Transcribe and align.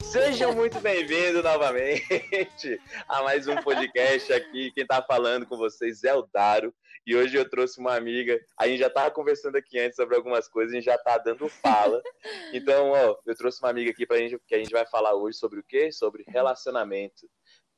Sejam 0.00 0.52
muito 0.52 0.78
bem-vindos 0.78 1.42
novamente 1.42 2.80
a 3.08 3.20
mais 3.24 3.48
um 3.48 3.56
podcast 3.56 4.32
aqui. 4.32 4.70
Quem 4.70 4.86
tá 4.86 5.02
falando 5.02 5.44
com 5.44 5.56
vocês 5.56 6.04
é 6.04 6.14
o 6.14 6.22
Daro. 6.32 6.72
E 7.06 7.14
hoje 7.14 7.36
eu 7.36 7.48
trouxe 7.48 7.78
uma 7.78 7.94
amiga. 7.94 8.40
A 8.56 8.66
gente 8.66 8.78
já 8.78 8.88
tava 8.88 9.10
conversando 9.10 9.56
aqui 9.56 9.78
antes 9.78 9.96
sobre 9.96 10.16
algumas 10.16 10.48
coisas, 10.48 10.72
a 10.72 10.76
gente 10.76 10.84
já 10.84 10.98
tá 10.98 11.18
dando 11.18 11.48
fala. 11.48 12.02
Então, 12.52 12.90
ó, 12.90 13.16
eu 13.26 13.36
trouxe 13.36 13.60
uma 13.60 13.70
amiga 13.70 13.90
aqui 13.90 14.06
pra 14.06 14.16
gente, 14.16 14.38
que 14.46 14.54
a 14.54 14.58
gente 14.58 14.70
vai 14.70 14.86
falar 14.86 15.14
hoje 15.14 15.36
sobre 15.36 15.60
o 15.60 15.62
quê? 15.62 15.90
Sobre 15.92 16.24
relacionamento. 16.26 17.28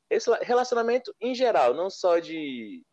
Esse 0.09 0.31
relacionamento 0.43 1.13
em 1.19 1.35
geral, 1.35 1.73
não 1.73 1.89
só 1.89 2.19
de 2.19 2.83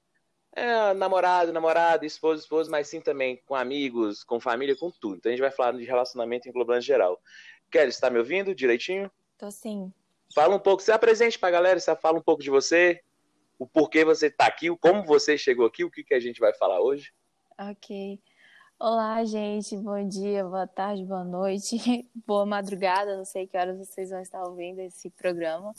é, 0.57 0.95
namorado, 0.95 1.53
namorada, 1.53 2.07
esposo, 2.07 2.43
esposo, 2.43 2.71
mas 2.71 2.89
sim 2.89 3.01
também 3.01 3.41
com 3.45 3.55
amigos, 3.55 4.25
com 4.25 4.41
família, 4.41 4.77
com 4.77 4.91
tudo. 4.91 5.17
Então 5.17 5.31
a 5.31 5.35
gente 5.35 5.43
vai 5.43 5.51
falar 5.51 5.73
de 5.73 5.85
relacionamento 5.85 6.49
englobando 6.49 6.81
geral. 6.81 7.21
Kelly, 7.71 7.91
está 7.91 8.09
me 8.09 8.19
ouvindo 8.19 8.55
direitinho? 8.55 9.11
Tô 9.37 9.51
sim. 9.51 9.93
Fala 10.35 10.55
um 10.55 10.59
pouco, 10.59 10.83
se 10.83 10.91
apresente 10.91 11.39
pra 11.39 11.51
galera, 11.51 11.79
você 11.79 11.95
fala 11.97 12.19
um 12.19 12.23
pouco 12.23 12.43
de 12.43 12.51
você, 12.51 13.01
o 13.59 13.67
porquê 13.67 14.05
você 14.05 14.31
tá 14.31 14.47
aqui, 14.47 14.75
como 14.79 15.05
você 15.05 15.39
chegou 15.39 15.67
aqui, 15.67 15.85
o 15.85 15.91
que, 15.91 16.05
que 16.05 16.15
a 16.15 16.21
gente 16.21 16.41
vai 16.41 16.55
falar 16.55 16.81
hoje. 16.81 17.13
Ok. 17.59 18.21
Olá, 18.79 19.25
gente. 19.25 19.77
Bom 19.77 20.07
dia, 20.07 20.45
boa 20.45 20.67
tarde, 20.67 21.05
boa 21.05 21.25
noite, 21.25 21.77
boa 22.27 22.45
madrugada. 22.45 23.17
Não 23.17 23.25
sei 23.25 23.47
que 23.47 23.57
horas 23.57 23.79
vocês 23.79 24.11
vão 24.11 24.21
estar 24.21 24.43
ouvindo 24.43 24.81
esse 24.81 25.09
programa. 25.11 25.73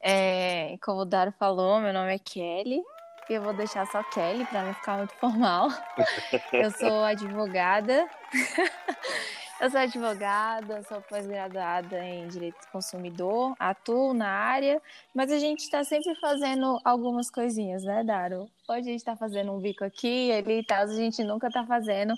É, 0.00 0.76
como 0.82 1.02
o 1.02 1.04
Daro 1.04 1.32
falou, 1.32 1.80
meu 1.80 1.92
nome 1.92 2.14
é 2.14 2.18
Kelly. 2.18 2.82
E 3.28 3.34
eu 3.34 3.42
vou 3.42 3.52
deixar 3.52 3.86
só 3.86 4.02
Kelly 4.02 4.44
para 4.46 4.64
não 4.64 4.74
ficar 4.74 4.96
muito 4.96 5.14
formal. 5.14 5.68
eu 6.52 6.70
sou 6.72 7.04
advogada. 7.04 8.08
Eu 9.60 9.68
sou 9.68 9.78
advogada, 9.78 10.82
sou 10.84 11.02
pós-graduada 11.02 12.02
em 12.02 12.26
Direito 12.28 12.58
do 12.58 12.72
Consumidor, 12.72 13.54
atuo 13.58 14.14
na 14.14 14.26
área, 14.26 14.80
mas 15.14 15.30
a 15.30 15.38
gente 15.38 15.60
está 15.60 15.84
sempre 15.84 16.14
fazendo 16.14 16.80
algumas 16.82 17.30
coisinhas, 17.30 17.84
né, 17.84 18.02
Daro? 18.02 18.50
Hoje 18.66 18.80
a 18.80 18.82
gente 18.84 18.96
está 18.96 19.14
fazendo 19.14 19.52
um 19.52 19.60
bico 19.60 19.84
aqui, 19.84 20.32
ali 20.32 20.60
e 20.60 20.64
tal, 20.64 20.84
a 20.84 20.86
gente 20.86 21.22
nunca 21.22 21.48
está 21.48 21.66
fazendo 21.66 22.14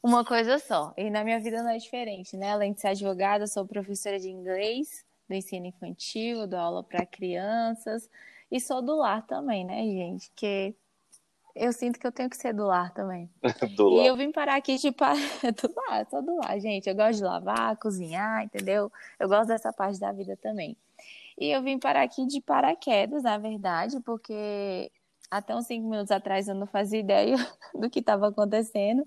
uma 0.00 0.24
coisa 0.24 0.60
só. 0.60 0.94
E 0.96 1.10
na 1.10 1.24
minha 1.24 1.40
vida 1.40 1.60
não 1.60 1.70
é 1.70 1.76
diferente, 1.76 2.36
né? 2.36 2.52
Além 2.52 2.72
de 2.72 2.80
ser 2.80 2.88
advogada, 2.88 3.48
sou 3.48 3.66
professora 3.66 4.20
de 4.20 4.30
inglês, 4.30 5.04
do 5.28 5.34
ensino 5.34 5.66
infantil, 5.66 6.46
dou 6.46 6.60
aula 6.60 6.84
para 6.84 7.04
crianças 7.04 8.08
e 8.48 8.60
sou 8.60 8.80
do 8.80 8.94
lar 8.94 9.26
também, 9.26 9.64
né, 9.64 9.82
gente? 9.82 10.30
Que 10.36 10.72
eu 11.56 11.72
sinto 11.72 11.98
que 11.98 12.06
eu 12.06 12.12
tenho 12.12 12.28
que 12.28 12.36
ser 12.36 12.52
do 12.52 12.66
lar 12.66 12.92
também. 12.92 13.30
do 13.76 13.88
lar. 13.88 14.04
E 14.04 14.06
eu 14.06 14.16
vim 14.16 14.30
parar 14.30 14.56
aqui 14.56 14.76
de 14.76 14.92
par... 14.92 15.16
do 15.42 15.74
lar, 15.74 16.06
só 16.10 16.20
do 16.20 16.36
lar, 16.36 16.60
gente. 16.60 16.88
Eu 16.88 16.94
gosto 16.94 17.18
de 17.18 17.24
lavar, 17.24 17.76
cozinhar, 17.78 18.44
entendeu? 18.44 18.92
Eu 19.18 19.28
gosto 19.28 19.48
dessa 19.48 19.72
parte 19.72 19.98
da 19.98 20.12
vida 20.12 20.36
também. 20.36 20.76
E 21.38 21.50
eu 21.50 21.62
vim 21.62 21.78
parar 21.78 22.02
aqui 22.02 22.26
de 22.26 22.40
paraquedas, 22.40 23.22
na 23.22 23.38
verdade, 23.38 24.00
porque 24.00 24.90
até 25.30 25.54
uns 25.54 25.66
cinco 25.66 25.88
minutos 25.88 26.10
atrás 26.10 26.46
eu 26.46 26.54
não 26.54 26.66
fazia 26.66 27.00
ideia 27.00 27.36
do 27.74 27.90
que 27.90 28.00
estava 28.00 28.28
acontecendo. 28.28 29.06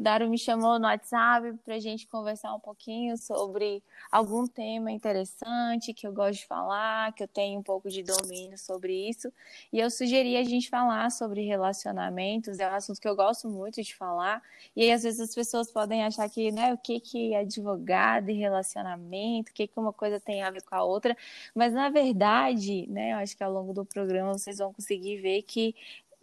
Daro 0.00 0.30
me 0.30 0.38
chamou 0.38 0.78
no 0.78 0.86
WhatsApp 0.86 1.58
para 1.62 1.74
a 1.74 1.78
gente 1.78 2.06
conversar 2.06 2.54
um 2.54 2.58
pouquinho 2.58 3.18
sobre 3.18 3.82
algum 4.10 4.46
tema 4.46 4.90
interessante 4.90 5.92
que 5.92 6.06
eu 6.06 6.12
gosto 6.12 6.40
de 6.40 6.46
falar, 6.46 7.12
que 7.12 7.22
eu 7.22 7.28
tenho 7.28 7.60
um 7.60 7.62
pouco 7.62 7.90
de 7.90 8.02
domínio 8.02 8.56
sobre 8.56 8.94
isso. 9.10 9.30
E 9.70 9.78
eu 9.78 9.90
sugeri 9.90 10.38
a 10.38 10.42
gente 10.42 10.70
falar 10.70 11.10
sobre 11.10 11.42
relacionamentos, 11.44 12.58
é 12.58 12.66
um 12.66 12.74
assunto 12.74 12.98
que 12.98 13.06
eu 13.06 13.14
gosto 13.14 13.46
muito 13.46 13.82
de 13.82 13.94
falar. 13.94 14.42
E 14.74 14.84
aí, 14.84 14.90
às 14.90 15.02
vezes, 15.02 15.20
as 15.20 15.34
pessoas 15.34 15.70
podem 15.70 16.02
achar 16.02 16.30
que, 16.30 16.50
né, 16.50 16.72
o 16.72 16.78
que, 16.78 16.98
que 16.98 17.34
é 17.34 17.40
advogado 17.40 18.30
e 18.30 18.32
relacionamento, 18.32 19.50
o 19.50 19.54
que, 19.54 19.66
que 19.66 19.78
uma 19.78 19.92
coisa 19.92 20.18
tem 20.18 20.42
a 20.42 20.50
ver 20.50 20.62
com 20.62 20.76
a 20.76 20.82
outra. 20.82 21.14
Mas, 21.54 21.74
na 21.74 21.90
verdade, 21.90 22.86
né, 22.88 23.12
eu 23.12 23.18
acho 23.18 23.36
que 23.36 23.44
ao 23.44 23.52
longo 23.52 23.74
do 23.74 23.84
programa 23.84 24.32
vocês 24.32 24.56
vão 24.56 24.72
conseguir 24.72 25.18
ver 25.20 25.42
que 25.42 25.74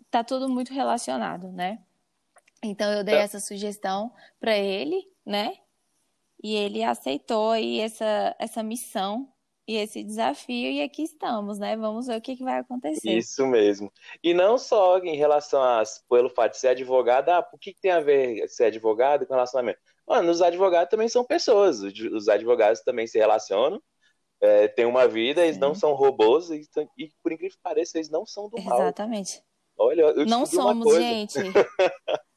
tá 0.10 0.24
tudo 0.24 0.50
muito 0.50 0.74
relacionado, 0.74 1.52
né? 1.52 1.78
Então 2.64 2.92
eu 2.92 3.04
dei 3.04 3.16
tá. 3.16 3.22
essa 3.22 3.40
sugestão 3.40 4.12
para 4.40 4.58
ele, 4.58 5.04
né? 5.26 5.54
E 6.44 6.56
ele 6.56 6.84
aceitou 6.84 7.52
aí 7.52 7.80
essa, 7.80 8.36
essa 8.40 8.62
missão 8.62 9.32
e 9.68 9.76
esse 9.76 10.02
desafio, 10.02 10.72
e 10.72 10.82
aqui 10.82 11.04
estamos, 11.04 11.60
né? 11.60 11.76
Vamos 11.76 12.08
ver 12.08 12.18
o 12.18 12.22
que, 12.22 12.38
que 12.38 12.44
vai 12.44 12.60
acontecer. 12.60 13.18
Isso 13.18 13.46
mesmo. 13.46 13.92
E 14.24 14.34
não 14.34 14.58
só 14.58 14.98
em 15.00 15.18
relação 15.18 15.62
a, 15.62 15.84
pelo 16.10 16.30
fato 16.30 16.54
de 16.54 16.60
ser 16.60 16.70
advogada, 16.70 17.36
ah, 17.36 17.50
o 17.54 17.58
que, 17.58 17.74
que 17.74 17.82
tem 17.82 17.92
a 17.92 18.00
ver 18.00 18.48
ser 18.48 18.66
advogado 18.66 19.28
com 19.28 19.34
relacionamento? 19.34 19.80
Mano, 20.08 20.32
os 20.32 20.42
advogados 20.42 20.90
também 20.90 21.10
são 21.10 21.26
pessoas, 21.26 21.82
os 21.82 22.30
advogados 22.30 22.80
também 22.82 23.06
se 23.08 23.18
relacionam, 23.18 23.82
é, 24.40 24.70
têm 24.70 24.86
uma 24.86 25.06
vida, 25.06 25.44
eles 25.44 25.58
não 25.58 25.76
são 25.76 25.94
robôs, 25.94 26.50
e, 26.50 26.62
e, 26.98 27.10
por 27.22 27.34
incrível 27.34 27.58
que 27.58 27.62
pareça, 27.62 27.98
eles 27.98 28.10
não 28.10 28.26
são 28.26 28.48
do 28.48 28.62
mal. 28.64 28.80
Exatamente. 28.80 29.44
Olha, 29.78 30.02
eu 30.04 30.26
não 30.26 30.46
somos, 30.46 30.96
gente. 30.96 31.40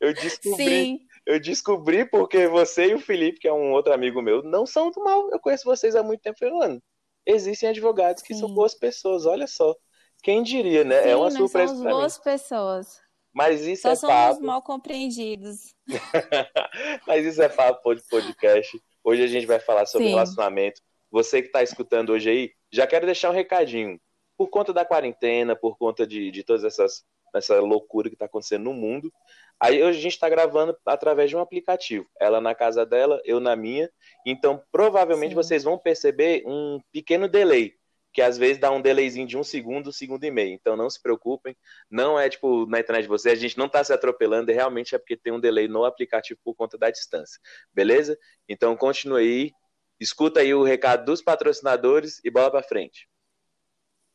eu 0.00 0.14
descobri. 0.14 0.64
Sim. 0.64 1.00
Eu 1.26 1.38
descobri 1.38 2.04
porque 2.04 2.46
você 2.46 2.88
e 2.88 2.94
o 2.94 2.98
Felipe, 3.00 3.40
que 3.40 3.48
é 3.48 3.52
um 3.52 3.72
outro 3.72 3.92
amigo 3.92 4.22
meu, 4.22 4.42
não 4.42 4.66
são 4.66 4.90
do 4.90 5.02
mal. 5.02 5.30
Eu 5.30 5.38
conheço 5.38 5.64
vocês 5.64 5.94
há 5.94 6.02
muito 6.02 6.22
tempo. 6.22 6.38
Falando, 6.38 6.82
existem 7.26 7.68
advogados 7.68 8.22
que 8.22 8.34
Sim. 8.34 8.40
são 8.40 8.54
boas 8.54 8.74
pessoas, 8.74 9.26
olha 9.26 9.46
só. 9.46 9.76
Quem 10.22 10.42
diria, 10.42 10.84
né? 10.84 10.96
É 10.96 11.02
Sim, 11.02 11.08
é 11.10 11.16
uma 11.16 11.30
surpresa. 11.30 11.74
Somos 11.74 11.92
boas 11.92 12.18
mim. 12.18 12.24
pessoas. 12.24 13.00
Mas 13.32 13.62
isso 13.62 13.82
Só 13.82 13.92
é 13.92 13.96
somos 13.96 14.14
papo. 14.14 14.44
mal 14.44 14.62
compreendidos. 14.62 15.74
Mas 17.06 17.24
isso 17.24 17.40
é 17.40 17.48
papo 17.48 17.94
de 17.94 18.02
podcast. 18.08 18.80
Hoje 19.04 19.22
a 19.22 19.26
gente 19.26 19.46
vai 19.46 19.60
falar 19.60 19.86
sobre 19.86 20.08
Sim. 20.08 20.14
relacionamento. 20.14 20.82
Você 21.10 21.40
que 21.40 21.48
está 21.48 21.62
escutando 21.62 22.10
hoje 22.10 22.30
aí, 22.30 22.52
já 22.72 22.86
quero 22.86 23.06
deixar 23.06 23.30
um 23.30 23.34
recadinho. 23.34 24.00
Por 24.36 24.48
conta 24.48 24.72
da 24.72 24.84
quarentena, 24.84 25.54
por 25.54 25.76
conta 25.76 26.06
de, 26.06 26.30
de 26.30 26.42
todas 26.42 26.64
essas 26.64 27.04
essa 27.38 27.60
loucura 27.60 28.08
que 28.08 28.14
está 28.14 28.26
acontecendo 28.26 28.64
no 28.64 28.72
mundo. 28.72 29.12
Aí 29.58 29.82
hoje 29.82 29.98
a 29.98 30.02
gente 30.02 30.12
está 30.12 30.28
gravando 30.28 30.76
através 30.86 31.28
de 31.28 31.36
um 31.36 31.40
aplicativo. 31.40 32.06
Ela 32.18 32.40
na 32.40 32.54
casa 32.54 32.86
dela, 32.86 33.20
eu 33.24 33.38
na 33.40 33.54
minha. 33.54 33.90
Então, 34.24 34.62
provavelmente 34.72 35.30
Sim. 35.30 35.34
vocês 35.34 35.64
vão 35.64 35.78
perceber 35.78 36.42
um 36.46 36.80
pequeno 36.90 37.28
delay, 37.28 37.74
que 38.12 38.22
às 38.22 38.38
vezes 38.38 38.58
dá 38.58 38.70
um 38.70 38.80
delayzinho 38.80 39.26
de 39.26 39.36
um 39.36 39.44
segundo, 39.44 39.90
um 39.90 39.92
segundo 39.92 40.24
e 40.24 40.30
meio. 40.30 40.54
Então, 40.54 40.76
não 40.76 40.88
se 40.88 41.00
preocupem. 41.00 41.54
Não 41.90 42.18
é 42.18 42.30
tipo 42.30 42.64
na 42.66 42.80
internet 42.80 43.02
de 43.02 43.08
vocês, 43.08 43.38
a 43.38 43.42
gente 43.42 43.58
não 43.58 43.66
está 43.66 43.84
se 43.84 43.92
atropelando, 43.92 44.50
realmente 44.50 44.94
é 44.94 44.98
porque 44.98 45.16
tem 45.16 45.32
um 45.32 45.40
delay 45.40 45.68
no 45.68 45.84
aplicativo 45.84 46.40
por 46.42 46.54
conta 46.54 46.78
da 46.78 46.90
distância. 46.90 47.38
Beleza? 47.72 48.18
Então, 48.48 48.74
continue 48.76 49.20
aí. 49.20 49.52
Escuta 50.00 50.40
aí 50.40 50.54
o 50.54 50.62
recado 50.62 51.04
dos 51.04 51.20
patrocinadores 51.20 52.18
e 52.24 52.30
bola 52.30 52.50
para 52.50 52.62
frente. 52.62 53.09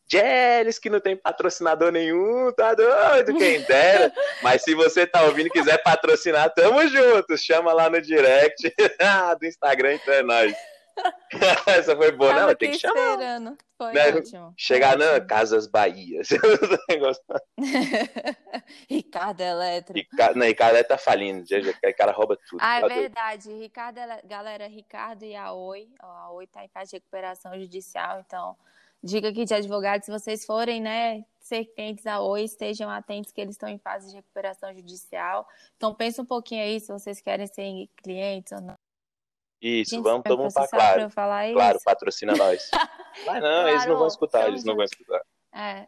Jeles, 0.07 0.77
que 0.77 0.89
não 0.89 0.99
tem 0.99 1.17
patrocinador 1.17 1.91
nenhum, 1.91 2.51
tá 2.51 2.73
doido, 2.73 3.35
quem 3.35 3.61
dera. 3.61 4.13
Mas 4.41 4.63
se 4.63 4.75
você 4.75 5.07
tá 5.07 5.23
ouvindo 5.23 5.47
e 5.47 5.51
quiser 5.51 5.81
patrocinar, 5.81 6.53
tamo 6.53 6.87
juntos. 6.87 7.41
Chama 7.41 7.73
lá 7.73 7.89
no 7.89 8.01
direct 8.01 8.61
do 9.39 9.45
Instagram, 9.45 9.95
então 9.95 10.13
é 10.13 10.21
nóis. 10.21 10.55
Essa 11.67 11.95
foi 11.95 12.11
boa, 12.11 12.33
Tava 12.33 12.47
não, 12.47 12.55
tem 12.55 12.71
que 12.71 12.79
chamar. 12.79 13.11
esperando. 13.11 13.55
Foi 13.77 13.91
né? 13.91 14.15
ótimo. 14.15 14.53
Chegar 14.55 14.97
na 14.97 15.19
Casas 15.19 15.67
Bahia. 15.67 16.21
Ricardo 18.89 19.41
Eletro. 19.41 19.93
Ricardo, 19.93 20.37
não, 20.37 20.45
Ricardo 20.45 20.75
Eletro 20.75 20.95
tá 20.95 20.97
falindo. 20.97 21.43
O 21.43 21.97
cara 21.97 22.13
rouba 22.13 22.37
tudo. 22.49 22.59
Ah, 22.61 22.77
é 22.77 22.81
tá 22.81 22.87
verdade. 22.87 23.51
Ricardo, 23.51 23.99
galera, 24.23 24.67
Ricardo 24.67 25.25
e 25.25 25.35
a 25.35 25.51
Oi. 25.51 25.89
A 25.99 26.31
Oi 26.31 26.47
tá 26.47 26.63
em 26.63 26.69
fase 26.69 26.91
de 26.91 26.97
recuperação 26.97 27.59
judicial, 27.59 28.23
então 28.25 28.55
dica 29.05 29.29
aqui 29.29 29.45
de 29.45 29.53
advogados, 29.53 30.05
se 30.05 30.11
vocês 30.11 30.45
forem, 30.45 30.81
né, 30.81 31.23
ser 31.39 31.65
clientes 31.65 32.07
a 32.07 32.19
Oi, 32.21 32.43
estejam 32.43 32.89
atentos 32.89 33.31
que 33.31 33.39
eles 33.39 33.53
estão 33.53 33.69
em 33.69 33.77
fase 33.77 34.09
de 34.09 34.15
recuperação 34.15 34.73
judicial. 34.73 35.47
Então 35.77 35.93
pensa 35.93 36.23
um 36.23 36.25
pouquinho 36.25 36.63
aí 36.63 36.79
se 36.79 36.91
vocês 36.91 37.21
querem 37.21 37.45
ser 37.45 37.87
clientes 37.97 38.51
ou 38.51 38.61
não. 38.61 38.75
Isso, 39.61 39.91
Gente, 39.91 40.03
vamos 40.03 40.23
todo 40.23 40.41
mundo 40.41 40.53
para 40.53 40.67
claro. 40.67 41.09
Falar 41.11 41.53
claro, 41.53 41.79
patrocina 41.85 42.35
nós. 42.35 42.69
Mas 43.25 43.41
não, 43.41 43.41
claro, 43.41 43.69
eles 43.69 43.85
não 43.85 43.97
vão 43.97 44.07
escutar, 44.07 44.47
eles 44.47 44.63
não 44.63 44.75
vão 44.75 44.85
escutar. 44.85 45.21
É, 45.53 45.85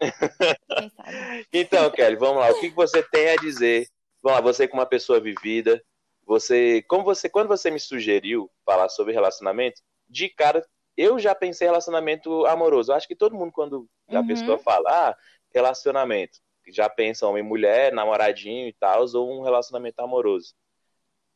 quem 0.77 0.89
sabe. 0.89 1.47
então, 1.51 1.91
Kelly, 1.91 2.15
vamos 2.15 2.37
lá. 2.37 2.51
O 2.51 2.59
que 2.59 2.69
você 2.69 3.03
tem 3.03 3.29
a 3.31 3.35
dizer? 3.35 3.87
Vamos 4.21 4.37
lá, 4.37 4.41
você 4.41 4.67
como 4.67 4.81
uma 4.81 4.87
pessoa 4.87 5.19
vivida, 5.19 5.83
você, 6.25 6.83
como 6.83 7.03
você, 7.03 7.27
quando 7.27 7.47
você 7.47 7.69
me 7.69 7.79
sugeriu 7.79 8.49
falar 8.65 8.89
sobre 8.89 9.13
relacionamento, 9.13 9.81
de 10.07 10.29
cara 10.29 10.63
eu 10.97 11.19
já 11.19 11.35
pensei 11.35 11.67
em 11.67 11.69
relacionamento 11.69 12.45
amoroso. 12.47 12.91
Eu 12.91 12.95
acho 12.95 13.07
que 13.07 13.15
todo 13.15 13.35
mundo, 13.35 13.51
quando 13.51 13.87
a 14.09 14.19
uhum. 14.19 14.27
pessoa 14.27 14.57
fala, 14.57 14.89
ah, 14.89 15.15
relacionamento, 15.53 16.39
já 16.67 16.89
pensa 16.89 17.27
homem 17.27 17.43
e 17.43 17.47
mulher, 17.47 17.93
namoradinho 17.93 18.67
e 18.67 18.73
tal, 18.73 19.05
ou 19.13 19.39
um 19.39 19.43
relacionamento 19.43 20.01
amoroso. 20.01 20.55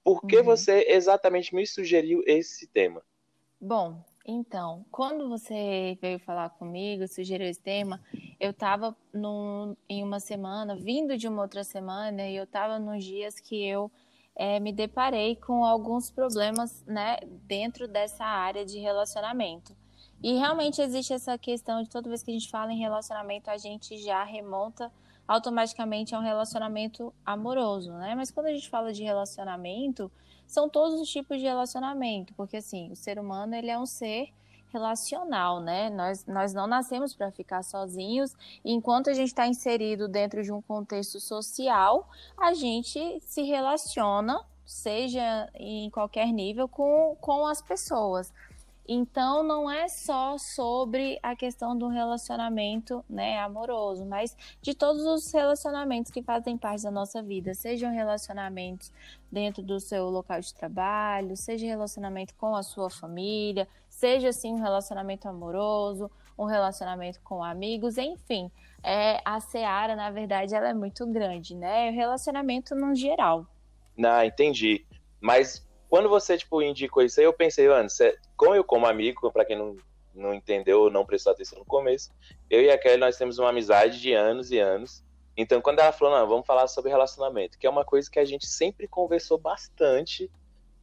Por 0.04 0.26
que 0.26 0.38
uhum. 0.38 0.44
você 0.44 0.86
exatamente 0.90 1.54
me 1.54 1.66
sugeriu 1.66 2.24
esse 2.26 2.68
tema? 2.68 3.04
Bom, 3.60 4.04
então, 4.26 4.84
quando 4.92 5.30
você 5.30 5.98
veio 6.02 6.20
falar 6.20 6.50
comigo, 6.50 7.08
sugeriu 7.08 7.48
esse 7.48 7.62
tema, 7.62 8.02
eu 8.40 8.50
estava 8.50 8.96
em 9.88 10.04
uma 10.04 10.20
semana, 10.20 10.76
vindo 10.76 11.16
de 11.16 11.28
uma 11.28 11.44
outra 11.44 11.64
semana, 11.64 12.28
e 12.28 12.36
eu 12.36 12.46
estava 12.46 12.80
nos 12.80 13.04
dias 13.04 13.40
que 13.40 13.64
eu 13.64 13.92
é, 14.36 14.60
me 14.60 14.72
deparei 14.72 15.36
com 15.36 15.66
alguns 15.66 16.10
problemas 16.10 16.84
né, 16.86 17.18
dentro 17.48 17.88
dessa 17.88 18.26
área 18.26 18.66
de 18.66 18.80
relacionamento. 18.80 19.76
E 20.24 20.34
realmente 20.34 20.82
existe 20.82 21.14
essa 21.14 21.38
questão 21.38 21.82
de 21.82 21.90
toda 21.90 22.10
vez 22.10 22.22
que 22.22 22.32
a 22.32 22.34
gente 22.34 22.50
fala 22.50 22.72
em 22.72 22.78
relacionamento, 22.78 23.50
a 23.50 23.58
gente 23.58 23.98
já 23.98 24.24
remonta 24.24 24.92
automaticamente 25.28 26.14
a 26.14 26.20
um 26.20 26.22
relacionamento 26.22 27.14
amoroso, 27.26 27.94
né? 27.94 28.14
Mas 28.16 28.30
quando 28.30 28.48
a 28.48 28.52
gente 28.52 28.70
fala 28.70 28.92
de 28.92 29.04
relacionamento, 29.04 30.12
são 30.46 30.70
todos 30.70 31.00
os 31.00 31.10
tipos 31.10 31.40
de 31.40 31.46
relacionamento, 31.46 32.34
porque 32.36 32.58
assim, 32.58 32.92
o 32.92 32.96
ser 32.96 33.18
humano 33.18 33.56
ele 33.56 33.70
é 33.70 33.80
um 33.80 33.86
ser 33.86 34.30
relacional, 34.72 35.60
né? 35.60 35.90
Nós, 35.90 36.26
nós 36.26 36.54
não 36.54 36.68
nascemos 36.68 37.14
para 37.14 37.32
ficar 37.32 37.64
sozinhos, 37.64 38.36
enquanto 38.64 39.10
a 39.10 39.14
gente 39.14 39.28
está 39.28 39.48
inserido 39.48 40.08
dentro 40.08 40.44
de 40.44 40.52
um 40.52 40.62
contexto 40.62 41.20
social, 41.20 42.10
a 42.38 42.54
gente 42.54 43.20
se 43.22 43.44
relaciona, 43.44 44.44
seja 44.66 45.50
em 45.56 45.90
qualquer 45.90 46.28
nível, 46.28 46.68
com, 46.68 47.16
com 47.20 47.46
as 47.46 47.62
pessoas. 47.62 48.34
Então, 48.88 49.44
não 49.44 49.70
é 49.70 49.88
só 49.88 50.38
sobre 50.38 51.20
a 51.22 51.36
questão 51.36 51.78
do 51.78 51.88
relacionamento 51.88 53.06
né, 53.10 53.40
amoroso, 53.40 54.06
mas 54.06 54.36
de 54.62 54.74
todos 54.74 55.06
os 55.06 55.32
relacionamentos 55.32 56.12
que 56.12 56.22
fazem 56.22 56.58
parte 56.58 56.84
da 56.84 56.92
nossa 56.92 57.22
vida, 57.22 57.54
sejam 57.54 57.92
relacionamentos 57.92 58.92
dentro 59.32 59.62
do 59.62 59.80
seu 59.80 60.10
local 60.10 60.42
de 60.42 60.54
trabalho, 60.54 61.38
seja 61.38 61.66
relacionamento 61.66 62.34
com 62.36 62.54
a 62.56 62.64
sua 62.64 62.90
família, 62.90 63.68
seja 64.02 64.30
assim 64.30 64.52
um 64.52 64.60
relacionamento 64.60 65.30
amoroso, 65.30 66.10
um 66.36 66.46
relacionamento 66.46 67.22
com 67.22 67.44
amigos, 67.44 68.00
enfim. 68.00 68.52
É, 68.84 69.22
a 69.24 69.40
Seara, 69.40 69.96
na 69.96 70.10
verdade, 70.10 70.56
ela 70.56 70.70
é 70.70 70.74
muito 70.74 71.06
grande, 71.06 71.56
né? 71.56 71.92
O 71.92 71.94
relacionamento 71.94 72.74
no 72.74 72.96
geral. 72.96 73.46
Não, 73.96 74.24
entendi. 74.24 74.88
Mas 75.20 75.64
quando 75.88 76.10
você, 76.10 76.36
tipo, 76.36 76.64
indicou 76.64 77.04
isso 77.04 77.20
aí, 77.20 77.28
eu 77.28 77.34
pensei, 77.34 77.70
mano, 77.70 77.88
como 78.36 78.56
eu 78.56 78.64
como 78.64 78.88
amigo, 78.88 79.32
para 79.32 79.46
quem 79.46 79.56
não, 79.56 79.78
não 80.16 80.34
entendeu 80.34 80.82
ou 80.82 80.90
não 80.90 81.06
prestou 81.06 81.32
atenção 81.32 81.60
no 81.60 81.66
começo, 81.66 82.12
eu 82.50 82.60
e 82.60 82.72
a 82.72 82.80
Kelly, 82.80 82.98
nós 82.98 83.18
temos 83.18 83.38
uma 83.38 83.50
amizade 83.50 84.02
de 84.02 84.14
anos 84.14 84.50
e 84.50 84.58
anos. 84.58 85.04
Então, 85.38 85.62
quando 85.62 85.78
ela 85.78 85.92
falou, 85.92 86.18
não, 86.18 86.28
vamos 86.28 86.48
falar 86.48 86.66
sobre 86.68 86.90
relacionamento, 86.90 87.60
que 87.60 87.68
é 87.68 87.70
uma 87.70 87.86
coisa 87.86 88.10
que 88.10 88.18
a 88.18 88.26
gente 88.26 88.48
sempre 88.48 88.88
conversou 88.88 89.38
bastante 89.38 90.32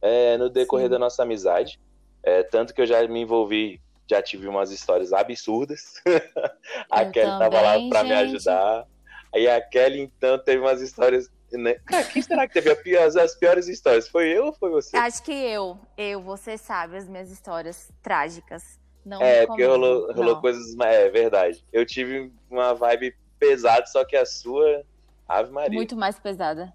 é, 0.01 0.37
no 0.37 0.49
decorrer 0.49 0.85
Sim. 0.85 0.91
da 0.91 0.99
nossa 0.99 1.23
amizade. 1.23 1.81
É, 2.29 2.43
tanto 2.43 2.73
que 2.73 2.81
eu 2.81 2.85
já 2.85 3.05
me 3.07 3.21
envolvi, 3.21 3.81
já 4.07 4.21
tive 4.21 4.47
umas 4.47 4.71
histórias 4.71 5.11
absurdas. 5.11 5.95
a 6.89 7.03
eu 7.03 7.11
Kelly 7.11 7.25
também, 7.25 7.39
tava 7.39 7.61
lá 7.61 7.89
para 7.89 8.03
me 8.03 8.13
ajudar. 8.13 8.85
Aí 9.33 9.47
a 9.47 9.59
Kelly, 9.61 10.01
então, 10.01 10.37
teve 10.37 10.59
umas 10.59 10.81
histórias 10.81 11.29
né? 11.51 11.75
Cara, 11.85 12.03
quem 12.03 12.21
será 12.21 12.47
que 12.47 12.53
teve 12.53 12.75
pior, 12.75 13.07
as 13.07 13.35
piores 13.35 13.67
histórias? 13.67 14.07
Foi 14.07 14.27
eu 14.27 14.47
ou 14.47 14.53
foi 14.53 14.69
você? 14.69 14.95
Acho 14.95 15.23
que 15.23 15.31
eu. 15.31 15.79
Eu, 15.97 16.21
você 16.21 16.57
sabe 16.57 16.97
as 16.97 17.07
minhas 17.07 17.31
histórias 17.31 17.91
trágicas. 18.03 18.79
Não 19.03 19.21
é, 19.21 19.47
porque 19.47 19.65
rolou, 19.65 20.13
rolou 20.13 20.39
coisas. 20.39 20.77
É 20.79 21.09
verdade. 21.09 21.63
Eu 21.73 21.85
tive 21.85 22.31
uma 22.49 22.75
vibe 22.75 23.15
pesada, 23.39 23.85
só 23.87 24.05
que 24.05 24.15
a 24.15 24.25
sua. 24.25 24.83
Ave 25.27 25.51
Maria. 25.51 25.75
Muito 25.75 25.95
mais 25.95 26.19
pesada. 26.19 26.73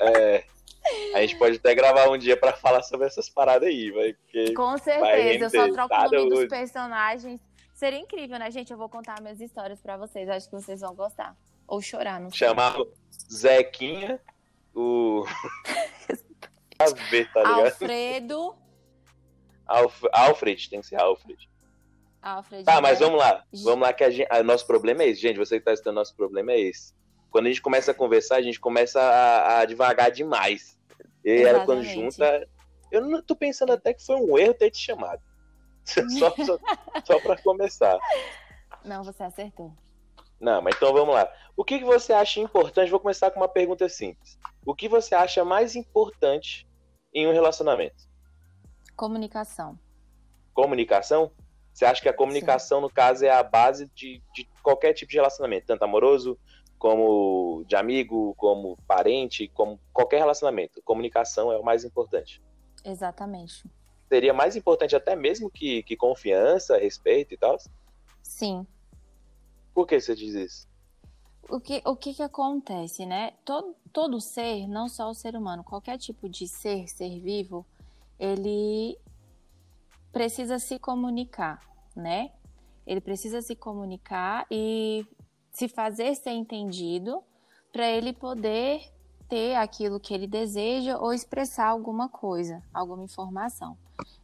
É. 0.00 0.44
A 1.14 1.20
gente 1.20 1.36
pode 1.36 1.56
até 1.58 1.74
gravar 1.76 2.08
um 2.08 2.18
dia 2.18 2.36
para 2.36 2.52
falar 2.54 2.82
sobre 2.82 3.06
essas 3.06 3.30
paradas 3.30 3.68
aí, 3.68 3.90
vai, 3.92 4.16
Com 4.52 4.76
certeza, 4.76 5.44
eu 5.44 5.50
só 5.50 5.72
troco 5.72 5.94
o 5.94 6.10
nome 6.10 6.30
dos 6.30 6.46
personagens. 6.46 7.40
Seria 7.72 8.00
incrível, 8.00 8.36
né, 8.38 8.50
gente? 8.50 8.72
Eu 8.72 8.76
vou 8.76 8.88
contar 8.88 9.20
minhas 9.20 9.40
histórias 9.40 9.80
para 9.80 9.96
vocês. 9.96 10.28
Acho 10.28 10.48
que 10.48 10.56
vocês 10.56 10.80
vão 10.80 10.92
gostar. 10.94 11.36
Ou 11.68 11.80
chorar, 11.80 12.20
não 12.20 12.30
sei. 12.30 12.38
Chamava 12.38 12.84
Zequinha, 13.32 14.20
o. 14.74 15.24
ver, 17.10 17.32
tá 17.32 17.42
ligado? 17.42 17.64
Alfredo. 17.66 18.54
Alf... 19.66 20.04
Alfred, 20.12 20.68
tem 20.68 20.80
que 20.80 20.86
ser 20.88 20.96
Alfred. 20.96 21.48
Alfred. 22.20 22.64
Tá, 22.64 22.80
mas 22.80 22.98
vamos 22.98 23.18
lá. 23.18 23.44
Vamos 23.62 23.86
lá, 23.86 23.92
que 23.92 24.02
a 24.02 24.10
gente... 24.10 24.28
nosso 24.42 24.66
problema 24.66 25.04
é 25.04 25.08
esse. 25.10 25.20
Gente, 25.20 25.38
você 25.38 25.58
que 25.58 25.64
tá 25.64 25.72
assistindo, 25.72 25.94
nosso 25.94 26.14
problema 26.16 26.52
é 26.52 26.60
esse. 26.60 26.92
Quando 27.30 27.46
a 27.46 27.48
gente 27.48 27.62
começa 27.62 27.90
a 27.90 27.94
conversar, 27.94 28.36
a 28.36 28.42
gente 28.42 28.60
começa 28.60 29.00
a, 29.00 29.60
a 29.60 29.64
devagar 29.64 30.10
demais. 30.10 30.73
E 31.24 31.42
ela, 31.42 31.64
quando 31.64 31.82
junta. 31.82 32.46
Eu 32.90 33.00
não 33.00 33.22
tô 33.22 33.34
pensando 33.34 33.72
até 33.72 33.92
que 33.92 34.04
foi 34.04 34.16
um 34.16 34.38
erro 34.38 34.54
ter 34.54 34.70
te 34.70 34.78
chamado. 34.78 35.20
só, 35.84 36.30
só, 36.44 36.58
só 37.04 37.20
pra 37.20 37.36
começar. 37.42 37.98
Não, 38.84 39.02
você 39.02 39.22
acertou. 39.22 39.72
Não, 40.40 40.60
mas 40.60 40.76
então 40.76 40.92
vamos 40.92 41.14
lá. 41.14 41.30
O 41.56 41.64
que, 41.64 41.78
que 41.78 41.84
você 41.84 42.12
acha 42.12 42.40
importante? 42.40 42.90
Vou 42.90 43.00
começar 43.00 43.30
com 43.30 43.40
uma 43.40 43.48
pergunta 43.48 43.88
simples. 43.88 44.38
O 44.64 44.74
que 44.74 44.88
você 44.88 45.14
acha 45.14 45.44
mais 45.44 45.74
importante 45.74 46.68
em 47.12 47.26
um 47.26 47.32
relacionamento? 47.32 48.04
Comunicação. 48.94 49.78
Comunicação? 50.52 51.32
Você 51.72 51.84
acha 51.84 52.00
que 52.00 52.08
a 52.08 52.14
comunicação, 52.14 52.78
Sim. 52.78 52.82
no 52.82 52.90
caso, 52.90 53.24
é 53.24 53.30
a 53.30 53.42
base 53.42 53.90
de, 53.94 54.22
de 54.32 54.48
qualquer 54.62 54.92
tipo 54.92 55.10
de 55.10 55.16
relacionamento, 55.16 55.66
tanto 55.66 55.82
amoroso, 55.82 56.38
como 56.84 57.64
de 57.66 57.76
amigo, 57.76 58.34
como 58.34 58.76
parente, 58.86 59.48
como 59.48 59.80
qualquer 59.90 60.18
relacionamento. 60.18 60.82
Comunicação 60.82 61.50
é 61.50 61.58
o 61.58 61.64
mais 61.64 61.82
importante. 61.82 62.42
Exatamente. 62.84 63.64
Seria 64.06 64.34
mais 64.34 64.54
importante 64.54 64.94
até 64.94 65.16
mesmo 65.16 65.48
que, 65.48 65.82
que 65.84 65.96
confiança, 65.96 66.76
respeito 66.76 67.32
e 67.32 67.38
tal? 67.38 67.56
Sim. 68.22 68.66
Por 69.72 69.86
que 69.86 69.98
você 69.98 70.14
diz 70.14 70.34
isso? 70.34 70.68
O 71.48 71.58
que, 71.58 71.80
o 71.86 71.96
que, 71.96 72.12
que 72.12 72.22
acontece, 72.22 73.06
né? 73.06 73.32
Todo, 73.46 73.74
todo 73.90 74.20
ser, 74.20 74.68
não 74.68 74.86
só 74.86 75.08
o 75.08 75.14
ser 75.14 75.34
humano, 75.36 75.64
qualquer 75.64 75.96
tipo 75.96 76.28
de 76.28 76.46
ser, 76.46 76.86
ser 76.86 77.18
vivo, 77.18 77.64
ele 78.18 78.98
precisa 80.12 80.58
se 80.58 80.78
comunicar, 80.78 81.60
né? 81.96 82.30
Ele 82.86 83.00
precisa 83.00 83.40
se 83.40 83.56
comunicar 83.56 84.46
e 84.50 85.06
se 85.54 85.68
fazer 85.68 86.14
ser 86.16 86.32
entendido 86.32 87.22
para 87.72 87.88
ele 87.88 88.12
poder 88.12 88.82
ter 89.28 89.54
aquilo 89.54 89.98
que 89.98 90.12
ele 90.12 90.26
deseja 90.26 90.98
ou 90.98 91.14
expressar 91.14 91.68
alguma 91.68 92.08
coisa, 92.08 92.62
alguma 92.74 93.04
informação. 93.04 93.78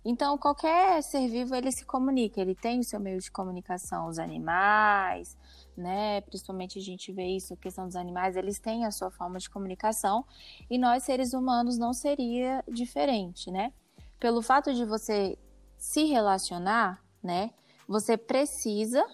Então, 0.04 0.36
qualquer 0.36 1.02
ser 1.02 1.28
vivo 1.28 1.54
ele 1.54 1.70
se 1.70 1.84
comunica, 1.84 2.40
ele 2.40 2.54
tem 2.54 2.80
o 2.80 2.84
seu 2.84 2.98
meio 2.98 3.20
de 3.20 3.30
comunicação, 3.30 4.08
os 4.08 4.18
animais, 4.18 5.38
né? 5.76 6.20
Principalmente 6.22 6.78
a 6.78 6.82
gente 6.82 7.12
vê 7.12 7.26
isso, 7.26 7.54
a 7.54 7.56
questão 7.56 7.86
dos 7.86 7.96
animais, 7.96 8.36
eles 8.36 8.58
têm 8.58 8.84
a 8.84 8.90
sua 8.90 9.10
forma 9.10 9.38
de 9.38 9.48
comunicação 9.48 10.24
e 10.68 10.76
nós 10.78 11.04
seres 11.04 11.32
humanos 11.32 11.78
não 11.78 11.92
seria 11.92 12.64
diferente, 12.68 13.50
né? 13.50 13.72
Pelo 14.18 14.42
fato 14.42 14.74
de 14.74 14.84
você 14.84 15.38
se 15.78 16.04
relacionar, 16.04 17.02
né? 17.22 17.50
Você 17.86 18.16
precisa, 18.16 19.04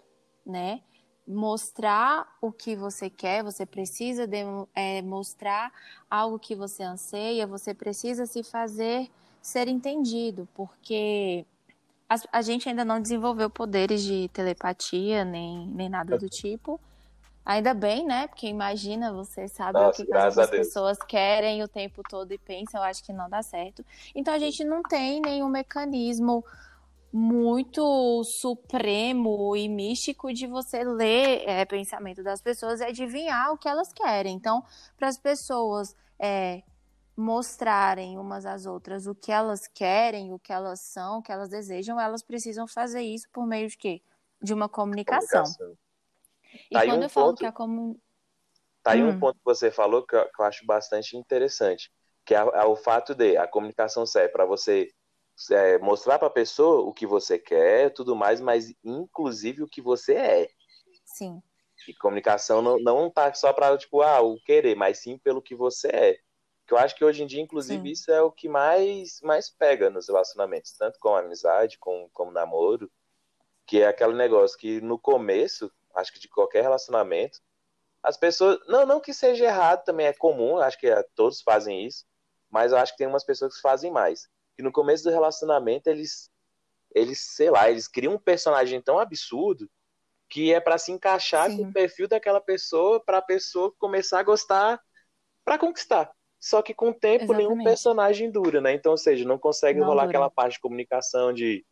né? 0.45 0.81
Mostrar 1.27 2.37
o 2.41 2.53
que 2.53 2.77
você 2.77 3.11
quer, 3.11 3.43
você 3.43 3.67
precisa 3.67 4.27
de, 4.27 4.39
é, 4.75 5.03
mostrar 5.03 5.73
algo 6.09 6.39
que 6.39 6.55
você 6.55 6.83
anseia, 6.83 7.47
você 7.47 7.75
precisa 7.75 8.27
se 8.27 8.43
fazer 8.43 9.11
ser 9.43 9.69
entendido, 9.69 10.49
porque 10.55 11.47
a, 12.09 12.17
a 12.33 12.43
gente 12.43 12.69
ainda 12.69 12.85
não 12.85 13.01
desenvolveu 13.01 13.49
poderes 13.49 14.03
de 14.03 14.29
telepatia, 14.33 15.25
nem, 15.25 15.69
nem 15.69 15.89
nada 15.89 16.19
do 16.19 16.29
tipo. 16.29 16.81
Ainda 17.45 17.73
bem, 17.73 18.05
né? 18.05 18.27
Porque 18.27 18.49
imagina, 18.49 19.13
você 19.13 19.47
sabe 19.47 19.79
Nossa, 19.79 20.03
o 20.03 20.07
que 20.07 20.13
as 20.13 20.51
pessoas 20.51 20.99
querem 20.99 21.63
o 21.63 21.69
tempo 21.69 22.03
todo 22.09 22.33
e 22.33 22.39
pensam, 22.39 22.81
eu 22.81 22.85
acho 22.85 23.05
que 23.05 23.13
não 23.13 23.31
dá 23.31 23.41
certo. 23.41 23.85
Então 24.17 24.35
a 24.35 24.39
gente 24.39 24.65
não 24.65 24.83
tem 24.83 25.21
nenhum 25.21 25.49
mecanismo 25.49 26.45
muito 27.13 28.23
supremo 28.25 29.57
e 29.57 29.69
místico 29.69 30.33
de 30.33 30.47
você 30.47 30.85
ler 30.85 31.43
é, 31.49 31.65
pensamento 31.65 32.23
das 32.23 32.41
pessoas 32.41 32.81
e 32.81 32.85
adivinhar 32.85 33.53
o 33.53 33.59
que 33.59 33.69
elas 33.69 33.93
querem. 33.93 34.35
Então, 34.37 34.63
para 34.97 35.09
as 35.09 35.19
pessoas 35.19 35.97
é, 36.19 36.63
mostrarem 37.17 38.19
umas 38.19 38.45
às 38.45 38.67
outras 38.67 39.07
o 39.07 39.15
que 39.15 39.33
elas 39.33 39.67
querem, 39.67 40.33
o 40.33 40.39
que 40.39 40.53
elas 40.53 40.81
são, 40.81 41.19
o 41.19 41.23
que 41.23 41.33
elas 41.33 41.49
desejam, 41.49 41.99
elas 41.99 42.23
precisam 42.23 42.69
fazer 42.69 43.01
isso 43.01 43.27
por 43.33 43.47
meio 43.47 43.69
de 43.69 43.79
quê? 43.79 44.03
De 44.43 44.53
uma 44.53 44.69
comunicação. 44.69 45.45
comunicação. 45.45 45.79
E 46.71 46.75
tá 46.75 46.85
quando 46.85 47.01
um 47.01 47.05
eu 47.05 47.11
falo 47.11 47.27
ponto, 47.29 47.39
que 47.39 47.47
a 47.47 47.53
comunicação. 47.53 48.03
Tá 48.83 48.93
aí 48.93 49.03
hum. 49.03 49.09
um 49.09 49.19
ponto 49.19 49.39
que 49.39 49.45
você 49.45 49.71
falou 49.71 50.07
que 50.07 50.15
eu, 50.15 50.25
que 50.31 50.41
eu 50.41 50.45
acho 50.45 50.65
bastante 50.67 51.17
interessante, 51.17 51.91
que 52.25 52.35
é, 52.35 52.39
é, 52.39 52.65
o 52.65 52.77
fato 52.77 53.15
de 53.15 53.37
a 53.37 53.49
comunicação 53.49 54.07
serve 54.07 54.29
para 54.29 54.45
você 54.45 54.93
é, 55.51 55.79
mostrar 55.79 56.19
para 56.19 56.29
a 56.29 56.31
pessoa 56.31 56.81
o 56.81 56.93
que 56.93 57.07
você 57.07 57.39
quer, 57.39 57.93
tudo 57.93 58.17
mais, 58.17 58.41
mas 58.41 58.75
inclusive 58.85 59.63
o 59.63 59.69
que 59.69 59.83
você 59.83 60.15
é. 60.15 60.49
Sim. 61.05 61.43
E 61.87 61.95
comunicação 61.95 62.63
não, 62.63 62.79
não 62.79 63.11
tá 63.11 63.33
só 63.35 63.53
para 63.53 63.77
tipo, 63.77 64.03
ah, 64.03 64.21
o 64.21 64.41
querer, 64.41 64.75
mas 64.75 64.99
sim 64.99 65.19
pelo 65.19 65.43
que 65.43 65.55
você 65.55 65.89
é. 65.89 66.19
Que 66.67 66.75
eu 66.75 66.79
acho 66.79 66.97
que 66.97 67.05
hoje 67.05 67.23
em 67.23 67.27
dia, 67.27 67.41
inclusive, 67.41 67.81
Sim. 67.81 67.93
isso 67.93 68.11
é 68.11 68.21
o 68.21 68.33
que 68.33 68.49
mais, 68.49 69.21
mais 69.23 69.49
pega 69.49 69.89
nos 69.89 70.09
relacionamentos, 70.09 70.73
tanto 70.73 70.99
com 70.99 71.15
amizade, 71.15 71.79
com, 71.79 72.11
como 72.13 72.33
namoro, 72.33 72.91
que 73.65 73.83
é 73.83 73.87
aquele 73.87 74.15
negócio 74.15 74.59
que 74.59 74.81
no 74.81 74.99
começo, 74.99 75.71
acho 75.95 76.13
que 76.13 76.19
de 76.19 76.29
qualquer 76.29 76.63
relacionamento, 76.63 77.39
as 78.03 78.17
pessoas. 78.17 78.59
Não, 78.67 78.85
não 78.85 79.01
que 79.01 79.15
seja 79.15 79.45
errado, 79.45 79.85
também 79.85 80.07
é 80.07 80.13
comum, 80.13 80.59
acho 80.59 80.79
que 80.79 80.89
é, 80.89 81.05
todos 81.15 81.41
fazem 81.41 81.87
isso, 81.87 82.05
mas 82.51 82.73
eu 82.73 82.79
acho 82.79 82.93
que 82.93 82.99
tem 82.99 83.07
umas 83.07 83.25
pessoas 83.25 83.55
que 83.55 83.61
fazem 83.61 83.91
mais. 83.93 84.29
Que 84.57 84.63
no 84.63 84.73
começo 84.73 85.05
do 85.05 85.11
relacionamento, 85.11 85.89
eles, 85.89 86.31
eles, 86.95 87.21
sei 87.21 87.51
lá, 87.51 87.71
eles 87.71 87.87
criam 87.87 88.15
um 88.15 88.19
personagem 88.19 88.81
tão 88.81 88.99
absurdo 88.99 89.71
que 90.29 90.53
é 90.53 90.61
para 90.61 90.79
se 90.79 90.91
encaixar 90.91 91.51
Sim. 91.51 91.57
com 91.57 91.63
o 91.65 91.73
perfil 91.73 92.09
daquela 92.09 92.41
pessoa, 92.41 93.01
para 93.01 93.19
a 93.19 93.23
pessoa 93.23 93.73
começar 93.79 94.21
a 94.21 94.25
gostar 94.25 94.81
para 95.45 95.59
conquistar. 95.59 96.11
Só 96.41 96.61
que 96.61 96.75
com 96.75 96.91
o 96.91 96.95
tempo 96.95 97.25
Exatamente. 97.25 97.49
nenhum 97.49 97.65
personagem 97.65 98.31
dura, 98.31 98.61
né? 98.61 98.75
Então, 98.75 98.93
ou 98.93 98.99
seja, 98.99 99.27
não 99.27 99.39
consegue 99.39 99.79
não 99.79 99.87
rolar 99.87 100.03
dura. 100.03 100.11
aquela 100.11 100.31
parte 100.31 100.55
de 100.55 100.61
comunicação 100.61 101.33
de, 101.33 101.65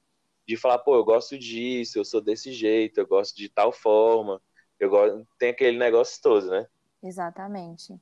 de 0.47 0.57
falar, 0.57 0.79
pô, 0.79 0.95
eu 0.95 1.05
gosto 1.05 1.39
disso, 1.39 1.99
eu 1.99 2.05
sou 2.05 2.21
desse 2.21 2.53
jeito, 2.53 2.99
eu 2.99 3.07
gosto 3.07 3.37
de 3.37 3.49
tal 3.49 3.73
forma, 3.73 4.41
eu 4.79 4.89
gosto. 4.89 5.27
Tem 5.39 5.51
aquele 5.51 5.79
negócio 5.79 6.21
todo, 6.23 6.49
né? 6.49 6.67
Exatamente. 7.03 7.95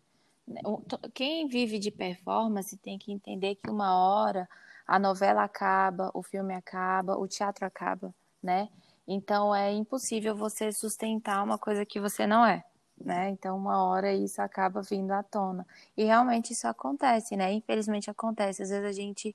Quem 1.15 1.47
vive 1.47 1.79
de 1.79 1.91
performance 1.91 2.77
tem 2.77 2.99
que 2.99 3.12
entender 3.12 3.57
que 3.57 3.71
uma 3.71 3.97
hora 3.99 4.49
a 4.87 4.99
novela 4.99 5.45
acaba, 5.45 6.11
o 6.15 6.23
filme 6.23 6.55
acaba, 6.55 7.17
o 7.17 7.27
teatro 7.27 7.67
acaba, 7.67 8.15
né? 8.43 8.69
Então 9.07 9.55
é 9.55 9.73
impossível 9.73 10.35
você 10.37 10.73
sustentar 10.73 11.43
uma 11.43 11.59
coisa 11.59 11.85
que 11.85 12.01
você 12.01 12.27
não 12.27 12.45
é 12.47 12.65
né? 13.05 13.31
Então, 13.31 13.57
uma 13.57 13.85
hora 13.85 14.12
isso 14.12 14.41
acaba 14.41 14.83
vindo 14.83 15.11
à 15.12 15.23
tona. 15.23 15.67
E 15.97 16.05
realmente 16.05 16.53
isso 16.53 16.67
acontece, 16.67 17.37
né? 17.37 17.53
Infelizmente 17.53 18.11
acontece. 18.11 18.62
Às 18.62 18.71
vezes 18.71 18.85
a 18.85 18.93
gente 18.93 19.35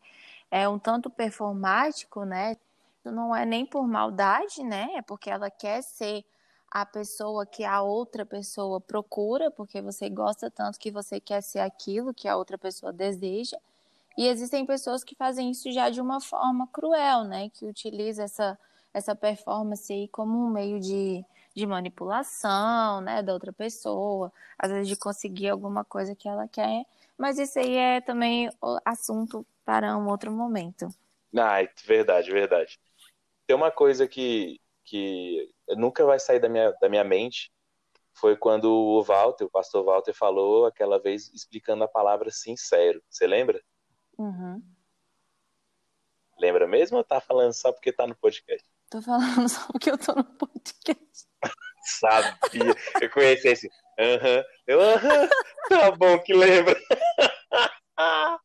é 0.49 0.67
um 0.67 0.79
tanto 0.79 1.09
performático, 1.09 2.23
né? 2.23 2.57
Não 3.03 3.35
é 3.35 3.45
nem 3.45 3.65
por 3.65 3.87
maldade, 3.87 4.63
né? 4.63 4.89
É 4.95 5.01
porque 5.01 5.29
ela 5.29 5.49
quer 5.49 5.81
ser 5.83 6.25
a 6.69 6.85
pessoa 6.85 7.45
que 7.45 7.63
a 7.63 7.81
outra 7.81 8.25
pessoa 8.25 8.81
procura, 8.81 9.49
porque 9.51 9.81
você 9.81 10.09
gosta 10.09 10.51
tanto 10.51 10.77
que 10.79 10.91
você 10.91 11.19
quer 11.19 11.41
ser 11.41 11.59
aquilo 11.59 12.13
que 12.13 12.27
a 12.27 12.35
outra 12.35 12.57
pessoa 12.57 12.91
deseja. 12.91 13.57
E 14.17 14.27
existem 14.27 14.65
pessoas 14.65 15.03
que 15.03 15.15
fazem 15.15 15.51
isso 15.51 15.71
já 15.71 15.89
de 15.89 16.01
uma 16.01 16.19
forma 16.19 16.67
cruel, 16.67 17.23
né? 17.23 17.49
Que 17.51 17.65
utiliza 17.65 18.23
essa, 18.23 18.57
essa 18.93 19.15
performance 19.15 19.91
aí 19.93 20.07
como 20.07 20.37
um 20.45 20.49
meio 20.49 20.79
de, 20.79 21.23
de 21.55 21.65
manipulação, 21.65 23.01
né, 23.01 23.21
da 23.23 23.33
outra 23.33 23.53
pessoa, 23.53 24.31
às 24.57 24.71
vezes 24.71 24.87
de 24.87 24.95
conseguir 24.95 25.49
alguma 25.49 25.83
coisa 25.85 26.15
que 26.15 26.27
ela 26.27 26.47
quer, 26.47 26.85
mas 27.17 27.39
isso 27.39 27.57
aí 27.59 27.75
é 27.75 28.01
também 28.01 28.49
assunto 28.85 29.45
para 29.65 29.97
um 29.97 30.07
outro 30.07 30.31
momento. 30.31 30.87
Ah, 31.35 31.57
verdade, 31.85 32.31
verdade. 32.31 32.79
Tem 33.47 33.55
uma 33.55 33.71
coisa 33.71 34.07
que, 34.07 34.59
que 34.85 35.51
nunca 35.69 36.05
vai 36.05 36.19
sair 36.19 36.39
da 36.39 36.49
minha, 36.49 36.71
da 36.81 36.89
minha 36.89 37.03
mente, 37.03 37.51
foi 38.13 38.35
quando 38.37 38.65
o 38.71 39.03
Walter, 39.03 39.45
o 39.45 39.49
pastor 39.49 39.83
Walter, 39.83 40.13
falou 40.13 40.65
aquela 40.65 40.99
vez 40.99 41.29
explicando 41.33 41.83
a 41.83 41.87
palavra 41.87 42.31
sincero. 42.31 43.01
Você 43.09 43.27
lembra? 43.27 43.61
Uhum. 44.17 44.61
Lembra 46.39 46.67
mesmo 46.67 46.97
ou 46.97 47.03
tá 47.03 47.19
falando 47.19 47.53
só 47.53 47.71
porque 47.71 47.91
tá 47.91 48.05
no 48.05 48.15
podcast? 48.15 48.67
Tô 48.89 49.01
falando 49.01 49.47
só 49.49 49.67
porque 49.67 49.91
eu 49.91 49.97
tô 49.97 50.13
no 50.13 50.23
podcast. 50.23 51.27
Sabia. 51.99 52.75
Eu 53.01 53.09
conheci 53.09 53.47
esse. 53.47 53.69
Aham. 53.99 54.43
Eu, 54.65 54.81
aham. 54.81 55.29
Tá 55.69 55.91
bom 55.91 56.19
que 56.19 56.33
lembra. 56.33 56.77
ah, 57.97 58.39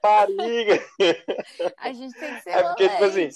pariga. 0.00 0.80
A 1.78 1.92
gente 1.92 2.18
tem 2.18 2.34
que 2.34 2.40
ser 2.42 2.50
É 2.50 2.62
porque, 2.62 2.88
tipo 2.88 3.04
assim. 3.04 3.28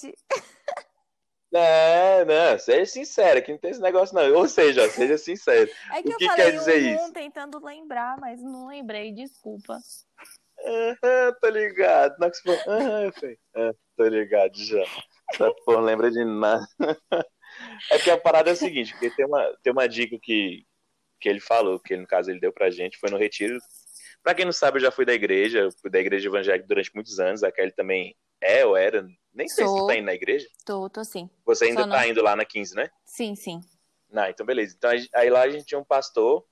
É, 1.52 2.24
não, 2.26 2.58
seja 2.58 2.84
sincero, 2.84 3.42
que 3.42 3.50
não 3.50 3.58
tem 3.58 3.70
esse 3.70 3.80
negócio 3.80 4.14
não. 4.14 4.34
Ou 4.34 4.48
seja, 4.48 4.88
seja 4.90 5.16
sincero. 5.16 5.70
É 5.92 6.02
que 6.02 6.08
o 6.08 6.16
que 6.16 6.24
eu 6.24 6.34
quer 6.34 6.52
dizer 6.52 6.82
um, 6.82 7.04
isso? 7.04 7.12
tentando 7.12 7.64
lembrar, 7.64 8.18
mas 8.20 8.40
não 8.42 8.68
lembrei, 8.68 9.12
desculpa. 9.12 9.78
Aham, 10.64 11.34
tô 11.40 11.48
ligado. 11.48 12.16
Não, 12.18 12.28
você 12.28 12.42
falou, 12.42 12.60
aham, 12.66 13.04
eu 13.04 13.12
falei, 13.12 13.38
ah, 13.54 13.72
tô 13.96 14.08
ligado 14.08 14.56
já. 14.56 14.84
Pô, 15.64 15.78
lembra 15.80 16.10
de 16.10 16.24
nada. 16.24 16.66
É 17.90 17.98
que 17.98 18.10
a 18.10 18.18
parada 18.18 18.50
é 18.50 18.52
o 18.52 18.56
seguinte, 18.56 18.92
porque 18.92 19.10
tem 19.10 19.26
uma, 19.26 19.56
tem 19.62 19.72
uma 19.72 19.88
dica 19.88 20.18
que, 20.20 20.64
que 21.20 21.28
ele 21.28 21.40
falou, 21.40 21.80
que 21.80 21.96
no 21.96 22.06
caso 22.06 22.30
ele 22.30 22.40
deu 22.40 22.52
pra 22.52 22.70
gente, 22.70 22.98
foi 22.98 23.10
no 23.10 23.18
retiro. 23.18 23.58
Pra 24.22 24.34
quem 24.34 24.44
não 24.44 24.52
sabe, 24.52 24.78
eu 24.78 24.82
já 24.82 24.90
fui 24.90 25.04
da 25.04 25.14
igreja, 25.14 25.68
fui 25.80 25.90
da 25.90 25.98
igreja 25.98 26.28
evangélica 26.28 26.66
durante 26.66 26.94
muitos 26.94 27.18
anos, 27.18 27.42
a 27.42 27.50
Kelly 27.50 27.72
também 27.72 28.16
é 28.40 28.64
ou 28.64 28.76
era, 28.76 29.06
nem 29.32 29.48
sei 29.48 29.66
se 29.66 29.86
tá 29.86 29.96
indo 29.96 30.06
na 30.06 30.14
igreja. 30.14 30.46
Tô, 30.64 30.88
tô 30.90 31.04
sim. 31.04 31.28
Você 31.44 31.66
ainda 31.66 31.82
Só 31.82 31.88
tá 31.88 32.02
não... 32.02 32.08
indo 32.08 32.22
lá 32.22 32.36
na 32.36 32.44
15, 32.44 32.74
né? 32.74 32.90
Sim, 33.04 33.34
sim. 33.34 33.60
Não, 34.10 34.26
então 34.26 34.44
beleza. 34.44 34.74
Então 34.76 34.90
aí 35.14 35.30
lá 35.30 35.42
a 35.42 35.50
gente 35.50 35.66
tinha 35.66 35.78
um 35.78 35.84
pastor 35.84 36.44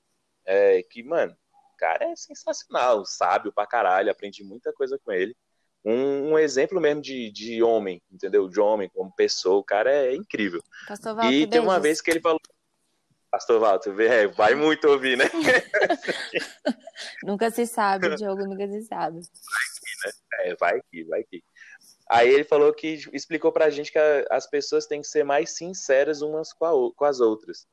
é, 0.45 0.81
que, 0.83 1.03
mano, 1.03 1.35
cara 1.77 2.05
é 2.05 2.15
sensacional, 2.15 3.05
sábio 3.05 3.51
pra 3.51 3.67
caralho, 3.67 4.11
aprendi 4.11 4.43
muita 4.43 4.73
coisa 4.73 4.99
com 5.03 5.11
ele 5.11 5.35
um, 5.87 6.31
um, 6.31 6.39
exemplo 6.39 6.81
mesmo 6.81 7.01
de, 7.01 7.31
de 7.31 7.63
homem, 7.63 8.01
entendeu? 8.11 8.49
De 8.49 8.59
homem 8.59 8.89
como 8.89 9.13
pessoa, 9.15 9.57
o 9.57 9.63
cara 9.63 9.89
é 9.89 10.13
incrível. 10.13 10.61
Pastor 10.85 11.15
Walter, 11.15 11.33
e 11.33 11.47
tem 11.47 11.61
uma 11.61 11.79
vez 11.79 12.01
que 12.01 12.11
ele 12.11 12.19
falou. 12.19 12.39
Pastor 13.31 13.59
Walter, 13.59 13.99
é, 14.01 14.27
vai 14.27 14.53
muito 14.53 14.87
ouvir, 14.87 15.17
né? 15.17 15.25
nunca 17.23 17.49
se 17.51 17.65
sabe, 17.65 18.15
Diogo, 18.15 18.45
nunca 18.45 18.67
se 18.67 18.81
sabe. 18.83 19.19
Vai 19.19 19.65
que, 19.79 20.05
né? 20.05 20.13
É, 20.51 20.55
vai 20.55 20.81
que, 20.89 21.03
vai 21.05 21.23
que. 21.23 21.43
Aí 22.09 22.29
ele 22.29 22.43
falou 22.43 22.73
que 22.73 22.99
explicou 23.13 23.51
pra 23.51 23.69
gente 23.69 23.91
que 23.91 23.99
a, 23.99 24.25
as 24.31 24.49
pessoas 24.49 24.87
têm 24.87 25.01
que 25.01 25.07
ser 25.07 25.23
mais 25.23 25.55
sinceras 25.55 26.21
umas 26.21 26.51
com, 26.51 26.65
a, 26.65 26.95
com 26.95 27.05
as 27.05 27.19
outras. 27.19 27.65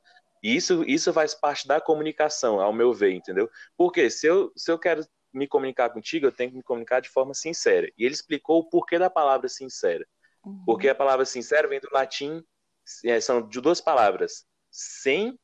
E 0.45 0.55
isso, 0.55 0.85
isso 0.87 1.11
faz 1.11 1.35
parte 1.35 1.67
da 1.67 1.81
comunicação, 1.81 2.61
ao 2.61 2.71
meu 2.71 2.93
ver, 2.93 3.13
entendeu? 3.13 3.51
Porque 3.79 4.11
se 4.11 4.27
eu, 4.27 4.53
se 4.55 4.71
eu 4.71 4.79
quero 4.79 5.03
me 5.33 5.49
comunicar 5.49 5.89
contigo, 5.89 6.27
eu 6.27 6.33
tenho 6.33 6.51
que 6.51 6.57
me 6.59 6.63
comunicar 6.63 7.01
de 7.01 7.09
forma 7.09 7.33
sincera. 7.33 7.91
E 7.97 8.05
ele 8.05 8.13
explicou 8.13 8.59
o 8.59 8.69
porquê 8.69 8.99
da 8.99 9.09
palavra 9.09 9.49
sincera. 9.49 10.07
Uhum. 10.45 10.63
Porque 10.67 10.87
a 10.91 10.95
palavra 10.95 11.25
sincera 11.25 11.67
vem 11.67 11.81
do 11.81 11.89
latim, 11.91 12.45
é, 13.07 13.19
são 13.23 13.49
de 13.49 13.59
duas 13.59 13.81
palavras, 13.81 14.45
sem 14.71 15.39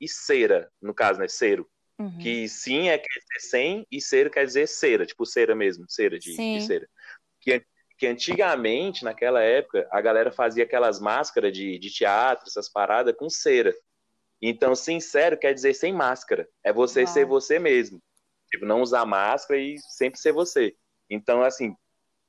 e 0.00 0.08
cera, 0.08 0.72
no 0.80 0.94
caso, 0.94 1.20
né, 1.20 1.28
cero. 1.28 1.68
Uhum. 1.98 2.16
Que 2.16 2.48
sim 2.48 2.88
é 2.88 2.96
quer 2.96 3.08
dizer 3.08 3.50
sem 3.50 3.86
e 3.92 4.00
cera 4.00 4.30
quer 4.30 4.46
dizer 4.46 4.66
cera, 4.66 5.04
tipo 5.04 5.26
cera 5.26 5.54
mesmo, 5.54 5.84
cera 5.86 6.18
de, 6.18 6.34
de 6.34 6.62
cera. 6.62 6.88
Que, 7.42 7.62
que 7.98 8.06
antigamente, 8.06 9.04
naquela 9.04 9.42
época, 9.42 9.86
a 9.92 10.00
galera 10.00 10.32
fazia 10.32 10.64
aquelas 10.64 10.98
máscaras 10.98 11.52
de, 11.52 11.78
de 11.78 11.90
teatro, 11.90 12.46
essas 12.48 12.70
paradas, 12.70 13.14
com 13.14 13.28
cera. 13.28 13.74
Então, 14.40 14.74
sincero 14.74 15.38
quer 15.38 15.52
dizer 15.54 15.74
sem 15.74 15.92
máscara. 15.92 16.48
É 16.62 16.72
você 16.72 17.04
Uau. 17.04 17.12
ser 17.12 17.24
você 17.24 17.58
mesmo. 17.58 18.00
Tipo, 18.50 18.66
não 18.66 18.82
usar 18.82 19.04
máscara 19.04 19.60
e 19.60 19.76
sempre 19.78 20.20
ser 20.20 20.32
você. 20.32 20.74
Então, 21.10 21.42
assim, 21.42 21.74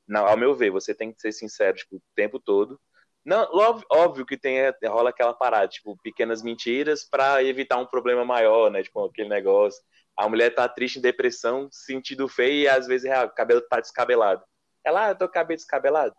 não, 0.07 0.25
ao 0.25 0.37
meu 0.37 0.55
ver, 0.55 0.71
você 0.71 0.93
tem 0.95 1.11
que 1.11 1.21
ser 1.21 1.31
sincero 1.31 1.77
tipo, 1.77 1.97
o 1.97 2.01
tempo 2.15 2.39
todo. 2.39 2.79
Não, 3.25 3.41
óbvio, 3.53 3.85
óbvio 3.91 4.25
que 4.25 4.37
tem, 4.37 4.57
rola 4.85 5.09
aquela 5.09 5.33
parada, 5.33 5.67
tipo, 5.67 5.97
pequenas 6.01 6.41
mentiras 6.41 7.03
para 7.03 7.43
evitar 7.43 7.77
um 7.77 7.85
problema 7.85 8.23
maior, 8.23 8.71
né? 8.71 8.81
Tipo, 8.81 9.05
aquele 9.05 9.27
negócio. 9.27 9.83
A 10.15 10.29
mulher 10.29 10.55
tá 10.55 10.67
triste, 10.67 10.97
em 10.97 11.01
depressão, 11.01 11.67
sentido 11.71 12.27
feio 12.29 12.61
e 12.61 12.67
às 12.69 12.87
vezes 12.87 13.11
o 13.11 13.29
cabelo 13.29 13.61
tá 13.61 13.81
descabelado. 13.81 14.43
Ela, 14.83 15.07
ah, 15.07 15.09
eu 15.09 15.17
tô 15.17 15.27
com 15.27 15.33
cabelo 15.33 15.57
descabelado. 15.57 16.15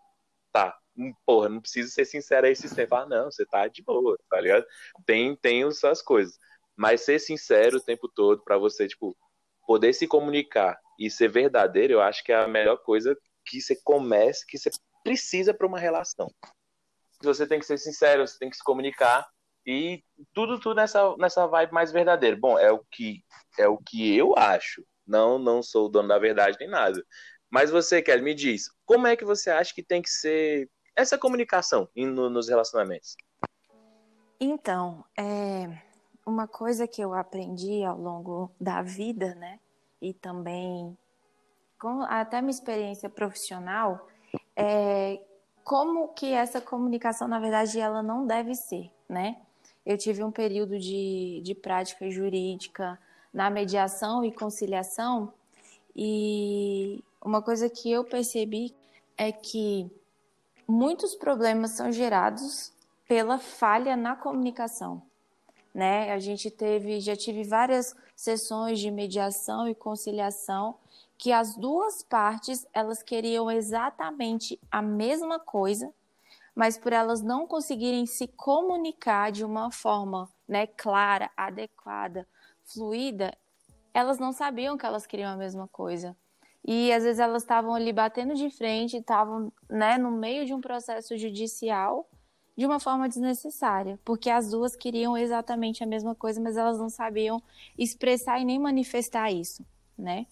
Tá. 0.53 0.77
Hum, 0.97 1.13
porra, 1.25 1.49
não 1.49 1.61
precisa 1.61 1.91
ser 1.91 2.05
sincero 2.05 2.47
aí 2.47 2.57
se 2.57 2.69
você 2.69 2.87
fala, 2.87 3.07
não, 3.07 3.31
você 3.31 3.47
tá 3.47 3.69
de 3.69 3.83
boa, 3.83 4.19
tá 4.29 4.41
ligado? 4.41 4.67
Tem, 5.07 5.37
tem 5.37 5.65
as 5.65 5.79
suas 5.79 6.03
coisas. 6.03 6.37
Mas 6.77 7.03
ser 7.03 7.19
sincero 7.19 7.79
o 7.79 7.83
tempo 7.83 8.09
todo 8.09 8.43
para 8.43 8.59
você, 8.59 8.89
tipo, 8.89 9.17
poder 9.67 9.93
se 9.93 10.07
comunicar 10.07 10.79
e 10.99 11.11
ser 11.11 11.29
verdadeiro, 11.29 11.95
eu 11.95 12.01
acho 12.01 12.25
que 12.25 12.33
é 12.33 12.37
a 12.37 12.49
melhor 12.49 12.79
coisa 12.79 13.17
que 13.45 13.61
você 13.61 13.77
comece, 13.85 14.47
que 14.47 14.59
você 14.59 14.71
precisa 15.05 15.55
para 15.55 15.67
uma 15.67 15.79
relação. 15.79 16.29
Você 17.23 17.47
tem 17.47 17.59
que 17.59 17.67
ser 17.67 17.79
sincero, 17.79 18.27
você 18.27 18.39
tem 18.39 18.51
que 18.51 18.57
se 18.57 18.65
comunicar 18.65 19.27
e 19.67 20.03
tudo 20.33 20.59
tudo 20.59 20.77
nessa 20.77 21.17
nessa 21.17 21.47
vibe 21.47 21.73
mais 21.73 21.93
verdadeira. 21.93 22.37
Bom, 22.37 22.59
é 22.59 22.73
o 22.73 22.83
que 22.91 23.23
é 23.59 23.69
o 23.69 23.77
que 23.77 24.17
eu 24.17 24.35
acho. 24.37 24.85
Não 25.07 25.39
não 25.39 25.63
sou 25.63 25.87
o 25.87 25.89
dono 25.89 26.09
da 26.09 26.19
verdade 26.19 26.57
nem 26.61 26.69
nada. 26.69 27.03
Mas 27.51 27.71
você, 27.71 28.03
Kelly, 28.03 28.23
me 28.23 28.35
diz, 28.35 28.71
como 28.85 29.07
é 29.07 29.17
que 29.17 29.25
você 29.25 29.51
acha 29.51 29.75
que 29.75 29.83
tem 29.83 30.03
que 30.03 30.11
ser 30.11 30.71
essa 30.95 31.17
comunicação 31.17 31.89
no, 31.97 32.29
nos 32.29 32.49
relacionamentos? 32.49 33.17
Então, 34.41 35.05
é, 35.17 35.81
uma 36.27 36.47
coisa 36.47 36.87
que 36.87 37.01
eu 37.01 37.15
aprendi 37.15 37.83
ao 37.85 37.99
longo 37.99 38.51
da 38.61 38.83
vida, 38.83 39.35
né, 39.35 39.59
e 40.01 40.13
também 40.13 40.97
com 41.79 42.03
até 42.03 42.41
minha 42.41 42.51
experiência 42.51 43.09
profissional, 43.09 44.09
é 44.57 45.21
como 45.65 46.09
que 46.09 46.33
essa 46.33 46.61
comunicação, 46.61 47.29
na 47.29 47.39
verdade, 47.39 47.79
ela 47.79 48.03
não 48.03 48.27
deve 48.27 48.55
ser, 48.55 48.91
né? 49.09 49.37
Eu 49.85 49.97
tive 49.97 50.25
um 50.25 50.31
período 50.31 50.79
de, 50.79 51.41
de 51.43 51.55
prática 51.55 52.11
jurídica 52.11 52.99
na 53.33 53.49
mediação 53.51 54.25
e 54.25 54.33
conciliação 54.33 55.33
E 55.95 57.03
uma 57.25 57.43
coisa 57.43 57.69
que 57.69 57.91
eu 57.91 58.05
percebi 58.05 58.75
é 59.17 59.33
que 59.33 59.91
muitos 60.67 61.15
problemas 61.15 61.73
são 61.73 61.91
gerados 61.91 62.73
pela 63.07 63.39
falha 63.39 63.97
na 63.97 64.15
comunicação. 64.15 65.03
Né? 65.75 66.13
A 66.13 66.19
gente 66.19 66.51
teve, 66.51 67.01
já 67.01 67.17
tive 67.17 67.45
várias 67.45 67.95
sessões 68.15 68.79
de 68.79 68.91
mediação 68.91 69.69
e 69.69 69.75
conciliação 69.75 70.77
que 71.17 71.33
as 71.33 71.57
duas 71.57 72.03
partes 72.03 72.67
elas 72.73 73.03
queriam 73.03 73.51
exatamente 73.51 74.59
a 74.71 74.81
mesma 74.81 75.39
coisa, 75.41 75.93
mas 76.55 76.79
por 76.79 76.93
elas 76.93 77.23
não 77.23 77.47
conseguirem 77.47 78.07
se 78.07 78.29
comunicar 78.29 79.33
de 79.33 79.45
uma 79.45 79.71
forma 79.71 80.29
né, 80.47 80.67
clara, 80.67 81.31
adequada, 81.37 82.27
fluida, 82.65 83.37
elas 83.93 84.19
não 84.19 84.33
sabiam 84.33 84.77
que 84.77 84.87
elas 84.87 85.07
queriam 85.07 85.33
a 85.33 85.37
mesma 85.37 85.67
coisa. 85.69 86.17
E 86.71 86.93
às 86.93 87.03
vezes 87.03 87.19
elas 87.19 87.45
estavam 87.45 87.75
ali 87.75 87.95
batendo 87.95 88.35
de 88.35 88.51
frente, 88.51 88.99
estavam 88.99 89.51
né, 89.71 89.97
no 89.97 90.11
meio 90.11 90.45
de 90.45 90.53
um 90.53 90.61
processo 90.61 91.17
judicial 91.17 92.07
de 92.55 92.67
uma 92.67 92.79
forma 92.79 93.09
desnecessária, 93.09 93.99
porque 94.05 94.29
as 94.29 94.51
duas 94.51 94.77
queriam 94.77 95.17
exatamente 95.17 95.83
a 95.83 95.87
mesma 95.87 96.15
coisa, 96.15 96.39
mas 96.39 96.59
elas 96.59 96.79
não 96.79 96.91
sabiam 96.91 97.43
expressar 97.79 98.39
e 98.39 98.45
nem 98.45 98.59
manifestar 98.59 99.33
isso, 99.33 99.65
né? 99.97 100.27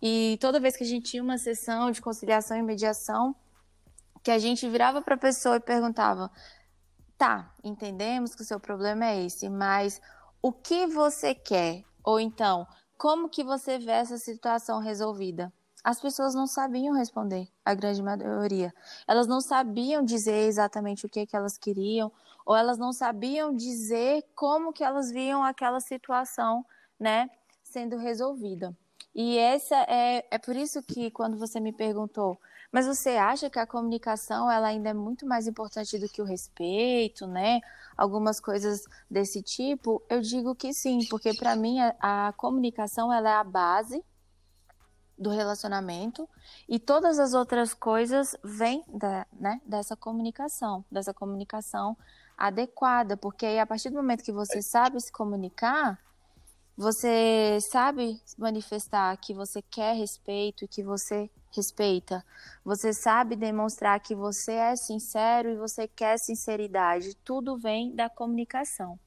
E 0.00 0.38
toda 0.40 0.58
vez 0.58 0.78
que 0.78 0.82
a 0.82 0.86
gente 0.86 1.10
tinha 1.10 1.22
uma 1.22 1.36
sessão 1.36 1.90
de 1.90 2.00
conciliação 2.00 2.56
e 2.56 2.62
mediação, 2.62 3.36
que 4.22 4.30
a 4.30 4.38
gente 4.38 4.66
virava 4.70 5.02
para 5.02 5.16
a 5.16 5.18
pessoa 5.18 5.56
e 5.56 5.60
perguntava: 5.60 6.30
tá, 7.18 7.52
entendemos 7.62 8.34
que 8.34 8.40
o 8.40 8.46
seu 8.46 8.58
problema 8.58 9.04
é 9.04 9.26
esse, 9.26 9.46
mas 9.50 10.00
o 10.40 10.52
que 10.52 10.86
você 10.86 11.34
quer? 11.34 11.84
Ou 12.02 12.18
então, 12.18 12.66
como 12.96 13.28
que 13.28 13.44
você 13.44 13.78
vê 13.78 13.92
essa 13.92 14.16
situação 14.16 14.78
resolvida? 14.78 15.52
As 15.84 16.00
pessoas 16.00 16.34
não 16.34 16.46
sabiam 16.46 16.94
responder, 16.94 17.48
a 17.64 17.74
grande 17.74 18.02
maioria. 18.02 18.72
Elas 19.06 19.26
não 19.26 19.40
sabiam 19.40 20.04
dizer 20.04 20.46
exatamente 20.46 21.04
o 21.06 21.08
que, 21.08 21.26
que 21.26 21.36
elas 21.36 21.58
queriam, 21.58 22.12
ou 22.46 22.56
elas 22.56 22.78
não 22.78 22.92
sabiam 22.92 23.54
dizer 23.54 24.24
como 24.34 24.72
que 24.72 24.84
elas 24.84 25.10
viam 25.10 25.42
aquela 25.42 25.80
situação, 25.80 26.64
né, 26.98 27.28
sendo 27.62 27.96
resolvida. 27.96 28.76
E 29.14 29.36
essa 29.36 29.76
é, 29.88 30.24
é 30.30 30.38
por 30.38 30.56
isso 30.56 30.82
que 30.82 31.10
quando 31.10 31.36
você 31.36 31.58
me 31.60 31.72
perguntou, 31.72 32.38
mas 32.70 32.86
você 32.86 33.10
acha 33.10 33.50
que 33.50 33.58
a 33.58 33.66
comunicação 33.66 34.50
ela 34.50 34.68
ainda 34.68 34.90
é 34.90 34.94
muito 34.94 35.26
mais 35.26 35.46
importante 35.46 35.98
do 35.98 36.08
que 36.08 36.22
o 36.22 36.24
respeito, 36.24 37.26
né? 37.26 37.60
Algumas 37.94 38.40
coisas 38.40 38.84
desse 39.10 39.42
tipo, 39.42 40.02
eu 40.08 40.22
digo 40.22 40.54
que 40.54 40.72
sim, 40.72 41.00
porque 41.10 41.34
para 41.34 41.54
mim 41.54 41.78
a, 41.80 42.28
a 42.28 42.32
comunicação 42.32 43.12
ela 43.12 43.28
é 43.28 43.34
a 43.34 43.44
base 43.44 44.02
do 45.18 45.30
relacionamento 45.30 46.28
e 46.68 46.78
todas 46.78 47.18
as 47.18 47.34
outras 47.34 47.74
coisas 47.74 48.36
vêm 48.42 48.84
da, 48.88 49.26
né, 49.32 49.60
dessa 49.64 49.96
comunicação, 49.96 50.84
dessa 50.90 51.14
comunicação 51.14 51.96
adequada, 52.36 53.16
porque 53.16 53.46
aí 53.46 53.58
a 53.58 53.66
partir 53.66 53.90
do 53.90 53.96
momento 53.96 54.24
que 54.24 54.32
você 54.32 54.60
sabe 54.60 55.00
se 55.00 55.12
comunicar, 55.12 55.98
você 56.76 57.58
sabe 57.60 58.20
manifestar 58.38 59.16
que 59.18 59.34
você 59.34 59.60
quer 59.62 59.94
respeito 59.94 60.64
e 60.64 60.68
que 60.68 60.82
você 60.82 61.30
respeita. 61.54 62.24
Você 62.64 62.92
sabe 62.92 63.36
demonstrar 63.36 64.00
que 64.00 64.14
você 64.14 64.52
é 64.52 64.74
sincero 64.74 65.50
e 65.50 65.56
você 65.56 65.86
quer 65.86 66.18
sinceridade. 66.18 67.14
Tudo 67.24 67.58
vem 67.58 67.94
da 67.94 68.08
comunicação. 68.08 68.98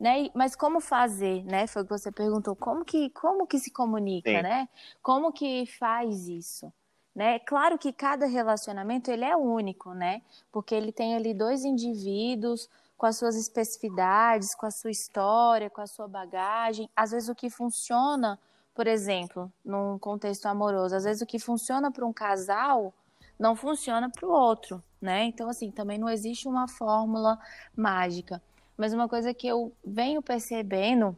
Né? 0.00 0.30
Mas 0.34 0.56
como 0.56 0.80
fazer, 0.80 1.44
né? 1.44 1.66
Foi 1.66 1.82
o 1.82 1.84
que 1.84 1.90
você 1.90 2.10
perguntou. 2.10 2.56
Como 2.56 2.86
que, 2.86 3.10
como 3.10 3.46
que 3.46 3.58
se 3.58 3.70
comunica, 3.70 4.30
Sim. 4.30 4.42
né? 4.42 4.66
Como 5.02 5.30
que 5.30 5.66
faz 5.78 6.26
isso? 6.26 6.72
Né? 7.14 7.38
Claro 7.40 7.76
que 7.76 7.92
cada 7.92 8.24
relacionamento 8.24 9.10
ele 9.10 9.26
é 9.26 9.36
único, 9.36 9.92
né? 9.92 10.22
Porque 10.50 10.74
ele 10.74 10.90
tem 10.90 11.14
ali 11.14 11.34
dois 11.34 11.64
indivíduos 11.64 12.66
com 12.96 13.04
as 13.04 13.16
suas 13.18 13.36
especificidades, 13.36 14.54
com 14.54 14.64
a 14.64 14.70
sua 14.70 14.90
história, 14.90 15.68
com 15.68 15.82
a 15.82 15.86
sua 15.86 16.08
bagagem. 16.08 16.88
Às 16.96 17.10
vezes 17.10 17.28
o 17.28 17.34
que 17.34 17.50
funciona, 17.50 18.38
por 18.74 18.86
exemplo, 18.86 19.52
num 19.64 19.98
contexto 19.98 20.46
amoroso, 20.46 20.94
às 20.96 21.04
vezes 21.04 21.20
o 21.20 21.26
que 21.26 21.38
funciona 21.38 21.90
para 21.90 22.06
um 22.06 22.12
casal 22.12 22.94
não 23.38 23.56
funciona 23.56 24.08
para 24.10 24.26
o 24.26 24.30
outro, 24.30 24.82
né? 25.00 25.24
Então 25.24 25.48
assim, 25.48 25.70
também 25.70 25.98
não 25.98 26.08
existe 26.08 26.46
uma 26.46 26.68
fórmula 26.68 27.38
mágica. 27.76 28.40
Mas 28.80 28.94
uma 28.94 29.06
coisa 29.06 29.34
que 29.34 29.46
eu 29.46 29.76
venho 29.84 30.22
percebendo 30.22 31.14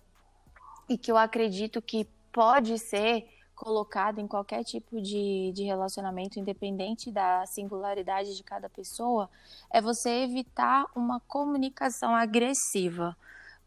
e 0.89 0.99
que 0.99 1.13
eu 1.13 1.17
acredito 1.17 1.81
que 1.81 2.09
pode 2.33 2.77
ser 2.77 3.25
colocado 3.55 4.19
em 4.19 4.27
qualquer 4.27 4.65
tipo 4.65 5.01
de, 5.01 5.53
de 5.55 5.63
relacionamento, 5.63 6.41
independente 6.41 7.09
da 7.09 7.47
singularidade 7.47 8.37
de 8.37 8.43
cada 8.43 8.69
pessoa, 8.69 9.31
é 9.71 9.81
você 9.81 10.25
evitar 10.25 10.87
uma 10.93 11.21
comunicação 11.21 12.17
agressiva. 12.17 13.17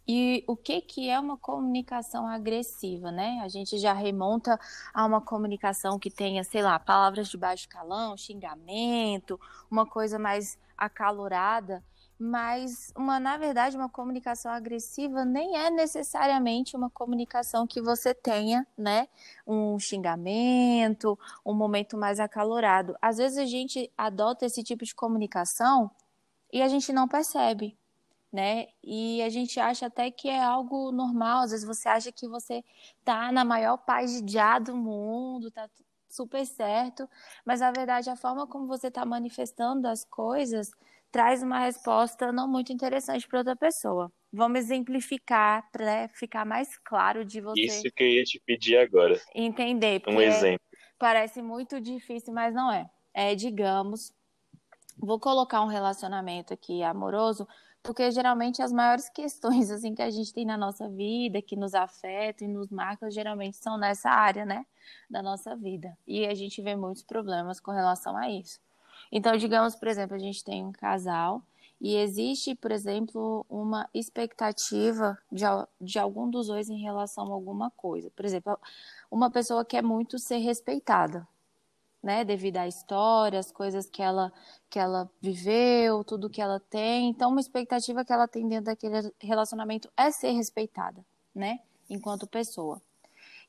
E 0.06 0.44
o 0.46 0.58
que, 0.58 0.82
que 0.82 1.10
é 1.10 1.18
uma 1.18 1.38
comunicação 1.38 2.28
agressiva, 2.28 3.14
né? 3.14 3.40
A 3.44 3.48
gente 3.48 3.78
já 3.78 3.94
remonta 3.94 4.60
a 4.94 5.06
uma 5.06 5.22
comunicação 5.22 5.98
que 5.98 6.12
tenha, 6.12 6.44
sei 6.44 6.62
lá, 6.62 6.78
palavras 6.78 7.30
de 7.30 7.38
baixo 7.38 7.70
calão, 7.70 8.18
xingamento, 8.18 9.40
uma 9.72 9.86
coisa 9.86 10.20
mais 10.20 10.58
acalorada 10.78 11.82
mas 12.18 12.92
uma 12.96 13.20
na 13.20 13.38
verdade 13.38 13.76
uma 13.76 13.90
comunicação 13.90 14.52
agressiva 14.52 15.26
nem 15.26 15.58
é 15.58 15.70
necessariamente 15.70 16.76
uma 16.76 16.90
comunicação 16.90 17.68
que 17.68 17.82
você 17.82 18.14
tenha, 18.14 18.66
né, 18.78 19.08
um 19.46 19.78
xingamento, 19.78 21.20
um 21.46 21.54
momento 21.54 21.98
mais 21.98 22.20
acalorado. 22.20 22.96
Às 23.02 23.18
vezes 23.18 23.38
a 23.38 23.46
gente 23.46 23.92
adota 23.98 24.46
esse 24.46 24.64
tipo 24.64 24.86
de 24.86 24.96
comunicação 24.96 25.92
e 26.52 26.62
a 26.62 26.68
gente 26.68 26.94
não 26.94 27.08
percebe, 27.08 27.78
né? 28.32 28.68
E 28.84 29.22
a 29.22 29.30
gente 29.30 29.60
acha 29.60 29.88
até 29.88 30.10
que 30.12 30.30
é 30.30 30.42
algo 30.42 30.92
normal. 30.92 31.44
Às 31.44 31.52
vezes 31.52 31.66
você 31.66 31.90
acha 31.90 32.12
que 32.12 32.28
você 32.28 32.64
tá 33.04 33.32
na 33.32 33.44
maior 33.44 33.78
paz 33.78 34.12
de 34.14 34.22
dia 34.22 34.60
do 34.60 34.76
mundo, 34.76 35.52
tá 35.52 35.70
super 36.10 36.46
certo, 36.46 37.10
mas 37.46 37.60
na 37.60 37.72
verdade 37.72 38.10
a 38.10 38.16
forma 38.16 38.48
como 38.48 38.68
você 38.68 38.88
está 38.88 39.06
manifestando 39.06 39.88
as 39.88 40.06
coisas 40.06 40.72
traz 41.12 41.42
uma 41.42 41.60
resposta 41.60 42.32
não 42.32 42.48
muito 42.48 42.74
interessante 42.74 43.28
para 43.28 43.40
outra 43.40 43.56
pessoa. 43.56 44.12
Vamos 44.32 44.60
exemplificar 44.60 45.70
para 45.72 46.10
ficar 46.10 46.46
mais 46.46 46.78
claro 46.78 47.24
de 47.24 47.40
você. 47.40 47.62
Isso 47.62 47.84
que 47.96 48.04
eu 48.04 48.08
ia 48.08 48.24
te 48.24 48.42
pedir 48.46 48.78
agora. 48.78 49.20
Entender. 49.34 50.02
Um 50.08 50.20
exemplo. 50.20 50.66
Parece 51.00 51.42
muito 51.42 51.80
difícil, 51.80 52.34
mas 52.34 52.54
não 52.54 52.72
é. 52.72 52.90
É, 53.14 53.34
digamos, 53.34 54.14
vou 54.98 55.20
colocar 55.20 55.62
um 55.62 55.68
relacionamento 55.68 56.54
aqui 56.54 56.84
amoroso, 56.84 57.48
porque 57.82 58.10
geralmente 58.12 58.62
as 58.62 58.74
maiores 58.74 59.08
questões 59.10 59.70
assim 59.72 59.94
que 59.94 60.02
a 60.02 60.10
gente 60.10 60.34
tem 60.34 60.46
na 60.46 60.58
nossa 60.58 60.90
vida, 60.90 61.42
que 61.42 61.56
nos 61.56 61.74
afetam 61.74 62.48
e 62.48 62.52
nos 62.52 62.70
marcam, 62.70 63.10
geralmente 63.10 63.58
são 63.58 63.78
nessa 63.78 64.10
área, 64.10 64.46
né, 64.46 64.66
da 65.10 65.22
nossa 65.22 65.56
vida. 65.56 65.98
E 66.06 66.26
a 66.26 66.34
gente 66.34 66.62
vê 66.62 66.76
muitos 66.76 67.04
problemas 67.04 67.60
com 67.60 67.72
relação 67.72 68.18
a 68.18 68.30
isso. 68.30 68.60
Então, 69.12 69.38
digamos, 69.38 69.76
por 69.76 69.88
exemplo, 69.88 70.16
a 70.16 70.20
gente 70.20 70.44
tem 70.44 70.66
um 70.66 70.72
casal 70.72 71.42
e 71.80 71.96
existe, 71.96 72.56
por 72.56 72.72
exemplo, 72.72 73.46
uma 73.50 73.88
expectativa 73.94 75.18
de, 75.32 75.44
de 75.80 76.00
algum 76.00 76.30
dos 76.30 76.48
dois 76.48 76.70
em 76.70 76.82
relação 76.82 77.26
a 77.26 77.34
alguma 77.34 77.70
coisa. 77.72 78.10
Por 78.12 78.26
exemplo, 78.26 78.58
uma 79.12 79.30
pessoa 79.30 79.66
quer 79.66 79.84
muito 79.84 80.18
ser 80.18 80.38
respeitada, 80.38 81.28
né, 82.02 82.24
devido 82.24 82.58
à 82.58 82.68
história, 82.68 83.40
as 83.40 83.52
coisas 83.52 83.90
que 83.90 84.02
ela 84.02 84.32
que 84.70 84.80
ela 84.80 85.10
viveu, 85.22 86.04
tudo 86.04 86.30
que 86.30 86.42
ela 86.42 86.60
tem. 86.60 87.10
Então, 87.10 87.32
uma 87.32 87.40
expectativa 87.40 88.06
que 88.06 88.14
ela 88.14 88.28
tem 88.28 88.48
dentro 88.48 88.66
daquele 88.66 89.12
relacionamento 89.20 89.90
é 89.98 90.12
ser 90.12 90.32
respeitada, 90.32 91.04
né, 91.34 91.60
enquanto 91.90 92.28
pessoa. 92.28 92.82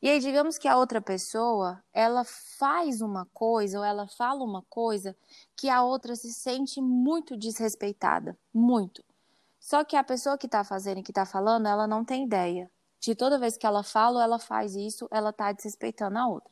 E 0.02 0.08
aí, 0.08 0.20
digamos 0.20 0.58
que 0.58 0.68
a 0.68 0.76
outra 0.76 1.00
pessoa, 1.00 1.82
ela 1.92 2.22
faz 2.58 3.00
uma 3.00 3.26
coisa 3.32 3.78
ou 3.78 3.84
ela 3.84 4.06
fala 4.06 4.44
uma 4.44 4.62
coisa 4.68 5.16
que 5.56 5.68
a 5.68 5.82
outra 5.82 6.14
se 6.14 6.32
sente 6.32 6.80
muito 6.80 7.36
desrespeitada, 7.36 8.36
muito. 8.52 9.02
Só 9.58 9.82
que 9.84 9.96
a 9.96 10.04
pessoa 10.04 10.38
que 10.38 10.46
está 10.46 10.62
fazendo 10.62 11.00
e 11.00 11.02
que 11.02 11.10
está 11.10 11.24
falando, 11.24 11.66
ela 11.66 11.86
não 11.86 12.04
tem 12.04 12.24
ideia 12.24 12.70
de 13.00 13.14
toda 13.14 13.38
vez 13.38 13.56
que 13.56 13.66
ela 13.66 13.82
fala 13.82 14.16
ou 14.16 14.22
ela 14.22 14.38
faz 14.38 14.74
isso, 14.74 15.08
ela 15.10 15.30
está 15.30 15.52
desrespeitando 15.52 16.18
a 16.18 16.26
outra. 16.26 16.50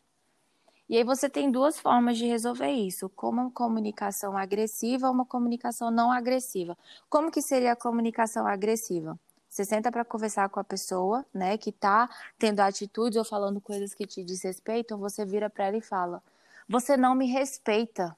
E 0.88 0.96
aí 0.96 1.04
você 1.04 1.28
tem 1.28 1.50
duas 1.50 1.78
formas 1.78 2.18
de 2.18 2.26
resolver 2.26 2.70
isso, 2.70 3.08
como 3.08 3.40
uma 3.40 3.50
comunicação 3.50 4.36
agressiva 4.36 5.08
ou 5.08 5.14
uma 5.14 5.24
comunicação 5.24 5.90
não 5.90 6.12
agressiva. 6.12 6.76
Como 7.08 7.30
que 7.30 7.40
seria 7.40 7.72
a 7.72 7.76
comunicação 7.76 8.46
agressiva? 8.46 9.18
Você 9.54 9.64
senta 9.64 9.92
para 9.92 10.04
conversar 10.04 10.48
com 10.48 10.58
a 10.58 10.64
pessoa, 10.64 11.24
né, 11.32 11.56
que 11.56 11.70
está 11.70 12.10
tendo 12.36 12.58
atitudes 12.58 13.16
ou 13.16 13.24
falando 13.24 13.60
coisas 13.60 13.94
que 13.94 14.04
te 14.04 14.24
desrespeitam, 14.24 14.98
você 14.98 15.24
vira 15.24 15.48
para 15.48 15.66
ela 15.66 15.76
e 15.76 15.80
fala: 15.80 16.20
"Você 16.68 16.96
não 16.96 17.14
me 17.14 17.26
respeita. 17.26 18.16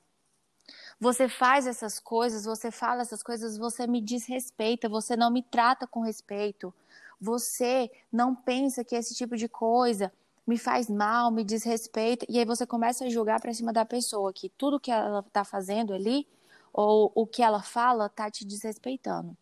Você 0.99 1.29
faz 1.29 1.67
essas 1.67 2.01
coisas, 2.01 2.47
você 2.47 2.71
fala 2.71 3.03
essas 3.03 3.23
coisas, 3.23 3.59
você 3.59 3.87
me 3.87 4.01
desrespeita, 4.01 4.89
você 4.89 5.15
não 5.15 5.31
me 5.31 5.43
trata 5.43 5.87
com 5.87 6.01
respeito. 6.01 6.73
Você 7.21 7.91
não 8.11 8.35
pensa 8.35 8.83
que 8.83 8.97
esse 8.97 9.15
tipo 9.15 9.37
de 9.37 9.47
coisa 9.47 10.11
me 10.47 10.57
faz 10.57 10.89
mal, 10.89 11.31
me 11.31 11.45
desrespeita, 11.45 12.25
e 12.31 12.39
aí 12.39 12.47
você 12.47 12.67
começa 12.67 13.05
a 13.05 13.11
julgar 13.11 13.43
para 13.43 13.53
cima 13.53 13.75
da 13.75 13.85
pessoa 13.85 14.33
que 14.33 14.49
tudo 14.49 14.81
que 14.81 14.91
ela 14.91 15.21
está 15.21 15.45
fazendo 15.45 15.93
ali, 15.93 16.27
ou 16.73 17.13
o 17.15 17.27
que 17.27 17.43
ela 17.43 17.63
fala, 17.63 18.09
tá 18.09 18.31
te 18.31 18.43
desrespeitando. 18.47 19.37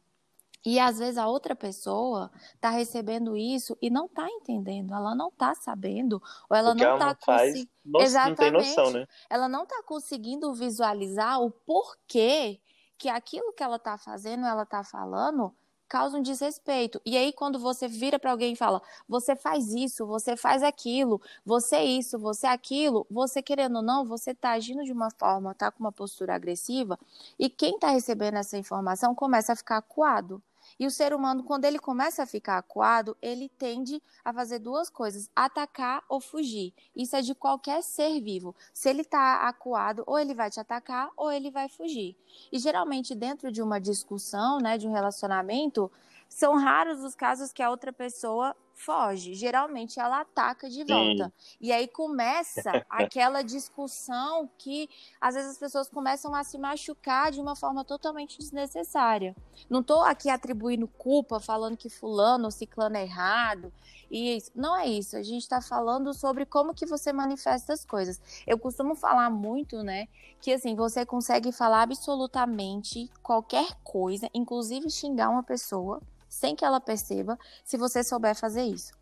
E 0.64 0.80
às 0.80 0.98
vezes 0.98 1.18
a 1.18 1.26
outra 1.26 1.54
pessoa 1.54 2.30
está 2.54 2.70
recebendo 2.70 3.36
isso 3.36 3.76
e 3.82 3.90
não 3.90 4.06
está 4.06 4.26
entendendo, 4.28 4.94
ela 4.94 5.14
não 5.14 5.28
está 5.28 5.54
sabendo, 5.54 6.22
ou 6.48 6.56
ela 6.56 6.70
Porque 6.70 6.84
não 6.84 6.94
está 6.94 7.14
conseguindo. 7.14 7.68
Exatamente. 7.98 8.52
Não 8.52 8.60
tem 8.60 8.68
noção, 8.76 8.90
né? 8.90 9.06
Ela 9.28 9.48
não 9.48 9.64
está 9.64 9.82
conseguindo 9.82 10.54
visualizar 10.54 11.42
o 11.42 11.50
porquê 11.50 12.60
que 12.96 13.08
aquilo 13.10 13.52
que 13.52 13.62
ela 13.62 13.76
está 13.76 13.98
fazendo, 13.98 14.46
ela 14.46 14.62
está 14.62 14.82
falando, 14.82 15.54
causa 15.86 16.16
um 16.16 16.22
desrespeito. 16.22 17.00
E 17.04 17.16
aí, 17.16 17.32
quando 17.32 17.58
você 17.58 17.86
vira 17.86 18.18
para 18.18 18.30
alguém 18.30 18.54
e 18.54 18.56
fala, 18.56 18.80
você 19.08 19.36
faz 19.36 19.72
isso, 19.74 20.06
você 20.06 20.36
faz 20.36 20.62
aquilo, 20.62 21.20
você 21.44 21.82
isso, 21.82 22.18
você 22.18 22.46
aquilo, 22.46 23.06
você 23.10 23.42
querendo 23.42 23.76
ou 23.76 23.82
não, 23.82 24.04
você 24.04 24.30
está 24.30 24.52
agindo 24.52 24.82
de 24.82 24.92
uma 24.92 25.10
forma, 25.10 25.52
está 25.52 25.70
com 25.70 25.80
uma 25.80 25.92
postura 25.92 26.34
agressiva, 26.34 26.98
e 27.38 27.50
quem 27.50 27.74
está 27.74 27.90
recebendo 27.90 28.36
essa 28.36 28.56
informação 28.56 29.14
começa 29.14 29.52
a 29.52 29.56
ficar 29.56 29.76
acuado. 29.76 30.42
E 30.78 30.86
o 30.86 30.90
ser 30.90 31.14
humano, 31.14 31.44
quando 31.44 31.64
ele 31.64 31.78
começa 31.78 32.22
a 32.22 32.26
ficar 32.26 32.58
acuado, 32.58 33.16
ele 33.22 33.48
tende 33.48 34.02
a 34.24 34.32
fazer 34.32 34.58
duas 34.58 34.90
coisas: 34.90 35.30
atacar 35.34 36.02
ou 36.08 36.20
fugir. 36.20 36.72
Isso 36.94 37.16
é 37.16 37.22
de 37.22 37.34
qualquer 37.34 37.82
ser 37.82 38.20
vivo. 38.20 38.54
Se 38.72 38.88
ele 38.88 39.02
está 39.02 39.48
acuado, 39.48 40.02
ou 40.06 40.18
ele 40.18 40.34
vai 40.34 40.50
te 40.50 40.60
atacar 40.60 41.10
ou 41.16 41.30
ele 41.30 41.50
vai 41.50 41.68
fugir. 41.68 42.16
E 42.50 42.58
geralmente, 42.58 43.14
dentro 43.14 43.52
de 43.52 43.62
uma 43.62 43.80
discussão, 43.80 44.58
né, 44.58 44.76
de 44.76 44.88
um 44.88 44.92
relacionamento, 44.92 45.90
são 46.28 46.56
raros 46.56 47.02
os 47.02 47.14
casos 47.14 47.52
que 47.52 47.62
a 47.62 47.70
outra 47.70 47.92
pessoa 47.92 48.56
foge. 48.74 49.34
Geralmente 49.34 49.98
ela 49.98 50.20
ataca 50.20 50.68
de 50.68 50.84
volta. 50.84 51.32
Sim. 51.36 51.56
E 51.60 51.72
aí 51.72 51.86
começa 51.86 52.62
aquela 52.90 53.42
discussão 53.42 54.50
que 54.58 54.88
às 55.20 55.34
vezes 55.34 55.52
as 55.52 55.58
pessoas 55.58 55.88
começam 55.88 56.34
a 56.34 56.44
se 56.44 56.58
machucar 56.58 57.30
de 57.30 57.40
uma 57.40 57.56
forma 57.56 57.84
totalmente 57.84 58.38
desnecessária. 58.38 59.34
Não 59.70 59.80
estou 59.80 60.02
aqui 60.02 60.28
atribuindo 60.28 60.88
culpa, 60.88 61.40
falando 61.40 61.76
que 61.76 61.88
fulano 61.88 62.46
ou 62.46 62.50
ciclano 62.50 62.96
é 62.96 63.02
errado. 63.02 63.72
E 64.10 64.36
isso. 64.36 64.50
não 64.54 64.76
é 64.76 64.86
isso. 64.86 65.16
A 65.16 65.22
gente 65.22 65.42
está 65.42 65.60
falando 65.60 66.12
sobre 66.12 66.44
como 66.44 66.74
que 66.74 66.86
você 66.86 67.12
manifesta 67.12 67.72
as 67.72 67.84
coisas. 67.84 68.20
Eu 68.46 68.58
costumo 68.58 68.94
falar 68.94 69.30
muito, 69.30 69.82
né, 69.82 70.08
que 70.40 70.52
assim, 70.52 70.74
você 70.74 71.06
consegue 71.06 71.50
falar 71.52 71.82
absolutamente 71.82 73.10
qualquer 73.22 73.74
coisa, 73.82 74.28
inclusive 74.34 74.90
xingar 74.90 75.30
uma 75.30 75.42
pessoa 75.42 76.02
sem 76.34 76.56
que 76.56 76.64
ela 76.64 76.80
perceba, 76.80 77.38
se 77.64 77.76
você 77.76 78.02
souber 78.02 78.34
fazer 78.34 78.64
isso. 78.64 78.92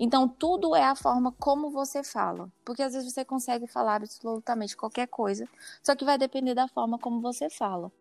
Então, 0.00 0.26
tudo 0.26 0.74
é 0.74 0.84
a 0.84 0.96
forma 0.96 1.32
como 1.38 1.70
você 1.70 2.02
fala. 2.02 2.50
Porque 2.64 2.82
às 2.82 2.94
vezes 2.94 3.12
você 3.12 3.24
consegue 3.24 3.66
falar 3.66 3.96
absolutamente 3.96 4.76
qualquer 4.76 5.06
coisa, 5.06 5.46
só 5.82 5.94
que 5.94 6.04
vai 6.04 6.18
depender 6.18 6.54
da 6.54 6.66
forma 6.66 6.98
como 6.98 7.20
você 7.20 7.48
fala. 7.50 7.92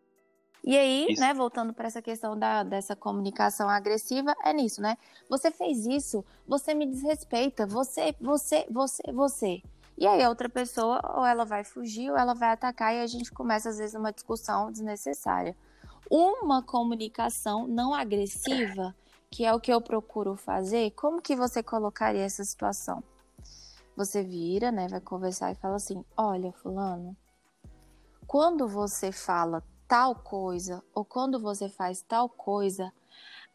E 0.64 0.76
aí, 0.76 1.08
isso. 1.10 1.22
né, 1.22 1.34
voltando 1.34 1.74
para 1.74 1.88
essa 1.88 2.02
questão 2.02 2.38
da, 2.38 2.64
dessa 2.64 2.96
comunicação 2.96 3.70
agressiva, 3.70 4.36
é 4.44 4.52
nisso, 4.52 4.82
né? 4.82 4.98
Você 5.30 5.52
fez 5.52 5.86
isso, 5.86 6.26
você 6.48 6.74
me 6.74 6.86
desrespeita, 6.86 7.66
você, 7.66 8.16
você, 8.20 8.66
você, 8.70 9.04
você. 9.14 9.62
E 9.98 10.08
aí 10.08 10.24
a 10.24 10.30
outra 10.30 10.50
pessoa, 10.50 11.00
ou 11.16 11.26
ela 11.26 11.46
vai 11.46 11.64
fugir, 11.64 12.10
ou 12.10 12.18
ela 12.18 12.34
vai 12.34 12.50
atacar, 12.50 12.94
e 12.94 13.02
a 13.02 13.08
gente 13.08 13.32
começa, 13.32 13.70
às 13.70 13.78
vezes, 13.78 13.96
uma 13.96 14.12
discussão 14.12 14.72
desnecessária 14.72 15.56
uma 16.10 16.62
comunicação 16.64 17.68
não 17.68 17.94
agressiva, 17.94 18.96
que 19.30 19.46
é 19.46 19.54
o 19.54 19.60
que 19.60 19.72
eu 19.72 19.82
procuro 19.82 20.36
fazer, 20.36 20.92
como 20.92 21.22
que 21.22 21.36
você 21.36 21.62
colocaria 21.62 22.24
essa 22.24 22.44
situação? 22.44 23.04
Você 23.96 24.24
vira, 24.24 24.72
né, 24.72 24.88
vai 24.88 25.02
conversar 25.02 25.52
e 25.52 25.56
fala 25.56 25.76
assim: 25.76 26.04
"Olha, 26.16 26.52
fulano, 26.54 27.16
quando 28.28 28.68
você 28.68 29.12
fala 29.12 29.64
tal 29.88 30.16
coisa 30.16 30.84
ou 30.94 31.06
quando 31.06 31.40
você 31.40 31.70
faz 31.70 32.02
tal 32.02 32.30
coisa, 32.30 32.94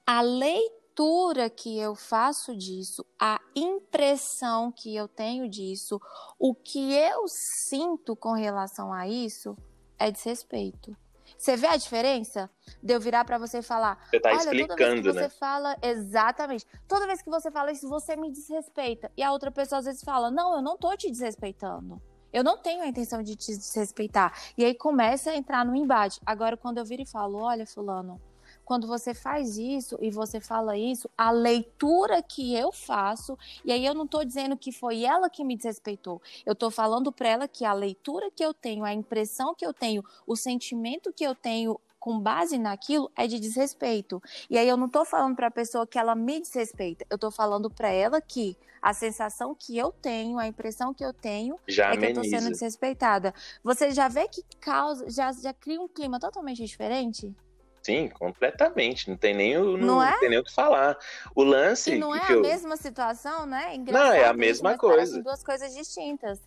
a 0.06 0.20
leitura 0.20 1.48
que 1.48 1.78
eu 1.78 1.94
faço 1.94 2.56
disso, 2.56 3.04
a 3.20 3.40
impressão 3.54 4.72
que 4.72 4.96
eu 4.96 5.06
tenho 5.06 5.48
disso, 5.48 6.00
o 6.38 6.54
que 6.54 6.92
eu 6.92 7.28
sinto 7.28 8.16
com 8.16 8.32
relação 8.32 8.92
a 8.92 9.06
isso 9.06 9.56
é 9.98 10.10
desrespeito. 10.10 10.96
Você 11.42 11.56
vê 11.56 11.66
a 11.66 11.76
diferença 11.76 12.48
de 12.80 12.94
eu 12.94 13.00
virar 13.00 13.24
para 13.24 13.36
você 13.36 13.58
e 13.58 13.62
falar? 13.62 13.98
Você 14.08 14.20
tá 14.20 14.32
explicando, 14.32 14.68
toda 14.68 14.76
vez 14.76 15.00
que 15.00 15.12
né? 15.12 15.12
Você 15.12 15.28
fala 15.28 15.76
exatamente. 15.82 16.64
Toda 16.86 17.04
vez 17.04 17.20
que 17.20 17.28
você 17.28 17.50
fala 17.50 17.72
isso, 17.72 17.88
você 17.88 18.14
me 18.14 18.30
desrespeita. 18.30 19.10
E 19.16 19.24
a 19.24 19.32
outra 19.32 19.50
pessoa 19.50 19.80
às 19.80 19.84
vezes 19.86 20.04
fala: 20.04 20.30
"Não, 20.30 20.54
eu 20.54 20.62
não 20.62 20.78
tô 20.78 20.96
te 20.96 21.10
desrespeitando. 21.10 22.00
Eu 22.32 22.44
não 22.44 22.56
tenho 22.56 22.80
a 22.80 22.86
intenção 22.86 23.24
de 23.24 23.34
te 23.34 23.56
desrespeitar". 23.56 24.32
E 24.56 24.64
aí 24.64 24.72
começa 24.72 25.32
a 25.32 25.36
entrar 25.36 25.64
no 25.64 25.74
embate. 25.74 26.20
Agora 26.24 26.56
quando 26.56 26.78
eu 26.78 26.84
viro 26.84 27.02
e 27.02 27.10
falo: 27.10 27.38
"Olha, 27.38 27.66
fulano, 27.66 28.22
quando 28.64 28.86
você 28.86 29.14
faz 29.14 29.56
isso 29.56 29.98
e 30.00 30.10
você 30.10 30.40
fala 30.40 30.76
isso, 30.76 31.08
a 31.16 31.30
leitura 31.30 32.22
que 32.22 32.54
eu 32.54 32.72
faço, 32.72 33.38
e 33.64 33.72
aí 33.72 33.84
eu 33.84 33.94
não 33.94 34.04
estou 34.04 34.24
dizendo 34.24 34.56
que 34.56 34.72
foi 34.72 35.04
ela 35.04 35.28
que 35.28 35.44
me 35.44 35.56
desrespeitou, 35.56 36.20
eu 36.46 36.52
estou 36.52 36.70
falando 36.70 37.12
para 37.12 37.28
ela 37.28 37.48
que 37.48 37.64
a 37.64 37.72
leitura 37.72 38.30
que 38.30 38.44
eu 38.44 38.54
tenho, 38.54 38.84
a 38.84 38.92
impressão 38.92 39.54
que 39.54 39.66
eu 39.66 39.72
tenho, 39.72 40.04
o 40.26 40.36
sentimento 40.36 41.12
que 41.12 41.24
eu 41.24 41.34
tenho 41.34 41.78
com 41.98 42.18
base 42.18 42.58
naquilo 42.58 43.08
é 43.16 43.28
de 43.28 43.38
desrespeito. 43.38 44.20
E 44.50 44.58
aí 44.58 44.66
eu 44.66 44.76
não 44.76 44.86
estou 44.86 45.04
falando 45.04 45.36
para 45.36 45.46
a 45.46 45.52
pessoa 45.52 45.86
que 45.86 45.96
ela 45.96 46.16
me 46.16 46.40
desrespeita, 46.40 47.06
eu 47.08 47.14
estou 47.14 47.30
falando 47.30 47.70
para 47.70 47.88
ela 47.88 48.20
que 48.20 48.56
a 48.82 48.92
sensação 48.92 49.54
que 49.54 49.78
eu 49.78 49.92
tenho, 49.92 50.38
a 50.38 50.48
impressão 50.48 50.92
que 50.92 51.04
eu 51.04 51.12
tenho 51.12 51.56
já 51.68 51.90
é 51.92 51.96
que 51.96 52.04
eu 52.04 52.08
estou 52.08 52.24
sendo 52.24 52.50
desrespeitada. 52.50 53.32
Você 53.62 53.92
já 53.92 54.08
vê 54.08 54.26
que 54.26 54.42
causa, 54.60 55.08
já, 55.08 55.30
já 55.32 55.54
cria 55.54 55.80
um 55.80 55.86
clima 55.86 56.18
totalmente 56.18 56.64
diferente? 56.64 57.32
Sim, 57.82 58.08
completamente. 58.08 59.10
Não 59.10 59.16
tem 59.16 59.34
nem 59.34 59.56
o, 59.56 59.76
não, 59.76 59.96
não 59.96 60.02
é? 60.02 60.18
tem 60.20 60.30
nem 60.30 60.38
o 60.38 60.44
que 60.44 60.52
falar. 60.52 60.96
O 61.34 61.42
lance. 61.42 61.94
E 61.94 61.98
não 61.98 62.14
é 62.14 62.22
a 62.22 62.32
eu... 62.32 62.40
mesma 62.40 62.76
situação, 62.76 63.44
né? 63.44 63.74
Engraçado 63.74 64.06
não, 64.06 64.12
é 64.12 64.24
a 64.24 64.32
mesma 64.32 64.78
coisa. 64.78 65.20
duas 65.20 65.42
coisas 65.42 65.74
distintas. 65.74 66.40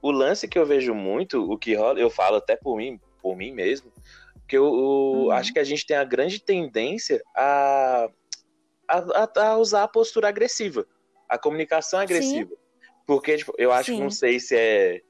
O 0.00 0.12
lance 0.12 0.46
que 0.46 0.58
eu 0.58 0.64
vejo 0.64 0.94
muito, 0.94 1.50
o 1.50 1.58
que 1.58 1.74
rola, 1.74 1.98
eu 1.98 2.08
falo 2.08 2.36
até 2.36 2.54
por 2.54 2.76
mim, 2.76 3.00
por 3.20 3.36
mim 3.36 3.50
mesmo, 3.50 3.92
que 4.46 4.56
eu, 4.56 4.64
eu 4.64 4.72
uhum. 4.72 5.30
acho 5.32 5.52
que 5.52 5.58
a 5.58 5.64
gente 5.64 5.84
tem 5.84 5.96
a 5.96 6.04
grande 6.04 6.38
tendência 6.38 7.20
a, 7.34 8.08
a, 8.88 9.40
a 9.40 9.56
usar 9.56 9.82
a 9.82 9.88
postura 9.88 10.28
agressiva, 10.28 10.86
a 11.28 11.36
comunicação 11.36 11.98
agressiva. 11.98 12.50
Sim. 12.50 12.56
Porque 13.04 13.38
tipo, 13.38 13.52
eu 13.58 13.72
acho 13.72 13.90
Sim. 13.90 13.96
que 13.96 14.02
não 14.02 14.10
sei 14.10 14.38
se 14.38 14.54
é 14.56 15.00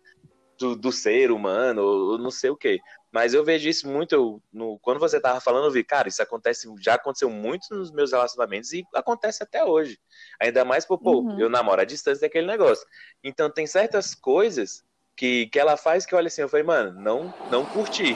do, 0.59 0.75
do 0.75 0.91
ser 0.91 1.31
humano, 1.31 1.83
ou 1.83 2.19
não 2.19 2.31
sei 2.31 2.51
o 2.51 2.57
quê. 2.57 2.79
Mas 3.17 3.33
eu 3.33 3.43
vejo 3.43 3.67
isso 3.67 3.89
muito 3.89 4.43
no, 4.53 4.79
quando 4.81 5.01
você 5.01 5.19
tava 5.19 5.41
falando, 5.41 5.65
eu 5.65 5.71
vi, 5.71 5.83
cara, 5.83 6.07
isso 6.07 6.23
acontece, 6.23 6.69
já 6.79 6.97
aconteceu 6.97 7.31
muito 7.31 7.75
nos 7.75 7.91
meus 7.91 8.13
relacionamentos 8.13 8.75
e 8.75 8.85
acontece 8.93 9.43
até 9.43 9.65
hoje. 9.65 9.99
Ainda 10.39 10.67
mais 10.67 10.85
por, 10.85 10.99
pô, 10.99 11.23
uhum. 11.23 11.41
eu 11.41 11.49
namoro 11.49 11.81
à 11.81 11.85
distância 11.87 12.21
daquele 12.21 12.47
negócio. 12.47 12.87
Então 13.25 13.49
tem 13.51 13.67
certas 13.67 14.15
coisas 14.15 14.85
que, 15.17 15.47
que 15.47 15.59
ela 15.59 15.79
faz 15.79 16.05
que 16.05 16.13
eu 16.13 16.19
olho 16.19 16.27
assim, 16.27 16.43
eu 16.43 16.49
falei, 16.51 16.67
mano, 16.67 17.01
não, 17.01 17.33
não 17.51 17.65
curti. 17.65 18.13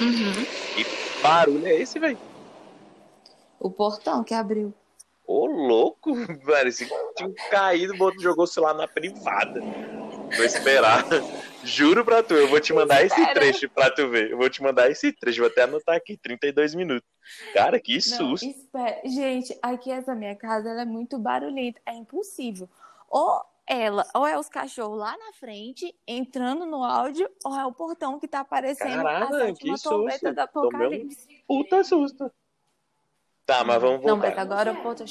Uhum. 0.00 0.46
E 0.78 1.22
barulho 1.22 1.66
é 1.66 1.74
esse, 1.74 1.98
velho? 1.98 2.18
O 3.60 3.70
portão 3.70 4.24
que 4.24 4.32
abriu. 4.32 4.72
Ô, 5.26 5.44
louco, 5.44 6.14
velho, 6.46 6.68
esse 6.70 6.88
tinha 7.14 7.30
caído, 7.50 7.92
jogou 8.22 8.44
o 8.44 8.46
celular 8.46 8.72
na 8.72 8.88
privada. 8.88 9.60
Vou 10.36 10.44
esperar. 10.44 11.04
Juro 11.64 12.04
pra 12.04 12.22
tu, 12.22 12.34
eu 12.34 12.48
vou 12.48 12.60
te 12.60 12.72
mandar 12.72 13.02
esse 13.04 13.32
trecho 13.32 13.68
pra 13.70 13.90
tu 13.90 14.08
ver. 14.08 14.30
Eu 14.30 14.36
vou 14.36 14.50
te 14.50 14.62
mandar 14.62 14.90
esse 14.90 15.12
trecho, 15.12 15.40
vou 15.40 15.48
até 15.48 15.62
anotar 15.62 15.96
aqui, 15.96 16.16
32 16.16 16.74
minutos. 16.74 17.08
Cara, 17.54 17.80
que 17.80 18.00
susto. 18.00 18.46
espera. 18.46 19.00
Gente, 19.04 19.58
aqui 19.62 19.90
essa 19.90 20.14
minha 20.14 20.36
casa 20.36 20.68
ela 20.68 20.82
é 20.82 20.84
muito 20.84 21.18
barulhenta, 21.18 21.80
é 21.86 21.94
impossível. 21.94 22.68
Ou 23.08 23.42
ela, 23.66 24.06
ou 24.14 24.26
é 24.26 24.38
os 24.38 24.48
cachorros 24.48 24.98
lá 24.98 25.16
na 25.16 25.32
frente, 25.32 25.94
entrando 26.06 26.66
no 26.66 26.84
áudio, 26.84 27.30
ou 27.44 27.54
é 27.58 27.64
o 27.64 27.72
portão 27.72 28.20
que 28.20 28.28
tá 28.28 28.40
aparecendo 28.40 29.02
Caraca, 29.02 29.34
a 29.34 29.46
sétima 29.46 29.78
tormenta 29.78 30.32
do 30.32 30.40
apocalipse. 30.40 31.42
Puta 31.46 31.82
susto. 31.82 32.30
Tá, 33.46 33.64
mas 33.64 33.80
vamos 33.80 34.02
voltar. 34.02 34.08
Não, 34.08 34.16
mas 34.16 34.38
agora 34.38 34.72
o 34.72 34.82
portão... 34.82 35.06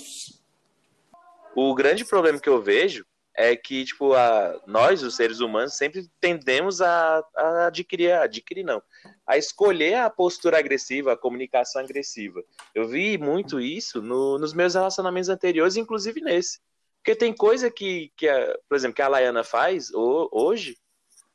O 1.55 1.73
grande 1.73 2.05
problema 2.05 2.39
que 2.39 2.49
eu 2.49 2.61
vejo 2.61 3.05
é 3.35 3.55
que, 3.55 3.83
tipo, 3.83 4.13
a, 4.13 4.61
nós, 4.67 5.01
os 5.01 5.15
seres 5.15 5.39
humanos, 5.39 5.73
sempre 5.73 6.07
tendemos 6.19 6.81
a, 6.81 7.23
a 7.35 7.65
adquirir, 7.67 8.11
adquirir 8.13 8.63
não, 8.63 8.81
a 9.25 9.37
escolher 9.37 9.95
a 9.95 10.09
postura 10.09 10.59
agressiva, 10.59 11.13
a 11.13 11.17
comunicação 11.17 11.81
agressiva. 11.81 12.43
Eu 12.75 12.87
vi 12.87 13.17
muito 13.17 13.59
isso 13.59 14.01
no, 14.01 14.37
nos 14.37 14.53
meus 14.53 14.75
relacionamentos 14.75 15.29
anteriores, 15.29 15.75
inclusive 15.75 16.21
nesse. 16.21 16.59
Porque 16.97 17.15
tem 17.15 17.33
coisa 17.33 17.69
que, 17.69 18.11
que 18.15 18.29
a, 18.29 18.57
por 18.69 18.75
exemplo, 18.75 18.95
que 18.95 19.01
a 19.01 19.07
Laiana 19.07 19.43
faz 19.43 19.91
o, 19.93 20.29
hoje, 20.31 20.77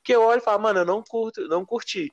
que 0.03 0.15
eu 0.15 0.23
olho 0.23 0.39
e 0.39 0.45
falo, 0.45 0.63
mano, 0.63 0.81
eu 0.81 0.85
não 0.85 1.03
curto, 1.03 1.47
não 1.49 1.65
curti. 1.67 2.11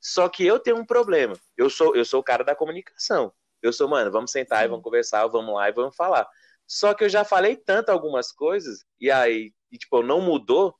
Só 0.00 0.28
que 0.28 0.44
eu 0.46 0.58
tenho 0.58 0.76
um 0.76 0.84
problema. 0.84 1.34
Eu 1.56 1.68
sou, 1.68 1.94
eu 1.94 2.04
sou 2.04 2.20
o 2.20 2.24
cara 2.24 2.42
da 2.42 2.54
comunicação. 2.54 3.32
Eu 3.62 3.72
sou, 3.72 3.88
mano, 3.88 4.10
vamos 4.10 4.30
sentar 4.30 4.64
e 4.64 4.68
vamos 4.68 4.82
conversar, 4.82 5.26
vamos 5.26 5.54
lá 5.54 5.68
e 5.68 5.72
vamos 5.72 5.94
falar. 5.94 6.28
Só 6.66 6.94
que 6.94 7.04
eu 7.04 7.08
já 7.08 7.24
falei 7.24 7.56
tanto 7.56 7.90
algumas 7.90 8.32
coisas, 8.32 8.84
e 9.00 9.10
aí, 9.10 9.52
e, 9.70 9.78
tipo, 9.78 10.02
não 10.02 10.20
mudou, 10.20 10.74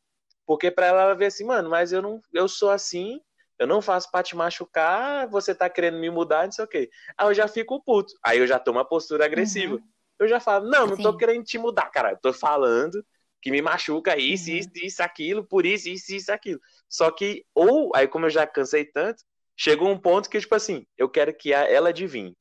porque 0.46 0.70
pra 0.70 0.86
ela 0.86 1.02
ela 1.02 1.14
vê 1.14 1.26
assim, 1.26 1.44
mano, 1.44 1.70
mas 1.70 1.92
eu 1.92 2.02
não, 2.02 2.20
eu 2.32 2.48
sou 2.48 2.70
assim, 2.70 3.20
eu 3.58 3.66
não 3.66 3.80
faço 3.80 4.10
pra 4.10 4.22
te 4.22 4.36
machucar, 4.36 5.28
você 5.28 5.54
tá 5.54 5.68
querendo 5.68 5.98
me 5.98 6.10
mudar, 6.10 6.44
não 6.44 6.52
sei 6.52 6.64
o 6.64 6.68
quê. 6.68 6.90
Aí 7.16 7.26
eu 7.26 7.34
já 7.34 7.48
fico 7.48 7.82
puto. 7.82 8.12
Aí 8.22 8.38
eu 8.38 8.46
já 8.46 8.58
tomo 8.58 8.78
uma 8.78 8.84
postura 8.84 9.24
agressiva. 9.24 9.76
Uhum. 9.76 9.82
Eu 10.18 10.28
já 10.28 10.40
falo, 10.40 10.68
não, 10.68 10.86
não 10.86 10.96
Sim. 10.96 11.02
tô 11.02 11.16
querendo 11.16 11.44
te 11.44 11.58
mudar, 11.58 11.90
cara. 11.90 12.12
Eu 12.12 12.18
tô 12.18 12.32
falando 12.32 13.04
que 13.40 13.50
me 13.50 13.62
machuca 13.62 14.16
isso, 14.18 14.50
uhum. 14.50 14.56
isso, 14.56 14.70
isso, 14.74 15.02
aquilo, 15.02 15.44
por 15.44 15.64
isso, 15.64 15.88
isso, 15.88 16.14
isso, 16.14 16.32
aquilo. 16.32 16.60
Só 16.88 17.10
que, 17.10 17.44
ou, 17.54 17.92
aí 17.94 18.06
como 18.08 18.26
eu 18.26 18.30
já 18.30 18.46
cansei 18.46 18.84
tanto, 18.84 19.22
chegou 19.56 19.88
um 19.88 19.98
ponto 19.98 20.28
que, 20.28 20.40
tipo 20.40 20.54
assim, 20.54 20.86
eu 20.96 21.08
quero 21.08 21.34
que 21.34 21.52
ela 21.52 21.90
adivinhe. 21.90 22.36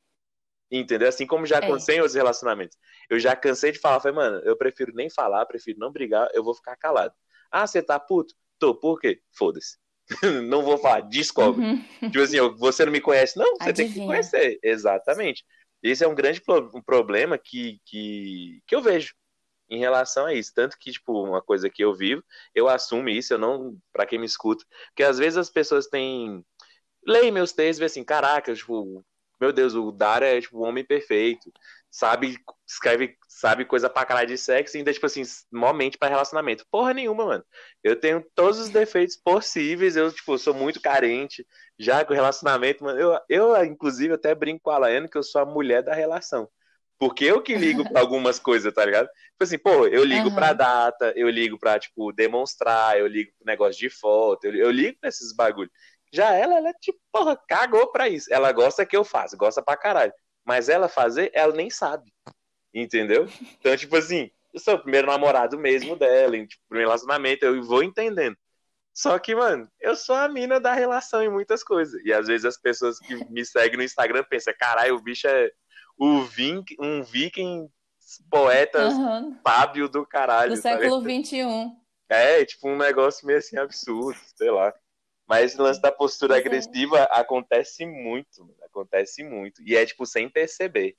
Entendeu? 0.72 1.08
Assim 1.08 1.28
como 1.28 1.46
já 1.46 1.60
aconteceu 1.60 1.94
é. 1.94 1.98
em 1.98 2.02
outros 2.02 2.16
relacionamentos. 2.16 2.78
Eu 3.10 3.20
já 3.20 3.36
cansei 3.36 3.72
de 3.72 3.80
falar, 3.80 4.00
falei, 4.00 4.16
mano, 4.16 4.38
eu 4.44 4.58
prefiro 4.58 4.94
nem 4.94 5.10
falar, 5.10 5.46
prefiro 5.46 5.80
não 5.80 5.92
brigar, 5.92 6.28
eu 6.34 6.44
vou 6.44 6.56
ficar 6.56 6.76
calado. 6.76 7.14
Ah, 7.52 7.68
você 7.68 7.82
tá 7.82 8.00
puto? 8.00 8.34
Tô, 8.58 8.74
por 8.74 9.00
quê? 9.00 9.22
Foda-se. 9.32 9.78
não 10.48 10.64
vou 10.64 10.78
falar, 10.78 11.02
descobre. 11.02 11.64
Uhum. 11.64 12.10
Tipo 12.12 12.22
assim, 12.22 12.38
você 12.58 12.86
não 12.86 12.92
me 12.92 13.02
conhece, 13.02 13.38
não, 13.38 13.56
você 13.58 13.70
Adivinha. 13.70 13.94
tem 13.94 14.02
que 14.02 14.06
conhecer. 14.06 14.60
Exatamente. 14.64 15.46
Esse 15.84 16.04
é 16.04 16.08
um 16.08 16.16
grande 16.16 16.42
pro 16.42 16.72
um 16.74 16.82
problema 16.82 17.38
que, 17.38 17.80
que, 17.86 18.62
que 18.66 18.76
eu 18.76 18.82
vejo 18.82 19.14
em 19.70 19.80
relação 19.80 20.26
a 20.26 20.34
isso. 20.34 20.52
Tanto 20.54 20.78
que, 20.80 20.92
tipo, 20.92 21.24
uma 21.24 21.42
coisa 21.42 21.70
que 21.70 21.84
eu 21.84 21.94
vivo, 21.94 22.24
eu 22.54 22.68
assumo 22.68 23.10
isso, 23.10 23.34
eu 23.34 23.38
não, 23.38 23.78
para 23.92 24.06
quem 24.06 24.20
me 24.20 24.26
escuta, 24.26 24.66
porque 24.88 25.04
às 25.04 25.18
vezes 25.18 25.38
as 25.38 25.50
pessoas 25.50 25.88
têm. 25.88 26.44
Leem 27.08 27.32
meus 27.32 27.54
textos 27.54 27.78
e 27.78 27.80
vê 27.82 27.86
assim, 27.86 28.04
caraca, 28.04 28.54
tipo, 28.54 29.06
meu 29.46 29.54
Deus, 29.54 29.74
o 29.74 29.92
Dara 29.92 30.26
é 30.26 30.42
tipo 30.42 30.58
o 30.58 30.64
homem 30.64 30.84
perfeito 30.84 31.52
sabe, 31.96 32.38
escreve, 32.68 33.16
sabe 33.26 33.64
coisa 33.64 33.90
pra 33.90 34.06
caralho 34.06 34.28
de 34.28 34.38
sexo 34.38 34.76
e 34.76 34.80
ainda, 34.80 34.92
tipo 34.92 35.06
assim, 35.06 35.22
momente 35.50 35.98
pra 35.98 36.10
relacionamento. 36.10 36.66
Porra 36.70 36.94
nenhuma, 36.94 37.26
mano. 37.26 37.46
Eu 37.82 37.98
tenho 37.98 38.22
todos 38.36 38.60
os 38.60 38.68
defeitos 38.68 39.16
possíveis, 39.16 39.96
eu, 39.96 40.12
tipo, 40.12 40.38
sou 40.38 40.54
muito 40.54 40.82
carente, 40.82 41.48
já 41.80 42.04
com 42.04 42.14
relacionamento, 42.14 42.84
mano. 42.84 43.00
Eu, 43.00 43.18
eu 43.30 43.66
inclusive, 43.66 44.14
até 44.14 44.36
brinco 44.36 44.60
com 44.64 44.72
a 44.72 44.78
Laiane 44.78 45.08
que 45.08 45.18
eu 45.18 45.24
sou 45.24 45.42
a 45.42 45.46
mulher 45.46 45.82
da 45.84 45.94
relação. 45.96 46.50
Porque 47.00 47.24
eu 47.24 47.42
que 47.42 47.56
ligo 47.56 47.90
pra 47.90 48.02
algumas 48.02 48.40
coisas, 48.40 48.74
tá 48.74 48.84
ligado? 48.84 49.08
Tipo 49.08 49.44
assim, 49.44 49.58
pô, 49.58 49.88
eu 49.88 50.04
ligo 50.04 50.28
uhum. 50.30 50.36
pra 50.36 50.52
data, 50.52 51.14
eu 51.16 51.30
ligo 51.30 51.58
pra, 51.58 51.80
tipo, 51.80 52.12
demonstrar, 52.12 53.00
eu 53.00 53.08
ligo 53.08 53.32
pro 53.38 53.46
negócio 53.46 53.80
de 53.80 53.90
foto, 53.90 54.46
eu, 54.46 54.56
eu 54.56 54.72
ligo 54.72 54.98
pra 55.00 55.08
esses 55.08 55.34
bagulhos. 55.34 55.72
Já 56.16 56.34
ela, 56.34 56.56
ela, 56.56 56.74
tipo, 56.74 56.98
porra, 57.12 57.36
cagou 57.36 57.92
pra 57.92 58.08
isso. 58.08 58.34
Ela 58.34 58.52
gosta 58.54 58.86
que 58.86 58.96
eu 58.96 59.04
faça, 59.04 59.36
gosta 59.36 59.62
pra 59.62 59.76
caralho. 59.76 60.14
Mas 60.46 60.70
ela 60.70 60.88
fazer, 60.88 61.30
ela 61.34 61.54
nem 61.54 61.70
sabe. 61.70 62.10
Entendeu? 62.74 63.28
Então, 63.60 63.76
tipo 63.76 63.98
assim, 63.98 64.32
eu 64.54 64.60
sou 64.60 64.76
o 64.76 64.80
primeiro 64.80 65.08
namorado 65.08 65.58
mesmo 65.58 65.96
dela, 65.98 66.38
em 66.38 66.46
tipo, 66.46 66.64
primeiro 66.70 66.90
relacionamento, 66.90 67.46
eu 67.46 67.62
vou 67.64 67.84
entendendo. 67.84 68.38
Só 68.94 69.20
que, 69.20 69.36
mano, 69.36 69.70
eu 69.82 69.94
sou 69.94 70.16
a 70.16 70.30
mina 70.30 70.58
da 70.58 70.74
relação 70.74 71.22
em 71.22 71.30
muitas 71.30 71.62
coisas. 71.62 72.02
E 72.06 72.14
às 72.14 72.28
vezes 72.28 72.46
as 72.46 72.58
pessoas 72.58 72.98
que 72.98 73.14
me 73.30 73.46
seguem 73.46 73.76
no 73.76 73.84
Instagram 73.84 74.24
pensam, 74.30 74.54
caralho, 74.58 74.96
o 74.96 75.02
bicho 75.02 75.28
é 75.28 75.52
o 75.98 76.22
vin, 76.22 76.64
um 76.80 77.04
viking 77.04 77.70
poeta 78.30 78.88
uhum. 78.88 79.38
fábio 79.44 79.90
do 79.90 80.06
caralho. 80.06 80.52
Do 80.52 80.62
século 80.62 81.02
XXI. 81.02 81.72
É, 82.08 82.46
tipo 82.46 82.70
um 82.70 82.78
negócio 82.78 83.28
meio 83.28 83.40
assim 83.40 83.58
absurdo, 83.58 84.18
sei 84.36 84.52
lá. 84.52 84.74
Mas 85.28 85.52
esse 85.52 85.62
lance 85.62 85.82
da 85.82 85.92
postura 85.92 86.38
agressiva 86.38 87.04
acontece 87.04 87.86
muito, 87.86 88.54
acontece 88.64 89.24
muito. 89.24 89.62
E 89.64 89.76
é 89.76 89.86
tipo 89.86 90.06
sem 90.06 90.30
perceber. 90.30 90.96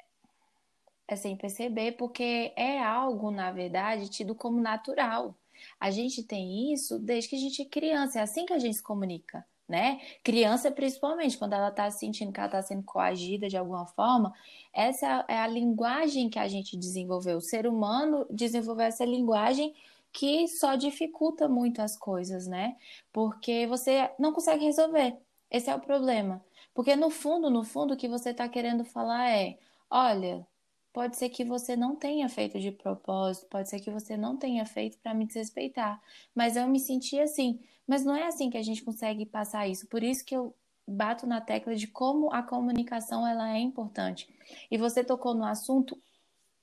É 1.09 1.15
sem 1.15 1.37
perceber, 1.37 1.93
porque 1.93 2.53
é 2.57 2.83
algo, 2.83 3.31
na 3.31 3.53
verdade, 3.53 4.11
tido 4.11 4.35
como 4.35 4.61
natural. 4.61 5.37
A 5.79 5.91
gente 5.91 6.23
tem 6.23 6.73
isso 6.73 6.99
desde 6.99 7.31
que 7.31 7.37
a 7.37 7.39
gente 7.39 7.63
é 7.63 7.65
criança, 7.65 8.19
é 8.19 8.23
assim 8.23 8.45
que 8.45 8.53
a 8.53 8.59
gente 8.59 8.77
se 8.77 8.83
comunica, 8.83 9.47
né? 9.69 10.01
Criança, 10.25 10.71
principalmente, 10.71 11.39
quando 11.39 11.53
ela 11.53 11.69
está 11.69 11.89
sentindo 11.91 12.33
que 12.33 12.41
ela 12.41 12.49
está 12.49 12.61
sendo 12.61 12.83
coagida 12.83 13.49
de 13.49 13.57
alguma 13.57 13.87
forma, 13.87 14.35
essa 14.73 15.25
é 15.29 15.39
a 15.39 15.47
linguagem 15.47 16.29
que 16.29 16.41
a 16.41 16.49
gente 16.49 16.77
desenvolveu. 16.77 17.39
O 17.39 17.41
ser 17.43 17.69
humano 17.69 18.27
desenvolveu 18.29 18.87
essa 18.87 19.05
linguagem 19.05 19.75
que 20.17 20.49
só 20.49 20.77
dificulta 20.77 21.47
muito 21.47 21.83
as 21.83 21.95
coisas, 21.95 22.47
né? 22.47 22.77
Porque 23.13 23.67
você 23.67 24.11
não 24.19 24.33
consegue 24.33 24.65
resolver. 24.65 25.15
Esse 25.51 25.69
é 25.69 25.75
o 25.75 25.81
problema. 25.81 26.43
Porque 26.73 26.97
no 26.97 27.11
fundo, 27.11 27.51
no 27.51 27.63
fundo, 27.63 27.93
o 27.93 27.97
que 27.97 28.09
você 28.09 28.31
está 28.31 28.49
querendo 28.49 28.83
falar 28.83 29.31
é: 29.31 29.59
olha, 29.91 30.47
pode 30.91 31.19
ser 31.19 31.29
que 31.29 31.45
você 31.45 31.77
não 31.77 31.95
tenha 31.95 32.31
feito 32.31 32.59
de 32.59 32.73
propósito, 32.73 33.47
pode 33.49 33.69
ser 33.69 33.79
que 33.79 33.91
você 33.91 34.17
não 34.17 34.39
tenha 34.39 34.65
feito 34.65 34.99
para 35.01 35.13
me 35.13 35.27
desrespeitar, 35.27 36.01
mas 36.35 36.57
eu 36.57 36.67
me 36.67 36.81
senti 36.81 37.21
assim. 37.21 37.61
Mas 37.87 38.03
não 38.03 38.17
é 38.17 38.27
assim 38.27 38.49
que 38.49 38.57
a 38.57 38.63
gente 38.63 38.83
consegue 38.83 39.27
passar 39.27 39.69
isso. 39.69 39.87
Por 39.87 40.03
isso 40.03 40.25
que 40.25 40.35
eu 40.35 40.55
bato 40.89 41.27
na 41.27 41.43
tecla 41.43 41.77
de 41.77 41.87
como 41.89 42.33
a 42.33 42.43
comunicação 42.43 43.27
ela 43.27 43.55
é 43.55 43.59
importante. 43.59 44.27
E 44.71 44.79
você 44.79 45.05
tocou 45.05 45.35
no 45.35 45.45
assunto, 45.45 46.01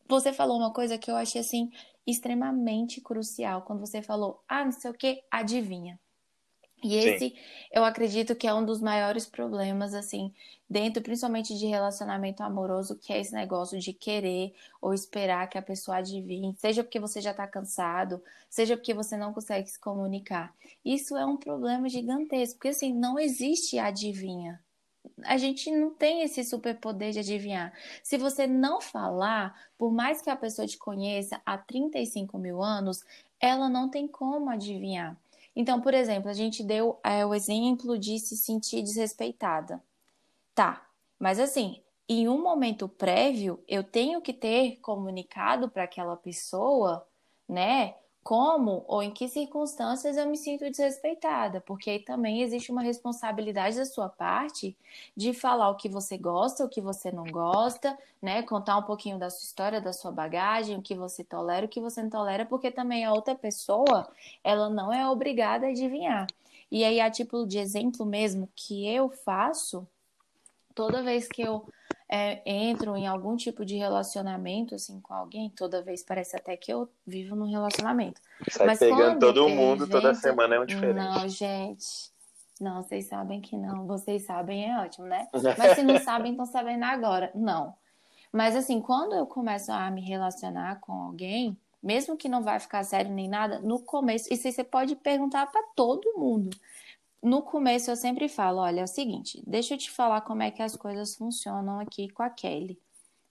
você 0.07 0.33
falou 0.33 0.57
uma 0.57 0.73
coisa 0.73 0.97
que 0.97 1.11
eu 1.11 1.15
achei 1.15 1.39
assim 1.41 1.71
extremamente 2.05 3.01
crucial 3.01 3.61
quando 3.63 3.79
você 3.79 4.01
falou, 4.01 4.43
ah, 4.47 4.65
não 4.65 4.71
sei 4.71 4.91
o 4.91 4.93
que, 4.93 5.23
adivinha. 5.31 5.99
E 6.83 6.95
esse, 6.95 7.29
Sim. 7.29 7.35
eu 7.71 7.85
acredito 7.85 8.35
que 8.35 8.45
é 8.45 8.53
um 8.53 8.65
dos 8.65 8.81
maiores 8.81 9.25
problemas, 9.25 9.93
assim, 9.93 10.33
dentro 10.69 11.01
principalmente 11.01 11.57
de 11.57 11.65
relacionamento 11.65 12.43
amoroso, 12.43 12.97
que 12.99 13.13
é 13.13 13.21
esse 13.21 13.33
negócio 13.33 13.79
de 13.79 13.93
querer 13.93 14.53
ou 14.81 14.93
esperar 14.93 15.47
que 15.49 15.57
a 15.57 15.61
pessoa 15.61 15.97
adivinhe, 15.97 16.53
seja 16.57 16.83
porque 16.83 16.99
você 16.99 17.21
já 17.21 17.31
está 17.31 17.47
cansado, 17.47 18.21
seja 18.49 18.75
porque 18.75 18.93
você 18.93 19.15
não 19.15 19.33
consegue 19.33 19.69
se 19.69 19.79
comunicar. 19.79 20.53
Isso 20.83 21.15
é 21.15 21.25
um 21.25 21.37
problema 21.37 21.87
gigantesco, 21.87 22.55
porque, 22.55 22.69
assim, 22.69 22.93
não 22.93 23.17
existe 23.17 23.79
adivinha 23.79 24.62
a 25.23 25.37
gente 25.37 25.71
não 25.71 25.91
tem 25.91 26.21
esse 26.21 26.43
superpoder 26.43 27.11
de 27.11 27.19
adivinhar. 27.19 27.73
Se 28.01 28.17
você 28.17 28.47
não 28.47 28.81
falar, 28.81 29.55
por 29.77 29.91
mais 29.91 30.21
que 30.21 30.29
a 30.29 30.35
pessoa 30.35 30.67
te 30.67 30.77
conheça 30.77 31.41
há 31.45 31.57
35 31.57 32.37
mil 32.37 32.61
anos, 32.61 33.03
ela 33.39 33.69
não 33.69 33.89
tem 33.89 34.07
como 34.07 34.49
adivinhar. 34.49 35.17
Então, 35.55 35.81
por 35.81 35.93
exemplo, 35.93 36.29
a 36.29 36.33
gente 36.33 36.63
deu 36.63 36.99
é, 37.03 37.25
o 37.25 37.33
exemplo 37.33 37.97
de 37.97 38.17
se 38.19 38.35
sentir 38.35 38.81
desrespeitada. 38.81 39.83
Tá, 40.55 40.87
mas 41.19 41.39
assim, 41.39 41.81
em 42.07 42.27
um 42.27 42.41
momento 42.41 42.87
prévio, 42.87 43.63
eu 43.67 43.83
tenho 43.83 44.21
que 44.21 44.33
ter 44.33 44.77
comunicado 44.81 45.69
para 45.69 45.83
aquela 45.83 46.15
pessoa, 46.15 47.07
né? 47.47 47.95
Como 48.23 48.85
ou 48.87 49.03
em 49.03 49.11
que 49.11 49.27
circunstâncias 49.27 50.15
eu 50.15 50.25
me 50.27 50.37
sinto 50.37 50.69
desrespeitada, 50.69 51.59
porque 51.61 51.89
aí 51.89 51.99
também 51.99 52.41
existe 52.41 52.71
uma 52.71 52.81
responsabilidade 52.81 53.77
da 53.77 53.85
sua 53.85 54.07
parte 54.07 54.75
de 55.15 55.33
falar 55.33 55.69
o 55.69 55.75
que 55.75 55.89
você 55.89 56.17
gosta, 56.17 56.63
o 56.63 56.69
que 56.69 56.79
você 56.79 57.11
não 57.11 57.25
gosta, 57.25 57.97
né? 58.21 58.41
Contar 58.43 58.77
um 58.77 58.83
pouquinho 58.83 59.19
da 59.19 59.29
sua 59.29 59.45
história, 59.45 59.81
da 59.81 59.91
sua 59.91 60.11
bagagem, 60.11 60.77
o 60.77 60.81
que 60.81 60.95
você 60.95 61.23
tolera, 61.23 61.65
o 61.65 61.69
que 61.69 61.81
você 61.81 62.01
não 62.01 62.09
tolera, 62.09 62.45
porque 62.45 62.71
também 62.71 63.03
a 63.03 63.11
outra 63.11 63.35
pessoa, 63.35 64.07
ela 64.43 64.69
não 64.69 64.91
é 64.91 65.07
obrigada 65.09 65.65
a 65.65 65.69
adivinhar. 65.69 66.27
E 66.71 66.83
aí, 66.83 66.99
a 66.99 67.11
título 67.11 67.45
de 67.45 67.59
exemplo 67.59 68.05
mesmo 68.05 68.49
que 68.55 68.87
eu 68.87 69.09
faço, 69.09 69.85
toda 70.73 71.03
vez 71.03 71.27
que 71.27 71.41
eu 71.41 71.67
é, 72.09 72.41
entro 72.45 72.95
em 72.95 73.07
algum 73.07 73.35
tipo 73.35 73.65
de 73.65 73.75
relacionamento 73.75 74.75
assim 74.75 74.99
com 75.01 75.13
alguém, 75.13 75.49
toda 75.49 75.81
vez 75.81 76.03
parece 76.03 76.35
até 76.35 76.55
que 76.55 76.71
eu 76.71 76.89
vivo 77.05 77.35
num 77.35 77.49
relacionamento. 77.49 78.21
Sai 78.49 78.67
Mas 78.67 78.79
pegando 78.79 79.19
todo 79.19 79.49
mundo 79.49 79.87
toda 79.87 80.13
semana 80.13 80.55
é 80.55 80.59
um 80.59 80.65
diferente. 80.65 80.95
Não, 80.95 81.27
gente. 81.27 82.13
Não, 82.59 82.83
vocês 82.83 83.07
sabem 83.07 83.41
que 83.41 83.57
não. 83.57 83.85
Vocês 83.87 84.25
sabem 84.25 84.69
é 84.69 84.77
ótimo, 84.79 85.07
né? 85.07 85.27
Mas 85.57 85.75
se 85.75 85.83
não 85.83 85.99
sabem, 85.99 86.31
estão 86.31 86.45
sabendo 86.45 86.83
agora. 86.83 87.31
Não. 87.33 87.75
Mas 88.31 88.55
assim, 88.55 88.81
quando 88.81 89.13
eu 89.13 89.25
começo 89.25 89.71
a 89.71 89.89
me 89.91 90.01
relacionar 90.01 90.79
com 90.79 90.93
alguém, 90.93 91.57
mesmo 91.81 92.15
que 92.15 92.29
não 92.29 92.41
vai 92.41 92.59
ficar 92.59 92.83
sério 92.83 93.11
nem 93.11 93.27
nada, 93.27 93.59
no 93.59 93.79
começo, 93.79 94.33
isso 94.33 94.49
você 94.49 94.63
pode 94.63 94.95
perguntar 94.95 95.47
para 95.47 95.61
todo 95.75 96.17
mundo 96.17 96.49
no 97.23 97.41
começo 97.41 97.89
eu 97.89 97.95
sempre 97.95 98.27
falo, 98.27 98.59
olha, 98.59 98.81
é 98.81 98.83
o 98.83 98.87
seguinte, 98.87 99.41
deixa 99.47 99.75
eu 99.75 99.77
te 99.77 99.89
falar 99.89 100.21
como 100.21 100.43
é 100.43 100.51
que 100.51 100.61
as 100.61 100.75
coisas 100.75 101.15
funcionam 101.15 101.79
aqui 101.79 102.09
com 102.09 102.21
a 102.21 102.29
Kelly. 102.29 102.77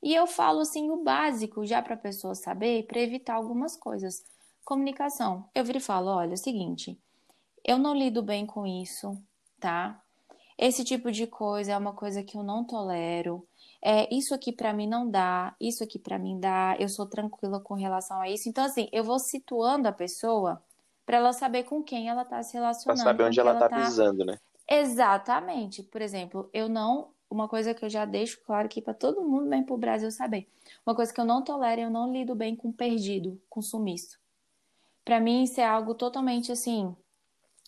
E 0.02 0.14
eu 0.14 0.26
falo 0.26 0.60
assim 0.60 0.90
o 0.90 1.04
básico 1.04 1.64
já 1.64 1.82
para 1.82 1.94
a 1.94 1.98
pessoa 1.98 2.34
saber, 2.34 2.86
para 2.86 3.00
evitar 3.00 3.34
algumas 3.34 3.76
coisas. 3.76 4.24
Comunicação. 4.64 5.48
Eu 5.54 5.64
viro 5.64 5.78
e 5.78 5.80
falo, 5.80 6.08
olha, 6.08 6.30
é 6.30 6.34
o 6.34 6.36
seguinte, 6.36 6.98
eu 7.64 7.78
não 7.78 7.94
lido 7.94 8.22
bem 8.22 8.46
com 8.46 8.66
isso, 8.66 9.16
tá? 9.60 10.02
Esse 10.56 10.84
tipo 10.84 11.12
de 11.12 11.26
coisa 11.26 11.72
é 11.72 11.76
uma 11.76 11.92
coisa 11.92 12.22
que 12.22 12.36
eu 12.36 12.42
não 12.42 12.64
tolero. 12.64 13.46
É, 13.84 14.12
isso 14.14 14.34
aqui 14.34 14.52
para 14.52 14.72
mim 14.72 14.86
não 14.86 15.10
dá, 15.10 15.54
isso 15.60 15.82
aqui 15.82 15.98
para 15.98 16.18
mim 16.18 16.38
dá, 16.38 16.76
eu 16.78 16.88
sou 16.88 17.04
tranquila 17.06 17.60
com 17.60 17.74
relação 17.74 18.20
a 18.20 18.28
isso. 18.30 18.48
Então, 18.48 18.64
assim, 18.64 18.88
eu 18.92 19.04
vou 19.04 19.18
situando 19.18 19.88
a 19.88 19.92
pessoa 19.92 20.62
para 21.04 21.16
ela 21.16 21.32
saber 21.32 21.64
com 21.64 21.82
quem 21.82 22.08
ela 22.08 22.22
está 22.22 22.42
se 22.42 22.54
relacionando. 22.54 23.02
Para 23.02 23.10
saber 23.10 23.24
onde 23.24 23.40
ela 23.40 23.54
está 23.54 23.68
tá... 23.68 23.76
pisando, 23.76 24.24
né? 24.24 24.38
Exatamente. 24.68 25.82
Por 25.82 26.00
exemplo, 26.00 26.48
eu 26.52 26.68
não 26.68 27.10
uma 27.30 27.48
coisa 27.48 27.72
que 27.72 27.82
eu 27.82 27.88
já 27.88 28.04
deixo 28.04 28.42
claro 28.44 28.66
aqui 28.66 28.82
para 28.82 28.92
todo 28.92 29.22
mundo, 29.22 29.46
mesmo 29.46 29.64
para 29.64 29.74
o 29.74 29.78
Brasil 29.78 30.10
saber. 30.10 30.46
Uma 30.84 30.94
coisa 30.94 31.12
que 31.12 31.18
eu 31.18 31.24
não 31.24 31.42
tolero, 31.42 31.80
eu 31.80 31.90
não 31.90 32.12
lido 32.12 32.34
bem 32.34 32.54
com 32.54 32.70
perdido, 32.70 33.40
com 33.48 33.62
sumiço. 33.62 34.18
Para 35.02 35.18
mim, 35.18 35.44
isso 35.44 35.58
é 35.58 35.64
algo 35.64 35.94
totalmente 35.94 36.52
assim 36.52 36.94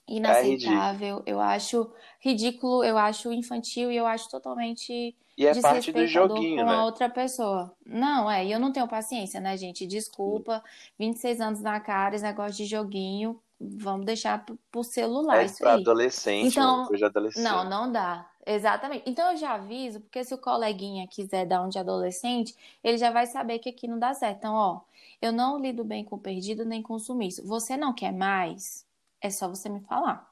inaceitável. 0.09 1.23
É 1.27 1.33
eu 1.33 1.41
acho 1.41 1.91
ridículo, 2.21 2.85
eu 2.85 2.97
acho 2.99 3.33
infantil 3.33 3.91
e 3.91 3.97
eu 3.97 4.07
acho 4.07 4.29
totalmente 4.29 5.15
e 5.37 5.47
é 5.47 5.61
parte 5.61 5.93
do 5.93 6.07
joguinho, 6.07 6.65
com 6.65 6.71
né? 6.71 6.77
a 6.77 6.85
outra 6.85 7.09
pessoa. 7.09 7.75
Não, 7.85 8.31
é, 8.31 8.45
e 8.47 8.53
eu 8.53 8.61
não 8.61 8.73
tenho 8.73 8.87
paciência, 8.87 9.41
né, 9.41 9.57
gente? 9.57 9.87
Desculpa, 9.87 10.63
26 10.99 11.41
anos 11.41 11.61
na 11.61 11.81
cara, 11.81 12.15
esse 12.15 12.25
negócio 12.25 12.57
de 12.57 12.67
joguinho, 12.67 13.41
vamos 13.61 14.07
deixar 14.07 14.45
pro 14.71 14.85
celular 14.85 15.43
é 15.43 15.47
isso 15.47 15.59
pra 15.59 15.75
aí. 15.75 15.81
adolescente, 15.81 16.53
então, 16.53 16.87
hoje 16.91 17.05
adolescente. 17.05 17.43
Não, 17.43 17.69
não 17.69 17.91
dá. 17.91 18.29
Exatamente. 18.47 19.05
Então 19.07 19.33
eu 19.33 19.37
já 19.37 19.55
aviso, 19.55 20.01
porque 20.01 20.23
se 20.23 20.35
o 20.35 20.39
coleguinha 20.39 21.07
quiser 21.09 21.47
dar 21.47 21.63
um 21.63 21.69
de 21.69 21.79
adolescente, 21.79 22.55
ele 22.83 22.99
já 22.99 23.11
vai 23.11 23.27
saber 23.27 23.59
que 23.59 23.71
aqui 23.71 23.89
não 23.89 23.99
dá 23.99 24.13
certo. 24.15 24.39
Então, 24.39 24.55
ó, 24.55 24.81
eu 25.21 25.33
não 25.33 25.59
lido 25.59 25.83
bem 25.83 26.05
com 26.05 26.19
perdido 26.19 26.65
nem 26.65 26.83
com 26.83 26.99
sumiço. 26.99 27.45
Você 27.47 27.77
não 27.77 27.93
quer 27.93 28.13
mais? 28.13 28.85
É 29.25 29.31
só 29.31 29.49
você 29.49 29.71
me 29.71 29.81
falar. 29.81 30.31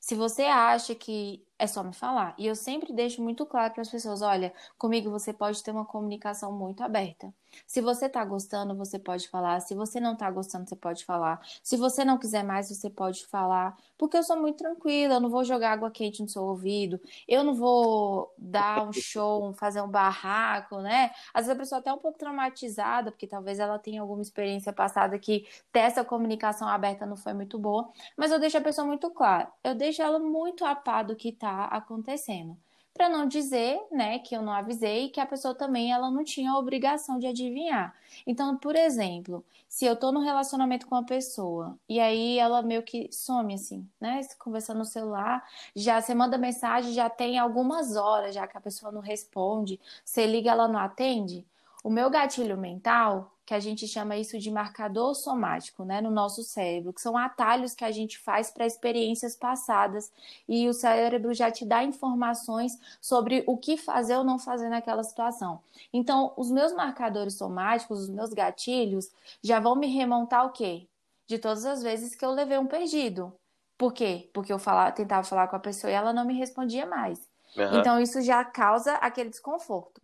Se 0.00 0.16
você 0.16 0.42
acha 0.42 0.92
que 0.94 1.47
é 1.58 1.66
só 1.66 1.82
me 1.82 1.92
falar. 1.92 2.34
E 2.38 2.46
eu 2.46 2.54
sempre 2.54 2.92
deixo 2.92 3.22
muito 3.22 3.44
claro 3.44 3.72
para 3.72 3.82
as 3.82 3.90
pessoas: 3.90 4.22
olha, 4.22 4.52
comigo 4.78 5.10
você 5.10 5.32
pode 5.32 5.62
ter 5.62 5.70
uma 5.70 5.84
comunicação 5.84 6.52
muito 6.52 6.82
aberta. 6.82 7.32
Se 7.66 7.80
você 7.80 8.08
tá 8.08 8.24
gostando, 8.24 8.74
você 8.76 8.98
pode 8.98 9.28
falar. 9.28 9.60
Se 9.60 9.74
você 9.74 9.98
não 9.98 10.14
tá 10.14 10.30
gostando, 10.30 10.68
você 10.68 10.76
pode 10.76 11.04
falar. 11.04 11.40
Se 11.62 11.76
você 11.76 12.04
não 12.04 12.18
quiser 12.18 12.44
mais, 12.44 12.68
você 12.68 12.90
pode 12.90 13.26
falar. 13.26 13.76
Porque 13.96 14.16
eu 14.16 14.22
sou 14.22 14.36
muito 14.36 14.58
tranquila, 14.58 15.14
eu 15.14 15.20
não 15.20 15.30
vou 15.30 15.44
jogar 15.44 15.72
água 15.72 15.90
quente 15.90 16.22
no 16.22 16.28
seu 16.28 16.44
ouvido, 16.44 17.00
eu 17.26 17.42
não 17.42 17.54
vou 17.54 18.32
dar 18.38 18.86
um 18.86 18.92
show, 18.92 19.52
fazer 19.54 19.80
um 19.82 19.88
barraco, 19.88 20.80
né? 20.80 21.10
Às 21.34 21.46
vezes 21.46 21.56
a 21.56 21.58
pessoa 21.58 21.78
até 21.80 21.90
é 21.90 21.92
um 21.92 21.98
pouco 21.98 22.18
traumatizada, 22.18 23.10
porque 23.10 23.26
talvez 23.26 23.58
ela 23.58 23.78
tenha 23.78 24.00
alguma 24.00 24.22
experiência 24.22 24.72
passada 24.72 25.18
que 25.18 25.46
ter 25.72 25.80
essa 25.80 26.04
comunicação 26.04 26.68
aberta 26.68 27.06
não 27.06 27.16
foi 27.16 27.32
muito 27.32 27.58
boa. 27.58 27.90
Mas 28.16 28.30
eu 28.30 28.38
deixo 28.38 28.58
a 28.58 28.60
pessoa 28.60 28.86
muito 28.86 29.10
clara. 29.10 29.50
Eu 29.64 29.74
deixo 29.74 30.02
ela 30.02 30.18
muito 30.18 30.64
a 30.64 30.74
par 30.74 31.04
do 31.04 31.16
que 31.16 31.32
tá 31.32 31.47
acontecendo 31.66 32.56
para 32.98 33.08
não 33.08 33.28
dizer, 33.28 33.80
né, 33.92 34.18
que 34.18 34.36
eu 34.36 34.42
não 34.42 34.52
avisei 34.52 35.08
que 35.08 35.20
a 35.20 35.26
pessoa 35.26 35.54
também 35.54 35.92
ela 35.92 36.10
não 36.10 36.24
tinha 36.24 36.50
a 36.50 36.58
obrigação 36.58 37.16
de 37.16 37.28
adivinhar. 37.28 37.94
Então, 38.26 38.56
por 38.58 38.74
exemplo, 38.74 39.44
se 39.68 39.84
eu 39.86 39.94
tô 39.94 40.10
no 40.10 40.18
relacionamento 40.18 40.84
com 40.84 40.96
uma 40.96 41.06
pessoa 41.06 41.78
e 41.88 42.00
aí 42.00 42.38
ela 42.40 42.60
meio 42.60 42.82
que 42.82 43.08
some 43.12 43.54
assim, 43.54 43.88
né, 44.00 44.20
conversando 44.36 44.78
no 44.78 44.84
celular, 44.84 45.48
já 45.76 46.00
você 46.00 46.12
manda 46.12 46.36
mensagem, 46.36 46.92
já 46.92 47.08
tem 47.08 47.38
algumas 47.38 47.94
horas 47.94 48.34
já 48.34 48.48
que 48.48 48.58
a 48.58 48.60
pessoa 48.60 48.90
não 48.90 49.00
responde, 49.00 49.78
você 50.04 50.26
liga 50.26 50.50
ela 50.50 50.66
não 50.66 50.80
atende, 50.80 51.46
o 51.84 51.90
meu 51.90 52.10
gatilho 52.10 52.58
mental 52.58 53.32
que 53.48 53.54
a 53.54 53.60
gente 53.60 53.88
chama 53.88 54.14
isso 54.14 54.38
de 54.38 54.50
marcador 54.50 55.14
somático, 55.14 55.82
né, 55.82 56.02
no 56.02 56.10
nosso 56.10 56.42
cérebro, 56.42 56.92
que 56.92 57.00
são 57.00 57.16
atalhos 57.16 57.74
que 57.74 57.82
a 57.82 57.90
gente 57.90 58.18
faz 58.18 58.50
para 58.50 58.66
experiências 58.66 59.34
passadas 59.34 60.12
e 60.46 60.68
o 60.68 60.74
cérebro 60.74 61.32
já 61.32 61.50
te 61.50 61.64
dá 61.64 61.82
informações 61.82 62.78
sobre 63.00 63.44
o 63.46 63.56
que 63.56 63.78
fazer 63.78 64.18
ou 64.18 64.22
não 64.22 64.38
fazer 64.38 64.68
naquela 64.68 65.02
situação. 65.02 65.60
Então, 65.90 66.34
os 66.36 66.50
meus 66.50 66.74
marcadores 66.74 67.38
somáticos, 67.38 68.00
os 68.00 68.10
meus 68.10 68.34
gatilhos, 68.34 69.10
já 69.42 69.58
vão 69.58 69.74
me 69.74 69.86
remontar 69.86 70.44
o 70.44 70.50
quê? 70.50 70.86
De 71.26 71.38
todas 71.38 71.64
as 71.64 71.82
vezes 71.82 72.14
que 72.14 72.26
eu 72.26 72.32
levei 72.32 72.58
um 72.58 72.66
perdido. 72.66 73.32
Por 73.78 73.94
quê? 73.94 74.28
Porque 74.34 74.52
eu 74.52 74.58
falava, 74.58 74.92
tentava 74.92 75.26
falar 75.26 75.48
com 75.48 75.56
a 75.56 75.58
pessoa 75.58 75.90
e 75.90 75.94
ela 75.94 76.12
não 76.12 76.26
me 76.26 76.34
respondia 76.34 76.84
mais. 76.84 77.18
Uhum. 77.56 77.80
Então, 77.80 77.98
isso 77.98 78.20
já 78.20 78.44
causa 78.44 78.92
aquele 78.96 79.30
desconforto. 79.30 80.02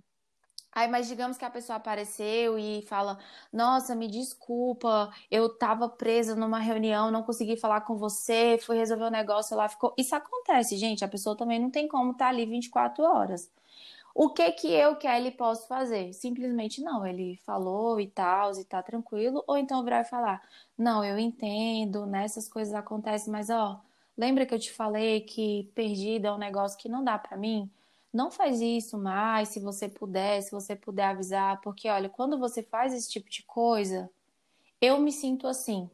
Aí, 0.75 0.89
mas 0.89 1.07
digamos 1.07 1.39
que 1.39 1.45
a 1.45 1.51
pessoa 1.51 1.77
apareceu 1.77 2.59
e 2.59 2.83
fala: 2.83 3.19
Nossa, 3.53 3.95
me 3.95 4.09
desculpa, 4.09 5.13
eu 5.31 5.49
tava 5.49 5.89
presa 5.89 6.35
numa 6.35 6.59
reunião, 6.59 7.11
não 7.11 7.23
consegui 7.23 7.57
falar 7.57 7.83
com 7.83 7.97
você, 7.97 8.59
fui 8.61 8.77
resolver 8.77 9.05
um 9.05 9.11
negócio 9.11 9.57
lá, 9.57 9.69
ficou. 9.69 9.95
Isso 9.97 10.15
acontece, 10.17 10.77
gente. 10.77 11.05
A 11.05 11.09
pessoa 11.09 11.37
também 11.37 11.61
não 11.61 11.71
tem 11.71 11.87
como 11.87 12.13
estar 12.13 12.27
tá 12.27 12.31
ali 12.31 12.45
24 12.47 13.05
horas. 13.05 13.51
O 14.15 14.31
que 14.31 14.51
que 14.53 14.69
eu, 14.69 14.97
Kelly, 14.97 15.33
posso 15.33 15.67
fazer? 15.69 16.13
Simplesmente 16.13 16.81
não. 16.83 17.07
Ele 17.07 17.37
falou 17.45 18.01
e 18.01 18.07
tal, 18.09 18.53
e 18.59 18.65
tá 18.65 18.83
tranquilo. 18.83 19.43
Ou 19.47 19.57
então 19.57 19.83
virar 19.85 20.03
e 20.03 20.05
falar: 20.05 20.43
Não, 20.79 21.05
eu 21.05 21.19
entendo, 21.19 22.07
né, 22.07 22.27
coisas 22.53 22.75
acontecem, 22.75 23.33
mas 23.33 23.51
ó, 23.51 23.81
lembra 24.17 24.47
que 24.47 24.55
eu 24.55 24.59
te 24.59 24.73
falei 24.73 25.21
que 25.23 25.71
perdida 25.75 26.29
é 26.29 26.33
um 26.33 26.39
negócio 26.39 26.79
que 26.79 26.89
não 26.89 27.05
dá 27.05 27.19
para 27.19 27.37
mim? 27.37 27.71
Não 28.15 28.31
faz 28.31 28.61
isso 28.61 28.99
mais, 28.99 29.49
se 29.51 29.61
você 29.61 29.89
puder, 29.89 30.43
se 30.43 30.51
você 30.53 30.77
puder 30.77 31.07
avisar, 31.07 31.61
porque 31.63 31.89
olha, 31.91 32.09
quando 32.09 32.39
você 32.39 32.63
faz 32.63 32.95
esse 32.95 33.11
tipo 33.11 33.29
de 33.31 33.43
coisa, 33.45 34.11
eu 34.81 34.99
me 35.01 35.13
sinto 35.13 35.47
assim. 35.47 35.91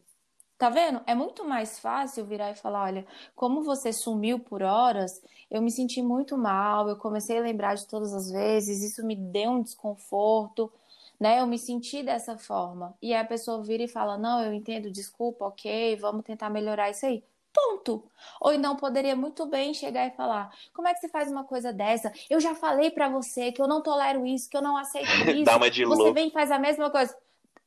Tá 0.59 0.69
vendo? 0.71 1.01
É 1.07 1.15
muito 1.15 1.45
mais 1.45 1.79
fácil 1.81 2.27
virar 2.27 2.51
e 2.51 2.55
falar, 2.55 2.85
olha, 2.85 3.07
como 3.35 3.63
você 3.63 3.93
sumiu 3.93 4.39
por 4.41 4.63
horas, 4.63 5.23
eu 5.51 5.63
me 5.63 5.71
senti 5.71 6.03
muito 6.03 6.37
mal, 6.39 6.89
eu 6.89 6.97
comecei 6.97 7.39
a 7.39 7.43
lembrar 7.43 7.75
de 7.77 7.87
todas 7.89 8.13
as 8.15 8.31
vezes, 8.31 8.83
isso 8.83 9.05
me 9.07 9.17
deu 9.17 9.51
um 9.53 9.63
desconforto, 9.63 10.71
né? 11.19 11.41
Eu 11.41 11.47
me 11.47 11.59
senti 11.59 12.03
dessa 12.03 12.37
forma. 12.39 12.95
E 13.03 13.15
aí 13.15 13.21
a 13.21 13.25
pessoa 13.27 13.63
vira 13.63 13.83
e 13.85 13.89
fala: 13.89 14.19
"Não, 14.19 14.43
eu 14.45 14.53
entendo, 14.53 14.91
desculpa, 14.91 15.47
OK, 15.47 15.97
vamos 15.97 16.25
tentar 16.25 16.51
melhorar 16.51 16.91
isso 16.91 17.07
aí". 17.07 17.25
Ponto. 17.53 18.05
Ou 18.41 18.53
então 18.53 18.77
poderia 18.77 19.17
muito 19.17 19.45
bem 19.47 19.75
chegar 19.75 20.07
e 20.07 20.11
falar: 20.13 20.55
como 20.73 20.89
é 20.89 20.95
que 20.95 21.01
você 21.01 21.09
faz 21.09 21.31
uma 21.31 21.45
coisa 21.45 21.73
dessa? 21.73 22.13
Eu 22.29 22.41
já 22.41 22.55
falei 22.55 22.91
para 22.91 23.09
você 23.09 23.51
que 23.53 23.61
eu 23.61 23.67
não 23.69 23.83
tolero 23.83 24.25
isso, 24.27 24.49
que 24.49 24.57
eu 24.57 24.63
não 24.63 24.77
aceito 24.77 25.09
isso. 25.31 25.45
Dá 25.45 25.57
uma 25.57 25.71
de 25.71 25.85
você 25.85 26.03
louco. 26.03 26.15
vem 26.15 26.29
e 26.29 26.31
faz 26.31 26.51
a 26.51 26.59
mesma 26.59 26.91
coisa. 26.91 27.17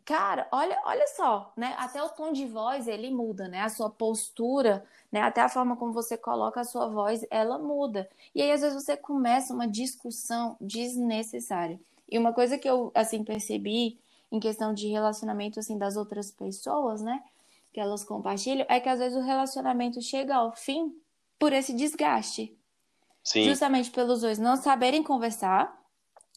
Cara, 0.06 0.48
olha, 0.52 0.78
olha 0.86 1.08
só, 1.08 1.54
né? 1.56 1.76
Até 1.78 2.04
o 2.04 2.10
tom 2.10 2.34
de 2.34 2.46
voz 2.46 2.88
ele 2.88 3.10
muda, 3.10 3.48
né? 3.48 3.62
A 3.62 3.70
sua 3.70 3.90
postura, 3.90 4.86
né? 5.12 5.22
Até 5.22 5.42
a 5.42 5.50
forma 5.50 5.78
como 5.78 5.94
você 5.94 6.18
coloca 6.18 6.60
a 6.62 6.66
sua 6.66 6.88
voz, 6.88 7.26
ela 7.32 7.58
muda. 7.58 8.10
E 8.36 8.42
aí 8.42 8.52
às 8.52 8.62
vezes 8.62 8.84
você 8.84 8.98
começa 8.98 9.54
uma 9.54 9.68
discussão 9.68 10.58
desnecessária. 10.60 11.80
E 12.10 12.18
uma 12.18 12.34
coisa 12.34 12.58
que 12.58 12.70
eu 12.70 12.92
assim 12.94 13.24
percebi 13.24 13.98
em 14.32 14.40
questão 14.40 14.74
de 14.74 14.88
relacionamento 14.88 15.60
assim 15.60 15.78
das 15.78 15.96
outras 15.96 16.32
pessoas, 16.32 17.02
né? 17.02 17.24
Que 17.74 17.80
elas 17.80 18.04
compartilham 18.04 18.66
é 18.70 18.80
que 18.80 18.88
às 18.88 19.00
vezes 19.00 19.18
o 19.18 19.26
relacionamento 19.26 20.00
chega 20.00 20.36
ao 20.36 20.54
fim 20.56 20.96
por 21.40 21.52
esse 21.52 21.74
desgaste. 21.74 22.56
Sim. 23.24 23.46
Justamente 23.46 23.90
pelos 23.90 24.22
dois 24.22 24.38
não 24.38 24.56
saberem 24.56 25.02
conversar, 25.02 25.82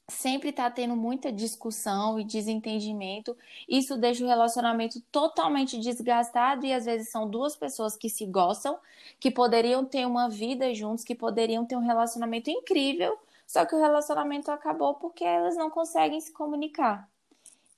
sempre 0.09 0.51
tá 0.51 0.71
tendo 0.71 0.97
muita 0.97 1.31
discussão 1.31 2.19
e 2.19 2.25
desentendimento. 2.25 3.37
Isso 3.69 3.99
deixa 3.99 4.25
o 4.25 4.29
relacionamento 4.29 5.01
totalmente 5.13 5.79
desgastado 5.79 6.65
e 6.65 6.73
às 6.73 6.87
vezes 6.87 7.11
são 7.11 7.29
duas 7.29 7.55
pessoas 7.55 7.97
que 7.97 8.09
se 8.09 8.25
gostam, 8.25 8.79
que 9.21 9.31
poderiam 9.31 9.85
ter 9.85 10.07
uma 10.07 10.31
vida 10.31 10.73
juntos, 10.73 11.05
que 11.05 11.15
poderiam 11.15 11.67
ter 11.67 11.77
um 11.77 11.85
relacionamento 11.85 12.49
incrível, 12.51 13.19
só 13.47 13.67
que 13.67 13.75
o 13.75 13.81
relacionamento 13.81 14.51
acabou 14.51 14.95
porque 14.95 15.25
elas 15.25 15.57
não 15.57 15.69
conseguem 15.69 16.21
se 16.21 16.33
comunicar 16.33 17.09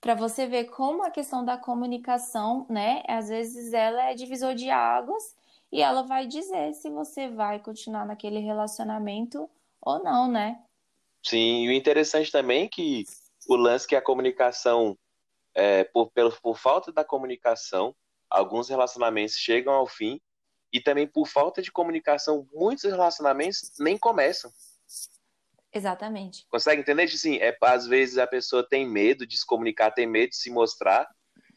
para 0.00 0.14
você 0.14 0.46
ver 0.46 0.66
como 0.66 1.02
a 1.02 1.11
questão 1.11 1.44
da 1.44 1.56
comunicação, 1.56 2.66
né, 2.68 3.02
às 3.08 3.28
vezes 3.28 3.72
ela 3.72 4.11
é 4.11 4.14
divisor 4.14 4.54
de 4.54 4.70
águas 4.70 5.37
e 5.72 5.82
ela 5.82 6.02
vai 6.02 6.26
dizer 6.26 6.72
se 6.74 6.88
você 6.88 7.28
vai 7.28 7.58
continuar 7.58 8.06
naquele 8.06 8.38
relacionamento 8.38 9.48
ou 9.80 10.02
não, 10.02 10.30
né? 10.30 10.62
Sim, 11.22 11.64
e 11.64 11.68
o 11.68 11.72
interessante 11.72 12.30
também 12.30 12.64
é 12.64 12.68
que 12.68 13.04
o 13.48 13.56
lance 13.56 13.87
que 13.87 13.96
a 13.96 14.02
comunicação, 14.02 14.96
é, 15.54 15.84
por, 15.84 16.11
pelo, 16.11 16.32
por 16.40 16.56
falta 16.56 16.92
da 16.92 17.04
comunicação, 17.04 17.94
alguns 18.30 18.68
relacionamentos 18.68 19.37
chegam 19.37 19.74
ao 19.74 19.87
fim 19.87 20.20
e 20.72 20.80
também 20.80 21.06
por 21.06 21.27
falta 21.27 21.62
de 21.62 21.73
comunicação, 21.73 22.46
muitos 22.52 22.85
relacionamentos 22.85 23.73
nem 23.79 23.96
começam. 23.96 24.50
Exatamente. 25.73 26.46
Consegue 26.48 26.81
entender? 26.81 27.04
Assim, 27.04 27.37
é, 27.37 27.56
às 27.62 27.87
vezes 27.87 28.19
a 28.19 28.27
pessoa 28.27 28.66
tem 28.66 28.88
medo 28.88 29.27
de 29.27 29.37
se 29.37 29.46
comunicar, 29.46 29.90
tem 29.90 30.06
medo 30.06 30.31
de 30.31 30.37
se 30.37 30.50
mostrar, 30.50 31.08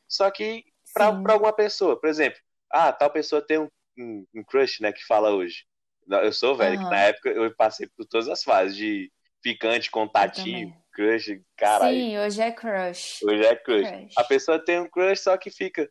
só 0.07 0.29
que 0.29 0.65
para 0.93 1.05
alguma 1.05 1.53
pessoa, 1.53 1.99
por 1.99 2.09
exemplo, 2.09 2.39
ah, 2.69 2.91
tal 2.91 3.09
pessoa 3.09 3.41
tem 3.41 3.59
um, 3.59 3.69
um, 3.97 4.25
um 4.35 4.43
crush, 4.43 4.81
né, 4.81 4.91
que 4.91 5.05
fala 5.05 5.31
hoje. 5.31 5.65
Eu 6.07 6.33
sou 6.33 6.55
velho, 6.55 6.77
uhum. 6.77 6.83
que 6.83 6.89
na 6.89 6.99
época 6.99 7.29
eu 7.29 7.55
passei 7.55 7.87
por 7.95 8.05
todas 8.05 8.27
as 8.27 8.43
fases 8.43 8.75
de 8.75 9.11
ficante, 9.41 9.89
contativo, 9.89 10.73
crush, 10.91 11.41
caralho. 11.55 11.95
Sim, 11.95 12.17
hoje 12.17 12.41
é 12.41 12.51
crush. 12.51 13.19
Hoje 13.23 13.45
é 13.45 13.55
crush. 13.55 13.89
crush. 13.89 14.13
A 14.17 14.23
pessoa 14.23 14.63
tem 14.63 14.79
um 14.79 14.89
crush, 14.89 15.21
só 15.21 15.37
que 15.37 15.49
fica, 15.49 15.89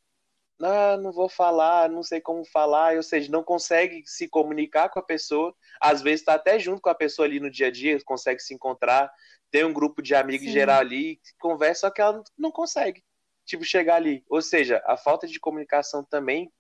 ah, 0.62 0.96
não 0.96 1.12
vou 1.12 1.28
falar, 1.28 1.88
não 1.88 2.02
sei 2.02 2.20
como 2.20 2.44
falar, 2.44 2.96
ou 2.96 3.02
seja, 3.02 3.30
não 3.30 3.42
consegue 3.42 4.02
se 4.06 4.28
comunicar 4.28 4.88
com 4.88 4.98
a 4.98 5.02
pessoa, 5.02 5.54
às 5.80 6.02
vezes 6.02 6.20
está 6.20 6.34
até 6.34 6.58
junto 6.58 6.82
com 6.82 6.90
a 6.90 6.94
pessoa 6.94 7.26
ali 7.26 7.40
no 7.40 7.50
dia 7.50 7.68
a 7.68 7.70
dia, 7.70 7.98
consegue 8.04 8.40
se 8.40 8.54
encontrar, 8.54 9.12
tem 9.50 9.64
um 9.64 9.72
grupo 9.72 10.02
de 10.02 10.14
amigos 10.14 10.46
Sim. 10.46 10.52
geral 10.52 10.80
ali, 10.80 11.20
conversa, 11.38 11.82
só 11.82 11.90
que 11.90 12.00
ela 12.00 12.22
não 12.38 12.52
consegue, 12.52 13.02
tipo, 13.44 13.64
chegar 13.64 13.96
ali. 13.96 14.24
Ou 14.28 14.40
seja, 14.40 14.82
a 14.86 14.96
falta 14.96 15.26
de 15.26 15.40
comunicação 15.40 16.04
também 16.04 16.52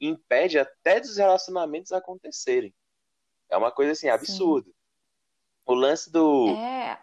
impede 0.00 0.58
até 0.58 1.00
dos 1.00 1.16
relacionamentos 1.16 1.92
acontecerem. 1.92 2.74
É 3.48 3.56
uma 3.56 3.70
coisa 3.70 3.92
assim, 3.92 4.08
absurda. 4.08 4.70
O 5.64 5.74
lance 5.74 6.10
do. 6.10 6.48
É. 6.56 6.98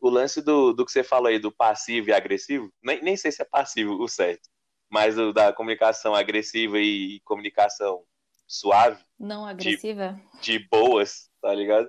O 0.00 0.08
lance 0.08 0.40
do, 0.42 0.72
do 0.72 0.84
que 0.84 0.92
você 0.92 1.02
falou 1.02 1.28
aí, 1.28 1.38
do 1.38 1.50
passivo 1.50 2.10
e 2.10 2.12
agressivo, 2.12 2.72
nem, 2.82 3.02
nem 3.02 3.16
sei 3.16 3.32
se 3.32 3.42
é 3.42 3.44
passivo 3.44 3.94
o 3.94 4.06
certo, 4.06 4.48
mas 4.88 5.18
o 5.18 5.32
da 5.32 5.52
comunicação 5.52 6.14
agressiva 6.14 6.78
e 6.78 7.20
comunicação 7.20 8.04
suave. 8.46 9.02
Não 9.18 9.46
agressiva? 9.46 10.20
De, 10.40 10.58
de 10.58 10.68
boas, 10.68 11.30
tá 11.40 11.52
ligado? 11.52 11.88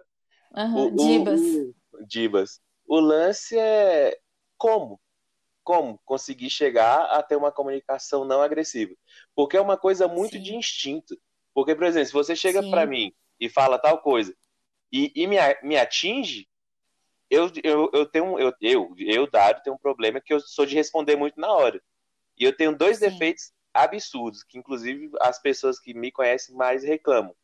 Uhum, 0.56 0.88
o, 0.88 0.96
dibas. 0.96 1.42
O, 1.42 2.06
dibas. 2.08 2.62
O 2.88 3.00
lance 3.00 3.58
é 3.58 4.18
como? 4.58 5.00
Como 5.64 6.00
conseguir 6.06 6.50
chegar 6.50 7.06
a 7.06 7.22
ter 7.22 7.36
uma 7.36 7.52
comunicação 7.52 8.26
não 8.26 8.42
agressiva? 8.42 8.96
Porque 9.36 9.58
é 9.58 9.62
uma 9.62 9.78
coisa 9.78 10.08
muito 10.08 10.38
Sim. 10.38 10.42
de 10.42 10.56
instinto. 10.56 11.18
Porque, 11.54 11.76
por 11.76 11.84
exemplo, 11.86 12.08
se 12.08 12.14
você 12.14 12.36
chega 12.36 12.62
para 12.70 12.86
mim 12.86 13.14
e 13.40 13.50
fala 13.50 13.78
tal 13.78 14.00
coisa 14.00 14.34
e, 14.92 15.12
e 15.16 15.28
me, 15.28 15.38
me 15.64 15.78
atinge, 15.78 16.48
eu, 17.30 17.52
eu, 17.64 17.90
eu 17.94 18.06
tenho 18.06 18.40
eu, 18.40 18.54
eu, 18.62 18.96
eu, 18.98 19.30
Dário, 19.30 19.62
tenho 19.64 19.76
um 19.76 19.80
problema 19.80 20.22
que 20.22 20.34
eu 20.34 20.40
sou 20.40 20.66
de 20.66 20.76
responder 20.76 21.16
muito 21.16 21.40
na 21.40 21.52
hora. 21.52 21.82
E 22.38 22.44
eu 22.44 22.56
tenho 22.56 22.76
dois 22.76 22.98
Sim. 22.98 23.10
defeitos 23.10 23.52
absurdos, 23.74 24.44
que 24.44 24.58
inclusive 24.58 25.10
as 25.22 25.42
pessoas 25.42 25.80
que 25.80 25.94
me 25.94 26.12
conhecem 26.12 26.56
mais 26.56 26.84
reclamam. 26.84 27.36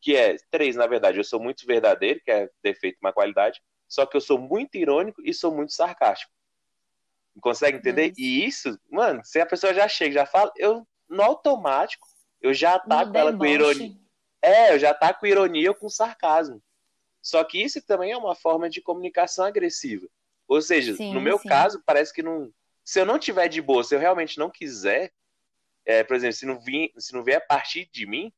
Que 0.00 0.16
é, 0.16 0.36
três, 0.50 0.76
na 0.76 0.86
verdade, 0.86 1.18
eu 1.18 1.24
sou 1.24 1.40
muito 1.40 1.66
verdadeiro, 1.66 2.20
que 2.24 2.30
é 2.30 2.50
defeito, 2.62 2.98
uma 3.00 3.12
qualidade, 3.12 3.60
só 3.88 4.06
que 4.06 4.16
eu 4.16 4.20
sou 4.20 4.38
muito 4.38 4.76
irônico 4.76 5.20
e 5.24 5.32
sou 5.32 5.54
muito 5.54 5.72
sarcástico. 5.72 6.32
Consegue 7.40 7.78
entender? 7.78 8.12
E 8.16 8.44
isso, 8.44 8.78
mano, 8.90 9.22
se 9.24 9.40
a 9.40 9.46
pessoa 9.46 9.72
já 9.72 9.88
chega, 9.88 10.14
já 10.14 10.26
fala, 10.26 10.52
eu, 10.56 10.86
no 11.08 11.22
automático, 11.22 12.06
eu 12.40 12.52
já 12.52 12.74
ataco 12.74 13.16
ela 13.16 13.36
com 13.36 13.46
ironia. 13.46 13.96
É, 14.42 14.74
eu 14.74 14.78
já 14.78 14.90
ataco 14.90 15.20
com 15.20 15.26
ironia 15.26 15.70
ou 15.70 15.74
com 15.74 15.88
sarcasmo. 15.88 16.62
Só 17.22 17.42
que 17.44 17.62
isso 17.62 17.80
também 17.82 18.10
é 18.10 18.16
uma 18.16 18.34
forma 18.34 18.68
de 18.68 18.82
comunicação 18.82 19.44
agressiva. 19.44 20.08
Ou 20.48 20.60
seja, 20.60 20.96
sim, 20.96 21.14
no 21.14 21.20
meu 21.20 21.38
sim. 21.38 21.48
caso, 21.48 21.82
parece 21.86 22.12
que 22.12 22.22
não. 22.22 22.52
Se 22.84 23.00
eu 23.00 23.06
não 23.06 23.18
tiver 23.18 23.48
de 23.48 23.60
boa, 23.60 23.84
se 23.84 23.94
eu 23.94 23.98
realmente 23.98 24.38
não 24.38 24.50
quiser, 24.50 25.12
é, 25.84 26.02
por 26.04 26.16
exemplo, 26.16 26.34
se 26.34 26.46
não, 26.46 26.60
vir, 26.60 26.92
se 26.98 27.12
não 27.12 27.22
vier 27.22 27.38
a 27.38 27.46
partir 27.46 27.88
de 27.92 28.06
mim, 28.06 28.32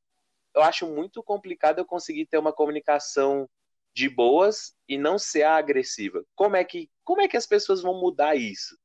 eu 0.55 0.63
acho 0.63 0.87
muito 0.87 1.23
complicado 1.23 1.79
eu 1.79 1.85
conseguir 1.85 2.27
ter 2.27 2.39
uma 2.39 2.53
comunicação 2.53 3.49
de 3.95 4.09
boas 4.09 4.75
e 4.89 4.99
não 4.99 5.19
ser 5.19 5.45
agressiva. 5.45 6.25
Como 6.35 6.57
é 6.57 6.65
que, 6.65 6.91
como 7.05 7.21
é 7.21 7.29
que 7.29 7.37
as 7.37 7.47
pessoas 7.47 7.83
vão 7.83 8.01
mudar 8.01 8.35
isso? 8.35 8.77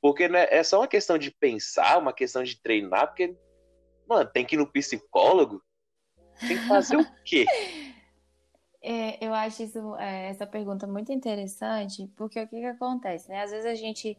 Porque 0.00 0.28
né, 0.28 0.46
é 0.50 0.62
só 0.62 0.80
uma 0.80 0.88
questão 0.88 1.18
de 1.18 1.30
pensar, 1.30 1.98
uma 1.98 2.12
questão 2.12 2.42
de 2.42 2.60
treinar, 2.60 3.08
porque, 3.08 3.36
mano, 4.06 4.30
tem 4.30 4.44
que 4.44 4.54
ir 4.54 4.58
no 4.58 4.70
psicólogo? 4.70 5.62
Tem 6.40 6.56
que 6.56 6.68
fazer 6.68 6.96
o 6.96 7.06
quê? 7.24 7.46
É, 8.80 9.24
eu 9.26 9.34
acho 9.34 9.64
isso, 9.64 9.96
é, 9.96 10.28
essa 10.28 10.46
pergunta 10.46 10.86
muito 10.86 11.12
interessante, 11.12 12.06
porque 12.16 12.40
o 12.40 12.46
que, 12.46 12.60
que 12.60 12.66
acontece, 12.66 13.28
né? 13.28 13.42
Às 13.42 13.50
vezes 13.50 13.66
a 13.66 13.74
gente 13.74 14.16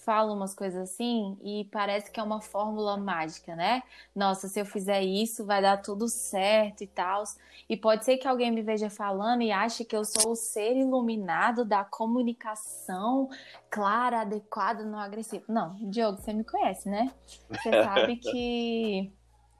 fala 0.00 0.32
umas 0.32 0.54
coisas 0.54 0.90
assim 0.90 1.36
e 1.42 1.66
parece 1.70 2.10
que 2.10 2.18
é 2.18 2.22
uma 2.22 2.40
fórmula 2.40 2.96
mágica, 2.96 3.54
né? 3.54 3.82
Nossa, 4.16 4.48
se 4.48 4.58
eu 4.58 4.64
fizer 4.64 5.02
isso, 5.02 5.44
vai 5.44 5.60
dar 5.60 5.76
tudo 5.76 6.08
certo 6.08 6.82
e 6.82 6.86
tal. 6.86 7.22
E 7.68 7.76
pode 7.76 8.04
ser 8.04 8.16
que 8.16 8.26
alguém 8.26 8.50
me 8.50 8.62
veja 8.62 8.88
falando 8.88 9.42
e 9.42 9.52
ache 9.52 9.84
que 9.84 9.94
eu 9.94 10.04
sou 10.04 10.32
o 10.32 10.36
ser 10.36 10.76
iluminado 10.76 11.64
da 11.64 11.84
comunicação 11.84 13.28
clara, 13.70 14.22
adequada, 14.22 14.84
não 14.84 14.98
agressiva. 14.98 15.44
Não, 15.46 15.76
Diogo, 15.90 16.18
você 16.18 16.32
me 16.32 16.44
conhece, 16.44 16.88
né? 16.88 17.12
Você 17.48 17.70
sabe 17.70 18.16
que 18.20 19.12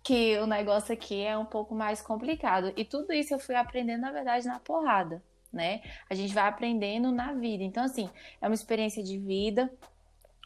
que 0.03 0.38
o 0.38 0.47
negócio 0.47 0.95
aqui 0.95 1.22
é 1.22 1.36
um 1.36 1.45
pouco 1.45 1.74
mais 1.74 2.01
complicado. 2.01 2.72
E 2.74 2.84
tudo 2.84 3.12
isso 3.12 3.34
eu 3.34 3.38
fui 3.38 3.55
aprendendo, 3.55 4.01
na 4.01 4.11
verdade, 4.11 4.47
na 4.47 4.59
porrada, 4.59 5.22
né? 5.53 5.82
A 6.09 6.14
gente 6.14 6.32
vai 6.32 6.49
aprendendo 6.49 7.12
na 7.12 7.34
vida. 7.34 7.62
Então, 7.62 7.84
assim, 7.84 8.09
é 8.41 8.47
uma 8.49 8.55
experiência 8.55 9.03
de 9.03 9.18
vida. 9.18 9.70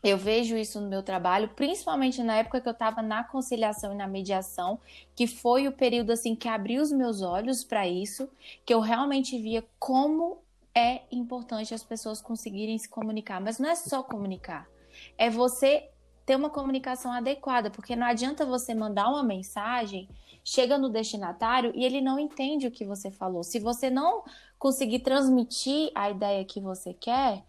Eu 0.05 0.19
vejo 0.19 0.55
isso 0.55 0.79
no 0.83 0.87
meu 0.87 1.03
trabalho, 1.03 1.49
principalmente 1.57 2.23
na 2.23 2.37
época 2.37 2.61
que 2.61 2.69
eu 2.69 2.73
estava 2.73 3.01
na 3.01 3.25
conciliação 3.25 3.95
e 3.95 3.97
na 3.97 4.07
mediação, 4.07 4.79
que 5.17 5.27
foi 5.27 5.67
o 5.67 5.73
período 5.73 6.11
assim 6.11 6.37
que 6.37 6.47
abriu 6.47 6.83
os 6.83 6.93
meus 6.93 7.23
olhos 7.23 7.65
para 7.65 7.89
isso, 7.89 8.29
que 8.67 8.75
eu 8.75 8.81
realmente 8.81 9.39
via 9.39 9.65
como 9.79 10.43
é 10.75 11.01
importante 11.11 11.73
as 11.73 11.83
pessoas 11.83 12.21
conseguirem 12.21 12.77
se 12.77 12.87
comunicar, 12.87 13.41
mas 13.41 13.59
não 13.59 13.71
é 13.71 13.75
só 13.75 14.03
comunicar. 14.03 14.69
É 15.17 15.31
você 15.31 15.89
ter 16.27 16.37
uma 16.37 16.51
comunicação 16.51 17.11
adequada, 17.11 17.71
porque 17.71 17.97
não 17.97 18.07
adianta 18.07 18.45
você 18.45 18.75
mandar 18.75 19.09
uma 19.09 19.23
mensagem, 19.23 20.07
chega 20.45 20.77
no 20.77 20.91
destinatário 20.91 21.73
e 21.75 21.83
ele 21.83 22.03
não 22.03 22.19
entende 22.19 22.67
o 22.67 22.71
que 22.71 22.85
você 22.85 23.11
falou. 23.11 23.43
Se 23.43 23.59
você 23.59 23.89
não 23.89 24.23
conseguir 24.59 24.99
transmitir 24.99 25.91
a 25.95 26.11
ideia 26.11 26.45
que 26.45 26.61
você 26.61 26.93
quer, 26.93 27.43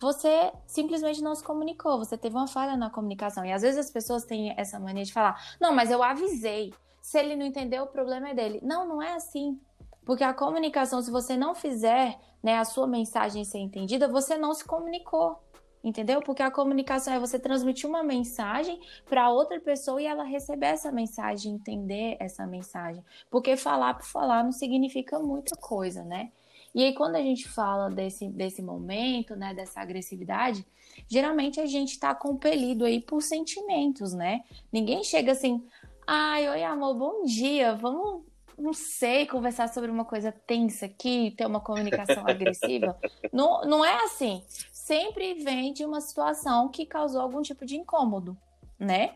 você 0.00 0.50
simplesmente 0.66 1.22
não 1.22 1.34
se 1.34 1.44
comunicou, 1.44 1.98
você 1.98 2.16
teve 2.16 2.34
uma 2.34 2.46
falha 2.46 2.74
na 2.76 2.88
comunicação. 2.88 3.44
E 3.44 3.52
às 3.52 3.60
vezes 3.60 3.78
as 3.78 3.90
pessoas 3.90 4.24
têm 4.24 4.54
essa 4.56 4.80
mania 4.80 5.04
de 5.04 5.12
falar: 5.12 5.38
não, 5.60 5.74
mas 5.74 5.90
eu 5.90 6.02
avisei. 6.02 6.72
Se 7.02 7.18
ele 7.18 7.36
não 7.36 7.44
entendeu, 7.44 7.84
o 7.84 7.88
problema 7.88 8.30
é 8.30 8.34
dele. 8.34 8.60
Não, 8.62 8.88
não 8.88 9.02
é 9.02 9.12
assim. 9.12 9.60
Porque 10.04 10.24
a 10.24 10.32
comunicação, 10.32 11.02
se 11.02 11.10
você 11.10 11.36
não 11.36 11.54
fizer 11.54 12.18
né, 12.42 12.58
a 12.58 12.64
sua 12.64 12.86
mensagem 12.86 13.44
ser 13.44 13.58
entendida, 13.58 14.08
você 14.08 14.36
não 14.38 14.54
se 14.54 14.64
comunicou. 14.64 15.38
Entendeu? 15.82 16.20
Porque 16.20 16.42
a 16.42 16.50
comunicação 16.50 17.14
é 17.14 17.18
você 17.18 17.38
transmitir 17.38 17.88
uma 17.88 18.02
mensagem 18.02 18.78
para 19.06 19.30
outra 19.30 19.58
pessoa 19.60 20.00
e 20.00 20.06
ela 20.06 20.24
receber 20.24 20.66
essa 20.66 20.92
mensagem, 20.92 21.54
entender 21.54 22.16
essa 22.20 22.46
mensagem. 22.46 23.02
Porque 23.30 23.56
falar 23.56 23.94
por 23.94 24.04
falar 24.04 24.44
não 24.44 24.52
significa 24.52 25.18
muita 25.18 25.56
coisa, 25.56 26.04
né? 26.04 26.30
E 26.74 26.84
aí, 26.84 26.94
quando 26.94 27.16
a 27.16 27.22
gente 27.22 27.48
fala 27.48 27.90
desse, 27.90 28.28
desse 28.28 28.62
momento, 28.62 29.34
né, 29.34 29.52
dessa 29.52 29.80
agressividade, 29.80 30.64
geralmente 31.08 31.60
a 31.60 31.66
gente 31.66 31.90
está 31.90 32.14
compelido 32.14 32.84
aí 32.84 33.00
por 33.00 33.22
sentimentos, 33.22 34.12
né? 34.12 34.42
Ninguém 34.72 35.02
chega 35.02 35.32
assim, 35.32 35.66
ai, 36.06 36.48
oi 36.48 36.62
amor, 36.62 36.94
bom 36.94 37.24
dia, 37.24 37.74
vamos, 37.74 38.24
não 38.56 38.72
sei, 38.72 39.26
conversar 39.26 39.68
sobre 39.68 39.90
uma 39.90 40.04
coisa 40.04 40.30
tensa 40.30 40.86
aqui, 40.86 41.34
ter 41.36 41.46
uma 41.46 41.60
comunicação 41.60 42.26
agressiva. 42.26 42.96
Não, 43.32 43.62
não 43.62 43.84
é 43.84 44.04
assim. 44.04 44.42
Sempre 44.72 45.34
vem 45.34 45.72
de 45.72 45.84
uma 45.84 46.00
situação 46.00 46.68
que 46.68 46.84
causou 46.84 47.20
algum 47.20 47.42
tipo 47.42 47.64
de 47.64 47.76
incômodo, 47.76 48.36
né? 48.78 49.14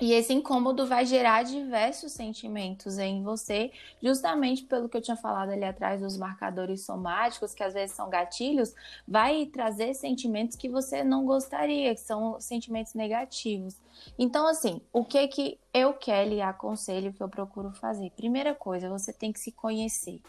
E 0.00 0.14
esse 0.14 0.32
incômodo 0.32 0.86
vai 0.86 1.04
gerar 1.04 1.42
diversos 1.42 2.12
sentimentos 2.12 2.96
em 2.96 3.22
você, 3.22 3.70
justamente 4.02 4.64
pelo 4.64 4.88
que 4.88 4.96
eu 4.96 5.02
tinha 5.02 5.16
falado 5.16 5.50
ali 5.50 5.62
atrás 5.62 6.00
dos 6.00 6.16
marcadores 6.16 6.86
somáticos, 6.86 7.52
que 7.52 7.62
às 7.62 7.74
vezes 7.74 7.94
são 7.94 8.08
gatilhos, 8.08 8.74
vai 9.06 9.44
trazer 9.44 9.92
sentimentos 9.92 10.56
que 10.56 10.70
você 10.70 11.04
não 11.04 11.26
gostaria, 11.26 11.94
que 11.94 12.00
são 12.00 12.40
sentimentos 12.40 12.94
negativos. 12.94 13.76
Então, 14.18 14.46
assim, 14.46 14.80
o 14.90 15.04
que 15.04 15.28
que 15.28 15.58
eu, 15.74 15.92
Kelly, 15.92 16.40
aconselho 16.40 17.12
que 17.12 17.22
eu 17.22 17.28
procuro 17.28 17.70
fazer? 17.70 18.10
Primeira 18.12 18.54
coisa, 18.54 18.88
você 18.88 19.12
tem 19.12 19.30
que 19.30 19.38
se 19.40 19.52
conhecer. 19.52 20.22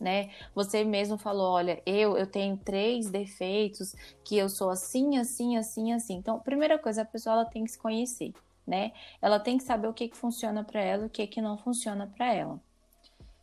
Né? 0.00 0.30
Você 0.54 0.84
mesmo 0.84 1.18
falou, 1.18 1.50
olha, 1.50 1.82
eu 1.84 2.16
eu 2.16 2.26
tenho 2.26 2.56
três 2.56 3.10
defeitos, 3.10 3.94
que 4.24 4.38
eu 4.38 4.48
sou 4.48 4.70
assim, 4.70 5.18
assim, 5.18 5.58
assim, 5.58 5.92
assim. 5.92 6.14
Então, 6.14 6.38
primeira 6.38 6.78
coisa, 6.78 7.02
a 7.02 7.04
pessoa 7.04 7.34
ela 7.34 7.44
tem 7.44 7.64
que 7.64 7.72
se 7.72 7.78
conhecer 7.78 8.32
né? 8.68 8.92
Ela 9.20 9.40
tem 9.40 9.56
que 9.56 9.64
saber 9.64 9.88
o 9.88 9.94
que, 9.94 10.08
que 10.08 10.16
funciona 10.16 10.62
para 10.62 10.80
ela, 10.80 11.06
o 11.06 11.10
que, 11.10 11.26
que 11.26 11.40
não 11.40 11.56
funciona 11.56 12.06
para 12.06 12.32
ela. 12.32 12.60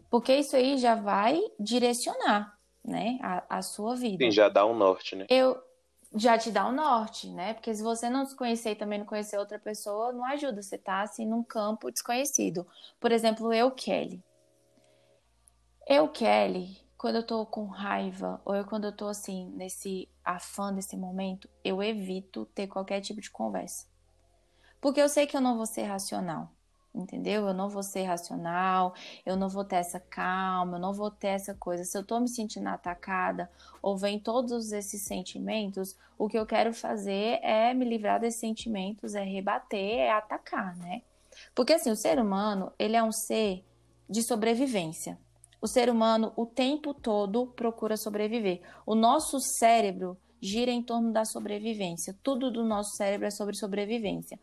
Porque 0.10 0.34
isso 0.36 0.56
aí 0.56 0.78
já 0.78 0.94
vai 0.94 1.42
direcionar, 1.60 2.58
né, 2.84 3.18
a, 3.22 3.58
a 3.58 3.62
sua 3.62 3.96
vida. 3.96 4.24
Sim, 4.24 4.32
já 4.32 4.48
dá 4.48 4.66
um 4.66 4.78
norte, 4.78 5.16
né? 5.16 5.26
Eu 5.28 5.60
já 6.16 6.38
te 6.38 6.52
dá 6.52 6.68
um 6.68 6.72
norte, 6.72 7.28
né? 7.30 7.56
Porque 7.56 7.74
se 7.74 7.82
você 7.82 8.10
não 8.10 8.26
se 8.26 8.36
conhecer 8.36 8.72
e 8.72 8.76
também 8.76 9.00
não 9.00 9.06
conhecer 9.06 9.38
outra 9.38 9.58
pessoa, 9.58 10.14
não 10.14 10.24
ajuda, 10.26 10.62
você 10.62 10.78
tá 10.78 11.02
assim 11.02 11.26
num 11.26 11.44
campo 11.44 11.92
desconhecido. 11.92 12.66
Por 13.00 13.12
exemplo, 13.12 13.52
eu, 13.52 13.72
Kelly. 13.72 14.24
Eu, 15.88 16.08
Kelly, 16.08 16.78
quando 16.98 17.16
eu 17.16 17.24
tô 17.24 17.46
com 17.46 17.66
raiva, 17.66 18.40
ou 18.46 18.56
eu 18.56 18.64
quando 18.64 18.86
eu 18.86 18.96
tô 18.96 19.08
assim, 19.08 19.50
nesse 19.56 20.08
afã 20.24 20.74
desse 20.74 20.96
momento, 20.96 21.50
eu 21.64 21.84
evito 21.84 22.46
ter 22.46 22.68
qualquer 22.68 23.02
tipo 23.02 23.20
de 23.20 23.30
conversa. 23.30 23.86
Porque 24.86 25.02
eu 25.02 25.10
sei 25.10 25.26
que 25.26 25.36
eu 25.36 25.42
não 25.42 25.58
vou 25.58 25.66
ser 25.66 25.82
racional, 25.82 26.48
entendeu? 26.94 27.48
Eu 27.48 27.56
não 27.56 27.68
vou 27.68 27.82
ser 27.82 28.04
racional, 28.04 28.94
eu 29.26 29.36
não 29.36 29.50
vou 29.50 29.66
ter 29.66 29.78
essa 29.78 30.00
calma, 30.00 30.78
eu 30.78 30.80
não 30.80 30.94
vou 30.94 31.10
ter 31.10 31.30
essa 31.30 31.56
coisa. 31.56 31.84
Se 31.84 31.98
eu 31.98 32.06
tô 32.06 32.20
me 32.20 32.30
sentindo 32.30 32.68
atacada 32.68 33.50
ou 33.82 33.98
vem 33.98 34.20
todos 34.20 34.72
esses 34.72 35.02
sentimentos, 35.02 35.98
o 36.20 36.30
que 36.30 36.38
eu 36.38 36.46
quero 36.46 36.72
fazer 36.72 37.40
é 37.42 37.74
me 37.74 37.84
livrar 37.84 38.20
desses 38.20 38.40
sentimentos, 38.40 39.16
é 39.16 39.24
rebater, 39.24 40.02
é 40.02 40.12
atacar, 40.12 40.78
né? 40.78 41.02
Porque 41.56 41.74
assim, 41.74 41.90
o 41.90 41.96
ser 41.96 42.20
humano, 42.20 42.72
ele 42.78 42.96
é 42.96 43.02
um 43.02 43.12
ser 43.12 43.66
de 44.08 44.22
sobrevivência. 44.22 45.18
O 45.60 45.66
ser 45.66 45.90
humano 45.90 46.32
o 46.36 46.46
tempo 46.46 46.94
todo 46.94 47.48
procura 47.48 47.98
sobreviver. 47.98 48.62
O 48.86 48.94
nosso 48.94 49.40
cérebro 49.40 50.16
gira 50.40 50.70
em 50.70 50.84
torno 50.84 51.12
da 51.12 51.26
sobrevivência. 51.26 52.16
Tudo 52.22 52.52
do 52.52 52.64
nosso 52.64 52.96
cérebro 52.98 53.26
é 53.26 53.32
sobre 53.32 53.56
sobrevivência. 53.56 54.40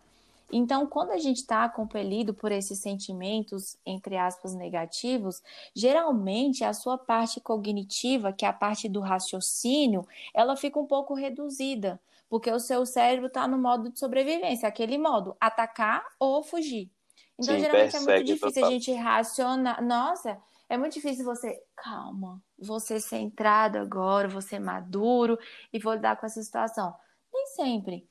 Então, 0.53 0.87
quando 0.87 1.13
a 1.13 1.19
gente 1.19 1.39
está 1.39 1.67
compelido 1.69 2.35
por 2.35 2.53
esses 2.53 2.79
sentimentos, 2.79 3.77
entre 3.87 4.19
aspas, 4.19 4.55
negativos, 4.55 5.43
geralmente 5.75 6.63
a 6.63 6.75
sua 6.75 6.99
parte 6.99 7.41
cognitiva, 7.41 8.33
que 8.33 8.45
é 8.45 8.49
a 8.49 8.53
parte 8.53 8.89
do 8.89 9.01
raciocínio, 9.01 10.07
ela 10.35 10.55
fica 10.55 10.79
um 10.79 10.87
pouco 10.87 11.15
reduzida, 11.15 11.99
porque 12.29 12.51
o 12.51 12.61
seu 12.61 12.85
cérebro 12.85 13.29
está 13.29 13.49
no 13.49 13.59
modo 13.59 13.91
de 13.91 13.99
sobrevivência, 13.99 14.69
aquele 14.69 14.99
modo, 14.99 15.35
atacar 15.41 16.05
ou 16.19 16.43
fugir. 16.43 16.91
Então, 17.39 17.57
Sim, 17.57 17.61
geralmente 17.61 17.97
é 17.97 18.01
muito 18.01 18.25
difícil 18.25 18.53
total. 18.53 18.69
a 18.69 18.73
gente 18.73 18.93
racionar. 18.93 19.83
Nossa, 19.83 20.39
é 20.69 20.77
muito 20.77 20.95
difícil 20.95 21.25
você, 21.25 21.63
calma, 21.77 22.43
você 22.59 23.01
centrado 23.01 23.79
agora, 23.79 24.29
você 24.29 24.59
maduro 24.59 25.39
e 25.73 25.79
vou 25.79 25.95
lidar 25.95 26.17
com 26.17 26.27
essa 26.27 26.43
situação. 26.43 26.95
Nem 27.33 27.47
sempre. 27.49 28.09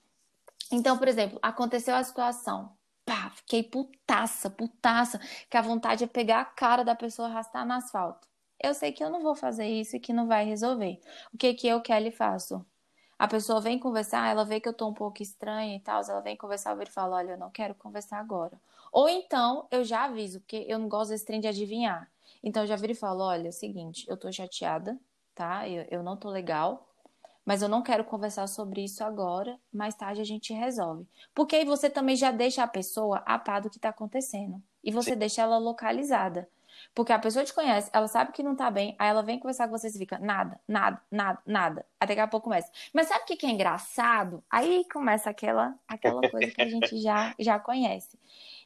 Então, 0.71 0.97
por 0.97 1.07
exemplo, 1.07 1.39
aconteceu 1.41 1.95
a 1.95 2.03
situação. 2.03 2.75
Pá, 3.05 3.29
fiquei 3.31 3.63
putaça, 3.63 4.49
putaça, 4.49 5.19
que 5.49 5.57
a 5.57 5.61
vontade 5.61 6.03
é 6.03 6.07
pegar 6.07 6.41
a 6.41 6.45
cara 6.45 6.83
da 6.83 6.95
pessoa 6.95 7.27
e 7.27 7.31
arrastar 7.31 7.65
no 7.65 7.73
asfalto. 7.73 8.27
Eu 8.59 8.73
sei 8.73 8.91
que 8.91 9.03
eu 9.03 9.09
não 9.09 9.21
vou 9.21 9.35
fazer 9.35 9.67
isso 9.67 9.95
e 9.95 9.99
que 9.99 10.13
não 10.13 10.27
vai 10.27 10.45
resolver. 10.45 10.99
O 11.33 11.37
que 11.37 11.53
que 11.53 11.67
eu, 11.67 11.81
Kelly, 11.81 12.11
faço? 12.11 12.65
A 13.17 13.27
pessoa 13.27 13.61
vem 13.61 13.79
conversar, 13.79 14.29
ela 14.29 14.43
vê 14.45 14.59
que 14.59 14.67
eu 14.67 14.73
tô 14.73 14.87
um 14.87 14.93
pouco 14.93 15.21
estranha 15.21 15.75
e 15.75 15.79
tal, 15.79 16.01
ela 16.07 16.21
vem 16.21 16.35
conversar, 16.35 16.75
eu 16.79 16.87
falo, 16.87 17.15
olha, 17.15 17.31
eu 17.33 17.37
não 17.37 17.51
quero 17.51 17.75
conversar 17.75 18.19
agora. 18.19 18.59
Ou 18.91 19.07
então, 19.09 19.67
eu 19.71 19.83
já 19.83 20.05
aviso, 20.05 20.39
porque 20.41 20.65
eu 20.67 20.79
não 20.79 20.89
gosto 20.89 21.11
desse 21.11 21.25
trem 21.25 21.39
de 21.39 21.47
adivinhar. 21.47 22.11
Então, 22.43 22.63
eu 22.63 22.67
já 22.67 22.75
viro 22.75 22.93
e 22.93 22.95
falo, 22.95 23.23
olha, 23.23 23.47
é 23.47 23.49
o 23.49 23.53
seguinte, 23.53 24.05
eu 24.09 24.17
tô 24.17 24.31
chateada, 24.31 24.99
tá? 25.35 25.67
Eu, 25.69 25.85
eu 25.91 26.03
não 26.03 26.17
tô 26.17 26.29
legal, 26.29 26.90
mas 27.45 27.61
eu 27.61 27.69
não 27.69 27.81
quero 27.81 28.03
conversar 28.03 28.47
sobre 28.47 28.83
isso 28.83 29.03
agora, 29.03 29.59
mais 29.73 29.95
tarde 29.95 30.21
a 30.21 30.25
gente 30.25 30.53
resolve. 30.53 31.07
Porque 31.33 31.55
aí 31.55 31.65
você 31.65 31.89
também 31.89 32.15
já 32.15 32.31
deixa 32.31 32.63
a 32.63 32.67
pessoa 32.67 33.23
a 33.25 33.37
par 33.39 33.61
do 33.61 33.69
que 33.69 33.77
está 33.77 33.89
acontecendo. 33.89 34.61
E 34.83 34.91
você 34.91 35.11
Sim. 35.11 35.17
deixa 35.17 35.41
ela 35.41 35.57
localizada. 35.57 36.47
Porque 36.93 37.13
a 37.13 37.19
pessoa 37.19 37.45
te 37.45 37.53
conhece, 37.53 37.89
ela 37.93 38.07
sabe 38.07 38.31
que 38.31 38.43
não 38.43 38.55
tá 38.55 38.69
bem, 38.69 38.95
aí 38.99 39.09
ela 39.09 39.23
vem 39.23 39.39
conversar 39.39 39.67
com 39.67 39.77
você 39.77 39.87
e 39.87 39.91
fica 39.91 40.19
nada, 40.19 40.59
nada, 40.67 41.01
nada, 41.09 41.39
nada. 41.45 41.85
Até 41.99 42.13
daqui 42.13 42.21
a 42.21 42.27
pouco 42.27 42.45
começa. 42.45 42.71
Mas 42.93 43.07
sabe 43.07 43.23
o 43.23 43.25
que, 43.25 43.35
que 43.35 43.45
é 43.45 43.49
engraçado? 43.49 44.43
Aí 44.49 44.85
começa 44.91 45.29
aquela, 45.29 45.75
aquela 45.87 46.21
coisa 46.29 46.51
que 46.51 46.61
a 46.61 46.67
gente 46.67 46.97
já, 47.01 47.33
já 47.39 47.59
conhece. 47.59 48.17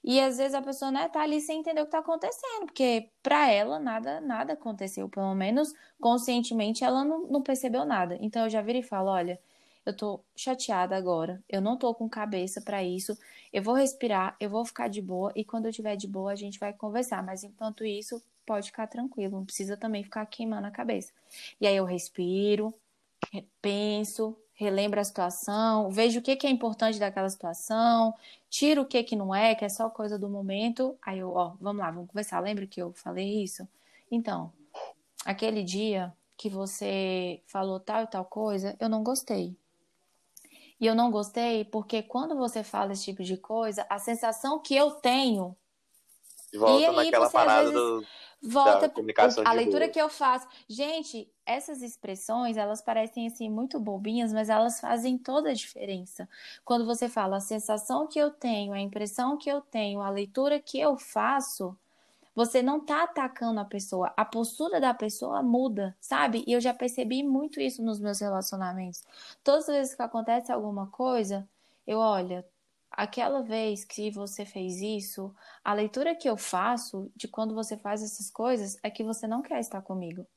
E 0.03 0.20
às 0.20 0.38
vezes 0.38 0.53
a 0.53 0.61
pessoa 0.61 0.91
né, 0.91 1.09
tá 1.09 1.22
ali 1.22 1.41
sem 1.41 1.59
entender 1.59 1.82
o 1.82 1.86
que 1.86 1.91
tá 1.91 1.99
acontecendo, 1.99 2.68
porque 2.68 3.09
para 3.24 3.49
ela 3.51 3.80
nada 3.80 4.22
nada 4.22 4.53
aconteceu, 4.53 5.09
pelo 5.09 5.34
menos 5.34 5.74
conscientemente 5.99 6.84
ela 6.84 7.03
não, 7.03 7.28
não 7.28 7.41
percebeu 7.41 7.86
nada. 7.86 8.18
Então 8.22 8.43
eu 8.43 8.49
já 8.49 8.61
viro 8.61 8.78
e 8.78 8.84
falo, 8.84 9.09
olha, 9.09 9.39
eu 9.86 9.96
tô 9.96 10.20
chateada 10.36 10.96
agora, 10.96 11.44
eu 11.48 11.62
não 11.62 11.78
tô 11.78 11.94
com 11.94 12.10
cabeça 12.10 12.62
para 12.62 12.84
isso, 12.84 13.18
eu 13.54 13.62
vou 13.62 13.76
respirar, 13.76 14.36
eu 14.40 14.50
vou 14.50 14.66
ficar 14.66 14.88
de 14.88 15.02
boa 15.02 15.32
e 15.36 15.46
quando 15.46 15.68
eu 15.68 15.72
tiver 15.72 15.96
de 15.96 16.08
boa 16.08 16.32
a 16.32 16.36
gente 16.36 16.60
vai 16.60 16.74
conversar, 16.74 17.24
mas 17.24 17.44
enquanto 17.44 17.86
isso, 17.86 18.22
pode 18.46 18.68
ficar 18.68 18.88
tranquilo, 18.88 19.38
não 19.38 19.46
precisa 19.46 19.78
também 19.78 20.04
ficar 20.04 20.26
queimando 20.26 20.68
a 20.68 20.72
cabeça. 20.72 21.12
E 21.60 21.68
aí 21.68 21.76
eu 21.76 21.86
respiro, 21.86 22.74
penso, 23.62 24.38
relembro 24.54 25.00
a 25.00 25.04
situação, 25.04 25.90
vejo 25.92 26.20
o 26.20 26.22
que, 26.22 26.36
que 26.36 26.48
é 26.48 26.50
importante 26.50 27.00
daquela 27.00 27.30
situação, 27.30 28.14
tiro 28.50 28.84
o 28.84 28.86
que, 28.86 29.04
que 29.04 29.16
não 29.16 29.36
é, 29.36 29.54
que 29.54 29.66
é 29.66 29.70
só 29.70 29.90
coisa 29.90 30.18
do 30.18 30.30
momento. 30.30 30.98
Aí 31.02 31.20
eu, 31.20 31.32
ó, 31.34 31.56
vamos 31.60 31.82
lá, 31.82 31.92
vamos 31.92 32.10
conversar. 32.10 32.40
Lembra 32.40 32.66
que 32.66 32.82
eu 32.82 32.94
falei 32.94 33.44
isso? 33.44 33.68
Então, 34.10 34.52
aquele 35.26 35.64
dia 35.64 36.14
que 36.38 36.50
você 36.50 37.42
falou 37.48 37.80
tal 37.80 38.04
e 38.04 38.08
tal 38.08 38.26
coisa, 38.26 38.76
eu 38.80 38.90
não 38.90 39.04
gostei. 39.04 39.58
E 40.80 40.86
eu 40.86 40.95
não 40.95 41.09
gostei 41.09 41.65
porque 41.65 42.03
quando 42.03 42.36
você 42.36 42.63
fala 42.63 42.93
esse 42.93 43.05
tipo 43.05 43.23
de 43.23 43.38
coisa, 43.38 43.86
a 43.89 43.97
sensação 43.97 44.59
que 44.59 44.76
eu 44.76 44.91
tenho. 44.91 45.55
Volta 46.53 46.82
e 46.82 46.86
aí 46.86 46.95
naquela 46.95 47.26
você, 47.28 47.34
parada 47.34 47.71
do 47.71 48.05
volta 48.41 48.91
a 49.43 49.53
leitura 49.53 49.89
que 49.89 49.99
eu 49.99 50.09
faço. 50.09 50.47
Gente, 50.69 51.30
essas 51.45 51.82
expressões, 51.82 52.57
elas 52.57 52.82
parecem 52.82 53.28
assim 53.28 53.49
muito 53.49 53.80
bobinhas, 53.80 54.32
mas 54.32 54.49
elas 54.49 54.80
fazem 54.80 55.17
toda 55.17 55.49
a 55.49 55.53
diferença. 55.53 56.30
Quando 56.63 56.86
você 56.86 57.09
fala 57.09 57.38
a 57.38 57.41
sensação 57.41 58.07
que 58.07 58.19
eu 58.19 58.32
tenho, 58.32 58.73
a 58.73 58.80
impressão 58.80 59.38
que 59.38 59.49
eu 59.49 59.61
tenho, 59.61 60.01
a 60.01 60.09
leitura 60.09 60.59
que 60.59 60.80
eu 60.80 60.97
faço, 60.97 61.78
você 62.36 62.62
não 62.62 62.80
tá 62.80 63.04
atacando 63.04 63.60
a 63.62 63.66
pessoa, 63.66 64.14
a 64.18 64.26
postura 64.26 64.82
da 64.82 64.94
pessoa 64.94 65.42
muda, 65.42 65.96
sabe? 66.02 66.44
E 66.46 66.52
eu 66.52 66.60
já 66.60 66.74
percebi 66.74 67.24
muito 67.24 67.62
isso 67.62 67.82
nos 67.82 68.00
meus 68.00 68.20
relacionamentos. 68.20 69.04
Todas 69.44 69.70
as 69.70 69.76
vezes 69.76 69.96
que 69.96 70.02
acontece 70.02 70.52
alguma 70.52 70.88
coisa, 70.88 71.48
eu 71.88 71.98
olha, 71.98 72.46
aquela 72.92 73.42
vez 73.42 73.86
que 73.86 74.12
você 74.12 74.46
fez 74.46 74.82
isso, 74.82 75.34
a 75.64 75.74
leitura 75.74 76.14
que 76.14 76.30
eu 76.30 76.36
faço 76.36 77.10
de 77.16 77.28
quando 77.28 77.56
você 77.56 77.78
faz 77.78 78.04
essas 78.04 78.30
coisas 78.30 78.78
é 78.84 78.90
que 78.90 79.04
você 79.04 79.26
não 79.26 79.42
quer 79.42 79.60
estar 79.60 79.82
comigo. 79.82 80.28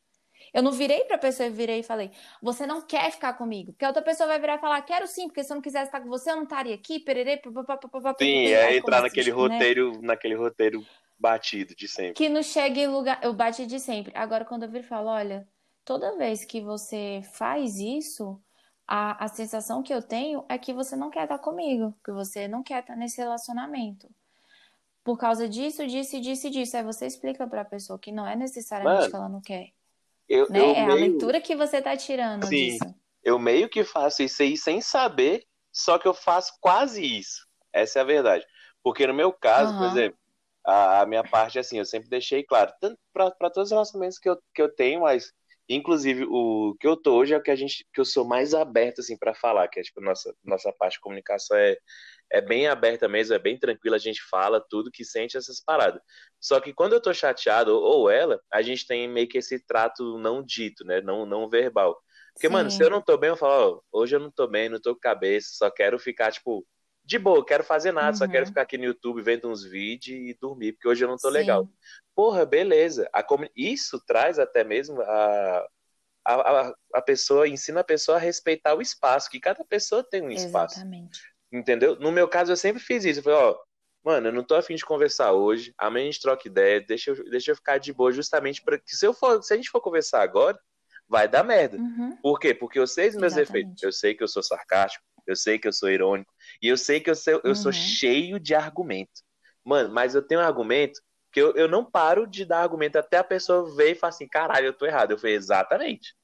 Eu 0.54 0.62
não 0.62 0.70
virei 0.70 1.00
para 1.00 1.16
a 1.16 1.18
pessoa 1.18 1.48
e 1.48 1.50
virei 1.50 1.80
e 1.80 1.82
falei, 1.82 2.12
você 2.40 2.64
não 2.64 2.80
quer 2.80 3.10
ficar 3.10 3.34
comigo. 3.34 3.72
Porque 3.72 3.84
a 3.84 3.88
outra 3.88 4.02
pessoa 4.02 4.28
vai 4.28 4.38
virar 4.38 4.54
e 4.54 4.60
falar, 4.60 4.80
quero 4.82 5.06
sim, 5.06 5.26
porque 5.26 5.42
se 5.42 5.52
eu 5.52 5.56
não 5.56 5.62
quisesse 5.62 5.86
estar 5.86 6.00
com 6.00 6.08
você, 6.08 6.30
eu 6.30 6.36
não 6.36 6.44
estaria 6.44 6.76
aqui, 6.76 7.00
pererê, 7.00 7.36
papapá. 7.38 8.14
Sim, 8.18 8.46
é 8.46 8.76
entrar 8.76 9.02
naquele 9.02 9.30
roteiro, 9.30 9.92
né? 9.94 9.98
naquele 10.02 10.34
roteiro 10.34 10.86
batido 11.18 11.74
de 11.74 11.88
sempre. 11.88 12.14
Que 12.14 12.28
não 12.28 12.42
chega 12.42 12.80
em 12.80 12.86
lugar, 12.86 13.18
eu 13.22 13.32
bati 13.32 13.66
de 13.66 13.80
sempre. 13.80 14.12
Agora, 14.14 14.44
quando 14.44 14.62
eu 14.62 14.70
viro 14.70 14.84
e 14.84 14.88
falo, 14.88 15.08
olha, 15.08 15.46
toda 15.84 16.16
vez 16.16 16.44
que 16.44 16.60
você 16.60 17.22
faz 17.32 17.78
isso, 17.78 18.40
a, 18.86 19.24
a 19.24 19.28
sensação 19.28 19.82
que 19.82 19.92
eu 19.92 20.00
tenho 20.00 20.44
é 20.48 20.56
que 20.56 20.72
você 20.72 20.96
não 20.96 21.10
quer 21.10 21.24
estar 21.24 21.38
comigo, 21.38 21.94
que 22.04 22.12
você 22.12 22.46
não 22.46 22.62
quer 22.62 22.80
estar 22.80 22.96
nesse 22.96 23.18
relacionamento. 23.18 24.08
Por 25.02 25.18
causa 25.18 25.48
disso, 25.48 25.86
disso, 25.86 26.20
disso 26.20 26.50
disso. 26.50 26.76
Aí 26.76 26.82
você 26.82 27.06
explica 27.06 27.46
para 27.46 27.62
a 27.62 27.64
pessoa 27.64 27.98
que 27.98 28.12
não 28.12 28.26
é 28.26 28.36
necessariamente 28.36 29.00
Mano, 29.00 29.10
que 29.10 29.16
ela 29.16 29.28
não 29.28 29.40
quer. 29.40 29.70
Eu, 30.28 30.48
né? 30.50 30.60
eu 30.60 30.70
é 30.70 30.86
meio... 30.86 30.90
a 30.90 30.94
leitura 30.94 31.40
que 31.40 31.56
você 31.56 31.78
está 31.78 31.96
tirando 31.96 32.44
Sim, 32.46 32.72
disso. 32.72 32.94
Eu 33.22 33.38
meio 33.38 33.68
que 33.68 33.84
faço 33.84 34.22
isso 34.22 34.42
aí 34.42 34.56
sem 34.56 34.80
saber, 34.80 35.46
só 35.72 35.98
que 35.98 36.06
eu 36.06 36.14
faço 36.14 36.52
quase 36.60 37.02
isso. 37.02 37.46
Essa 37.72 37.98
é 37.98 38.02
a 38.02 38.04
verdade. 38.04 38.44
Porque 38.82 39.06
no 39.06 39.14
meu 39.14 39.32
caso, 39.32 39.72
uhum. 39.72 39.78
por 39.78 39.86
exemplo, 39.86 40.18
a, 40.68 41.00
a, 41.02 41.06
minha 41.06 41.24
parte, 41.24 41.58
assim, 41.58 41.78
eu 41.78 41.84
sempre 41.84 42.08
deixei 42.08 42.42
claro, 42.44 42.72
tanto 42.80 42.98
para 43.12 43.50
todos 43.50 43.68
os 43.68 43.70
relacionamentos 43.70 44.18
que 44.18 44.28
eu, 44.28 44.38
que 44.54 44.62
eu 44.62 44.74
tenho, 44.74 45.00
mas 45.00 45.32
Inclusive, 45.70 46.24
o 46.30 46.74
que 46.80 46.86
eu 46.86 46.96
tô 46.96 47.14
hoje 47.16 47.34
é 47.34 47.36
o 47.36 47.42
que 47.42 47.50
a 47.50 47.56
gente 47.56 47.86
que 47.92 48.00
eu 48.00 48.04
sou 48.04 48.24
mais 48.24 48.54
aberto 48.54 49.00
assim 49.00 49.18
para 49.18 49.34
falar, 49.34 49.68
que 49.68 49.78
é 49.78 49.82
tipo 49.82 50.00
nossa 50.00 50.34
nossa 50.42 50.72
parte 50.72 50.94
de 50.94 51.00
comunicação 51.00 51.56
é 51.56 51.76
é 52.30 52.40
bem 52.40 52.66
aberta 52.66 53.08
mesmo, 53.08 53.34
é 53.34 53.38
bem 53.38 53.58
tranquila, 53.58 53.96
a 53.96 53.98
gente 53.98 54.22
fala 54.30 54.64
tudo 54.68 54.90
que 54.90 55.04
sente 55.04 55.36
essas 55.36 55.60
paradas. 55.62 56.00
Só 56.40 56.60
que 56.60 56.72
quando 56.74 56.94
eu 56.94 57.00
tô 57.02 57.12
chateado 57.12 57.74
ou 57.74 58.10
ela, 58.10 58.40
a 58.52 58.62
gente 58.62 58.86
tem 58.86 59.08
meio 59.08 59.28
que 59.28 59.38
esse 59.38 59.58
trato 59.66 60.18
não 60.18 60.42
dito, 60.42 60.84
né, 60.84 61.00
não 61.02 61.26
não 61.26 61.48
verbal. 61.50 61.98
Porque 62.34 62.46
Sim. 62.48 62.52
mano, 62.52 62.70
se 62.70 62.82
eu 62.82 62.90
não 62.90 63.02
tô 63.02 63.18
bem, 63.18 63.30
eu 63.30 63.36
falo, 63.36 63.84
oh, 63.92 64.00
hoje 64.00 64.16
eu 64.16 64.20
não 64.20 64.30
tô 64.30 64.46
bem, 64.46 64.68
não 64.68 64.80
tô 64.80 64.94
com 64.94 65.00
cabeça, 65.00 65.50
só 65.52 65.70
quero 65.70 65.98
ficar 65.98 66.32
tipo 66.32 66.66
de 67.08 67.18
boa, 67.18 67.42
quero 67.42 67.64
fazer 67.64 67.90
nada, 67.90 68.10
uhum. 68.10 68.16
só 68.16 68.28
quero 68.28 68.40
uhum. 68.40 68.48
ficar 68.48 68.60
aqui 68.60 68.76
no 68.76 68.84
YouTube 68.84 69.22
vendo 69.22 69.48
uns 69.48 69.64
vídeos 69.64 70.20
e 70.20 70.36
dormir, 70.38 70.74
porque 70.74 70.86
hoje 70.86 71.02
eu 71.02 71.08
não 71.08 71.16
tô 71.16 71.28
Sim. 71.28 71.34
legal. 71.34 71.66
Porra, 72.14 72.44
beleza. 72.44 73.10
Isso 73.56 73.98
traz 74.06 74.38
até 74.38 74.62
mesmo 74.62 75.00
a, 75.00 75.66
a, 76.26 76.74
a 76.92 77.00
pessoa, 77.00 77.48
ensina 77.48 77.80
a 77.80 77.84
pessoa 77.84 78.18
a 78.18 78.20
respeitar 78.20 78.74
o 78.74 78.82
espaço, 78.82 79.30
que 79.30 79.40
cada 79.40 79.64
pessoa 79.64 80.04
tem 80.04 80.20
um 80.20 80.30
espaço. 80.30 80.74
Exatamente. 80.74 81.22
Entendeu? 81.50 81.98
No 81.98 82.12
meu 82.12 82.28
caso, 82.28 82.52
eu 82.52 82.56
sempre 82.58 82.82
fiz 82.82 83.06
isso. 83.06 83.20
Eu 83.20 83.24
falei, 83.24 83.38
ó, 83.38 83.58
mano, 84.04 84.28
eu 84.28 84.32
não 84.32 84.44
tô 84.44 84.54
afim 84.54 84.74
de 84.74 84.84
conversar 84.84 85.32
hoje, 85.32 85.72
amanhã 85.78 86.02
a 86.04 86.10
gente 86.10 86.20
troca 86.20 86.46
ideia, 86.46 86.78
deixa 86.78 87.12
eu, 87.12 87.30
deixa 87.30 87.52
eu 87.52 87.56
ficar 87.56 87.78
de 87.78 87.90
boa, 87.90 88.12
justamente 88.12 88.62
para 88.62 88.78
que 88.78 88.94
se, 88.94 89.06
eu 89.06 89.14
for, 89.14 89.42
se 89.42 89.54
a 89.54 89.56
gente 89.56 89.70
for 89.70 89.80
conversar 89.80 90.20
agora, 90.20 90.60
vai 91.08 91.26
dar 91.26 91.42
merda. 91.42 91.78
Uhum. 91.78 92.18
Por 92.20 92.38
quê? 92.38 92.52
Porque 92.52 92.78
eu 92.78 92.86
sei 92.86 93.08
os 93.08 93.14
meus 93.14 93.32
Exatamente. 93.32 93.64
efeitos. 93.64 93.82
Eu 93.82 93.92
sei 93.92 94.14
que 94.14 94.22
eu 94.22 94.28
sou 94.28 94.42
sarcástico, 94.42 95.02
eu 95.26 95.34
sei 95.34 95.58
que 95.58 95.66
eu 95.66 95.72
sou 95.72 95.88
irônico, 95.88 96.30
e 96.60 96.68
eu 96.68 96.76
sei 96.76 97.00
que 97.00 97.10
eu 97.10 97.14
sou, 97.14 97.34
eu 97.34 97.42
uhum. 97.44 97.54
sou 97.54 97.72
cheio 97.72 98.38
de 98.38 98.54
argumento. 98.54 99.22
Mano, 99.64 99.92
mas 99.92 100.14
eu 100.14 100.22
tenho 100.22 100.40
um 100.40 100.44
argumento 100.44 101.00
que 101.32 101.40
eu, 101.40 101.54
eu 101.54 101.68
não 101.68 101.84
paro 101.84 102.26
de 102.26 102.44
dar 102.44 102.60
argumento 102.62 102.96
até 102.96 103.18
a 103.18 103.24
pessoa 103.24 103.74
ver 103.76 103.92
e 103.92 103.94
falar 103.94 104.10
assim, 104.10 104.26
caralho, 104.26 104.66
eu 104.66 104.72
tô 104.72 104.86
errado. 104.86 105.10
Eu 105.10 105.18
falei, 105.18 105.36
exatamente. 105.36 106.14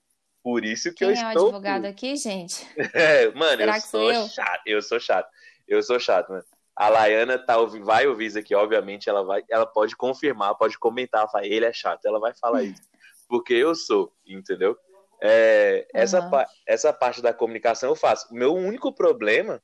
Por 0.43 0.64
isso 0.64 0.91
que 0.91 1.05
Quem 1.05 1.09
eu 1.09 1.11
é 1.11 1.14
estou. 1.14 1.30
Quem 1.30 1.37
é 1.37 1.43
o 1.43 1.49
advogado 1.49 1.85
aqui, 1.87 2.16
gente? 2.16 2.66
É, 2.95 3.30
mano, 3.32 3.59
Será 3.59 3.76
eu 3.76 3.80
sou 3.80 4.12
eu? 4.12 4.28
chato. 4.28 4.62
Eu 4.66 4.82
sou 4.82 5.01
chato. 5.01 5.28
Eu 5.66 5.82
sou 5.82 5.99
chato, 5.99 6.28
mano. 6.30 6.45
A 6.76 6.89
Laiana 6.89 7.39
tá, 7.39 7.57
vai 7.82 8.07
ouvir 8.07 8.26
isso 8.26 8.39
aqui, 8.39 8.53
obviamente, 8.53 9.09
ela 9.09 9.22
vai, 9.22 9.45
ela 9.49 9.64
pode 9.64 9.95
confirmar, 9.95 10.57
pode 10.57 10.76
comentar, 10.76 11.30
falar, 11.30 11.47
ele 11.47 11.64
é 11.64 11.72
chato, 11.72 12.05
ela 12.05 12.18
vai 12.18 12.35
falar 12.35 12.62
isso. 12.64 12.82
Porque 13.28 13.55
eu 13.55 13.76
sou, 13.76 14.12
entendeu? 14.26 14.76
É, 15.22 15.87
uhum. 15.95 16.01
essa, 16.01 16.47
essa 16.66 16.93
parte 16.93 17.22
da 17.22 17.32
comunicação 17.32 17.91
eu 17.91 17.97
faço. 17.97 18.26
O 18.32 18.35
meu 18.35 18.55
único 18.55 18.93
problema 18.93 19.62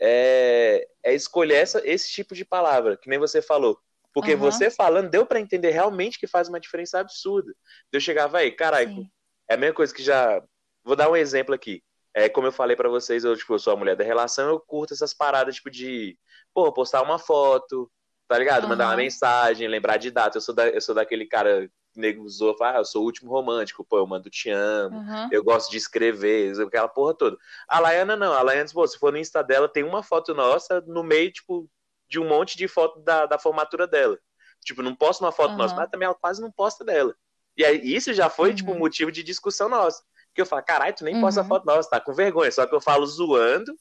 é, 0.00 0.86
é 1.04 1.14
escolher 1.14 1.56
essa, 1.56 1.82
esse 1.84 2.10
tipo 2.10 2.34
de 2.34 2.44
palavra, 2.44 2.96
que 2.96 3.08
nem 3.08 3.18
você 3.18 3.42
falou. 3.42 3.78
Porque 4.12 4.34
uhum. 4.34 4.40
você 4.40 4.70
falando, 4.70 5.10
deu 5.10 5.24
para 5.24 5.40
entender 5.40 5.70
realmente 5.70 6.18
que 6.18 6.26
faz 6.26 6.48
uma 6.48 6.58
diferença 6.58 6.98
absurda. 6.98 7.54
Eu 7.92 8.00
chegava 8.00 8.38
aí, 8.38 8.50
caralho, 8.50 9.06
é 9.48 9.54
a 9.54 9.56
mesma 9.56 9.74
coisa 9.74 9.94
que 9.94 10.02
já. 10.02 10.42
Vou 10.82 10.96
dar 10.96 11.10
um 11.10 11.16
exemplo 11.16 11.54
aqui. 11.54 11.82
é, 12.14 12.28
como 12.28 12.46
eu 12.48 12.52
falei 12.52 12.74
para 12.76 12.88
vocês, 12.88 13.22
eu, 13.24 13.36
tipo, 13.36 13.54
eu 13.54 13.58
sou 13.58 13.72
a 13.72 13.76
mulher 13.76 13.94
da 13.94 14.02
relação, 14.02 14.48
eu 14.48 14.58
curto 14.60 14.94
essas 14.94 15.14
paradas, 15.14 15.56
tipo, 15.56 15.70
de, 15.70 16.18
pô, 16.52 16.72
postar 16.72 17.02
uma 17.02 17.18
foto, 17.18 17.90
tá 18.26 18.38
ligado? 18.38 18.66
Mandar 18.68 18.86
uma 18.86 18.96
mensagem, 18.96 19.68
lembrar 19.68 19.96
de 19.96 20.10
data. 20.10 20.38
Eu 20.38 20.40
sou, 20.40 20.54
da, 20.54 20.68
eu 20.68 20.80
sou 20.80 20.94
daquele 20.94 21.26
cara 21.26 21.70
que 21.92 22.00
nego 22.00 22.24
usou, 22.24 22.56
ah, 22.62 22.78
eu 22.78 22.84
sou 22.84 23.02
o 23.02 23.04
último 23.04 23.30
romântico, 23.30 23.84
pô, 23.84 23.98
eu 23.98 24.06
mando 24.06 24.30
te 24.30 24.50
amo, 24.50 24.96
uhum. 24.96 25.28
eu 25.32 25.42
gosto 25.42 25.70
de 25.70 25.76
escrever, 25.76 26.52
aquela 26.60 26.88
porra 26.88 27.14
toda. 27.14 27.36
A 27.68 27.78
Laiana 27.78 28.16
não, 28.16 28.32
a 28.32 28.42
Laiana, 28.42 28.68
pô, 28.72 28.86
se 28.86 28.98
for 28.98 29.12
no 29.12 29.18
Insta 29.18 29.42
dela, 29.42 29.68
tem 29.68 29.82
uma 29.82 30.02
foto 30.02 30.34
nossa 30.34 30.80
no 30.82 31.02
meio, 31.02 31.32
tipo, 31.32 31.68
de 32.08 32.18
um 32.18 32.28
monte 32.28 32.56
de 32.56 32.66
foto 32.68 33.00
da, 33.00 33.26
da 33.26 33.38
formatura 33.38 33.86
dela. 33.86 34.18
Tipo, 34.64 34.82
não 34.82 34.94
posta 34.94 35.24
uma 35.24 35.32
foto 35.32 35.52
uhum. 35.52 35.58
nossa, 35.58 35.74
mas 35.74 35.90
também 35.90 36.06
ela 36.06 36.14
quase 36.14 36.40
não 36.40 36.50
posta 36.50 36.84
dela. 36.84 37.14
E 37.56 37.64
aí, 37.64 37.80
isso 37.82 38.12
já 38.12 38.28
foi, 38.28 38.54
tipo, 38.54 38.70
uhum. 38.70 38.74
tipo, 38.74 38.84
motivo 38.84 39.12
de 39.12 39.22
discussão 39.22 39.68
nossa. 39.68 40.02
Porque 40.28 40.42
eu 40.42 40.46
falo, 40.46 40.62
caralho, 40.62 40.94
tu 40.94 41.04
nem 41.04 41.14
uhum. 41.14 41.20
posta 41.20 41.44
foto 41.44 41.64
nossa, 41.64 41.90
tá 41.90 42.00
com 42.00 42.12
vergonha. 42.12 42.50
Só 42.52 42.66
que 42.66 42.74
eu 42.74 42.80
falo 42.80 43.06
zoando, 43.06 43.72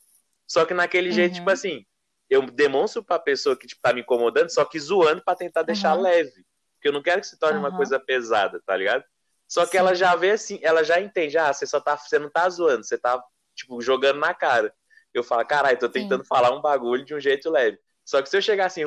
só 0.47 0.65
que 0.65 0.73
naquele 0.73 1.11
jeito, 1.11 1.35
tipo 1.35 1.47
uhum. 1.47 1.53
assim, 1.53 1.85
eu 2.29 2.41
demonstro 2.43 3.03
pra 3.03 3.19
pessoa 3.19 3.57
que, 3.57 3.67
tipo, 3.67 3.81
tá 3.81 3.93
me 3.93 4.01
incomodando, 4.01 4.49
só 4.49 4.63
que 4.63 4.79
zoando 4.79 5.23
para 5.23 5.37
tentar 5.37 5.63
deixar 5.63 5.93
leve. 5.93 6.45
Porque 6.79 6.87
eu 6.87 6.93
não 6.93 7.03
quero 7.03 7.19
que 7.19 7.27
se 7.27 7.37
torne 7.37 7.59
uma 7.59 7.75
coisa 7.75 7.99
pesada, 7.99 8.61
tá 8.65 8.75
ligado? 8.75 9.03
Só 9.45 9.65
que 9.65 9.71
Sim. 9.71 9.77
ela 9.79 9.93
já 9.93 10.15
vê 10.15 10.31
assim, 10.31 10.59
ela 10.61 10.81
já 10.81 11.01
entende, 11.01 11.37
ah, 11.37 11.51
você 11.51 11.67
só 11.67 11.81
tá, 11.81 11.97
você 11.97 12.17
não 12.17 12.29
tá 12.29 12.49
zoando, 12.49 12.85
você 12.85 12.97
tá, 12.97 13.21
tipo, 13.53 13.81
jogando 13.81 14.19
na 14.19 14.33
cara. 14.33 14.73
Eu 15.13 15.23
falo, 15.23 15.45
caralho, 15.45 15.77
tô 15.77 15.89
tentando 15.89 16.23
Sim. 16.23 16.27
falar 16.27 16.55
um 16.55 16.61
bagulho 16.61 17.03
de 17.03 17.13
um 17.13 17.19
jeito 17.19 17.49
leve. 17.49 17.77
Só 18.05 18.21
que 18.21 18.29
se 18.29 18.37
eu 18.37 18.41
chegar 18.41 18.67
assim, 18.67 18.85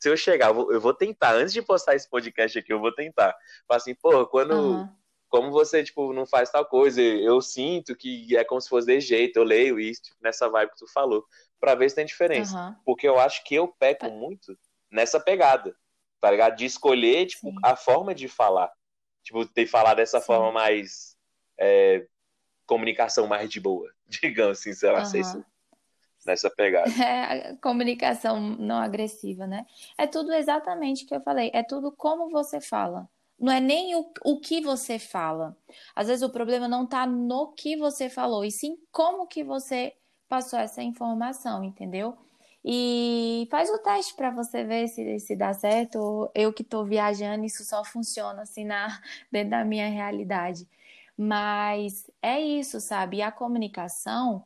se 0.00 0.08
eu 0.08 0.16
chegar, 0.16 0.48
eu 0.48 0.54
vou, 0.54 0.72
eu 0.72 0.80
vou, 0.80 0.94
tentar, 0.94 1.34
antes 1.34 1.52
de 1.52 1.60
postar 1.60 1.94
esse 1.94 2.08
podcast 2.08 2.58
aqui, 2.58 2.72
eu 2.72 2.80
vou 2.80 2.94
tentar. 2.94 3.34
Falar 3.68 3.78
assim, 3.78 3.94
pô, 3.94 4.26
quando. 4.26 4.52
Uhum. 4.52 4.88
Como 5.28 5.50
você, 5.50 5.82
tipo, 5.82 6.12
não 6.12 6.24
faz 6.24 6.50
tal 6.50 6.64
coisa, 6.64 7.02
eu 7.02 7.42
sinto 7.42 7.96
que 7.96 8.36
é 8.36 8.44
como 8.44 8.60
se 8.60 8.68
fosse 8.68 8.86
de 8.86 9.00
jeito, 9.00 9.36
eu 9.36 9.42
leio 9.42 9.78
isso, 9.78 10.02
tipo, 10.02 10.16
nessa 10.22 10.48
vibe 10.48 10.70
que 10.70 10.78
tu 10.78 10.86
falou, 10.92 11.26
pra 11.58 11.74
ver 11.74 11.90
se 11.90 11.96
tem 11.96 12.06
diferença. 12.06 12.56
Uhum. 12.56 12.76
Porque 12.84 13.08
eu 13.08 13.18
acho 13.18 13.42
que 13.42 13.56
eu 13.56 13.66
peco 13.66 14.08
muito 14.08 14.56
nessa 14.88 15.18
pegada, 15.18 15.76
tá 16.20 16.30
ligado? 16.30 16.56
De 16.56 16.64
escolher, 16.64 17.26
tipo, 17.26 17.50
Sim. 17.50 17.56
a 17.62 17.76
forma 17.76 18.14
de 18.14 18.28
falar. 18.28 18.72
Tipo, 19.22 19.46
ter 19.46 19.66
falar 19.66 19.94
dessa 19.94 20.20
Sim. 20.20 20.26
forma 20.26 20.52
mais. 20.52 21.16
É, 21.58 22.06
comunicação 22.66 23.26
mais 23.26 23.48
de 23.48 23.60
boa, 23.60 23.88
digamos 24.06 24.58
assim, 24.58 24.72
sei 24.72 24.90
lá, 24.90 25.00
uhum. 25.00 25.04
sei 25.06 25.24
se 25.24 25.44
nessa 26.26 26.50
pegada. 26.50 26.90
É, 27.00 27.54
comunicação 27.62 28.40
não 28.40 28.76
agressiva, 28.76 29.46
né? 29.46 29.64
É 29.96 30.06
tudo 30.06 30.32
exatamente 30.32 31.04
o 31.04 31.06
que 31.06 31.14
eu 31.14 31.20
falei. 31.20 31.50
É 31.54 31.62
tudo 31.62 31.92
como 31.92 32.28
você 32.28 32.60
fala. 32.60 33.08
Não 33.38 33.52
é 33.52 33.60
nem 33.60 33.94
o, 33.94 34.10
o 34.24 34.40
que 34.40 34.60
você 34.60 34.98
fala. 34.98 35.56
Às 35.94 36.08
vezes 36.08 36.22
o 36.22 36.30
problema 36.30 36.66
não 36.66 36.84
está 36.84 37.06
no 37.06 37.52
que 37.52 37.76
você 37.76 38.08
falou, 38.08 38.44
e 38.44 38.50
sim 38.50 38.76
como 38.90 39.26
que 39.26 39.44
você 39.44 39.94
passou 40.28 40.58
essa 40.58 40.82
informação, 40.82 41.62
entendeu? 41.62 42.16
E 42.66 43.46
faz 43.50 43.70
o 43.70 43.78
teste 43.78 44.14
para 44.16 44.30
você 44.30 44.64
ver 44.64 44.88
se, 44.88 45.20
se 45.20 45.36
dá 45.36 45.54
certo. 45.54 46.30
Eu 46.34 46.52
que 46.52 46.62
estou 46.62 46.84
viajando, 46.84 47.44
isso 47.44 47.64
só 47.64 47.84
funciona 47.84 48.42
assim 48.42 48.64
na, 48.64 49.00
dentro 49.30 49.50
da 49.50 49.64
minha 49.64 49.88
realidade. 49.88 50.68
Mas 51.16 52.10
é 52.22 52.40
isso, 52.40 52.80
sabe? 52.80 53.18
E 53.18 53.22
a 53.22 53.32
comunicação, 53.32 54.44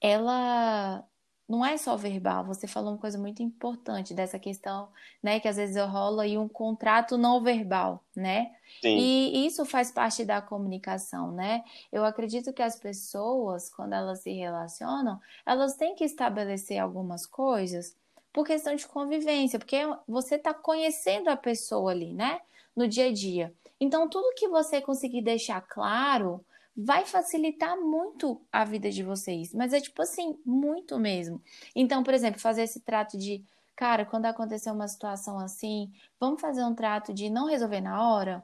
ela 0.00 1.04
não 1.48 1.64
é 1.64 1.76
só 1.76 1.96
verbal. 1.96 2.44
Você 2.44 2.66
falou 2.66 2.92
uma 2.92 2.98
coisa 2.98 3.18
muito 3.18 3.42
importante 3.42 4.14
dessa 4.14 4.38
questão, 4.38 4.88
né, 5.22 5.40
que 5.40 5.48
às 5.48 5.56
vezes 5.56 5.76
rola 5.76 6.22
aí 6.22 6.38
um 6.38 6.48
contrato 6.48 7.18
não 7.18 7.42
verbal, 7.42 8.02
né? 8.16 8.54
Sim. 8.80 8.96
E 8.98 9.46
isso 9.46 9.64
faz 9.64 9.90
parte 9.90 10.24
da 10.24 10.40
comunicação, 10.40 11.30
né? 11.32 11.62
Eu 11.92 12.04
acredito 12.04 12.52
que 12.52 12.62
as 12.62 12.76
pessoas, 12.76 13.68
quando 13.68 13.92
elas 13.92 14.20
se 14.20 14.32
relacionam, 14.32 15.20
elas 15.44 15.76
têm 15.76 15.94
que 15.94 16.04
estabelecer 16.04 16.78
algumas 16.78 17.26
coisas 17.26 17.94
por 18.32 18.46
questão 18.46 18.74
de 18.74 18.86
convivência, 18.86 19.58
porque 19.58 19.78
você 20.08 20.36
está 20.36 20.54
conhecendo 20.54 21.28
a 21.28 21.36
pessoa 21.36 21.90
ali, 21.90 22.14
né? 22.14 22.40
No 22.74 22.88
dia 22.88 23.06
a 23.06 23.12
dia. 23.12 23.52
Então, 23.78 24.08
tudo 24.08 24.34
que 24.34 24.48
você 24.48 24.80
conseguir 24.80 25.22
deixar 25.22 25.60
claro, 25.60 26.42
vai 26.76 27.04
facilitar 27.04 27.76
muito 27.78 28.40
a 28.50 28.64
vida 28.64 28.90
de 28.90 29.02
vocês. 29.02 29.52
Mas 29.54 29.72
é 29.72 29.80
tipo 29.80 30.02
assim, 30.02 30.38
muito 30.44 30.98
mesmo. 30.98 31.42
Então, 31.74 32.02
por 32.02 32.14
exemplo, 32.14 32.40
fazer 32.40 32.62
esse 32.62 32.80
trato 32.80 33.16
de, 33.18 33.44
cara, 33.76 34.04
quando 34.04 34.26
acontecer 34.26 34.70
uma 34.70 34.88
situação 34.88 35.38
assim, 35.38 35.90
vamos 36.18 36.40
fazer 36.40 36.64
um 36.64 36.74
trato 36.74 37.12
de 37.12 37.30
não 37.30 37.46
resolver 37.46 37.80
na 37.80 38.08
hora? 38.08 38.42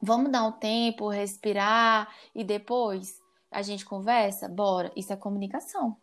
Vamos 0.00 0.30
dar 0.30 0.44
um 0.44 0.52
tempo, 0.52 1.08
respirar 1.08 2.08
e 2.34 2.44
depois 2.44 3.20
a 3.50 3.62
gente 3.62 3.84
conversa? 3.84 4.48
Bora. 4.48 4.92
Isso 4.94 5.12
é 5.12 5.16
comunicação 5.16 5.96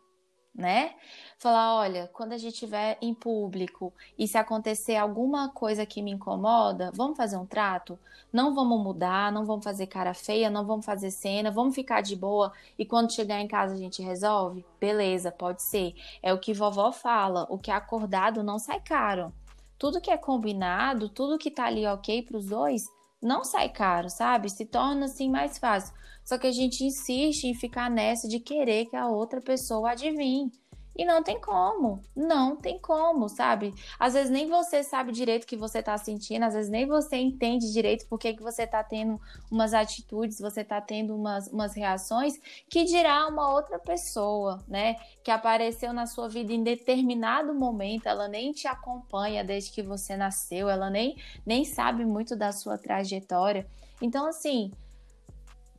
né? 0.55 0.95
Falar, 1.37 1.75
olha, 1.75 2.09
quando 2.13 2.31
a 2.31 2.37
gente 2.37 2.53
estiver 2.53 2.97
em 3.01 3.13
público 3.13 3.93
e 4.17 4.27
se 4.27 4.37
acontecer 4.37 4.95
alguma 4.95 5.49
coisa 5.49 5.85
que 5.85 6.01
me 6.01 6.11
incomoda, 6.11 6.91
vamos 6.95 7.17
fazer 7.17 7.35
um 7.35 7.45
trato? 7.45 7.99
Não 8.31 8.55
vamos 8.55 8.81
mudar, 8.81 9.31
não 9.31 9.45
vamos 9.45 9.63
fazer 9.63 9.87
cara 9.87 10.13
feia, 10.13 10.49
não 10.49 10.65
vamos 10.65 10.85
fazer 10.85 11.11
cena, 11.11 11.51
vamos 11.51 11.75
ficar 11.75 12.01
de 12.01 12.15
boa 12.15 12.53
e 12.79 12.85
quando 12.85 13.13
chegar 13.13 13.39
em 13.41 13.47
casa 13.47 13.73
a 13.73 13.77
gente 13.77 14.01
resolve? 14.01 14.65
Beleza, 14.79 15.31
pode 15.31 15.61
ser. 15.61 15.93
É 16.23 16.33
o 16.33 16.39
que 16.39 16.53
vovó 16.53 16.91
fala, 16.91 17.45
o 17.49 17.57
que 17.57 17.69
é 17.69 17.73
acordado 17.73 18.41
não 18.41 18.57
sai 18.57 18.79
caro. 18.79 19.33
Tudo 19.77 19.99
que 19.99 20.09
é 20.09 20.17
combinado, 20.17 21.09
tudo 21.09 21.37
que 21.37 21.51
tá 21.51 21.65
ali 21.65 21.85
ok 21.85 22.21
para 22.21 22.37
os 22.37 22.45
dois, 22.47 22.89
não 23.25 23.43
sai 23.43 23.69
caro, 23.69 24.09
sabe? 24.09 24.49
Se 24.49 24.65
torna 24.65 25.05
assim 25.05 25.29
mais 25.29 25.57
fácil. 25.57 25.93
Só 26.23 26.37
que 26.37 26.47
a 26.47 26.51
gente 26.51 26.83
insiste 26.83 27.45
em 27.45 27.53
ficar 27.53 27.89
nessa 27.89 28.27
de 28.27 28.39
querer 28.39 28.85
que 28.85 28.95
a 28.95 29.07
outra 29.07 29.41
pessoa 29.41 29.91
adivinhe. 29.91 30.51
E 30.97 31.03
não 31.03 31.21
tem 31.21 31.39
como, 31.41 32.01
não 32.15 32.55
tem 32.55 32.79
como, 32.79 33.27
sabe? 33.27 33.73
Às 33.99 34.13
vezes 34.13 34.31
nem 34.31 34.47
você 34.47 34.81
sabe 34.81 35.11
direito 35.11 35.43
o 35.43 35.47
que 35.47 35.57
você 35.57 35.83
tá 35.83 35.97
sentindo, 35.97 36.43
às 36.43 36.53
vezes 36.53 36.71
nem 36.71 36.85
você 36.85 37.17
entende 37.17 37.73
direito 37.73 38.07
por 38.07 38.17
que, 38.17 38.33
que 38.33 38.41
você 38.41 38.65
tá 38.65 38.81
tendo 38.81 39.19
umas 39.51 39.73
atitudes, 39.73 40.39
você 40.39 40.63
tá 40.63 40.79
tendo 40.79 41.13
umas, 41.13 41.47
umas 41.47 41.75
reações, 41.75 42.39
que 42.69 42.85
dirá 42.85 43.27
uma 43.27 43.51
outra 43.53 43.77
pessoa, 43.77 44.63
né? 44.67 44.95
Que 45.21 45.31
apareceu 45.31 45.91
na 45.91 46.05
sua 46.05 46.29
vida 46.29 46.53
em 46.53 46.63
determinado 46.63 47.53
momento, 47.53 48.07
ela 48.07 48.29
nem 48.29 48.53
te 48.53 48.67
acompanha 48.67 49.43
desde 49.43 49.71
que 49.71 49.81
você 49.81 50.15
nasceu, 50.15 50.69
ela 50.69 50.89
nem, 50.89 51.17
nem 51.45 51.65
sabe 51.65 52.05
muito 52.05 52.37
da 52.37 52.53
sua 52.53 52.77
trajetória. 52.77 53.67
Então, 54.01 54.25
assim, 54.27 54.71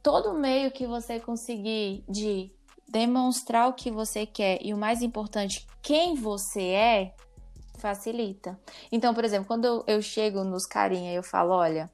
todo 0.02 0.34
meio 0.34 0.70
que 0.70 0.86
você 0.86 1.18
conseguir 1.18 2.04
de 2.08 2.52
demonstrar 2.88 3.68
o 3.68 3.74
que 3.74 3.90
você 3.90 4.24
quer 4.24 4.58
e 4.62 4.72
o 4.72 4.78
mais 4.78 5.02
importante, 5.02 5.66
quem 5.82 6.14
você 6.14 6.62
é, 6.62 7.14
facilita. 7.78 8.58
Então, 8.90 9.14
por 9.14 9.24
exemplo, 9.24 9.46
quando 9.46 9.84
eu, 9.86 10.00
chego 10.02 10.44
nos 10.44 10.66
carinha 10.66 11.12
e 11.12 11.16
eu 11.16 11.22
falo, 11.22 11.52
olha, 11.52 11.90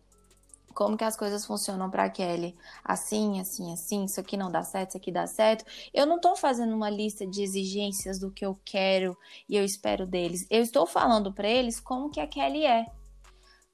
como 0.74 0.96
que 0.96 1.04
as 1.04 1.16
coisas 1.16 1.44
funcionam 1.44 1.90
para 1.90 2.08
Kelly? 2.08 2.56
Assim, 2.84 3.40
assim, 3.40 3.72
assim, 3.72 4.04
isso 4.04 4.20
aqui 4.20 4.36
não 4.36 4.50
dá 4.50 4.62
certo, 4.62 4.90
isso 4.90 4.96
aqui 4.96 5.12
dá 5.12 5.26
certo. 5.26 5.64
Eu 5.92 6.06
não 6.06 6.16
estou 6.16 6.34
fazendo 6.36 6.74
uma 6.74 6.88
lista 6.88 7.26
de 7.26 7.42
exigências 7.42 8.18
do 8.18 8.30
que 8.30 8.44
eu 8.44 8.58
quero 8.64 9.16
e 9.48 9.56
eu 9.56 9.64
espero 9.64 10.06
deles. 10.06 10.46
Eu 10.50 10.62
estou 10.62 10.86
falando 10.86 11.32
para 11.32 11.48
eles 11.48 11.78
como 11.78 12.10
que 12.10 12.20
a 12.20 12.26
Kelly 12.26 12.64
é 12.64 12.86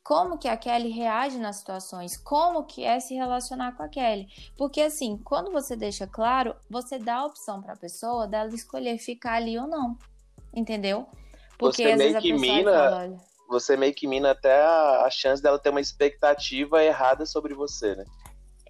como 0.09 0.39
que 0.39 0.49
a 0.49 0.57
Kelly 0.57 0.89
reage 0.89 1.37
nas 1.37 1.57
situações, 1.57 2.17
como 2.17 2.65
que 2.65 2.83
é 2.83 2.99
se 2.99 3.15
relacionar 3.15 3.77
com 3.77 3.83
a 3.83 3.89
Kelly. 3.89 4.27
Porque 4.57 4.81
assim, 4.81 5.19
quando 5.19 5.53
você 5.53 5.77
deixa 5.77 6.07
claro, 6.07 6.57
você 6.71 6.99
dá 6.99 7.17
a 7.17 7.27
opção 7.27 7.61
para 7.61 7.75
a 7.75 7.77
pessoa 7.77 8.27
dela 8.27 8.49
escolher 8.55 8.97
ficar 8.97 9.35
ali 9.35 9.59
ou 9.59 9.67
não. 9.67 9.99
Entendeu? 10.55 11.07
Porque 11.59 11.83
você 11.83 11.95
meio 11.95 12.21
que 12.23 12.33
mina, 12.33 12.73
fala, 12.73 13.17
você 13.51 13.77
meio 13.77 13.95
que 13.95 14.07
mina 14.07 14.31
até 14.31 14.63
a, 14.63 15.03
a 15.05 15.11
chance 15.11 15.43
dela 15.43 15.59
ter 15.59 15.69
uma 15.69 15.81
expectativa 15.81 16.83
errada 16.83 17.27
sobre 17.27 17.53
você, 17.53 17.95
né? 17.95 18.07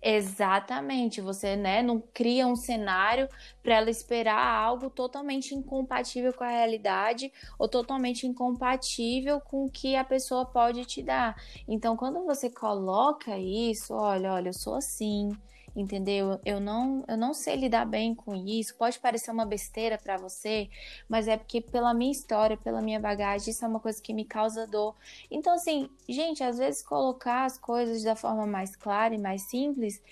Exatamente, 0.03 1.21
você 1.21 1.57
né, 1.57 1.83
não 1.83 2.01
cria 2.01 2.47
um 2.47 2.55
cenário 2.57 3.29
para 3.63 3.77
ela 3.77 3.91
esperar 3.91 4.39
algo 4.39 4.89
totalmente 4.91 5.55
incompatível 5.55 6.33
com 6.33 6.45
a 6.45 6.49
realidade 6.49 7.33
ou 7.59 7.69
totalmente 7.69 8.27
incompatível 8.27 9.41
com 9.41 9.65
o 9.65 9.71
que 9.71 9.97
a 9.97 10.05
pessoa 10.05 10.47
pode 10.47 10.85
te 10.85 11.03
dar. 11.03 11.37
Então, 11.67 11.97
quando 11.97 12.25
você 12.25 12.49
coloca 12.49 13.37
isso, 13.39 13.93
olha, 13.95 14.33
olha, 14.33 14.51
eu 14.51 14.55
sou 14.55 14.75
assim, 14.75 15.37
entendeu? 15.79 16.41
Eu 16.45 16.59
não, 16.59 17.05
eu 17.07 17.17
não 17.17 17.33
sei 17.33 17.55
lidar 17.55 17.85
bem 17.85 18.15
com 18.15 18.35
isso. 18.35 18.75
Pode 18.75 18.99
parecer 18.99 19.31
uma 19.31 19.47
besteira 19.47 19.97
para 19.97 20.17
você, 20.17 20.69
mas 21.09 21.29
é 21.29 21.37
porque 21.37 21.61
pela 21.61 21.95
minha 21.95 22.11
história, 22.11 22.57
pela 22.57 22.83
minha 22.83 22.99
bagagem, 22.99 23.51
isso 23.51 23.65
é 23.65 23.69
uma 23.69 23.79
coisa 23.79 24.03
que 24.03 24.13
me 24.13 24.25
causa 24.25 24.67
dor. 24.67 24.95
Então, 25.31 25.55
assim, 25.55 25.89
gente, 26.09 26.43
às 26.43 26.59
vezes 26.59 26.83
colocar 26.83 27.45
as 27.45 27.57
coisas 27.57 28.03
da 28.03 28.17
forma 28.17 28.47
mais 28.47 28.75
clara 28.75 29.15
e 29.15 29.19
mais 29.19 29.43
simples 29.43 30.03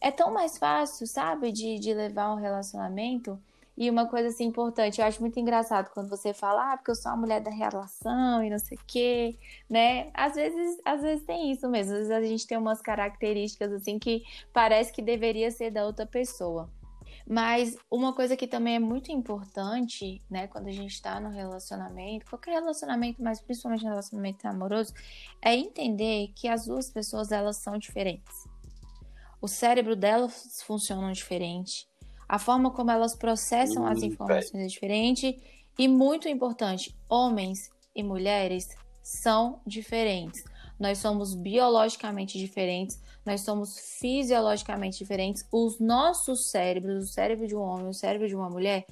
é 0.00 0.10
tão 0.10 0.30
mais 0.30 0.58
fácil, 0.58 1.06
sabe, 1.06 1.50
de, 1.50 1.78
de 1.78 1.94
levar 1.94 2.32
um 2.34 2.36
relacionamento. 2.36 3.40
E 3.76 3.90
uma 3.90 4.06
coisa 4.06 4.28
assim 4.28 4.44
importante, 4.44 5.00
eu 5.00 5.06
acho 5.06 5.20
muito 5.20 5.38
engraçado 5.38 5.90
quando 5.92 6.08
você 6.08 6.32
fala, 6.32 6.72
ah, 6.72 6.76
porque 6.76 6.92
eu 6.92 6.94
sou 6.94 7.10
a 7.10 7.16
mulher 7.16 7.40
da 7.40 7.50
relação 7.50 8.42
e 8.42 8.48
não 8.48 8.58
sei 8.58 8.78
o 8.78 8.80
quê, 8.86 9.36
né? 9.68 10.10
Às 10.14 10.34
vezes, 10.36 10.80
às 10.84 11.02
vezes 11.02 11.24
tem 11.26 11.50
isso 11.50 11.68
mesmo, 11.68 11.92
às 11.92 11.98
vezes 11.98 12.10
a 12.12 12.22
gente 12.22 12.46
tem 12.46 12.56
umas 12.56 12.80
características 12.80 13.72
assim 13.72 13.98
que 13.98 14.22
parece 14.52 14.92
que 14.92 15.02
deveria 15.02 15.50
ser 15.50 15.70
da 15.70 15.84
outra 15.84 16.06
pessoa. 16.06 16.70
Mas 17.26 17.76
uma 17.90 18.12
coisa 18.12 18.36
que 18.36 18.46
também 18.46 18.76
é 18.76 18.78
muito 18.78 19.10
importante, 19.10 20.22
né, 20.30 20.46
quando 20.46 20.68
a 20.68 20.72
gente 20.72 20.92
está 20.92 21.18
no 21.18 21.30
relacionamento, 21.30 22.26
qualquer 22.26 22.52
relacionamento, 22.52 23.22
mas 23.22 23.40
principalmente 23.40 23.82
relacionamento 23.82 24.46
amoroso, 24.46 24.92
é 25.40 25.54
entender 25.54 26.32
que 26.36 26.46
as 26.46 26.66
duas 26.66 26.90
pessoas 26.90 27.32
elas 27.32 27.56
são 27.56 27.78
diferentes. 27.78 28.44
O 29.40 29.48
cérebro 29.48 29.96
delas 29.96 30.62
funciona 30.62 31.12
diferente, 31.12 31.88
a 32.28 32.38
forma 32.38 32.70
como 32.70 32.90
elas 32.90 33.16
processam 33.16 33.86
as 33.86 34.02
informações 34.02 34.64
é 34.64 34.66
diferente 34.66 35.38
e 35.78 35.88
muito 35.88 36.28
importante, 36.28 36.94
homens 37.08 37.70
e 37.94 38.02
mulheres 38.02 38.68
são 39.02 39.60
diferentes. 39.66 40.42
Nós 40.78 40.98
somos 40.98 41.34
biologicamente 41.34 42.38
diferentes, 42.38 43.00
nós 43.24 43.42
somos 43.42 43.78
fisiologicamente 44.00 44.98
diferentes. 44.98 45.46
Os 45.52 45.78
nossos 45.78 46.50
cérebros, 46.50 47.04
o 47.04 47.12
cérebro 47.12 47.46
de 47.46 47.54
um 47.54 47.60
homem, 47.60 47.88
o 47.88 47.94
cérebro 47.94 48.26
de 48.26 48.34
uma 48.34 48.50
mulher, 48.50 48.84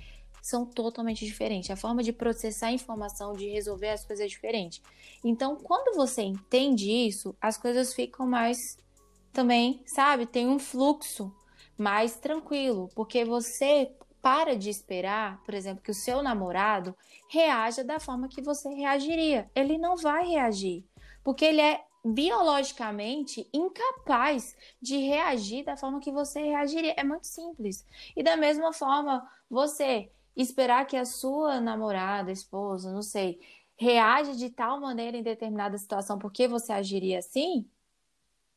são 0.42 0.66
totalmente 0.66 1.24
diferentes. 1.24 1.70
A 1.70 1.76
forma 1.76 2.02
de 2.02 2.12
processar 2.12 2.68
a 2.68 2.72
informação, 2.72 3.32
de 3.32 3.48
resolver 3.48 3.90
as 3.90 4.04
coisas 4.04 4.24
é 4.24 4.28
diferente. 4.28 4.82
Então, 5.24 5.56
quando 5.56 5.96
você 5.96 6.22
entende 6.22 6.90
isso, 6.90 7.34
as 7.40 7.56
coisas 7.56 7.94
ficam 7.94 8.26
mais 8.26 8.58
também, 9.32 9.82
sabe? 9.86 10.26
Tem 10.26 10.48
um 10.48 10.58
fluxo 10.58 11.32
mais 11.76 12.16
tranquilo, 12.16 12.88
porque 12.94 13.24
você 13.24 13.92
para 14.20 14.56
de 14.56 14.70
esperar, 14.70 15.42
por 15.42 15.52
exemplo, 15.52 15.82
que 15.82 15.90
o 15.90 15.94
seu 15.94 16.22
namorado 16.22 16.94
reaja 17.28 17.82
da 17.82 17.98
forma 17.98 18.28
que 18.28 18.40
você 18.40 18.68
reagiria. 18.68 19.50
Ele 19.54 19.76
não 19.76 19.96
vai 19.96 20.24
reagir, 20.24 20.84
porque 21.24 21.44
ele 21.44 21.60
é 21.60 21.84
biologicamente 22.04 23.48
incapaz 23.52 24.56
de 24.80 24.96
reagir 24.98 25.64
da 25.64 25.76
forma 25.76 26.00
que 26.00 26.12
você 26.12 26.40
reagiria. 26.40 26.94
É 26.96 27.02
muito 27.02 27.26
simples. 27.26 27.84
E 28.16 28.22
da 28.22 28.36
mesma 28.36 28.72
forma, 28.72 29.28
você 29.50 30.10
esperar 30.36 30.86
que 30.86 30.96
a 30.96 31.04
sua 31.04 31.60
namorada, 31.60 32.30
esposa, 32.30 32.92
não 32.92 33.02
sei, 33.02 33.40
reaja 33.76 34.34
de 34.34 34.50
tal 34.50 34.80
maneira 34.80 35.16
em 35.16 35.22
determinada 35.22 35.76
situação 35.76 36.18
porque 36.18 36.46
você 36.46 36.72
agiria 36.72 37.18
assim, 37.18 37.68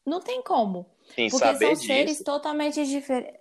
não 0.06 0.20
tem 0.20 0.42
como. 0.44 0.86
Sim, 1.14 1.30
porque 1.30 1.56
são 1.58 1.74
disso, 1.74 1.86
seres 1.86 2.24
totalmente 2.24 2.86
diferentes. 2.86 3.40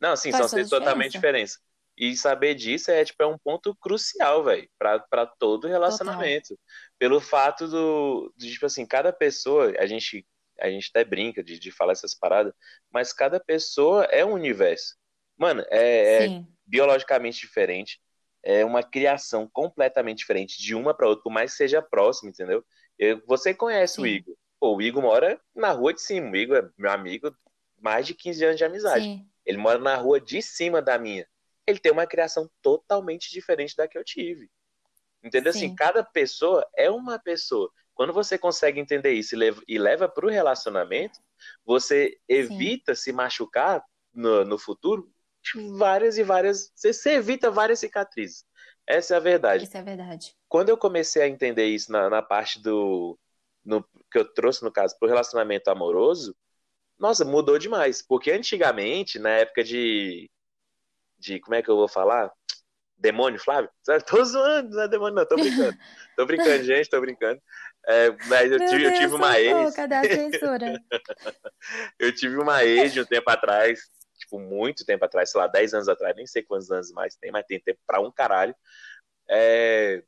Não, 0.00 0.16
sim, 0.16 0.32
são 0.32 0.48
seres 0.48 0.68
totalmente 0.68 1.12
diferentes. 1.12 1.58
E 1.96 2.14
saber 2.14 2.54
disso 2.54 2.90
é, 2.90 3.04
tipo, 3.04 3.22
é 3.22 3.26
um 3.26 3.38
ponto 3.38 3.74
crucial, 3.76 4.44
velho, 4.44 4.68
para 4.78 5.26
todo 5.38 5.68
relacionamento. 5.68 6.48
Total. 6.48 6.64
Pelo 6.98 7.20
fato 7.20 7.66
do, 7.66 8.32
de, 8.36 8.52
tipo 8.52 8.66
assim, 8.66 8.84
cada 8.84 9.12
pessoa, 9.12 9.72
a 9.78 9.86
gente, 9.86 10.26
a 10.60 10.68
gente 10.68 10.90
até 10.90 11.04
brinca 11.04 11.42
de, 11.42 11.58
de 11.58 11.70
falar 11.70 11.92
essas 11.92 12.14
paradas, 12.14 12.52
mas 12.90 13.12
cada 13.14 13.40
pessoa 13.40 14.04
é 14.04 14.24
um 14.24 14.32
universo. 14.32 14.94
Mano, 15.38 15.64
é, 15.70 16.26
é 16.26 16.42
biologicamente 16.66 17.40
diferente, 17.40 17.98
é 18.42 18.64
uma 18.64 18.82
criação 18.82 19.48
completamente 19.50 20.18
diferente 20.18 20.60
de 20.60 20.74
uma 20.74 20.94
para 20.94 21.08
outra, 21.08 21.22
por 21.22 21.32
mais 21.32 21.52
que 21.52 21.56
seja 21.56 21.80
próximo, 21.80 22.28
entendeu? 22.28 22.64
Eu, 22.98 23.22
você 23.26 23.54
conhece 23.54 23.94
Sim. 23.94 24.02
o 24.02 24.06
Igor. 24.06 24.36
Pô, 24.66 24.76
o 24.76 24.82
Igor 24.82 25.02
mora 25.02 25.40
na 25.54 25.70
rua 25.70 25.94
de 25.94 26.00
cima. 26.00 26.30
O 26.30 26.36
Igor 26.36 26.56
é 26.56 26.68
meu 26.76 26.90
amigo, 26.90 27.34
mais 27.80 28.06
de 28.06 28.14
15 28.14 28.44
anos 28.44 28.56
de 28.56 28.64
amizade. 28.64 29.04
Sim. 29.04 29.28
Ele 29.44 29.58
mora 29.58 29.78
na 29.78 29.94
rua 29.96 30.20
de 30.20 30.42
cima 30.42 30.82
da 30.82 30.98
minha 30.98 31.26
ele 31.66 31.80
tem 31.80 31.90
uma 31.90 32.06
criação 32.06 32.48
totalmente 32.62 33.30
diferente 33.30 33.76
da 33.76 33.88
que 33.88 33.98
eu 33.98 34.04
tive. 34.04 34.48
Entendeu? 35.22 35.50
Assim, 35.50 35.60
Sim. 35.60 35.66
Assim, 35.66 35.74
cada 35.74 36.04
pessoa 36.04 36.66
é 36.76 36.88
uma 36.90 37.18
pessoa. 37.18 37.70
Quando 37.94 38.12
você 38.12 38.38
consegue 38.38 38.78
entender 38.78 39.12
isso 39.12 39.34
e 39.34 39.38
leva, 39.38 39.62
e 39.66 39.78
leva 39.78 40.08
para 40.08 40.26
o 40.26 40.30
relacionamento, 40.30 41.18
você 41.64 42.16
evita 42.28 42.94
Sim. 42.94 43.02
se 43.02 43.12
machucar 43.12 43.82
no, 44.14 44.44
no 44.44 44.58
futuro 44.58 45.10
várias 45.76 46.18
e 46.18 46.22
várias. 46.22 46.70
Você, 46.74 46.92
você, 46.92 47.14
evita 47.14 47.50
várias 47.50 47.80
cicatrizes. 47.80 48.44
Essa 48.86 49.14
é 49.14 49.16
a 49.16 49.20
verdade. 49.20 49.64
Isso 49.64 49.76
é 49.76 49.82
verdade. 49.82 50.36
Quando 50.48 50.68
eu 50.68 50.76
comecei 50.76 51.22
a 51.22 51.28
entender 51.28 51.66
isso 51.66 51.90
na, 51.90 52.08
na 52.08 52.22
parte 52.22 52.62
do. 52.62 53.18
No, 53.66 53.82
que 54.10 54.18
eu 54.18 54.24
trouxe, 54.32 54.62
no 54.62 54.70
caso, 54.70 54.96
para 54.98 55.06
o 55.06 55.08
relacionamento 55.08 55.68
amoroso, 55.68 56.34
nossa, 56.98 57.24
mudou 57.24 57.58
demais. 57.58 58.00
Porque 58.00 58.30
antigamente, 58.30 59.18
na 59.18 59.30
época 59.30 59.62
de 59.64 60.30
de 61.18 61.40
como 61.40 61.54
é 61.54 61.62
que 61.62 61.70
eu 61.70 61.76
vou 61.76 61.88
falar? 61.88 62.30
Demônio, 62.96 63.38
Flávio? 63.38 63.70
Tô 64.06 64.24
zoando, 64.24 64.70
não 64.70 64.82
é 64.82 64.88
demônio, 64.88 65.14
não, 65.14 65.26
tô 65.26 65.36
brincando. 65.36 65.76
Tô 66.16 66.26
brincando, 66.26 66.62
gente, 66.64 66.88
tô 66.88 67.00
brincando. 67.00 67.40
É, 67.86 68.10
mas 68.26 68.50
eu 68.50 68.58
tive, 68.58 68.82
Deus, 68.82 68.94
eu 68.94 69.00
tive 69.00 69.14
uma 69.14 69.38
ex. 69.38 69.74
Cadê 69.74 69.94
a 69.94 70.02
censura? 70.02 70.82
eu 71.98 72.14
tive 72.14 72.36
uma 72.36 72.64
ex 72.64 72.92
de 72.92 73.00
um 73.00 73.04
tempo 73.04 73.30
atrás, 73.30 73.80
tipo, 74.18 74.38
muito 74.38 74.84
tempo 74.84 75.04
atrás, 75.04 75.30
sei 75.30 75.40
lá, 75.40 75.46
10 75.46 75.74
anos 75.74 75.88
atrás, 75.88 76.16
nem 76.16 76.26
sei 76.26 76.42
quantos 76.42 76.70
anos 76.70 76.90
mais 76.92 77.16
tem, 77.16 77.30
mas 77.30 77.44
tem 77.46 77.60
tempo 77.60 77.78
pra 77.86 78.00
um 78.00 78.10
caralho. 78.10 78.54
É, 79.28 80.02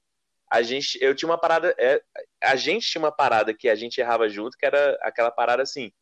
a 0.50 0.62
gente, 0.62 0.98
eu 1.02 1.14
tinha 1.14 1.28
uma 1.28 1.38
parada, 1.38 1.74
é, 1.78 2.02
a 2.42 2.56
gente 2.56 2.86
tinha 2.86 3.02
uma 3.02 3.12
parada 3.12 3.54
que 3.54 3.68
a 3.68 3.74
gente 3.74 4.00
errava 4.00 4.28
junto, 4.28 4.56
que 4.56 4.66
era 4.66 4.98
aquela 5.02 5.30
parada 5.30 5.62
assim, 5.62 5.92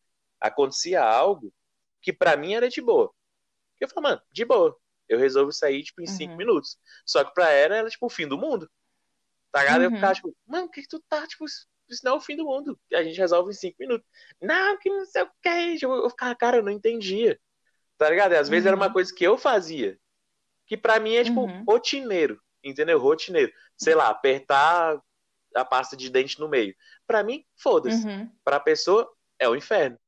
acontecia 0.41 1.03
algo 1.03 1.53
que 2.01 2.13
para 2.13 2.37
mim 2.37 2.55
era 2.55 2.69
de 2.69 2.81
boa. 2.81 3.13
Eu 3.81 3.89
falei, 3.89 4.11
mano, 4.11 4.23
de 4.33 4.45
boa 4.45 4.77
eu 5.09 5.19
resolvo 5.19 5.53
sair, 5.53 5.83
tipo, 5.83 6.03
em 6.03 6.07
cinco 6.07 6.33
uhum. 6.33 6.39
minutos. 6.39 6.79
Só 7.05 7.25
que 7.25 7.33
pra 7.33 7.51
ela, 7.51 7.77
era, 7.77 7.89
tipo, 7.89 8.07
o 8.07 8.11
fim 8.11 8.27
do 8.27 8.37
mundo. 8.37 8.71
Tá 9.53 9.61
ligado? 9.61 9.79
Uhum. 9.79 9.85
Eu 9.85 9.91
ficava, 9.93 10.15
tipo, 10.15 10.37
mano, 10.47 10.67
o 10.67 10.71
que, 10.71 10.83
que 10.83 10.89
tu 10.89 11.01
tá, 11.09 11.27
tipo, 11.27 11.45
isso 11.45 12.01
não 12.05 12.13
é 12.13 12.17
o 12.17 12.21
fim 12.21 12.37
do 12.37 12.45
mundo. 12.45 12.79
A 12.93 13.03
gente 13.03 13.17
resolve 13.17 13.51
em 13.51 13.55
cinco 13.55 13.77
minutos. 13.79 14.07
Não, 14.41 14.77
que 14.79 14.91
não 14.91 15.07
sei 15.07 15.23
o 15.23 15.31
que. 15.41 15.85
Eu 15.85 16.11
ficava, 16.11 16.35
cara, 16.35 16.57
eu 16.57 16.63
não 16.63 16.73
entendia. 16.73 17.39
Tá 17.97 18.11
ligado? 18.11 18.33
E 18.33 18.37
às 18.37 18.49
vezes 18.49 18.67
era 18.67 18.77
uma 18.77 18.89
uhum. 18.89 18.93
coisa 18.93 19.15
que 19.15 19.25
eu 19.25 19.39
fazia. 19.39 19.99
Que 20.67 20.77
pra 20.77 20.99
mim 20.99 21.15
é, 21.15 21.25
tipo, 21.25 21.41
uhum. 21.41 21.65
rotineiro. 21.65 22.41
Entendeu? 22.69 22.99
Rotineiro. 22.99 23.53
Sei 23.77 23.95
lá, 23.95 24.09
apertar 24.09 25.01
a 25.55 25.65
pasta 25.65 25.97
de 25.97 26.11
dente 26.11 26.39
no 26.41 26.49
meio. 26.49 26.75
Pra 27.07 27.23
mim, 27.23 27.45
foda-se. 27.57 28.07
Uhum. 28.07 28.31
Pra 28.45 28.61
pessoa, 28.61 29.11
é 29.39 29.49
o 29.49 29.57
inferno. 29.57 29.99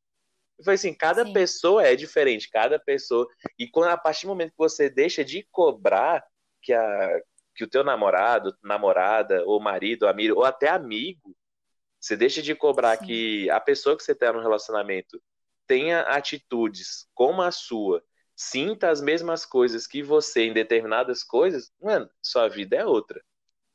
Foi 0.65 0.75
assim, 0.75 0.93
cada 0.93 1.25
Sim. 1.25 1.33
pessoa 1.33 1.87
é 1.87 1.95
diferente, 1.95 2.51
cada 2.51 2.79
pessoa. 2.79 3.29
E 3.59 3.69
quando 3.69 3.91
a 3.91 3.97
partir 3.97 4.27
do 4.27 4.31
momento 4.31 4.51
que 4.51 4.59
você 4.59 4.91
deixa 4.91 5.25
de 5.25 5.47
cobrar 5.53 6.25
que, 6.61 6.73
a, 6.73 7.21
que 7.55 7.65
o 7.65 7.69
teu 7.69 7.85
namorado, 7.85 8.57
namorada, 8.63 9.45
ou 9.47 9.61
marido, 9.61 10.09
amigo, 10.09 10.37
ou 10.37 10.45
até 10.45 10.69
amigo, 10.69 11.37
você 12.01 12.17
deixa 12.17 12.43
de 12.43 12.55
cobrar 12.55 12.97
Sim. 12.99 13.07
que 13.07 13.51
a 13.51 13.61
pessoa 13.61 13.97
que 13.97 14.03
você 14.03 14.13
está 14.13 14.33
no 14.33 14.41
relacionamento 14.41 15.23
tenha 15.67 16.01
atitudes 16.03 17.07
como 17.15 17.43
a 17.43 17.53
sua, 17.53 18.03
sinta 18.39 18.89
as 18.89 19.01
mesmas 19.01 19.45
coisas 19.45 19.85
que 19.85 20.01
você 20.01 20.45
em 20.45 20.53
determinadas 20.53 21.25
coisas, 21.25 21.73
mano, 21.83 22.09
sua 22.23 22.47
vida 22.47 22.77
é 22.77 22.87
outra. 22.87 23.21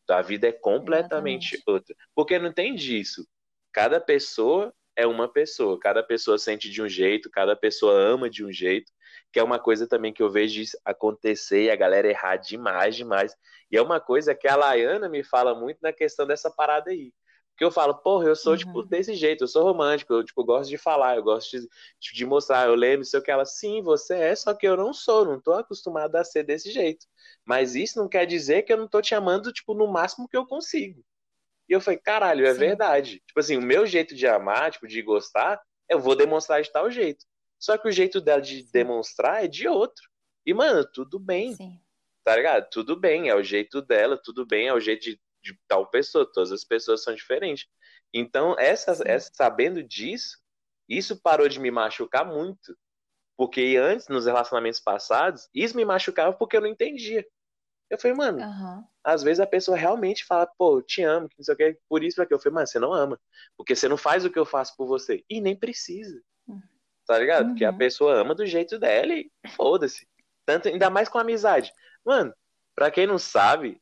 Sua 0.05 0.21
vida 0.21 0.47
é 0.47 0.53
completamente 0.53 1.55
Exatamente. 1.55 1.63
outra. 1.67 1.95
Porque 2.15 2.39
não 2.39 2.53
tem 2.53 2.73
disso. 2.73 3.27
Cada 3.73 3.99
pessoa 3.99 4.73
é 4.95 5.05
uma 5.05 5.27
pessoa. 5.27 5.77
Cada 5.77 6.01
pessoa 6.01 6.37
sente 6.37 6.69
de 6.69 6.81
um 6.81 6.87
jeito, 6.87 7.29
cada 7.29 7.57
pessoa 7.57 7.93
ama 7.93 8.29
de 8.29 8.45
um 8.45 8.53
jeito, 8.53 8.89
que 9.33 9.39
é 9.39 9.43
uma 9.43 9.59
coisa 9.59 9.85
também 9.85 10.13
que 10.13 10.23
eu 10.23 10.31
vejo 10.31 10.63
acontecer 10.85 11.63
e 11.63 11.69
a 11.69 11.75
galera 11.75 12.07
errar 12.07 12.37
demais, 12.37 12.95
demais. 12.95 13.35
E 13.69 13.75
é 13.75 13.81
uma 13.81 13.99
coisa 13.99 14.33
que 14.33 14.47
a 14.47 14.55
Laiana 14.55 15.09
me 15.09 15.25
fala 15.25 15.53
muito 15.53 15.79
na 15.81 15.91
questão 15.91 16.25
dessa 16.25 16.49
parada 16.49 16.89
aí. 16.91 17.11
Porque 17.53 17.63
eu 17.63 17.71
falo, 17.71 17.93
porra, 17.93 18.25
eu 18.25 18.35
sou, 18.35 18.57
tipo, 18.57 18.71
uhum. 18.71 18.77
tipo, 18.81 18.89
desse 18.89 19.13
jeito, 19.13 19.43
eu 19.43 19.47
sou 19.47 19.63
romântico, 19.63 20.11
eu, 20.11 20.23
tipo, 20.23 20.43
gosto 20.43 20.69
de 20.69 20.77
falar, 20.77 21.17
eu 21.17 21.23
gosto 21.23 21.51
de, 21.51 21.67
tipo, 21.99 22.17
de 22.17 22.25
mostrar, 22.25 22.67
eu 22.67 22.73
lembro, 22.73 23.05
sei 23.05 23.19
o 23.19 23.23
que 23.23 23.29
ela, 23.29 23.45
sim, 23.45 23.81
você 23.83 24.15
é, 24.15 24.35
só 24.35 24.55
que 24.55 24.67
eu 24.67 24.75
não 24.75 24.91
sou, 24.91 25.23
não 25.23 25.39
tô 25.39 25.53
acostumada 25.53 26.19
a 26.19 26.23
ser 26.23 26.43
desse 26.43 26.71
jeito. 26.71 27.05
Mas 27.45 27.75
isso 27.75 27.99
não 27.99 28.09
quer 28.09 28.25
dizer 28.25 28.63
que 28.63 28.73
eu 28.73 28.77
não 28.77 28.87
tô 28.87 29.01
te 29.01 29.13
amando, 29.13 29.53
tipo, 29.53 29.75
no 29.75 29.87
máximo 29.87 30.27
que 30.27 30.35
eu 30.35 30.47
consigo. 30.47 31.05
E 31.69 31.73
eu 31.73 31.79
falei, 31.79 31.99
caralho, 31.99 32.45
é 32.45 32.53
Sim. 32.53 32.59
verdade. 32.59 33.23
Tipo 33.25 33.39
assim, 33.39 33.57
o 33.57 33.61
meu 33.61 33.85
jeito 33.85 34.15
de 34.15 34.27
amar, 34.27 34.71
tipo, 34.71 34.87
de 34.87 35.01
gostar, 35.01 35.61
eu 35.87 35.99
vou 35.99 36.15
demonstrar 36.15 36.61
de 36.61 36.71
tal 36.71 36.89
jeito. 36.89 37.23
Só 37.59 37.77
que 37.77 37.87
o 37.87 37.91
jeito 37.91 38.19
dela 38.19 38.41
de 38.41 38.63
demonstrar 38.71 39.45
é 39.45 39.47
de 39.47 39.67
outro. 39.67 40.09
E, 40.45 40.53
mano, 40.53 40.85
tudo 40.91 41.19
bem. 41.19 41.53
Sim. 41.55 41.79
Tá 42.23 42.35
ligado? 42.35 42.69
Tudo 42.69 42.95
bem, 42.95 43.29
é 43.29 43.35
o 43.35 43.43
jeito 43.43 43.81
dela, 43.81 44.17
tudo 44.21 44.45
bem, 44.45 44.67
é 44.67 44.73
o 44.73 44.79
jeito 44.79 45.03
de, 45.03 45.21
de 45.43 45.59
tal 45.67 45.87
pessoa. 45.87 46.29
Todas 46.31 46.51
as 46.51 46.63
pessoas 46.63 47.03
são 47.03 47.13
diferentes. 47.13 47.67
Então, 48.13 48.55
essa, 48.57 48.97
essa, 49.05 49.31
sabendo 49.33 49.83
disso, 49.83 50.37
isso 50.87 51.19
parou 51.21 51.47
de 51.47 51.59
me 51.59 51.71
machucar 51.71 52.25
muito. 52.25 52.77
Porque 53.35 53.75
antes, 53.77 54.07
nos 54.07 54.25
relacionamentos 54.25 54.79
passados, 54.79 55.49
isso 55.53 55.75
me 55.75 55.83
machucava 55.83 56.33
porque 56.33 56.55
eu 56.55 56.61
não 56.61 56.67
entendia. 56.67 57.25
Eu 57.89 57.97
falei, 57.97 58.15
mano, 58.15 58.39
uhum. 58.39 58.83
às 59.03 59.21
vezes 59.21 59.39
a 59.39 59.45
pessoa 59.45 59.77
realmente 59.77 60.25
fala, 60.25 60.47
pô, 60.57 60.77
eu 60.77 60.81
te 60.81 61.03
amo, 61.03 61.27
que 61.27 61.35
não 61.37 61.43
sei 61.43 61.53
o 61.53 61.57
que, 61.57 61.77
por 61.87 62.03
isso 62.03 62.25
que 62.25 62.33
eu 62.33 62.39
falei, 62.39 62.55
mano, 62.55 62.67
você 62.67 62.79
não 62.79 62.93
ama. 62.93 63.19
Porque 63.57 63.75
você 63.75 63.87
não 63.87 63.97
faz 63.97 64.23
o 64.25 64.31
que 64.31 64.39
eu 64.39 64.45
faço 64.45 64.75
por 64.77 64.87
você. 64.87 65.23
E 65.29 65.41
nem 65.41 65.55
precisa. 65.55 66.21
Uhum. 66.47 66.61
Tá 67.05 67.19
ligado? 67.19 67.49
Porque 67.49 67.65
a 67.65 67.71
uhum. 67.71 67.77
pessoa 67.77 68.13
ama 68.15 68.33
do 68.33 68.45
jeito 68.45 68.79
dela 68.79 69.13
e 69.13 69.29
foda-se. 69.55 70.07
Tanto, 70.45 70.67
ainda 70.67 70.89
mais 70.89 71.09
com 71.09 71.17
amizade. 71.17 71.71
Mano, 72.05 72.33
pra 72.75 72.91
quem 72.91 73.07
não 73.07 73.17
sabe, 73.17 73.81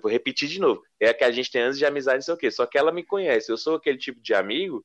vou 0.00 0.10
repetir 0.10 0.48
de 0.48 0.60
novo. 0.60 0.82
É 0.98 1.12
que 1.12 1.24
a 1.24 1.30
gente 1.30 1.50
tem 1.50 1.62
anos 1.62 1.78
de 1.78 1.86
amizade, 1.86 2.16
não 2.16 2.22
sei 2.22 2.34
o 2.34 2.38
quê. 2.38 2.50
Só 2.50 2.66
que 2.66 2.78
ela 2.78 2.92
me 2.92 3.02
conhece. 3.02 3.50
Eu 3.50 3.56
sou 3.56 3.76
aquele 3.76 3.98
tipo 3.98 4.20
de 4.20 4.34
amigo 4.34 4.84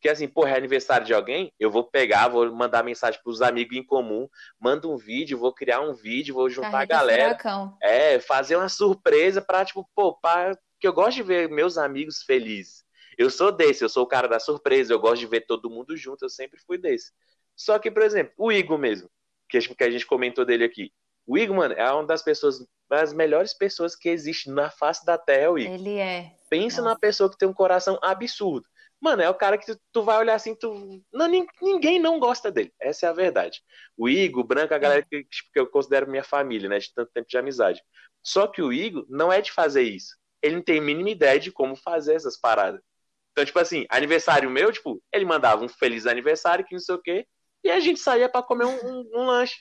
que 0.00 0.08
assim, 0.08 0.28
porra, 0.28 0.50
é 0.50 0.56
aniversário 0.56 1.06
de 1.06 1.14
alguém, 1.14 1.52
eu 1.58 1.70
vou 1.70 1.82
pegar, 1.82 2.28
vou 2.28 2.52
mandar 2.52 2.84
mensagem 2.84 3.20
pros 3.22 3.40
amigos 3.42 3.76
em 3.76 3.82
comum, 3.82 4.28
mando 4.60 4.92
um 4.92 4.96
vídeo, 4.96 5.38
vou 5.38 5.52
criar 5.52 5.80
um 5.80 5.94
vídeo, 5.94 6.34
vou 6.34 6.48
juntar 6.50 6.70
Carrega 6.70 6.94
a 6.94 6.98
galera. 6.98 7.24
Furacão. 7.24 7.78
É, 7.82 8.20
fazer 8.20 8.56
uma 8.56 8.68
surpresa 8.68 9.40
pra, 9.40 9.64
tipo, 9.64 9.88
pô, 9.94 10.14
pra, 10.14 10.56
que 10.78 10.86
eu 10.86 10.92
gosto 10.92 11.16
de 11.16 11.22
ver 11.22 11.48
meus 11.48 11.78
amigos 11.78 12.22
felizes. 12.22 12.84
Eu 13.16 13.30
sou 13.30 13.50
desse, 13.50 13.82
eu 13.82 13.88
sou 13.88 14.04
o 14.04 14.06
cara 14.06 14.28
da 14.28 14.38
surpresa, 14.38 14.92
eu 14.92 15.00
gosto 15.00 15.20
de 15.20 15.26
ver 15.26 15.40
todo 15.40 15.70
mundo 15.70 15.96
junto, 15.96 16.24
eu 16.24 16.28
sempre 16.28 16.60
fui 16.60 16.76
desse. 16.76 17.12
Só 17.56 17.78
que, 17.78 17.90
por 17.90 18.02
exemplo, 18.02 18.34
o 18.36 18.52
Igor 18.52 18.78
mesmo, 18.78 19.10
que 19.48 19.56
a 19.56 19.90
gente 19.90 20.06
comentou 20.06 20.44
dele 20.44 20.64
aqui. 20.64 20.92
O 21.26 21.36
Igor, 21.36 21.56
mano, 21.56 21.74
é 21.74 21.92
uma 21.92 22.06
das 22.06 22.22
pessoas, 22.22 22.64
das 22.88 23.12
melhores 23.12 23.52
pessoas 23.52 23.96
que 23.96 24.08
existe 24.08 24.50
na 24.50 24.70
face 24.70 25.04
da 25.04 25.18
Terra, 25.18 25.42
é 25.42 25.48
o 25.50 25.58
Igor. 25.58 25.74
Ele 25.74 25.98
é. 25.98 26.32
Pensa 26.48 26.80
Nossa. 26.80 26.82
numa 26.82 26.98
pessoa 26.98 27.30
que 27.30 27.36
tem 27.36 27.48
um 27.48 27.54
coração 27.54 27.98
absurdo. 28.02 28.66
Mano, 29.00 29.22
é 29.22 29.28
o 29.28 29.34
cara 29.34 29.58
que 29.58 29.66
tu, 29.66 29.80
tu 29.92 30.02
vai 30.02 30.18
olhar 30.18 30.34
assim, 30.34 30.54
tu. 30.54 31.02
Não, 31.12 31.28
ninguém 31.60 31.98
não 31.98 32.18
gosta 32.18 32.50
dele. 32.50 32.72
Essa 32.80 33.06
é 33.06 33.08
a 33.08 33.12
verdade. 33.12 33.60
O 33.96 34.08
Igor, 34.08 34.42
o 34.42 34.46
Branco, 34.46 34.72
a 34.72 34.78
galera 34.78 35.02
que, 35.02 35.24
que 35.24 35.60
eu 35.60 35.66
considero 35.66 36.10
minha 36.10 36.24
família, 36.24 36.68
né? 36.68 36.78
De 36.78 36.92
tanto 36.94 37.10
tempo 37.12 37.28
de 37.28 37.36
amizade. 37.36 37.82
Só 38.22 38.46
que 38.46 38.62
o 38.62 38.72
Igor 38.72 39.04
não 39.08 39.32
é 39.32 39.40
de 39.40 39.52
fazer 39.52 39.82
isso. 39.82 40.16
Ele 40.42 40.56
não 40.56 40.62
tem 40.62 40.78
a 40.78 40.82
mínima 40.82 41.10
ideia 41.10 41.38
de 41.38 41.52
como 41.52 41.76
fazer 41.76 42.14
essas 42.14 42.38
paradas. 42.38 42.80
Então, 43.32 43.44
tipo 43.44 43.58
assim, 43.58 43.84
aniversário 43.90 44.48
meu, 44.48 44.72
tipo, 44.72 45.02
ele 45.12 45.26
mandava 45.26 45.62
um 45.62 45.68
feliz 45.68 46.06
aniversário, 46.06 46.64
que 46.64 46.74
não 46.74 46.80
sei 46.80 46.94
o 46.94 47.02
quê, 47.02 47.26
e 47.62 47.70
a 47.70 47.78
gente 47.80 48.00
saía 48.00 48.28
para 48.28 48.42
comer 48.42 48.64
um, 48.64 48.78
um, 48.86 49.10
um, 49.14 49.26
lanche. 49.26 49.56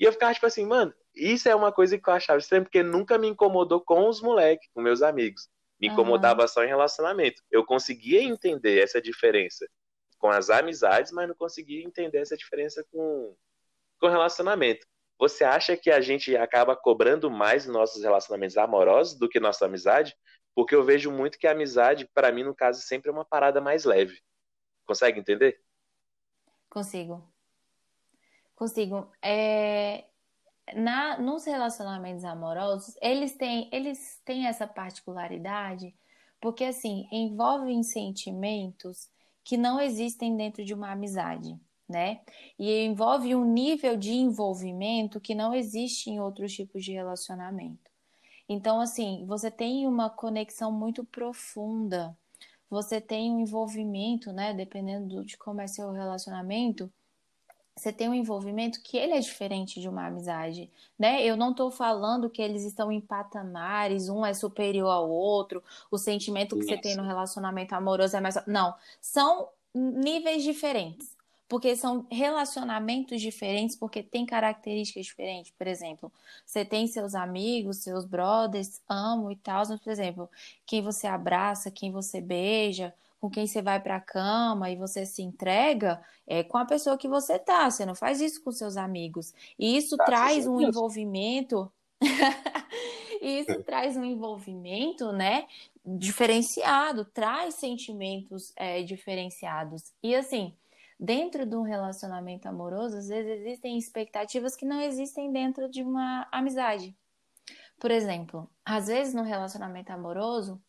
E 0.00 0.04
eu 0.04 0.12
ficava, 0.12 0.32
tipo 0.32 0.46
assim, 0.46 0.64
mano, 0.64 0.94
isso 1.14 1.46
é 1.46 1.54
uma 1.54 1.70
coisa 1.70 1.98
que 1.98 2.08
eu 2.08 2.14
achava 2.14 2.38
estranho, 2.38 2.64
porque 2.64 2.82
nunca 2.82 3.18
me 3.18 3.28
incomodou 3.28 3.82
com 3.82 4.08
os 4.08 4.22
moleques, 4.22 4.66
com 4.72 4.80
meus 4.80 5.02
amigos. 5.02 5.50
Me 5.78 5.88
incomodava 5.88 6.42
uhum. 6.42 6.48
só 6.48 6.64
em 6.64 6.68
relacionamento. 6.68 7.42
Eu 7.50 7.66
conseguia 7.66 8.22
entender 8.22 8.82
essa 8.82 9.00
diferença 9.00 9.68
com 10.18 10.28
as 10.28 10.48
amizades, 10.48 11.12
mas 11.12 11.28
não 11.28 11.34
conseguia 11.34 11.84
entender 11.84 12.18
essa 12.18 12.36
diferença 12.36 12.82
com, 12.90 13.36
com 14.00 14.08
relacionamento. 14.08 14.86
Você 15.18 15.44
acha 15.44 15.76
que 15.76 15.90
a 15.90 16.00
gente 16.00 16.34
acaba 16.34 16.74
cobrando 16.74 17.30
mais 17.30 17.66
nossos 17.66 18.02
relacionamentos 18.02 18.56
amorosos 18.56 19.18
do 19.18 19.28
que 19.28 19.38
nossa 19.38 19.66
amizade? 19.66 20.16
Porque 20.54 20.74
eu 20.74 20.82
vejo 20.82 21.10
muito 21.10 21.38
que 21.38 21.46
a 21.46 21.52
amizade, 21.52 22.08
para 22.14 22.32
mim, 22.32 22.42
no 22.42 22.54
caso, 22.54 22.80
sempre 22.80 23.10
é 23.10 23.12
uma 23.12 23.24
parada 23.24 23.60
mais 23.60 23.84
leve. 23.84 24.18
Consegue 24.86 25.20
entender? 25.20 25.60
Consigo. 26.70 27.30
Consigo. 28.60 29.10
É, 29.22 30.04
na, 30.74 31.18
nos 31.18 31.46
relacionamentos 31.46 32.24
amorosos, 32.24 32.94
eles 33.00 33.34
têm, 33.34 33.70
eles 33.72 34.20
têm 34.22 34.46
essa 34.46 34.66
particularidade 34.66 35.94
porque, 36.38 36.64
assim, 36.64 37.08
envolvem 37.10 37.82
sentimentos 37.82 39.08
que 39.42 39.56
não 39.56 39.80
existem 39.80 40.36
dentro 40.36 40.62
de 40.62 40.74
uma 40.74 40.92
amizade, 40.92 41.58
né? 41.88 42.20
E 42.58 42.84
envolve 42.84 43.34
um 43.34 43.46
nível 43.46 43.96
de 43.96 44.12
envolvimento 44.12 45.22
que 45.22 45.34
não 45.34 45.54
existe 45.54 46.10
em 46.10 46.20
outros 46.20 46.52
tipos 46.52 46.84
de 46.84 46.92
relacionamento. 46.92 47.90
Então, 48.46 48.78
assim, 48.78 49.24
você 49.26 49.50
tem 49.50 49.86
uma 49.86 50.10
conexão 50.10 50.70
muito 50.70 51.02
profunda, 51.02 52.14
você 52.68 53.00
tem 53.00 53.32
um 53.32 53.40
envolvimento, 53.40 54.34
né? 54.34 54.52
Dependendo 54.52 55.24
de 55.24 55.38
como 55.38 55.62
é 55.62 55.66
seu 55.66 55.90
relacionamento, 55.92 56.92
você 57.80 57.92
tem 57.92 58.10
um 58.10 58.14
envolvimento 58.14 58.82
que 58.82 58.98
ele 58.98 59.14
é 59.14 59.20
diferente 59.20 59.80
de 59.80 59.88
uma 59.88 60.06
amizade, 60.06 60.70
né? 60.98 61.24
Eu 61.24 61.34
não 61.34 61.52
estou 61.52 61.70
falando 61.70 62.28
que 62.28 62.42
eles 62.42 62.62
estão 62.62 62.92
em 62.92 63.00
patamares, 63.00 64.10
um 64.10 64.24
é 64.24 64.34
superior 64.34 64.90
ao 64.90 65.10
outro, 65.10 65.62
o 65.90 65.96
sentimento 65.96 66.56
que 66.56 66.62
Isso. 66.62 66.68
você 66.68 66.76
tem 66.76 66.94
no 66.94 67.02
relacionamento 67.02 67.74
amoroso 67.74 68.14
é 68.14 68.20
mais. 68.20 68.36
Não, 68.46 68.74
são 69.00 69.48
níveis 69.74 70.42
diferentes. 70.42 71.18
Porque 71.48 71.74
são 71.74 72.06
relacionamentos 72.08 73.20
diferentes, 73.20 73.74
porque 73.74 74.04
tem 74.04 74.24
características 74.24 75.06
diferentes. 75.06 75.50
Por 75.50 75.66
exemplo, 75.66 76.12
você 76.46 76.64
tem 76.64 76.86
seus 76.86 77.12
amigos, 77.12 77.78
seus 77.78 78.04
brothers, 78.04 78.80
amo 78.88 79.32
e 79.32 79.36
tal, 79.36 79.64
mas, 79.68 79.80
por 79.80 79.90
exemplo, 79.90 80.30
quem 80.64 80.80
você 80.80 81.08
abraça, 81.08 81.68
quem 81.68 81.90
você 81.90 82.20
beija, 82.20 82.94
com 83.20 83.28
quem 83.28 83.46
você 83.46 83.60
vai 83.60 83.78
para 83.80 83.96
a 83.96 84.00
cama 84.00 84.70
e 84.70 84.76
você 84.76 85.04
se 85.04 85.22
entrega 85.22 86.02
é 86.26 86.42
com 86.42 86.56
a 86.56 86.64
pessoa 86.64 86.96
que 86.96 87.06
você 87.06 87.38
tá. 87.38 87.70
Você 87.70 87.84
não 87.84 87.94
faz 87.94 88.20
isso 88.20 88.42
com 88.42 88.50
seus 88.50 88.76
amigos. 88.76 89.34
E 89.58 89.76
isso 89.76 89.96
tá, 89.96 90.04
traz 90.06 90.46
um 90.46 90.60
envolvimento. 90.60 91.70
isso 93.20 93.52
hum. 93.52 93.62
traz 93.62 93.96
um 93.96 94.04
envolvimento, 94.04 95.12
né? 95.12 95.46
Diferenciado, 95.84 97.04
traz 97.04 97.56
sentimentos 97.56 98.52
é, 98.56 98.82
diferenciados. 98.82 99.92
E 100.02 100.14
assim, 100.14 100.54
dentro 100.98 101.44
de 101.44 101.54
um 101.54 101.62
relacionamento 101.62 102.48
amoroso, 102.48 102.96
às 102.96 103.08
vezes 103.08 103.40
existem 103.40 103.76
expectativas 103.76 104.56
que 104.56 104.64
não 104.64 104.80
existem 104.80 105.30
dentro 105.30 105.68
de 105.68 105.82
uma 105.82 106.26
amizade. 106.32 106.96
Por 107.78 107.90
exemplo, 107.90 108.48
às 108.64 108.86
vezes 108.86 109.12
no 109.12 109.22
relacionamento 109.22 109.90
amoroso, 109.92 110.60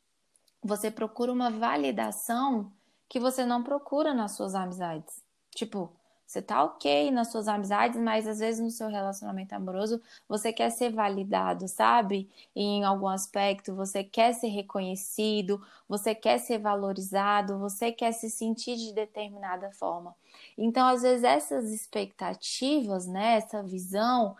você 0.63 0.91
procura 0.91 1.31
uma 1.31 1.49
validação 1.49 2.71
que 3.09 3.19
você 3.19 3.45
não 3.45 3.63
procura 3.63 4.13
nas 4.13 4.33
suas 4.33 4.55
amizades. 4.55 5.23
Tipo, 5.53 5.91
você 6.31 6.41
tá 6.41 6.63
ok 6.63 7.11
nas 7.11 7.29
suas 7.29 7.49
amizades, 7.49 7.99
mas 7.99 8.25
às 8.25 8.39
vezes 8.39 8.61
no 8.61 8.71
seu 8.71 8.87
relacionamento 8.87 9.53
amoroso 9.53 10.01
você 10.29 10.53
quer 10.53 10.69
ser 10.69 10.89
validado, 10.89 11.67
sabe? 11.67 12.29
em 12.55 12.85
algum 12.85 13.09
aspecto 13.09 13.75
você 13.75 14.01
quer 14.01 14.33
ser 14.33 14.47
reconhecido, 14.47 15.61
você 15.89 16.15
quer 16.15 16.37
ser 16.37 16.57
valorizado, 16.59 17.59
você 17.59 17.91
quer 17.91 18.13
se 18.13 18.29
sentir 18.29 18.77
de 18.77 18.93
determinada 18.93 19.71
forma. 19.71 20.15
Então, 20.57 20.87
às 20.87 21.01
vezes 21.01 21.25
essas 21.25 21.69
expectativas, 21.69 23.07
né, 23.07 23.35
essa 23.35 23.61
visão 23.61 24.37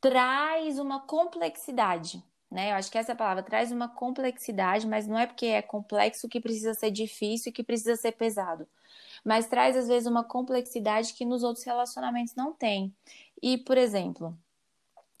traz 0.00 0.78
uma 0.78 1.00
complexidade 1.00 2.22
né? 2.50 2.70
Eu 2.70 2.76
acho 2.76 2.90
que 2.90 2.98
essa 2.98 3.14
palavra 3.14 3.42
traz 3.42 3.72
uma 3.72 3.88
complexidade, 3.88 4.86
mas 4.86 5.06
não 5.06 5.18
é 5.18 5.26
porque 5.26 5.46
é 5.46 5.62
complexo 5.62 6.28
que 6.28 6.40
precisa 6.40 6.74
ser 6.74 6.90
difícil 6.90 7.50
e 7.50 7.52
que 7.52 7.62
precisa 7.62 7.96
ser 7.96 8.12
pesado. 8.12 8.66
Mas 9.24 9.46
traz, 9.46 9.76
às 9.76 9.88
vezes, 9.88 10.08
uma 10.08 10.22
complexidade 10.22 11.14
que 11.14 11.24
nos 11.24 11.42
outros 11.42 11.64
relacionamentos 11.64 12.34
não 12.34 12.52
tem. 12.52 12.94
E, 13.42 13.58
por 13.58 13.76
exemplo, 13.76 14.38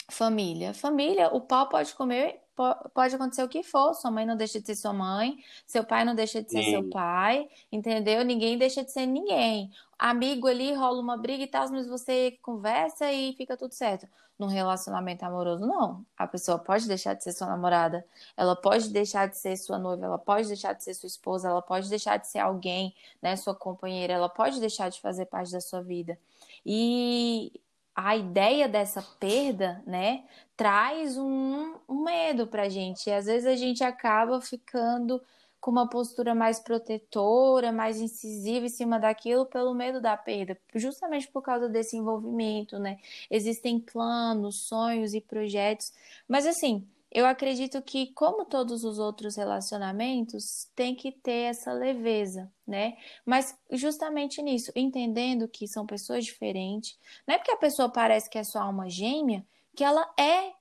família. 0.08 0.72
Família, 0.72 1.28
o 1.34 1.40
pau 1.40 1.68
pode 1.68 1.94
comer, 1.94 2.40
pode 2.56 3.14
acontecer 3.14 3.42
o 3.42 3.48
que 3.48 3.62
for. 3.62 3.94
Sua 3.94 4.10
mãe 4.10 4.24
não 4.24 4.36
deixa 4.36 4.60
de 4.60 4.66
ser 4.66 4.74
sua 4.76 4.92
mãe, 4.92 5.36
seu 5.66 5.84
pai 5.84 6.04
não 6.04 6.14
deixa 6.14 6.42
de 6.42 6.50
ser 6.50 6.62
Sim. 6.62 6.70
seu 6.70 6.90
pai, 6.90 7.48
entendeu? 7.70 8.24
Ninguém 8.24 8.56
deixa 8.56 8.82
de 8.82 8.90
ser 8.90 9.06
ninguém. 9.06 9.70
Amigo 9.98 10.48
ali 10.48 10.74
rola 10.74 11.00
uma 11.00 11.16
briga 11.16 11.44
e 11.44 11.46
tal, 11.46 11.70
mas 11.70 11.86
você 11.86 12.38
conversa 12.42 13.12
e 13.12 13.34
fica 13.34 13.56
tudo 13.56 13.72
certo 13.72 14.08
num 14.38 14.46
relacionamento 14.46 15.24
amoroso, 15.24 15.66
não. 15.66 16.04
A 16.16 16.26
pessoa 16.26 16.58
pode 16.58 16.86
deixar 16.86 17.14
de 17.14 17.24
ser 17.24 17.32
sua 17.32 17.46
namorada, 17.46 18.04
ela 18.36 18.54
pode 18.54 18.90
deixar 18.90 19.26
de 19.28 19.38
ser 19.38 19.56
sua 19.56 19.78
noiva, 19.78 20.04
ela 20.04 20.18
pode 20.18 20.48
deixar 20.48 20.74
de 20.74 20.84
ser 20.84 20.94
sua 20.94 21.06
esposa, 21.06 21.48
ela 21.48 21.62
pode 21.62 21.88
deixar 21.88 22.18
de 22.18 22.28
ser 22.28 22.40
alguém, 22.40 22.94
né, 23.22 23.34
sua 23.36 23.54
companheira, 23.54 24.12
ela 24.12 24.28
pode 24.28 24.60
deixar 24.60 24.90
de 24.90 25.00
fazer 25.00 25.26
parte 25.26 25.52
da 25.52 25.60
sua 25.60 25.82
vida. 25.82 26.18
E 26.64 27.60
a 27.96 28.14
ideia 28.14 28.68
dessa 28.68 29.00
perda, 29.18 29.82
né, 29.86 30.24
traz 30.54 31.16
um, 31.16 31.76
um 31.88 32.04
medo 32.04 32.46
pra 32.46 32.68
gente. 32.68 33.08
E 33.08 33.12
às 33.12 33.24
vezes 33.24 33.46
a 33.46 33.56
gente 33.56 33.82
acaba 33.82 34.38
ficando 34.42 35.22
com 35.58 35.70
uma 35.70 35.88
postura 35.88 36.34
mais 36.34 36.60
protetora, 36.60 37.72
mais 37.72 37.98
incisiva 37.98 38.66
em 38.66 38.68
cima 38.68 39.00
daquilo 39.00 39.46
pelo 39.46 39.74
medo 39.74 40.00
da 40.00 40.16
perda, 40.16 40.56
justamente 40.74 41.26
por 41.28 41.42
causa 41.42 41.68
desse 41.68 41.96
envolvimento, 41.96 42.78
né? 42.78 42.98
Existem 43.30 43.80
planos, 43.80 44.60
sonhos 44.68 45.14
e 45.14 45.20
projetos, 45.20 45.92
mas 46.28 46.46
assim, 46.46 46.86
eu 47.10 47.24
acredito 47.26 47.80
que, 47.82 48.12
como 48.12 48.44
todos 48.44 48.84
os 48.84 48.98
outros 48.98 49.36
relacionamentos, 49.36 50.68
tem 50.74 50.94
que 50.94 51.12
ter 51.12 51.50
essa 51.50 51.72
leveza, 51.72 52.52
né? 52.66 52.96
Mas 53.24 53.56
justamente 53.70 54.42
nisso, 54.42 54.72
entendendo 54.74 55.48
que 55.48 55.68
são 55.68 55.86
pessoas 55.86 56.24
diferentes, 56.24 56.98
não 57.26 57.34
é 57.34 57.38
porque 57.38 57.52
a 57.52 57.56
pessoa 57.56 57.88
parece 57.88 58.28
que 58.28 58.38
é 58.38 58.44
sua 58.44 58.62
alma 58.62 58.88
gêmea, 58.90 59.46
que 59.74 59.84
ela 59.84 60.12
é 60.18 60.52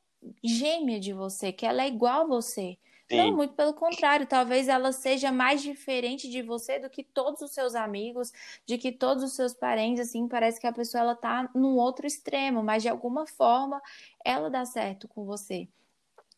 gêmea 0.43 1.00
de 1.00 1.14
você, 1.14 1.52
que 1.52 1.66
ela 1.66 1.84
é 1.84 1.88
igual 1.88 2.22
a 2.22 2.28
você. 2.28 2.78
Sim. 3.10 3.18
Não, 3.18 3.36
muito 3.36 3.54
pelo 3.54 3.74
contrário, 3.74 4.26
talvez 4.26 4.68
ela 4.68 4.91
seja 4.91 5.32
mais 5.32 5.62
diferente 5.62 6.30
de 6.30 6.41
você 6.41 6.80
do 6.80 6.89
que 6.89 7.04
todos 7.04 7.41
os 7.41 7.52
seus 7.52 7.76
amigos, 7.76 8.32
de 8.66 8.78
que 8.78 8.91
todos 8.91 9.24
os 9.24 9.34
seus 9.34 9.54
parentes, 9.54 10.08
assim, 10.10 10.28
parece 10.28 10.60
que 10.60 10.66
a 10.68 10.74
pessoa 10.74 11.02
ela 11.02 11.16
tá 11.16 11.50
num 11.54 11.76
outro 11.78 12.08
extremo, 12.08 12.64
mas 12.64 12.82
de 12.82 12.89
alguma 12.89 13.28
forma 13.28 13.82
ela 14.24 14.50
dá 14.50 14.66
certo 14.66 15.08
com 15.08 15.24
você. 15.26 15.68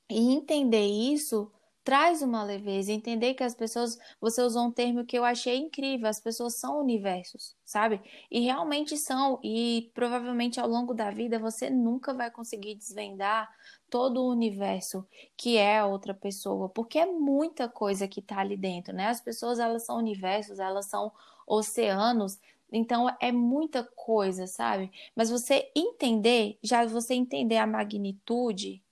E 0.10 0.34
entender 0.34 0.86
isso 0.86 1.52
traz 1.88 2.22
uma 2.22 2.44
leveza, 2.44 2.92
entender 2.92 3.34
que 3.34 3.44
as 3.46 3.56
pessoas, 3.56 3.98
você 4.20 4.42
usou 4.42 4.66
um 4.66 4.72
termo 4.72 5.06
que 5.06 5.18
eu 5.18 5.24
achei 5.24 5.56
incrível, 5.56 6.10
as 6.10 6.20
pessoas 6.20 6.60
são 6.60 6.82
universos, 6.82 7.56
sabe? 7.64 8.02
E 8.30 8.42
realmente 8.42 8.98
são, 8.98 9.40
e 9.42 9.90
provavelmente 9.94 10.60
ao 10.60 10.68
longo 10.68 10.94
da 10.94 11.10
vida 11.10 11.40
você 11.40 11.70
nunca 11.70 12.14
vai 12.14 12.30
conseguir 12.30 12.76
desvendar 12.76 13.50
todo 13.90 14.22
o 14.22 14.30
universo 14.30 15.08
que 15.38 15.56
é 15.56 15.80
a 15.80 15.86
outra 15.86 16.14
pessoa, 16.14 16.68
porque 16.68 17.00
é 17.00 17.06
muita 17.06 17.70
coisa 17.70 18.06
que 18.06 18.22
tá 18.22 18.40
ali 18.40 18.58
dentro, 18.58 18.94
né? 18.94 19.08
As 19.08 19.22
pessoas, 19.22 19.58
elas 19.58 19.86
são 19.86 19.98
universos, 19.98 20.60
elas 20.60 20.88
são 20.88 21.10
oceanos. 21.48 22.38
Então 22.70 23.08
é 23.22 23.32
muita 23.32 23.82
coisa, 23.96 24.46
sabe? 24.46 24.92
Mas 25.16 25.30
você 25.30 25.72
entender, 25.74 26.60
já 26.62 26.86
você 26.86 27.14
entender 27.14 27.56
a 27.56 27.66
magnitude, 27.66 28.84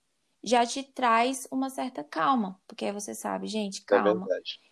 já 0.46 0.64
te 0.64 0.84
traz 0.84 1.48
uma 1.50 1.68
certa 1.68 2.04
calma, 2.04 2.56
porque 2.68 2.84
aí 2.84 2.92
você 2.92 3.16
sabe, 3.16 3.48
gente, 3.48 3.82
é 3.82 3.84
calma. 3.84 4.24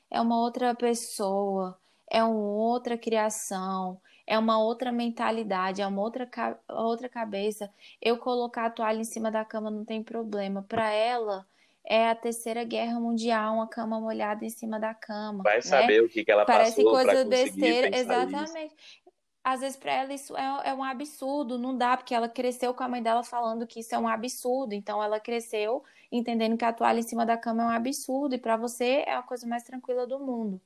É, 0.08 0.18
é 0.18 0.20
uma 0.20 0.38
outra 0.38 0.72
pessoa, 0.72 1.76
é 2.08 2.22
uma 2.22 2.32
outra 2.32 2.96
criação, 2.96 4.00
é 4.24 4.38
uma 4.38 4.56
outra 4.56 4.92
mentalidade, 4.92 5.82
é 5.82 5.86
uma 5.86 6.00
outra, 6.00 6.28
outra 6.68 7.08
cabeça. 7.08 7.68
Eu 8.00 8.18
colocar 8.18 8.66
a 8.66 8.70
toalha 8.70 9.00
em 9.00 9.04
cima 9.04 9.32
da 9.32 9.44
cama 9.44 9.68
não 9.68 9.84
tem 9.84 10.00
problema. 10.00 10.62
Para 10.62 10.92
ela, 10.92 11.44
é 11.84 12.08
a 12.08 12.14
terceira 12.14 12.62
guerra 12.62 13.00
mundial, 13.00 13.56
uma 13.56 13.68
cama 13.68 14.00
molhada 14.00 14.44
em 14.44 14.50
cima 14.50 14.78
da 14.78 14.94
cama. 14.94 15.42
Vai 15.42 15.56
né? 15.56 15.60
saber 15.60 16.04
o 16.04 16.08
que, 16.08 16.24
que 16.24 16.30
ela 16.30 16.44
Parece 16.44 16.84
passou 16.84 16.92
coisa 16.92 17.24
besteira, 17.24 17.96
exatamente. 17.96 18.72
Isso. 18.72 19.03
Às 19.45 19.61
vezes 19.61 19.76
para 19.76 19.92
ela 19.92 20.14
isso 20.14 20.34
é, 20.36 20.70
é, 20.70 20.74
um 20.74 20.82
absurdo, 20.82 21.59
não 21.59 21.76
dá, 21.76 21.97
porque 21.99 22.14
ela 22.14 22.28
cresceu 22.28 22.72
com 22.72 22.82
a 22.82 22.88
mãe 22.88 23.03
dela 23.03 23.22
falando 23.22 23.66
que 23.66 23.80
isso 23.80 23.95
é 23.95 23.99
um 23.99 24.09
absurdo. 24.09 24.72
Então 24.72 25.03
ela 25.03 25.20
cresceu 25.20 25.84
entendendo 26.11 26.57
que 26.57 26.64
a 26.64 26.72
toalha 26.72 27.01
em 27.01 27.03
cima 27.03 27.26
da 27.26 27.36
cama 27.36 27.62
é 27.62 27.66
um 27.66 27.70
absurdo 27.70 28.34
e 28.34 28.38
para 28.38 28.57
você 28.57 29.05
é 29.07 29.14
a 29.14 29.22
coisa 29.22 29.47
mais 29.47 29.62
tranquila 29.62 30.07
do 30.07 30.18
mundo. 30.18 30.61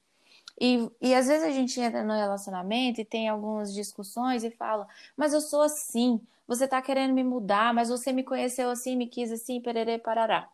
E, 0.61 0.91
e 1.01 1.14
às 1.14 1.26
vezes 1.29 1.45
a 1.45 1.51
gente 1.51 1.81
entra 1.81 2.05
no 2.05 2.12
relacionamento 2.14 3.01
e 3.01 3.05
tem 3.05 3.29
algumas 3.29 3.74
discussões 3.74 4.45
e 4.45 4.51
fala, 4.51 4.87
mas 5.16 5.33
eu 5.33 5.41
sou 5.41 5.62
assim, 5.62 6.20
você 6.47 6.66
tá 6.68 6.81
querendo 6.83 7.14
me 7.14 7.24
mudar, 7.24 7.74
mas 7.74 7.89
você 7.89 8.12
me 8.12 8.24
conheceu 8.24 8.70
assim, 8.70 8.97
me 8.97 9.07
quis 9.07 9.33
assim, 9.33 9.61
pererê, 9.61 9.99
parará. 9.99 10.49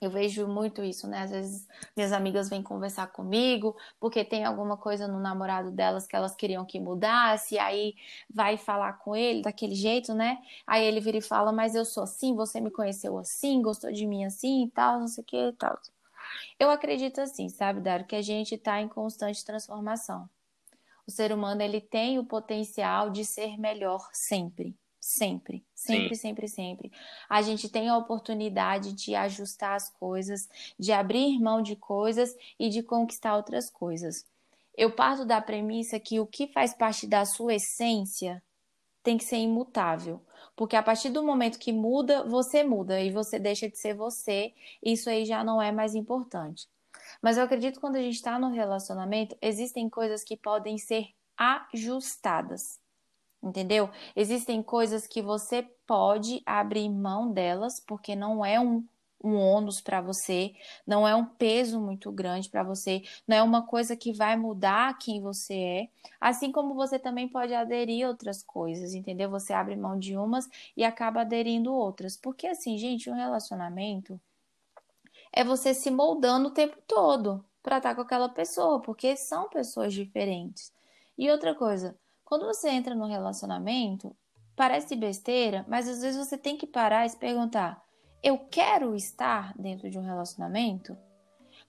Eu 0.00 0.10
vejo 0.10 0.46
muito 0.46 0.84
isso, 0.84 1.08
né? 1.08 1.22
Às 1.22 1.30
vezes 1.30 1.68
minhas 1.96 2.12
amigas 2.12 2.50
vêm 2.50 2.62
conversar 2.62 3.06
comigo 3.06 3.74
porque 3.98 4.24
tem 4.24 4.44
alguma 4.44 4.76
coisa 4.76 5.08
no 5.08 5.18
namorado 5.18 5.70
delas 5.70 6.06
que 6.06 6.14
elas 6.14 6.34
queriam 6.36 6.66
que 6.66 6.78
mudasse, 6.78 7.58
aí 7.58 7.94
vai 8.28 8.58
falar 8.58 8.94
com 8.94 9.16
ele 9.16 9.40
daquele 9.40 9.74
jeito, 9.74 10.12
né? 10.14 10.38
Aí 10.66 10.84
ele 10.84 11.00
vira 11.00 11.16
e 11.16 11.22
fala: 11.22 11.50
Mas 11.50 11.74
eu 11.74 11.84
sou 11.84 12.02
assim, 12.02 12.34
você 12.34 12.60
me 12.60 12.70
conheceu 12.70 13.16
assim, 13.18 13.62
gostou 13.62 13.90
de 13.90 14.06
mim 14.06 14.24
assim 14.24 14.64
e 14.64 14.70
tal, 14.70 15.00
não 15.00 15.08
sei 15.08 15.22
o 15.22 15.26
que 15.26 15.48
e 15.48 15.52
tal. 15.54 15.78
Eu 16.58 16.70
acredito 16.70 17.20
assim, 17.20 17.48
sabe, 17.48 17.80
Dário, 17.80 18.06
que 18.06 18.16
a 18.16 18.22
gente 18.22 18.54
está 18.54 18.80
em 18.80 18.88
constante 18.88 19.44
transformação. 19.44 20.28
O 21.06 21.10
ser 21.10 21.32
humano 21.32 21.62
ele 21.62 21.80
tem 21.80 22.18
o 22.18 22.24
potencial 22.24 23.10
de 23.10 23.24
ser 23.24 23.58
melhor 23.58 24.08
sempre, 24.12 24.76
sempre, 25.06 25.64
sempre, 25.72 26.16
Sim. 26.16 26.20
sempre, 26.20 26.48
sempre. 26.48 26.92
A 27.28 27.40
gente 27.40 27.68
tem 27.68 27.88
a 27.88 27.96
oportunidade 27.96 28.92
de 28.92 29.14
ajustar 29.14 29.76
as 29.76 29.88
coisas, 29.88 30.48
de 30.76 30.90
abrir 30.90 31.38
mão 31.38 31.62
de 31.62 31.76
coisas 31.76 32.34
e 32.58 32.68
de 32.68 32.82
conquistar 32.82 33.36
outras 33.36 33.70
coisas. 33.70 34.24
Eu 34.76 34.94
parto 34.94 35.24
da 35.24 35.40
premissa 35.40 36.00
que 36.00 36.18
o 36.18 36.26
que 36.26 36.48
faz 36.48 36.74
parte 36.74 37.06
da 37.06 37.24
sua 37.24 37.54
essência 37.54 38.42
tem 39.02 39.16
que 39.16 39.24
ser 39.24 39.36
imutável. 39.36 40.20
Porque 40.56 40.74
a 40.74 40.82
partir 40.82 41.10
do 41.10 41.22
momento 41.22 41.58
que 41.58 41.72
muda, 41.72 42.24
você 42.24 42.64
muda 42.64 43.00
e 43.00 43.10
você 43.10 43.38
deixa 43.38 43.68
de 43.68 43.78
ser 43.78 43.94
você, 43.94 44.52
isso 44.82 45.08
aí 45.08 45.24
já 45.24 45.44
não 45.44 45.62
é 45.62 45.70
mais 45.70 45.94
importante. 45.94 46.66
Mas 47.22 47.36
eu 47.36 47.44
acredito 47.44 47.74
que 47.74 47.80
quando 47.80 47.96
a 47.96 48.02
gente 48.02 48.16
está 48.16 48.38
no 48.40 48.50
relacionamento, 48.50 49.36
existem 49.40 49.88
coisas 49.88 50.24
que 50.24 50.36
podem 50.36 50.76
ser 50.78 51.06
ajustadas. 51.36 52.80
Entendeu? 53.46 53.88
Existem 54.14 54.62
coisas 54.62 55.06
que 55.06 55.22
você 55.22 55.62
pode 55.86 56.42
abrir 56.44 56.88
mão 56.88 57.32
delas, 57.32 57.80
porque 57.80 58.16
não 58.16 58.44
é 58.44 58.58
um 58.58 58.84
um 59.24 59.36
ônus 59.36 59.80
para 59.80 60.00
você, 60.00 60.54
não 60.86 61.06
é 61.08 61.14
um 61.14 61.24
peso 61.24 61.80
muito 61.80 62.12
grande 62.12 62.48
para 62.48 62.62
você, 62.62 63.02
não 63.26 63.36
é 63.36 63.42
uma 63.42 63.66
coisa 63.66 63.96
que 63.96 64.12
vai 64.12 64.36
mudar 64.36 64.98
quem 64.98 65.20
você 65.20 65.54
é, 65.54 65.88
assim 66.20 66.52
como 66.52 66.74
você 66.74 66.98
também 66.98 67.28
pode 67.28 67.52
aderir 67.54 68.06
a 68.06 68.08
outras 68.08 68.42
coisas, 68.42 68.94
entendeu? 68.94 69.30
Você 69.30 69.52
abre 69.52 69.74
mão 69.74 69.98
de 69.98 70.16
umas 70.16 70.48
e 70.76 70.84
acaba 70.84 71.22
aderindo 71.22 71.74
outras. 71.74 72.16
Porque 72.16 72.46
assim, 72.46 72.78
gente, 72.78 73.10
um 73.10 73.14
relacionamento 73.14 74.20
é 75.32 75.42
você 75.42 75.74
se 75.74 75.90
moldando 75.90 76.48
o 76.48 76.52
tempo 76.52 76.76
todo 76.86 77.44
para 77.62 77.78
estar 77.78 77.94
com 77.94 78.02
aquela 78.02 78.28
pessoa, 78.28 78.80
porque 78.80 79.16
são 79.16 79.48
pessoas 79.48 79.92
diferentes. 79.92 80.72
E 81.18 81.30
outra 81.30 81.54
coisa, 81.54 81.98
quando 82.26 82.44
você 82.44 82.68
entra 82.68 82.94
no 82.94 83.06
relacionamento, 83.06 84.14
parece 84.56 84.96
besteira, 84.96 85.64
mas 85.68 85.88
às 85.88 86.02
vezes 86.02 86.18
você 86.18 86.36
tem 86.36 86.56
que 86.56 86.66
parar 86.66 87.06
e 87.06 87.08
se 87.08 87.16
perguntar: 87.16 87.80
eu 88.22 88.36
quero 88.50 88.96
estar 88.96 89.54
dentro 89.56 89.88
de 89.88 89.96
um 89.96 90.02
relacionamento? 90.02 90.96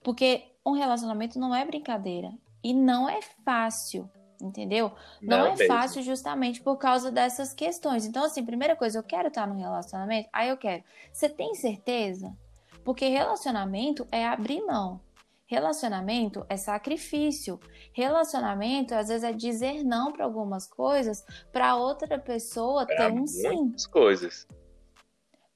Porque 0.03 0.43
um 0.65 0.71
relacionamento 0.71 1.39
não 1.39 1.55
é 1.55 1.63
brincadeira 1.63 2.33
e 2.63 2.73
não 2.73 3.07
é 3.07 3.21
fácil, 3.45 4.09
entendeu? 4.41 4.91
Não, 5.21 5.37
não 5.37 5.45
é 5.45 5.55
mesmo. 5.55 5.67
fácil 5.67 6.01
justamente 6.01 6.59
por 6.59 6.77
causa 6.77 7.11
dessas 7.11 7.53
questões. 7.53 8.07
Então, 8.07 8.23
assim, 8.23 8.43
primeira 8.43 8.75
coisa, 8.75 8.97
eu 8.97 9.03
quero 9.03 9.27
estar 9.27 9.45
no 9.45 9.55
relacionamento? 9.55 10.27
Aí 10.33 10.49
eu 10.49 10.57
quero. 10.57 10.83
Você 11.13 11.29
tem 11.29 11.53
certeza? 11.53 12.35
Porque 12.83 13.07
relacionamento 13.07 14.07
é 14.11 14.25
abrir 14.25 14.65
mão. 14.65 14.99
Relacionamento 15.47 16.45
é 16.49 16.57
sacrifício. 16.57 17.59
Relacionamento, 17.93 18.93
às 18.93 19.07
vezes, 19.07 19.23
é 19.23 19.31
dizer 19.31 19.83
não 19.83 20.11
para 20.11 20.25
algumas 20.25 20.67
coisas 20.67 21.25
para 21.51 21.75
outra 21.75 22.19
pessoa 22.19 22.83
é 22.83 22.95
ter 22.95 23.11
um 23.11 23.25
sim. 23.25 23.47
Muitas 23.49 23.87
coisas 23.87 24.47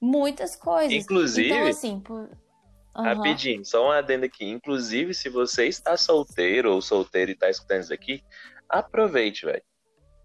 muitas 0.02 0.56
coisas. 0.56 0.92
Inclusive, 0.92 1.48
então, 1.48 1.66
assim, 1.68 2.00
por... 2.00 2.22
uhum. 2.22 3.02
rapidinho, 3.04 3.64
só 3.64 3.86
um 3.86 3.92
adendo 3.92 4.24
aqui. 4.24 4.44
Inclusive, 4.44 5.14
se 5.14 5.28
você 5.28 5.68
está 5.68 5.96
solteiro 5.96 6.72
ou 6.72 6.82
solteiro 6.82 7.30
e 7.30 7.34
está 7.34 7.48
escutando 7.48 7.82
isso 7.82 7.94
aqui, 7.94 8.24
aproveite, 8.68 9.46
velho. 9.46 9.62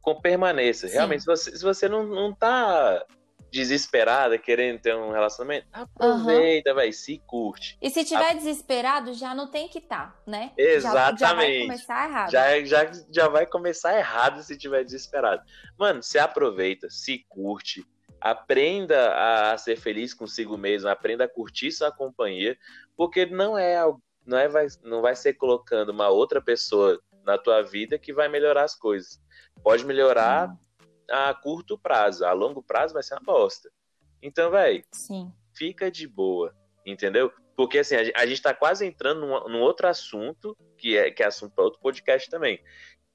Com 0.02 0.20
permaneça. 0.20 0.88
Sim. 0.88 0.96
Realmente, 0.96 1.22
se 1.22 1.28
você, 1.28 1.56
se 1.56 1.64
você 1.64 1.88
não, 1.88 2.08
não 2.08 2.34
tá 2.34 3.06
desesperada, 3.58 4.38
querendo 4.38 4.80
ter 4.80 4.96
um 4.96 5.12
relacionamento, 5.12 5.66
aproveita, 5.74 6.70
uhum. 6.70 6.76
vai, 6.76 6.92
se 6.92 7.18
curte. 7.26 7.76
E 7.82 7.90
se 7.90 8.04
tiver 8.04 8.30
A... 8.30 8.34
desesperado, 8.34 9.14
já 9.14 9.34
não 9.34 9.50
tem 9.50 9.68
que 9.68 9.80
estar, 9.80 10.12
tá, 10.12 10.22
né? 10.28 10.52
Exatamente. 10.56 11.20
Já, 11.20 11.28
já, 11.28 11.34
vai 11.34 11.62
começar 11.62 12.08
errado. 12.08 12.32
Já, 12.32 12.66
já, 12.66 12.92
já 13.10 13.28
vai 13.28 13.46
começar 13.48 13.98
errado 13.98 14.44
se 14.44 14.56
tiver 14.56 14.84
desesperado. 14.84 15.42
Mano, 15.78 16.04
se 16.04 16.20
aproveita, 16.20 16.88
se 16.92 17.26
curte, 17.28 17.84
aprenda 18.22 19.52
a 19.52 19.58
ser 19.58 19.76
feliz 19.76 20.14
consigo 20.14 20.56
mesmo, 20.56 20.88
aprenda 20.88 21.24
a 21.24 21.30
curtir 21.30 21.72
sua 21.72 21.92
companhia, 21.92 22.56
porque 22.96 23.26
não 23.26 23.58
é 23.58 23.84
não 24.24 24.38
é 24.38 24.48
vai, 24.48 24.68
não 24.84 25.02
vai 25.02 25.16
ser 25.16 25.34
colocando 25.34 25.90
uma 25.90 26.10
outra 26.10 26.42
pessoa 26.42 27.02
na 27.26 27.38
tua 27.38 27.64
vida 27.64 27.98
que 27.98 28.14
vai 28.14 28.28
melhorar 28.28 28.66
as 28.66 28.76
coisas. 28.76 29.20
Pode 29.64 29.84
melhorar 29.86 30.50
hum. 30.50 30.58
A 31.10 31.34
curto 31.34 31.78
prazo, 31.78 32.26
a 32.26 32.32
longo 32.32 32.62
prazo 32.62 32.94
vai 32.94 33.04
ser 33.04 33.16
uma 33.16 33.22
bosta. 33.22 33.70
Então, 34.22 34.52
velho, 34.52 34.84
fica 35.54 35.92
de 35.92 36.08
boa, 36.08 36.56
entendeu? 36.86 37.32
Porque 37.56 37.80
assim, 37.80 37.96
a, 37.96 38.26
gente 38.26 38.42
tá 38.42 38.54
quase 38.54 38.86
entrando 38.86 39.22
num, 39.22 39.50
num 39.50 39.62
outro 39.62 39.88
assunto, 39.88 40.56
que 40.78 40.98
é, 40.98 41.10
que 41.10 41.24
é 41.24 41.28
assunto 41.28 41.54
para 41.54 41.64
outro 41.64 41.80
podcast 41.80 42.30
também. 42.30 42.64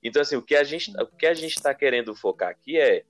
Então, 0.02 0.20
assim, 0.20 0.36
o 0.36 0.42
que 0.42 0.56
a 0.56 0.64
gente, 0.64 0.92
o 1.00 1.06
que 1.06 1.26
a 1.26 1.34
gente 1.34 1.62
tá 1.62 1.72
querendo 1.72 2.14
focar 2.14 2.48
aqui 2.48 2.78
é 2.78 3.04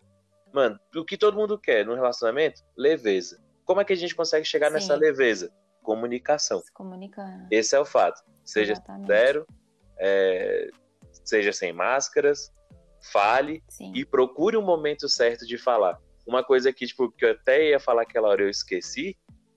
Mano, 0.52 0.78
o 0.94 1.04
que 1.04 1.16
todo 1.16 1.36
mundo 1.36 1.58
quer 1.58 1.84
no 1.84 1.94
relacionamento? 1.94 2.62
Leveza. 2.76 3.42
Como 3.64 3.80
é 3.80 3.84
que 3.84 3.92
a 3.92 3.96
gente 3.96 4.14
consegue 4.14 4.44
chegar 4.44 4.68
Sim. 4.68 4.74
nessa 4.74 4.94
leveza? 4.94 5.50
Comunicação. 5.82 6.60
Se 6.60 6.72
comunicando. 6.72 7.46
Esse 7.50 7.74
é 7.74 7.80
o 7.80 7.84
fato. 7.84 8.22
Seja 8.44 8.74
zero, 9.06 9.46
é, 9.98 10.68
seja 11.24 11.52
sem 11.52 11.72
máscaras, 11.72 12.52
fale 13.02 13.62
Sim. 13.68 13.92
e 13.94 14.04
procure 14.04 14.56
um 14.56 14.62
momento 14.62 15.08
certo 15.08 15.46
de 15.46 15.58
falar. 15.58 16.00
Uma 16.26 16.44
coisa 16.44 16.72
que, 16.72 16.86
tipo, 16.86 17.10
que 17.10 17.24
eu 17.24 17.32
até 17.32 17.70
ia 17.70 17.80
falar 17.80 18.02
aquela 18.02 18.28
hora 18.28 18.42
eu 18.42 18.48
esqueci, 18.48 19.16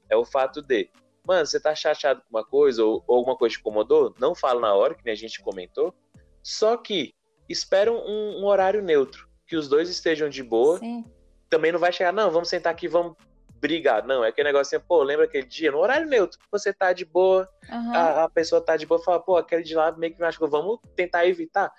é 0.10 0.16
o 0.16 0.26
fato 0.26 0.62
de, 0.62 0.90
mano, 1.26 1.46
você 1.46 1.60
tá 1.60 1.76
chateado 1.76 2.22
com 2.22 2.38
uma 2.38 2.46
coisa 2.46 2.84
ou, 2.84 3.04
ou 3.08 3.18
alguma 3.18 3.38
coisa 3.38 3.56
te 3.56 3.60
incomodou? 3.60 4.14
Não 4.20 4.34
fala 4.34 4.60
na 4.60 4.74
hora, 4.74 4.96
que 4.96 5.06
nem 5.06 5.14
a 5.14 5.18
gente 5.18 5.42
comentou. 5.42 5.94
Só 6.42 6.76
que 6.78 7.14
espera 7.48 7.92
um, 7.92 8.40
um 8.40 8.46
horário 8.46 8.82
neutro 8.82 9.30
que 9.48 9.56
os 9.56 9.68
dois 9.68 9.90
estejam 9.90 10.30
de 10.30 10.44
boa. 10.44 10.80
Sim. 10.80 11.06
Também 11.50 11.72
não 11.72 11.80
vai 11.80 11.92
chegar, 11.92 12.12
não, 12.12 12.32
vamos 12.32 12.50
sentar 12.50 12.74
aqui, 12.74 12.88
vamos 12.88 13.16
brigar. 13.60 14.06
Não, 14.06 14.24
é 14.24 14.30
aquele 14.30 14.50
negócio 14.50 14.76
assim, 14.76 14.86
pô, 14.88 15.04
lembra 15.04 15.26
aquele 15.26 15.48
dia, 15.48 15.72
no 15.72 15.78
horário 15.78 16.08
neutro, 16.08 16.40
você 16.52 16.74
tá 16.74 16.94
de 16.94 17.06
boa, 17.06 17.48
uhum. 17.70 17.94
a, 17.94 18.24
a, 18.24 18.30
pessoa 18.30 18.62
tá 18.62 18.76
de 18.76 18.86
boa, 18.86 19.02
fala, 19.02 19.20
pô, 19.20 19.38
aquele 19.38 19.64
de 19.64 19.76
lá 19.76 19.92
meio 19.92 20.14
que 20.14 20.20
me 20.20 20.26
machucou, 20.26 20.50
vamos 20.50 20.80
tentar 20.96 21.26
evitar. 21.26 21.72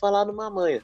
Falar 0.00 0.24
numa 0.24 0.50
manha, 0.50 0.82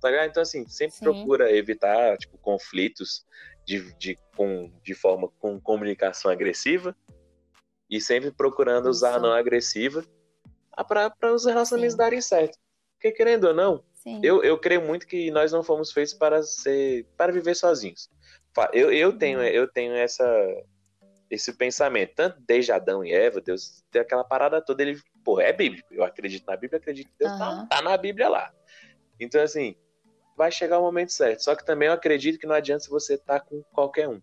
tá 0.00 0.10
ligado? 0.10 0.30
Então, 0.30 0.42
assim, 0.42 0.66
sempre 0.68 0.96
Sim. 0.96 1.04
procura 1.04 1.52
evitar, 1.52 2.16
tipo, 2.18 2.38
conflitos 2.38 3.26
de, 3.64 3.92
de, 3.94 4.18
com, 4.36 4.72
de 4.82 4.94
forma 4.94 5.28
com 5.38 5.60
comunicação 5.60 6.30
agressiva 6.30 6.96
e 7.88 8.00
sempre 8.00 8.30
procurando 8.30 8.84
Isso. 8.84 8.90
usar 8.90 9.16
a 9.16 9.18
não 9.18 9.32
agressiva 9.32 10.04
para 10.88 11.12
os 11.32 11.44
relacionamentos 11.44 11.94
Sim. 11.94 11.98
darem 11.98 12.20
certo. 12.20 12.58
Porque, 12.94 13.12
querendo 13.12 13.44
ou 13.44 13.54
não, 13.54 13.84
eu, 14.22 14.42
eu 14.42 14.58
creio 14.58 14.82
muito 14.82 15.06
que 15.06 15.30
nós 15.30 15.52
não 15.52 15.62
fomos 15.62 15.92
feitos 15.92 16.14
para 16.14 16.42
ser 16.42 17.06
para 17.16 17.32
viver 17.32 17.54
sozinhos. 17.54 18.08
Eu, 18.72 18.92
eu 18.92 19.16
tenho 19.16 19.38
uhum. 19.38 19.44
eu 19.44 19.68
tenho 19.68 19.94
essa 19.94 20.24
esse 21.30 21.52
pensamento, 21.52 22.14
tanto 22.16 22.40
desde 22.40 22.72
Adão 22.72 23.04
e 23.04 23.12
Eva, 23.12 23.40
Deus 23.40 23.84
tem 23.90 24.02
aquela 24.02 24.24
parada 24.24 24.60
toda, 24.60 24.82
ele, 24.82 25.00
pô, 25.24 25.40
é 25.40 25.52
bíblico. 25.52 25.86
Eu 25.94 26.02
acredito 26.02 26.44
na 26.44 26.56
Bíblia, 26.56 26.78
acredito 26.78 27.06
que 27.06 27.18
Deus 27.20 27.30
uhum. 27.32 27.38
tá, 27.38 27.66
tá, 27.70 27.82
na 27.82 27.96
Bíblia 27.96 28.28
lá. 28.28 28.52
Então, 29.18 29.40
assim, 29.40 29.76
vai 30.40 30.50
chegar 30.50 30.78
o 30.78 30.82
momento 30.82 31.12
certo. 31.12 31.44
Só 31.44 31.54
que 31.54 31.66
também 31.66 31.88
eu 31.88 31.92
acredito 31.92 32.38
que 32.38 32.46
não 32.46 32.54
adianta 32.54 32.88
você 32.88 33.12
estar 33.12 33.40
tá 33.40 33.44
com 33.44 33.62
qualquer 33.74 34.08
um. 34.08 34.22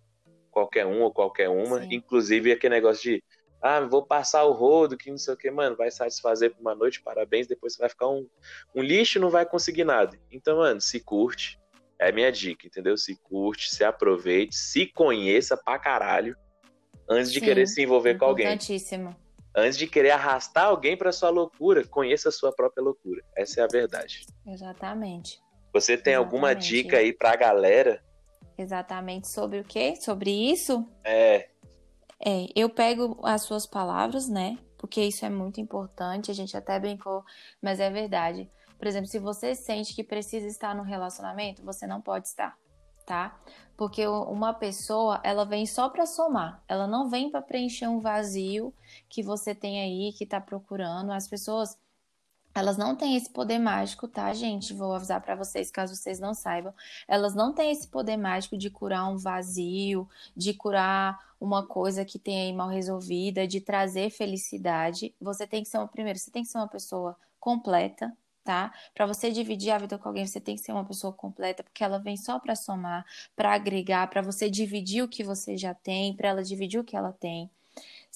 Qualquer 0.50 0.84
um 0.84 1.04
ou 1.04 1.14
qualquer 1.14 1.48
uma. 1.48 1.82
Sim. 1.82 1.90
Inclusive 1.92 2.52
aquele 2.52 2.74
negócio 2.74 3.04
de 3.04 3.24
ah, 3.62 3.82
vou 3.82 4.04
passar 4.04 4.44
o 4.44 4.52
rodo, 4.52 4.98
que 4.98 5.12
não 5.12 5.18
sei 5.20 5.36
o 5.36 5.38
que, 5.38 5.52
mano, 5.52 5.76
vai 5.76 5.92
satisfazer 5.92 6.56
por 6.56 6.60
uma 6.62 6.74
noite, 6.74 7.04
parabéns, 7.04 7.46
depois 7.46 7.74
você 7.74 7.80
vai 7.80 7.90
ficar 7.90 8.08
um, 8.08 8.28
um 8.76 8.82
lixo 8.82 9.20
não 9.20 9.30
vai 9.30 9.46
conseguir 9.46 9.84
nada. 9.84 10.18
Então, 10.32 10.58
mano, 10.58 10.82
se 10.82 11.00
curte, 11.00 11.60
é 12.00 12.12
minha 12.12 12.32
dica, 12.32 12.66
entendeu? 12.66 12.98
Se 12.98 13.16
curte, 13.16 13.70
se 13.70 13.84
aproveite, 13.84 14.56
se 14.56 14.88
conheça 14.88 15.56
pra 15.56 15.78
caralho, 15.78 16.36
antes 17.08 17.32
de 17.32 17.40
Sim, 17.40 17.46
querer 17.46 17.68
se 17.68 17.82
envolver 17.84 18.18
com 18.18 18.26
alguém. 18.26 18.48
Antes 19.56 19.78
de 19.78 19.88
querer 19.88 20.12
arrastar 20.12 20.66
alguém 20.66 20.98
pra 20.98 21.12
sua 21.12 21.30
loucura, 21.30 21.86
conheça 21.88 22.30
a 22.30 22.32
sua 22.32 22.52
própria 22.52 22.84
loucura. 22.84 23.24
Essa 23.36 23.62
é 23.62 23.64
a 23.64 23.68
verdade. 23.68 24.26
Exatamente. 24.46 25.42
Você 25.74 25.98
tem 25.98 26.14
Exatamente. 26.14 26.16
alguma 26.16 26.56
dica 26.56 26.98
aí 26.98 27.14
pra 27.14 27.36
galera? 27.36 28.04
Exatamente 28.58 29.28
sobre 29.30 29.60
o 29.60 29.64
quê? 29.64 29.96
Sobre 29.96 30.32
isso? 30.32 30.88
É, 31.04 31.48
é, 32.20 32.48
eu 32.56 32.70
pego 32.70 33.20
as 33.24 33.44
suas 33.44 33.66
palavras, 33.66 34.28
né? 34.28 34.58
Porque 34.78 35.02
isso 35.02 35.26
é 35.26 35.30
muito 35.30 35.60
importante, 35.60 36.32
a 36.32 36.34
gente 36.34 36.56
até 36.56 36.80
brincou, 36.80 37.24
mas 37.62 37.80
é 37.80 37.90
verdade. 37.90 38.50
Por 38.78 38.88
exemplo, 38.88 39.08
se 39.08 39.20
você 39.20 39.56
sente 39.56 39.96
que 39.96 40.04
precisa 40.04 40.48
estar 40.48 40.76
no 40.76 40.84
relacionamento, 40.84 41.64
você 41.64 41.88
não 41.88 42.00
pode 42.00 42.28
estar, 42.28 42.56
tá? 43.06 43.40
Porque 43.76 44.06
uma 44.08 44.54
pessoa, 44.54 45.20
ela 45.24 45.46
vem 45.46 45.66
só 45.66 45.90
para 45.90 46.06
somar, 46.06 46.64
ela 46.68 46.88
não 46.88 47.10
vem 47.10 47.30
para 47.30 47.42
preencher 47.42 47.88
um 47.88 48.00
vazio 48.00 48.74
que 49.10 49.24
você 49.24 49.54
tem 49.54 49.82
aí, 49.82 50.14
que 50.14 50.26
tá 50.26 50.40
procurando. 50.40 51.12
As 51.12 51.28
pessoas, 51.28 51.78
elas 52.58 52.78
não 52.78 52.96
têm 52.96 53.16
esse 53.16 53.30
poder 53.30 53.60
mágico, 53.60 54.08
tá, 54.08 54.34
gente? 54.34 54.74
Vou 54.74 54.94
avisar 54.94 55.22
para 55.22 55.36
vocês, 55.36 55.70
caso 55.72 55.96
vocês 55.96 56.20
não 56.20 56.34
saibam. 56.34 56.74
Elas 57.08 57.36
não 57.36 57.54
têm 57.54 57.72
esse 57.72 57.88
poder 57.88 58.18
mágico 58.18 58.58
de 58.58 58.70
curar 58.70 59.08
um 59.10 59.18
vazio, 59.18 60.08
de 60.36 60.54
curar 60.54 61.20
uma 61.40 61.66
coisa 61.66 62.04
que 62.04 62.18
tem 62.20 62.42
aí 62.48 62.54
mal 62.54 62.70
resolvida, 62.70 63.48
de 63.48 63.62
trazer 63.62 64.10
felicidade. 64.10 65.14
Você 65.22 65.46
tem 65.46 65.64
que 65.64 65.70
ser 65.70 65.78
uma 65.78 65.88
primeiro, 65.88 66.18
você 66.18 66.32
tem 66.32 66.44
que 66.44 66.50
ser 66.50 66.58
uma 66.58 66.68
pessoa 66.68 67.16
completa, 67.40 68.16
tá? 68.44 68.74
Para 68.94 69.06
você 69.06 69.32
dividir 69.32 69.72
a 69.72 69.78
vida 69.78 69.98
com 69.98 70.08
alguém, 70.08 70.26
você 70.26 70.40
tem 70.40 70.56
que 70.56 70.62
ser 70.62 70.72
uma 70.72 70.86
pessoa 70.86 71.14
completa, 71.14 71.64
porque 71.64 71.84
ela 71.84 72.00
vem 72.00 72.18
só 72.18 72.40
para 72.40 72.56
somar, 72.56 73.06
para 73.36 73.54
agregar, 73.54 74.08
para 74.10 74.22
você 74.22 74.50
dividir 74.50 75.04
o 75.04 75.08
que 75.08 75.24
você 75.24 75.58
já 75.58 75.74
tem, 75.74 76.16
para 76.16 76.30
ela 76.30 76.44
dividir 76.44 76.80
o 76.80 76.84
que 76.84 76.96
ela 76.96 77.14
tem. 77.14 77.52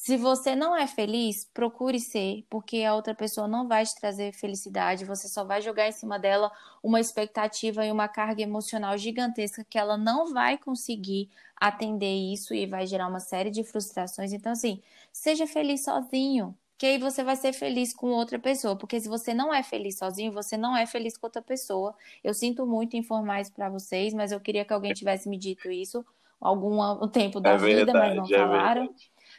Se 0.04 0.18
você 0.18 0.56
não 0.56 0.76
é 0.76 0.88
feliz, 0.88 1.48
procure 1.54 2.00
ser, 2.00 2.44
porque 2.50 2.84
a 2.84 2.96
outra 2.96 3.14
pessoa 3.14 3.48
não 3.48 3.68
vai 3.68 3.86
te 3.86 3.94
trazer 3.94 4.34
felicidade, 4.34 5.06
você 5.06 5.28
só 5.28 5.44
vai 5.44 5.62
jogar 5.62 5.88
em 5.88 5.92
cima 5.92 6.18
dela 6.18 6.52
uma 6.82 7.00
expectativa 7.00 7.86
e 7.86 7.92
uma 7.92 8.08
carga 8.08 8.42
emocional 8.42 8.98
gigantesca 8.98 9.64
que 9.64 9.78
ela 9.78 10.00
não 10.00 10.34
vai 10.34 10.58
conseguir 10.58 11.30
atender 11.56 12.16
isso 12.34 12.52
e 12.52 12.66
vai 12.66 12.88
gerar 12.88 13.08
uma 13.08 13.20
série 13.20 13.52
de 13.52 13.64
frustrações. 13.64 14.34
Então, 14.34 14.54
assim, 14.54 14.82
seja 15.14 15.46
feliz 15.46 15.84
sozinho, 15.84 16.58
que 16.80 16.88
aí 16.88 16.98
você 16.98 17.24
vai 17.24 17.36
ser 17.36 17.54
feliz 17.54 17.94
com 17.94 18.08
outra 18.08 18.40
pessoa, 18.40 18.76
porque 18.76 19.00
se 19.00 19.08
você 19.08 19.36
não 19.36 19.54
é 19.54 19.62
feliz 19.62 20.00
sozinho, 20.00 20.32
você 20.32 20.58
não 20.58 20.76
é 20.76 20.88
feliz 20.88 21.16
com 21.16 21.28
outra 21.28 21.44
pessoa. 21.44 21.96
Eu 22.24 22.34
sinto 22.34 22.66
muito 22.66 22.98
informar 22.98 23.42
isso 23.42 23.54
para 23.54 23.70
vocês, 23.70 24.16
mas 24.16 24.32
eu 24.32 24.40
queria 24.40 24.66
que 24.66 24.74
alguém 24.74 24.94
tivesse 24.96 25.30
me 25.30 25.38
dito 25.38 25.70
isso 25.70 26.04
algum 26.42 27.08
tempo 27.08 27.40
da 27.40 27.52
é 27.52 27.58
vida, 27.58 27.86
verdade, 27.86 28.18
mas 28.18 28.30
não 28.30 28.36
é 28.36 28.40
falaram, 28.40 28.96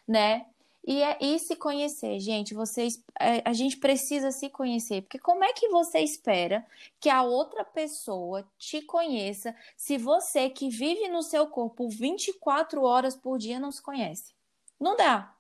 né? 0.07 0.47
E, 0.85 1.01
é, 1.03 1.17
e 1.21 1.39
se 1.39 1.55
conhecer, 1.55 2.19
gente, 2.19 2.55
vocês, 2.55 3.03
é, 3.21 3.41
a 3.45 3.53
gente 3.53 3.77
precisa 3.77 4.33
se 4.33 4.49
conhecer, 4.49 5.03
porque 5.03 5.19
como 5.19 5.45
é 5.45 5.53
que 5.53 5.69
você 5.69 6.01
espera 6.01 6.67
que 6.99 7.09
a 7.09 7.23
outra 7.23 7.65
pessoa 7.65 8.45
te 8.59 8.83
conheça 8.83 9.55
se 9.77 9.97
você 9.97 10.51
que 10.51 10.69
vive 10.69 11.09
no 11.09 11.23
seu 11.23 11.47
corpo 11.47 11.89
24 11.89 12.83
horas 12.83 13.15
por 13.15 13.39
dia 13.39 13.61
não 13.61 13.71
se 13.71 13.81
conhece? 13.81 14.35
Não 14.81 14.97
dá. 14.97 15.33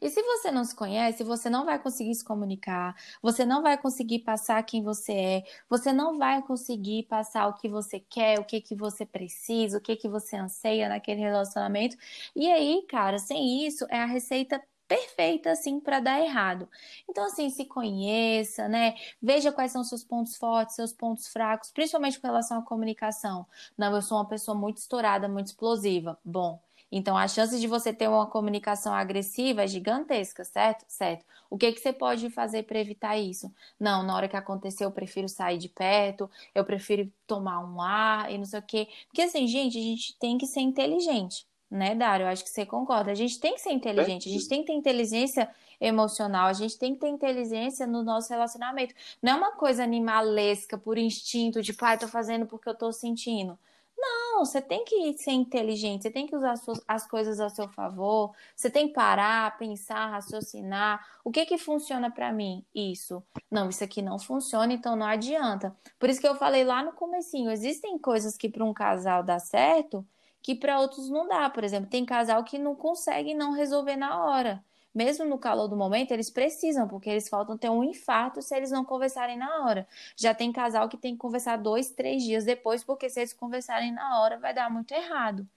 E 0.00 0.08
se 0.10 0.22
você 0.22 0.50
não 0.50 0.64
se 0.64 0.74
conhece, 0.74 1.24
você 1.24 1.48
não 1.50 1.64
vai 1.64 1.78
conseguir 1.78 2.14
se 2.14 2.24
comunicar, 2.24 2.94
você 3.22 3.44
não 3.44 3.62
vai 3.62 3.76
conseguir 3.78 4.20
passar 4.20 4.62
quem 4.62 4.82
você 4.82 5.12
é, 5.12 5.44
você 5.68 5.92
não 5.92 6.18
vai 6.18 6.42
conseguir 6.42 7.04
passar 7.04 7.46
o 7.48 7.54
que 7.54 7.68
você 7.68 8.00
quer, 8.00 8.38
o 8.38 8.44
que 8.44 8.60
que 8.60 8.74
você 8.74 9.06
precisa, 9.06 9.78
o 9.78 9.80
que 9.80 9.96
que 9.96 10.08
você 10.08 10.36
anseia 10.36 10.88
naquele 10.88 11.20
relacionamento. 11.20 11.96
E 12.34 12.50
aí, 12.50 12.84
cara, 12.88 13.18
sem 13.18 13.66
isso 13.66 13.86
é 13.90 13.98
a 13.98 14.06
receita 14.06 14.62
perfeita 14.86 15.50
assim 15.50 15.80
para 15.80 16.00
dar 16.00 16.20
errado. 16.20 16.68
Então 17.08 17.24
assim, 17.26 17.48
se 17.50 17.64
conheça, 17.64 18.68
né? 18.68 18.94
Veja 19.20 19.52
quais 19.52 19.72
são 19.72 19.82
seus 19.84 20.04
pontos 20.04 20.36
fortes, 20.36 20.76
seus 20.76 20.92
pontos 20.92 21.28
fracos, 21.28 21.70
principalmente 21.72 22.20
com 22.20 22.26
relação 22.26 22.58
à 22.58 22.62
comunicação. 22.62 23.46
Não, 23.76 23.94
eu 23.94 24.02
sou 24.02 24.18
uma 24.18 24.28
pessoa 24.28 24.56
muito 24.56 24.78
estourada, 24.78 25.28
muito 25.28 25.46
explosiva. 25.48 26.18
Bom, 26.24 26.60
então, 26.96 27.16
a 27.16 27.26
chance 27.26 27.58
de 27.58 27.66
você 27.66 27.92
ter 27.92 28.06
uma 28.06 28.24
comunicação 28.24 28.94
agressiva 28.94 29.64
é 29.64 29.66
gigantesca, 29.66 30.44
certo? 30.44 30.84
Certo. 30.86 31.24
O 31.50 31.58
que, 31.58 31.72
que 31.72 31.80
você 31.80 31.92
pode 31.92 32.30
fazer 32.30 32.62
para 32.62 32.78
evitar 32.78 33.18
isso? 33.18 33.52
Não, 33.80 34.04
na 34.04 34.14
hora 34.14 34.28
que 34.28 34.36
acontecer, 34.36 34.84
eu 34.84 34.92
prefiro 34.92 35.28
sair 35.28 35.58
de 35.58 35.68
perto, 35.68 36.30
eu 36.54 36.64
prefiro 36.64 37.12
tomar 37.26 37.58
um 37.58 37.80
ar 37.80 38.30
e 38.30 38.38
não 38.38 38.44
sei 38.44 38.60
o 38.60 38.62
quê. 38.62 38.86
Porque, 39.08 39.22
assim, 39.22 39.44
gente, 39.48 39.76
a 39.76 39.82
gente 39.82 40.16
tem 40.20 40.38
que 40.38 40.46
ser 40.46 40.60
inteligente, 40.60 41.44
né, 41.68 41.96
Dário? 41.96 42.26
Eu 42.26 42.28
acho 42.28 42.44
que 42.44 42.50
você 42.50 42.64
concorda. 42.64 43.10
A 43.10 43.14
gente 43.16 43.40
tem 43.40 43.54
que 43.54 43.60
ser 43.60 43.72
inteligente, 43.72 44.28
a 44.28 44.32
gente 44.32 44.48
tem 44.48 44.60
que 44.60 44.68
ter 44.68 44.74
inteligência 44.74 45.50
emocional, 45.80 46.46
a 46.46 46.52
gente 46.52 46.78
tem 46.78 46.94
que 46.94 47.00
ter 47.00 47.08
inteligência 47.08 47.88
no 47.88 48.04
nosso 48.04 48.30
relacionamento. 48.32 48.94
Não 49.20 49.32
é 49.32 49.34
uma 49.34 49.52
coisa 49.56 49.82
animalesca, 49.82 50.78
por 50.78 50.96
instinto, 50.96 51.60
de, 51.60 51.72
pai, 51.72 51.98
tô 51.98 52.06
fazendo 52.06 52.46
porque 52.46 52.68
eu 52.68 52.74
tô 52.76 52.92
sentindo. 52.92 53.58
Não, 54.04 54.44
você 54.44 54.60
tem 54.60 54.84
que 54.84 55.16
ser 55.16 55.32
inteligente, 55.32 56.02
você 56.02 56.10
tem 56.10 56.26
que 56.26 56.36
usar 56.36 56.54
as 56.86 57.06
coisas 57.06 57.40
a 57.40 57.48
seu 57.48 57.68
favor, 57.68 58.34
você 58.54 58.68
tem 58.70 58.88
que 58.88 58.94
parar, 58.94 59.56
pensar, 59.56 60.10
raciocinar. 60.10 61.06
O 61.24 61.30
que 61.30 61.46
que 61.46 61.56
funciona 61.56 62.10
para 62.10 62.32
mim? 62.32 62.64
Isso. 62.74 63.22
Não, 63.50 63.68
isso 63.70 63.82
aqui 63.82 64.02
não 64.02 64.18
funciona, 64.18 64.72
então 64.72 64.94
não 64.94 65.06
adianta. 65.06 65.74
Por 65.98 66.10
isso 66.10 66.20
que 66.20 66.28
eu 66.28 66.34
falei 66.34 66.64
lá 66.64 66.82
no 66.82 66.92
comecinho, 66.92 67.50
existem 67.50 67.98
coisas 67.98 68.36
que 68.36 68.48
para 68.48 68.64
um 68.64 68.74
casal 68.74 69.22
dá 69.22 69.38
certo, 69.38 70.06
que 70.42 70.54
para 70.54 70.80
outros 70.80 71.08
não 71.08 71.26
dá. 71.26 71.48
Por 71.48 71.64
exemplo, 71.64 71.88
tem 71.88 72.04
casal 72.04 72.44
que 72.44 72.58
não 72.58 72.76
consegue 72.76 73.34
não 73.34 73.52
resolver 73.52 73.96
na 73.96 74.24
hora 74.24 74.64
mesmo 74.94 75.24
no 75.24 75.38
calor 75.38 75.66
do 75.66 75.76
momento, 75.76 76.12
eles 76.12 76.30
precisam, 76.30 76.86
porque 76.86 77.10
eles 77.10 77.28
faltam 77.28 77.58
ter 77.58 77.68
um 77.68 77.82
infarto 77.82 78.40
se 78.40 78.54
eles 78.56 78.70
não 78.70 78.84
conversarem 78.84 79.36
na 79.36 79.64
hora. 79.64 79.88
Já 80.16 80.32
tem 80.32 80.52
casal 80.52 80.88
que 80.88 80.96
tem 80.96 81.14
que 81.14 81.18
conversar 81.18 81.56
dois, 81.56 81.90
três 81.90 82.22
dias 82.22 82.44
depois, 82.44 82.84
porque 82.84 83.10
se 83.10 83.20
eles 83.20 83.32
conversarem 83.32 83.92
na 83.92 84.20
hora, 84.20 84.38
vai 84.38 84.54
dar 84.54 84.70
muito 84.70 84.92
errado. 84.92 85.48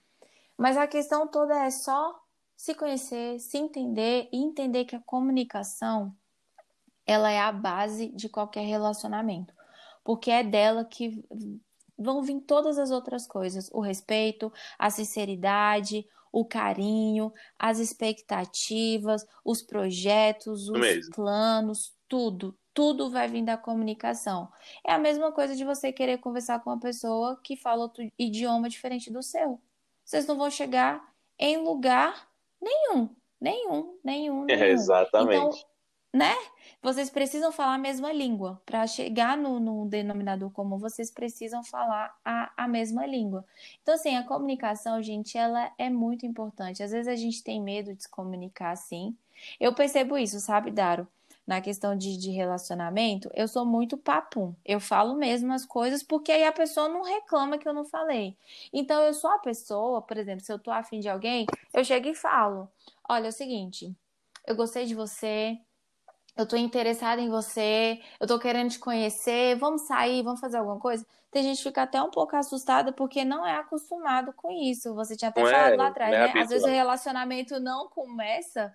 Mas 0.58 0.76
a 0.76 0.88
questão 0.88 1.28
toda 1.28 1.56
é 1.64 1.70
só 1.70 2.20
se 2.56 2.74
conhecer, 2.74 3.40
se 3.40 3.58
entender 3.58 4.28
e 4.32 4.38
entender 4.38 4.86
que 4.86 4.96
a 4.96 5.02
comunicação 5.02 6.12
ela 7.06 7.30
é 7.32 7.40
a 7.40 7.52
base 7.52 8.10
de 8.10 8.28
qualquer 8.28 8.66
relacionamento, 8.66 9.54
porque 10.04 10.32
é 10.32 10.44
dela 10.44 10.84
que 10.84 11.24
vão 11.98 12.22
vir 12.22 12.42
todas 12.42 12.78
as 12.78 12.92
outras 12.92 13.28
coisas: 13.28 13.70
o 13.72 13.80
respeito, 13.80 14.52
a 14.78 14.90
sinceridade, 14.90 16.08
o 16.32 16.46
carinho, 16.46 17.32
as 17.58 17.80
expectativas, 17.80 19.26
os 19.44 19.62
projetos, 19.62 20.70
os 20.70 20.80
Mesmo. 20.80 21.14
planos, 21.14 21.96
tudo, 22.08 22.58
tudo 22.74 23.10
vai 23.10 23.28
vir 23.28 23.44
da 23.44 23.58
comunicação. 23.58 24.50
É 24.86 24.94
a 24.94 25.00
mesma 25.00 25.32
coisa 25.32 25.56
de 25.56 25.66
você 25.66 25.92
querer 25.92 26.20
conversar 26.20 26.60
com 26.60 26.70
uma 26.70 26.80
pessoa 26.80 27.40
que 27.44 27.56
fala 27.56 27.84
outro 27.84 28.08
idioma 28.18 28.70
diferente 28.70 29.12
do 29.12 29.22
seu. 29.22 29.62
Vocês 30.06 30.26
não 30.26 30.38
vão 30.38 30.50
chegar 30.50 31.04
em 31.40 31.58
lugar 31.58 32.30
nenhum, 32.62 33.10
nenhum, 33.40 34.00
nenhum. 34.04 34.46
nenhum. 34.46 34.50
É, 34.50 34.70
exatamente. 34.72 35.58
Então, 35.58 35.77
né? 36.18 36.36
Vocês 36.82 37.10
precisam 37.10 37.52
falar 37.52 37.76
a 37.76 37.78
mesma 37.78 38.12
língua. 38.12 38.60
Para 38.66 38.88
chegar 38.88 39.38
no, 39.38 39.60
no, 39.60 39.86
denominador 39.86 40.50
comum, 40.52 40.78
vocês 40.78 41.12
precisam 41.12 41.64
falar 41.64 42.16
a, 42.26 42.52
a 42.58 42.68
mesma 42.68 43.06
língua. 43.06 43.46
Então, 43.82 43.94
assim, 43.94 44.16
a 44.16 44.24
comunicação, 44.24 45.02
gente, 45.02 45.38
ela 45.38 45.72
é 45.78 45.90
muito 45.90 46.26
importante. 46.26 46.82
Às 46.82 46.92
vezes 46.92 47.08
a 47.08 47.16
gente 47.16 47.44
tem 47.44 47.62
medo 47.62 47.94
de 47.94 48.04
se 48.04 48.10
comunicar 48.10 48.72
assim. 48.72 49.16
Eu 49.60 49.74
percebo 49.74 50.18
isso, 50.18 50.40
sabe, 50.40 50.72
Daro? 50.72 51.08
Na 51.46 51.62
questão 51.62 51.96
de, 51.96 52.18
de 52.18 52.32
relacionamento, 52.32 53.30
eu 53.34 53.48
sou 53.48 53.66
muito 53.66 53.96
papum. 53.96 54.54
Eu 54.66 54.80
falo 54.80 55.16
mesmo 55.16 55.54
as 55.54 55.66
coisas 55.66 56.04
porque 56.04 56.32
aí 56.32 56.44
a 56.44 56.52
pessoa 56.52 56.90
não 56.90 57.04
reclama 57.04 57.58
que 57.58 57.68
eu 57.68 57.74
não 57.74 57.86
falei. 57.86 58.36
Então, 58.74 59.02
eu 59.04 59.14
sou 59.14 59.30
a 59.30 59.40
pessoa, 59.40 60.02
por 60.02 60.18
exemplo, 60.18 60.44
se 60.44 60.52
eu 60.52 60.60
tô 60.60 60.72
afim 60.72 61.00
de 61.00 61.08
alguém, 61.08 61.46
eu 61.74 61.84
chego 61.86 62.08
e 62.10 62.16
falo: 62.16 62.70
Olha, 63.08 63.28
é 63.28 63.30
o 63.30 63.32
seguinte, 63.32 63.96
eu 64.48 64.56
gostei 64.56 64.86
de 64.86 64.96
você, 64.96 65.60
eu 66.38 66.46
tô 66.46 66.56
interessada 66.56 67.22
em 67.22 67.30
você, 67.30 68.00
eu 68.20 68.28
tô 68.28 68.38
querendo 68.38 68.70
te 68.70 68.80
conhecer, 68.80 69.56
vamos 69.58 69.88
sair, 69.88 70.22
vamos 70.22 70.40
fazer 70.40 70.58
alguma 70.58 70.80
coisa. 70.80 71.06
Tem 71.32 71.44
gente 71.44 71.58
que 71.58 71.64
fica 71.64 71.84
até 71.84 72.02
um 72.02 72.10
pouco 72.10 72.36
assustada 72.36 72.92
porque 72.92 73.26
não 73.26 73.46
é 73.46 73.56
acostumado 73.56 74.32
com 74.34 74.52
isso. 74.52 74.94
Você 74.96 75.16
tinha 75.16 75.30
até 75.30 75.42
não 75.42 75.50
falado 75.50 75.74
é, 75.74 75.78
lá 75.78 75.88
atrás, 75.88 76.14
é 76.14 76.34
né? 76.34 76.42
Às 76.42 76.50
vezes 76.50 76.64
o 76.64 76.72
relacionamento 76.72 77.60
não 77.60 77.90
começa 77.90 78.74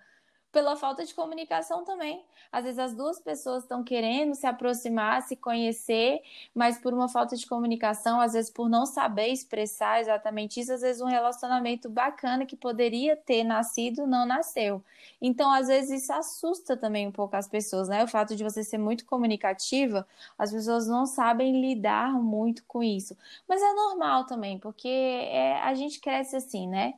pela 0.53 0.77
falta 0.77 1.03
de 1.03 1.13
comunicação 1.15 1.83
também. 1.83 2.23
Às 2.51 2.63
vezes 2.63 2.77
as 2.77 2.93
duas 2.93 3.19
pessoas 3.19 3.63
estão 3.63 3.83
querendo 3.83 4.35
se 4.35 4.45
aproximar, 4.45 5.23
se 5.23 5.35
conhecer, 5.35 6.21
mas 6.53 6.77
por 6.77 6.93
uma 6.93 7.09
falta 7.09 7.35
de 7.35 7.47
comunicação, 7.47 8.21
às 8.21 8.33
vezes 8.33 8.51
por 8.51 8.69
não 8.69 8.85
saber 8.85 9.29
expressar 9.29 9.99
exatamente 9.99 10.59
isso, 10.59 10.71
às 10.71 10.81
vezes 10.81 11.01
um 11.01 11.07
relacionamento 11.07 11.89
bacana 11.89 12.45
que 12.45 12.55
poderia 12.55 13.17
ter 13.17 13.43
nascido 13.43 14.05
não 14.05 14.27
nasceu. 14.27 14.83
Então, 15.19 15.51
às 15.51 15.67
vezes 15.67 16.03
isso 16.03 16.13
assusta 16.13 16.77
também 16.77 17.07
um 17.07 17.11
pouco 17.11 17.35
as 17.35 17.47
pessoas, 17.47 17.89
né? 17.89 18.03
O 18.03 18.07
fato 18.07 18.35
de 18.35 18.43
você 18.43 18.63
ser 18.63 18.77
muito 18.77 19.05
comunicativa, 19.05 20.07
as 20.37 20.51
pessoas 20.51 20.87
não 20.87 21.07
sabem 21.07 21.59
lidar 21.59 22.13
muito 22.13 22.63
com 22.67 22.83
isso. 22.83 23.17
Mas 23.49 23.59
é 23.59 23.73
normal 23.73 24.25
também, 24.25 24.59
porque 24.59 24.87
é, 24.87 25.59
a 25.61 25.73
gente 25.73 25.99
cresce 25.99 26.35
assim, 26.35 26.67
né? 26.67 26.93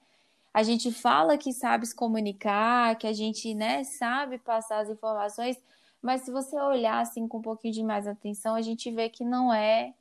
A 0.56 0.64
gente 0.64 0.90
fala 0.90 1.38
que 1.38 1.52
sabe 1.52 1.86
se 1.86 1.94
comunicar, 1.94 2.98
que 2.98 3.06
a 3.06 3.12
gente, 3.12 3.54
né, 3.54 3.84
sabe 3.84 4.38
passar 4.38 4.80
as 4.80 4.90
informações, 4.90 5.60
mas 6.02 6.22
se 6.22 6.32
você 6.32 6.56
olhar 6.56 7.02
assim 7.02 7.28
com 7.28 7.40
um 7.40 7.42
pouquinho 7.42 7.74
de 7.74 7.84
mais 7.84 8.08
atenção, 8.08 8.56
a 8.56 8.62
gente 8.62 8.90
vê 8.90 9.10
que 9.10 9.26
não 9.26 9.54
é 9.54 9.94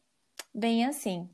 bem 0.54 0.86
assim. 0.86 1.28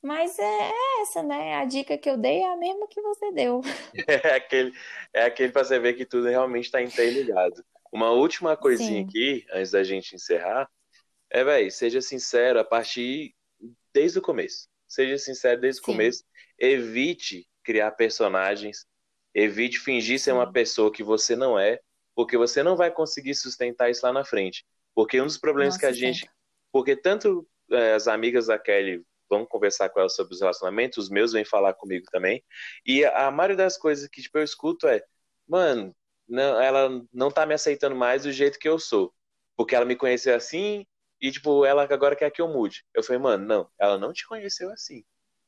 Mas 0.00 0.38
é, 0.38 0.70
é 0.70 1.02
essa, 1.02 1.22
né? 1.22 1.56
A 1.56 1.66
dica 1.66 1.98
que 1.98 2.08
eu 2.08 2.16
dei 2.16 2.38
é 2.38 2.50
a 2.50 2.56
mesma 2.56 2.88
que 2.88 3.02
você 3.02 3.30
deu. 3.32 3.60
É 4.08 4.36
aquele, 4.36 4.72
é 5.12 5.24
aquele 5.24 5.52
para 5.52 5.64
você 5.64 5.78
ver 5.78 5.92
que 5.92 6.06
tudo 6.06 6.26
realmente 6.26 6.64
está 6.64 6.80
interligado. 6.80 7.62
Uma 7.92 8.12
última 8.12 8.56
coisinha 8.56 9.02
Sim. 9.02 9.06
aqui, 9.06 9.46
antes 9.52 9.72
da 9.72 9.84
gente 9.84 10.16
encerrar, 10.16 10.70
é, 11.28 11.44
velho, 11.44 11.70
seja 11.70 12.00
sincero 12.00 12.58
a 12.58 12.64
partir 12.64 13.34
desde 13.92 14.18
o 14.18 14.22
começo. 14.22 14.70
Seja 14.86 15.18
sincero 15.18 15.60
desde 15.60 15.82
Sim. 15.82 15.90
o 15.90 15.92
começo. 15.92 16.24
Evite 16.58 17.46
criar 17.68 17.90
personagens. 17.90 18.86
Evite 19.34 19.78
fingir 19.78 20.18
ser 20.18 20.32
uma 20.32 20.50
pessoa 20.50 20.90
que 20.90 21.02
você 21.02 21.36
não 21.36 21.58
é, 21.58 21.78
porque 22.14 22.38
você 22.38 22.62
não 22.62 22.74
vai 22.74 22.90
conseguir 22.90 23.34
sustentar 23.34 23.90
isso 23.90 24.06
lá 24.06 24.10
na 24.10 24.24
frente. 24.24 24.64
Porque 24.94 25.20
um 25.20 25.26
dos 25.26 25.36
problemas 25.36 25.74
Nossa, 25.74 25.80
que 25.80 25.86
a 25.86 25.92
gente. 25.92 26.30
Porque 26.72 26.96
tanto 26.96 27.46
é, 27.70 27.92
as 27.92 28.08
amigas 28.08 28.46
da 28.46 28.58
Kelly 28.58 29.04
vão 29.28 29.44
conversar 29.44 29.90
com 29.90 30.00
ela 30.00 30.08
sobre 30.08 30.32
os 30.32 30.40
relacionamentos, 30.40 30.96
os 30.96 31.10
meus 31.10 31.32
vêm 31.32 31.44
falar 31.44 31.74
comigo 31.74 32.06
também. 32.10 32.42
E 32.86 33.04
a 33.04 33.30
maioria 33.30 33.58
das 33.58 33.76
coisas 33.76 34.08
que 34.08 34.22
tipo, 34.22 34.38
eu 34.38 34.44
escuto 34.44 34.88
é: 34.88 35.04
mano, 35.46 35.94
não, 36.26 36.58
ela 36.58 37.04
não 37.12 37.30
tá 37.30 37.44
me 37.44 37.52
aceitando 37.52 37.94
mais 37.94 38.22
do 38.22 38.32
jeito 38.32 38.58
que 38.58 38.68
eu 38.68 38.78
sou. 38.78 39.12
Porque 39.54 39.74
ela 39.74 39.84
me 39.84 39.94
conheceu 39.94 40.34
assim 40.34 40.86
e, 41.20 41.30
tipo, 41.30 41.66
ela 41.66 41.82
agora 41.82 42.16
quer 42.16 42.30
que 42.30 42.40
eu 42.40 42.48
mude. 42.48 42.82
Eu 42.94 43.02
falei, 43.02 43.20
mano, 43.20 43.44
não, 43.44 43.70
ela 43.78 43.98
não 43.98 44.12
te 44.12 44.26
conheceu 44.26 44.70
assim. 44.72 45.04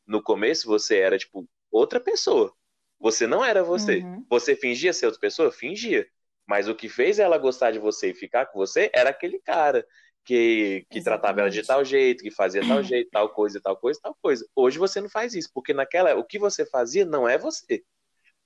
No 0.06 0.22
começo 0.22 0.66
você 0.66 0.98
era, 0.98 1.16
tipo, 1.16 1.48
outra 1.70 2.00
pessoa. 2.00 2.54
Você 2.98 3.26
não 3.26 3.44
era 3.44 3.62
você. 3.62 3.98
Uhum. 3.98 4.24
Você 4.28 4.54
fingia 4.54 4.92
ser 4.92 5.06
outra 5.06 5.20
pessoa? 5.20 5.50
Fingia. 5.50 6.06
Mas 6.46 6.68
o 6.68 6.74
que 6.74 6.88
fez 6.88 7.18
ela 7.18 7.38
gostar 7.38 7.70
de 7.70 7.78
você 7.78 8.10
e 8.10 8.14
ficar 8.14 8.46
com 8.46 8.58
você 8.58 8.90
era 8.92 9.10
aquele 9.10 9.38
cara 9.38 9.86
que, 10.24 10.86
que 10.90 11.02
tratava 11.02 11.40
ela 11.40 11.50
de 11.50 11.62
tal 11.62 11.84
jeito, 11.84 12.22
que 12.22 12.30
fazia 12.30 12.66
tal 12.66 12.82
jeito, 12.82 13.10
tal 13.10 13.28
coisa, 13.30 13.60
tal 13.60 13.76
coisa, 13.76 14.00
tal 14.02 14.16
coisa. 14.20 14.46
Hoje 14.54 14.78
você 14.78 15.00
não 15.00 15.08
faz 15.08 15.34
isso, 15.34 15.48
porque 15.54 15.72
naquela 15.72 16.14
o 16.16 16.24
que 16.24 16.38
você 16.38 16.66
fazia 16.66 17.04
não 17.04 17.28
é 17.28 17.38
você. 17.38 17.82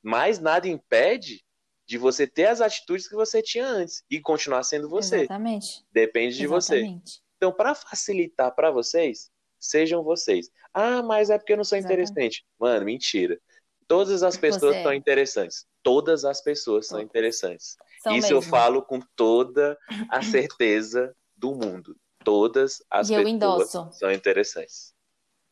Mas 0.02 0.38
nada 0.38 0.68
impede 0.68 1.44
de 1.86 1.98
você 1.98 2.26
ter 2.26 2.46
as 2.46 2.60
atitudes 2.60 3.08
que 3.08 3.14
você 3.14 3.42
tinha 3.42 3.66
antes 3.66 4.04
e 4.10 4.20
continuar 4.20 4.62
sendo 4.62 4.88
você. 4.88 5.20
Exatamente. 5.20 5.84
Depende 5.92 6.36
de 6.36 6.44
Exatamente. 6.44 7.10
você. 7.10 7.20
Então, 7.36 7.52
para 7.52 7.74
facilitar 7.74 8.54
para 8.54 8.70
vocês, 8.70 9.30
sejam 9.66 10.02
vocês. 10.02 10.50
Ah, 10.72 11.02
mas 11.02 11.30
é 11.30 11.38
porque 11.38 11.52
eu 11.52 11.56
não 11.56 11.64
sou 11.64 11.78
interessante. 11.78 12.44
Mano, 12.58 12.84
mentira. 12.84 13.38
Todas 13.86 14.22
as 14.22 14.36
pessoas 14.36 14.76
Você... 14.76 14.82
são 14.82 14.94
interessantes. 14.94 15.66
Todas 15.82 16.24
as 16.24 16.42
pessoas 16.42 16.86
são 16.86 17.00
interessantes. 17.00 17.76
São 18.02 18.14
Isso 18.14 18.28
mesmo. 18.28 18.38
eu 18.38 18.42
falo 18.42 18.82
com 18.82 19.00
toda 19.14 19.78
a 20.08 20.22
certeza 20.22 21.14
do 21.36 21.54
mundo. 21.54 21.96
Todas 22.24 22.82
as 22.90 23.10
e 23.10 23.14
pessoas 23.14 23.98
são 23.98 24.10
interessantes. 24.10 24.94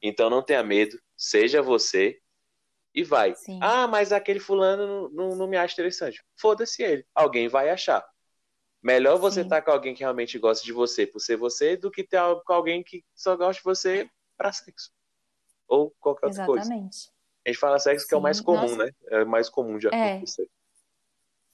Então 0.02 0.30
não 0.30 0.42
tenha 0.42 0.62
medo, 0.62 0.98
seja 1.16 1.60
você 1.60 2.18
e 2.94 3.04
vai. 3.04 3.34
Sim. 3.34 3.58
Ah, 3.62 3.86
mas 3.86 4.12
aquele 4.12 4.40
fulano 4.40 4.86
não, 4.86 5.08
não, 5.10 5.36
não 5.36 5.46
me 5.46 5.56
acha 5.56 5.74
interessante. 5.74 6.22
Foda-se 6.36 6.82
ele. 6.82 7.06
Alguém 7.14 7.48
vai 7.48 7.70
achar. 7.70 8.04
Melhor 8.82 9.16
você 9.16 9.42
estar 9.42 9.56
tá 9.56 9.62
com 9.62 9.70
alguém 9.70 9.94
que 9.94 10.00
realmente 10.00 10.38
gosta 10.38 10.64
de 10.64 10.72
você 10.72 11.06
por 11.06 11.20
ser 11.20 11.36
você 11.36 11.76
do 11.76 11.90
que 11.90 12.02
ter 12.02 12.20
com 12.44 12.52
alguém 12.52 12.82
que 12.82 13.04
só 13.14 13.36
gosta 13.36 13.60
de 13.60 13.64
você 13.64 14.10
para 14.36 14.52
sexo 14.52 14.90
ou 15.72 15.90
qualquer 16.00 16.26
outra 16.26 16.42
Exatamente. 16.42 16.66
coisa. 16.66 17.10
A 17.46 17.48
gente 17.48 17.58
fala 17.58 17.78
sexo 17.78 18.02
Sim. 18.02 18.08
que 18.08 18.14
é 18.14 18.18
o 18.18 18.20
mais 18.20 18.40
comum, 18.40 18.60
Nossa. 18.60 18.76
né? 18.76 18.90
É 19.08 19.22
o 19.22 19.26
mais 19.26 19.48
comum 19.48 19.78
de 19.78 19.86
é. 19.88 20.12
acontecer. 20.12 20.48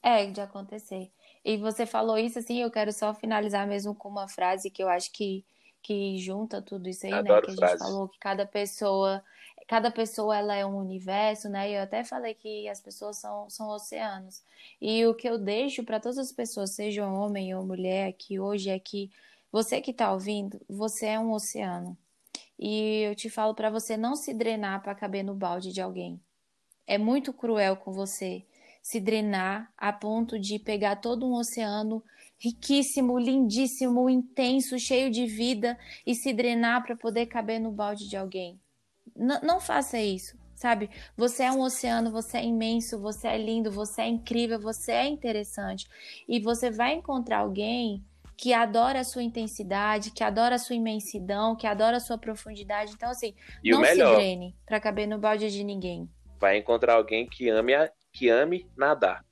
É. 0.03 0.23
é, 0.23 0.27
de 0.27 0.41
acontecer. 0.41 1.13
E 1.45 1.57
você 1.57 1.87
falou 1.87 2.19
isso, 2.19 2.39
assim, 2.39 2.61
eu 2.61 2.71
quero 2.71 2.93
só 2.93 3.15
finalizar 3.15 3.67
mesmo 3.67 3.95
com 3.95 4.09
uma 4.09 4.29
frase 4.29 4.71
que 4.71 4.83
eu 4.83 4.89
acho 4.89 5.13
que, 5.13 5.45
que 5.83 6.19
junta 6.19 6.61
tudo 6.61 6.89
isso 6.89 7.07
aí, 7.07 7.13
né? 7.13 7.19
Adoro 7.19 7.47
né? 7.47 7.53
Que 7.53 7.57
frase. 7.57 7.75
a 7.75 7.77
gente 7.77 7.87
falou 7.87 8.09
que 8.09 8.19
cada 8.19 8.45
pessoa, 8.45 9.23
cada 9.69 9.91
pessoa 9.91 10.37
ela 10.37 10.57
é 10.57 10.65
um 10.65 10.79
universo, 10.79 11.49
né? 11.49 11.71
Eu 11.71 11.83
até 11.83 12.03
falei 12.03 12.35
que 12.35 12.67
as 12.69 12.81
pessoas 12.81 13.19
são, 13.19 13.51
são 13.51 13.69
oceanos. 13.69 14.43
E 14.81 15.05
o 15.07 15.15
que 15.15 15.29
eu 15.29 15.39
deixo 15.39 15.85
para 15.85 16.01
todas 16.01 16.17
as 16.17 16.33
pessoas, 16.33 16.71
seja 16.71 17.07
homem 17.07 17.55
ou 17.55 17.65
mulher, 17.67 18.15
que 18.15 18.41
hoje 18.41 18.71
é 18.71 18.79
que 18.79 19.11
você 19.53 19.81
que 19.83 19.91
está 19.91 20.11
ouvindo, 20.11 20.59
você 20.67 21.07
é 21.07 21.21
um 21.21 21.33
oceano. 21.33 21.97
E 22.59 23.03
eu 23.03 23.15
te 23.15 23.29
falo 23.29 23.55
para 23.55 23.71
você 23.71 23.95
não 23.97 24.17
se 24.17 24.33
drenar 24.33 24.83
para 24.83 24.95
caber 24.95 25.23
no 25.23 25.35
balde 25.35 25.71
de 25.71 25.83
alguém. 25.83 26.19
É 26.87 26.97
muito 26.97 27.33
cruel 27.33 27.77
com 27.77 27.93
você 27.93 28.47
se 28.83 28.99
drenar 28.99 29.71
a 29.77 29.93
ponto 29.93 30.39
de 30.39 30.59
pegar 30.59 30.97
todo 30.97 31.27
um 31.27 31.35
oceano 31.35 32.03
riquíssimo, 32.39 33.19
lindíssimo, 33.19 34.09
intenso, 34.09 34.79
cheio 34.79 35.11
de 35.11 35.27
vida 35.27 35.79
e 36.07 36.15
se 36.15 36.33
drenar 36.33 36.83
para 36.83 36.97
poder 36.97 37.27
caber 37.27 37.61
no 37.61 37.71
balde 37.71 38.09
de 38.09 38.17
alguém. 38.17 38.59
N 39.19 39.41
não 39.43 39.61
faça 39.61 39.99
isso, 39.99 40.39
sabe? 40.55 40.89
Você 41.17 41.43
é 41.43 41.51
um 41.51 41.61
oceano, 41.61 42.11
você 42.13 42.39
é 42.39 42.45
imenso, 42.45 42.99
você 42.99 43.27
é 43.27 43.37
lindo, 43.37 43.71
você 43.71 44.03
é 44.03 44.09
incrível, 44.09 44.61
você 44.61 44.93
é 44.93 45.07
interessante 45.07 45.89
e 46.29 46.39
você 46.39 46.71
vai 46.71 46.95
encontrar 46.95 47.39
alguém 47.39 48.05
que 48.37 48.55
adora 48.55 49.01
a 49.01 49.05
sua 49.05 49.25
intensidade, 49.25 50.13
que 50.13 50.23
adora 50.23 50.55
a 50.55 50.59
sua 50.59 50.77
imensidão, 50.77 51.57
que 51.57 51.67
adora 51.67 51.97
a 51.97 52.01
sua 52.01 52.17
profundidade. 52.17 52.93
Então, 52.93 53.11
assim, 53.11 53.35
e 53.65 53.73
não 53.73 53.81
melhor, 53.81 54.11
se 54.11 54.17
drene 54.17 54.57
para 54.65 54.79
caber 54.79 55.09
no 55.09 55.19
balde 55.19 55.51
de 55.51 55.65
ninguém. 55.65 56.09
Vai 56.39 56.57
encontrar 56.57 56.95
alguém 56.95 57.29
que 57.29 57.49
ame, 57.49 57.75
a, 57.75 57.91
que 58.13 58.29
ame 58.29 58.71
nadar. 58.77 59.25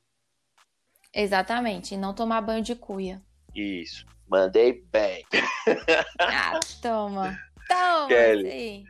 Exatamente, 1.14 1.94
e 1.94 1.96
não 1.96 2.12
tomar 2.12 2.40
banho 2.40 2.62
de 2.62 2.74
cuia. 2.74 3.22
Isso. 3.54 4.04
Mandei 4.28 4.84
bem. 4.90 5.24
Ah, 6.18 6.58
toma. 6.82 7.38
Toma. 7.68 8.08
Kelly, 8.08 8.50
sim. 8.50 8.84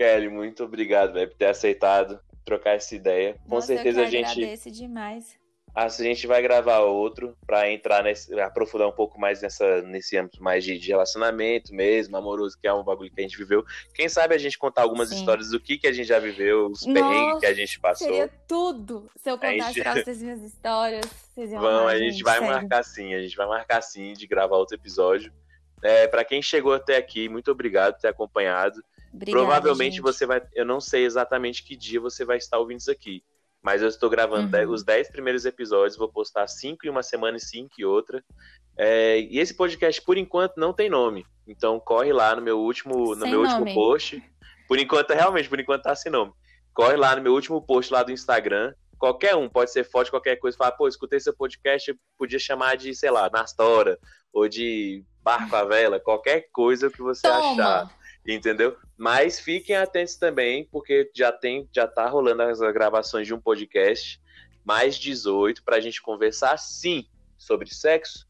Kelly 0.00 0.30
muito 0.30 0.64
obrigado 0.64 1.12
véio, 1.12 1.28
por 1.28 1.36
ter 1.36 1.46
aceitado 1.46 2.18
trocar 2.42 2.70
essa 2.70 2.94
ideia. 2.94 3.36
Com 3.46 3.56
Nossa, 3.56 3.66
certeza 3.66 4.00
eu 4.00 4.06
a 4.06 4.08
gente 4.08 4.30
agradeço 4.30 4.70
demais. 4.70 5.38
A 5.74 5.88
gente 5.88 6.26
vai 6.26 6.40
gravar 6.42 6.78
outro 6.78 7.36
para 7.46 7.70
entrar 7.70 8.02
nesse, 8.02 8.32
aprofundar 8.40 8.88
um 8.88 8.92
pouco 8.92 9.20
mais 9.20 9.42
nessa, 9.42 9.82
nesse 9.82 10.16
âmbito 10.16 10.42
mais 10.42 10.64
de, 10.64 10.78
de, 10.78 10.88
relacionamento 10.88 11.72
mesmo, 11.72 12.16
amoroso, 12.16 12.58
que 12.58 12.66
é 12.66 12.72
um 12.72 12.82
bagulho 12.82 13.12
que 13.12 13.20
a 13.20 13.22
gente 13.22 13.36
viveu. 13.36 13.62
Quem 13.94 14.08
sabe 14.08 14.34
a 14.34 14.38
gente 14.38 14.58
contar 14.58 14.82
algumas 14.82 15.10
Sim. 15.10 15.16
histórias 15.16 15.50
do 15.50 15.60
que, 15.60 15.76
que 15.76 15.86
a 15.86 15.92
gente 15.92 16.08
já 16.08 16.18
viveu, 16.18 16.66
os 16.66 16.84
Nossa, 16.86 16.92
perrengues 16.92 17.40
que 17.40 17.46
a 17.46 17.54
gente 17.54 17.78
passou. 17.78 18.08
Seria 18.08 18.28
tudo 18.48 19.08
se 19.14 19.30
eu 19.30 19.38
contasse 19.38 19.74
gente... 19.74 20.02
vocês 20.02 20.22
minhas 20.22 20.42
histórias. 20.42 21.06
Vocês 21.34 21.52
iam 21.52 21.60
Vão, 21.60 21.86
a 21.86 21.96
gente, 21.96 22.12
gente 22.12 22.24
vai 22.24 22.38
sério. 22.38 22.48
marcar 22.52 22.82
sim, 22.82 23.14
a 23.14 23.20
gente 23.20 23.36
vai 23.36 23.46
marcar 23.46 23.82
sim 23.82 24.14
de 24.14 24.26
gravar 24.26 24.56
outro 24.56 24.74
episódio. 24.74 25.30
É, 25.82 26.06
para 26.08 26.24
quem 26.24 26.42
chegou 26.42 26.74
até 26.74 26.96
aqui, 26.96 27.28
muito 27.28 27.50
obrigado 27.50 27.94
por 27.94 28.00
ter 28.00 28.08
acompanhado. 28.08 28.82
Obrigada, 29.12 29.44
Provavelmente 29.44 29.94
gente. 29.94 30.02
você 30.02 30.24
vai. 30.24 30.42
Eu 30.54 30.64
não 30.64 30.80
sei 30.80 31.04
exatamente 31.04 31.64
que 31.64 31.76
dia 31.76 32.00
você 32.00 32.24
vai 32.24 32.38
estar 32.38 32.58
ouvindo 32.58 32.78
isso 32.78 32.90
aqui. 32.90 33.22
Mas 33.62 33.82
eu 33.82 33.88
estou 33.88 34.08
gravando 34.08 34.56
uhum. 34.56 34.72
os 34.72 34.82
10 34.82 35.10
primeiros 35.10 35.44
episódios, 35.44 35.98
vou 35.98 36.08
postar 36.08 36.46
5 36.48 36.86
em 36.86 36.88
uma 36.88 37.02
semana 37.02 37.36
e 37.36 37.40
5 37.40 37.70
em 37.78 37.84
outra. 37.84 38.24
É, 38.76 39.20
e 39.20 39.38
esse 39.38 39.52
podcast, 39.52 40.00
por 40.00 40.16
enquanto, 40.16 40.56
não 40.56 40.72
tem 40.72 40.88
nome. 40.88 41.26
Então 41.46 41.78
corre 41.78 42.12
lá 42.12 42.34
no 42.34 42.40
meu 42.40 42.58
último, 42.58 43.14
no 43.14 43.26
meu 43.26 43.42
último 43.42 43.74
post. 43.74 44.22
Por 44.66 44.78
enquanto, 44.78 45.10
realmente, 45.10 45.48
por 45.48 45.60
enquanto 45.60 45.82
tá 45.82 45.94
sem 45.94 46.10
nome. 46.10 46.32
Corre 46.72 46.96
lá 46.96 47.14
no 47.14 47.22
meu 47.22 47.34
último 47.34 47.60
post 47.60 47.92
lá 47.92 48.02
do 48.02 48.12
Instagram. 48.12 48.72
Qualquer 48.98 49.34
um, 49.34 49.48
pode 49.48 49.72
ser 49.72 49.84
foto, 49.84 50.10
qualquer 50.10 50.36
coisa. 50.36 50.56
Fala, 50.56 50.72
pô, 50.72 50.88
escutei 50.88 51.20
seu 51.20 51.34
podcast, 51.34 51.94
podia 52.16 52.38
chamar 52.38 52.76
de, 52.76 52.94
sei 52.94 53.10
lá, 53.10 53.28
Nastora, 53.30 53.98
ou 54.32 54.48
de 54.48 55.04
Barco 55.22 55.54
à 55.56 55.64
Vela, 55.64 56.00
qualquer 56.00 56.48
coisa 56.52 56.88
que 56.88 57.02
você 57.02 57.22
Toma. 57.22 57.52
achar 57.52 57.99
entendeu? 58.26 58.76
Mas 58.96 59.40
fiquem 59.40 59.76
atentos 59.76 60.16
também, 60.16 60.64
porque 60.70 61.10
já 61.14 61.32
tem, 61.32 61.68
já 61.72 61.86
tá 61.86 62.06
rolando 62.08 62.42
as 62.42 62.60
gravações 62.72 63.26
de 63.26 63.34
um 63.34 63.40
podcast 63.40 64.20
mais 64.64 64.96
18 64.96 65.64
para 65.64 65.76
a 65.76 65.80
gente 65.80 66.02
conversar 66.02 66.56
sim 66.58 67.06
sobre 67.38 67.72
sexo, 67.72 68.28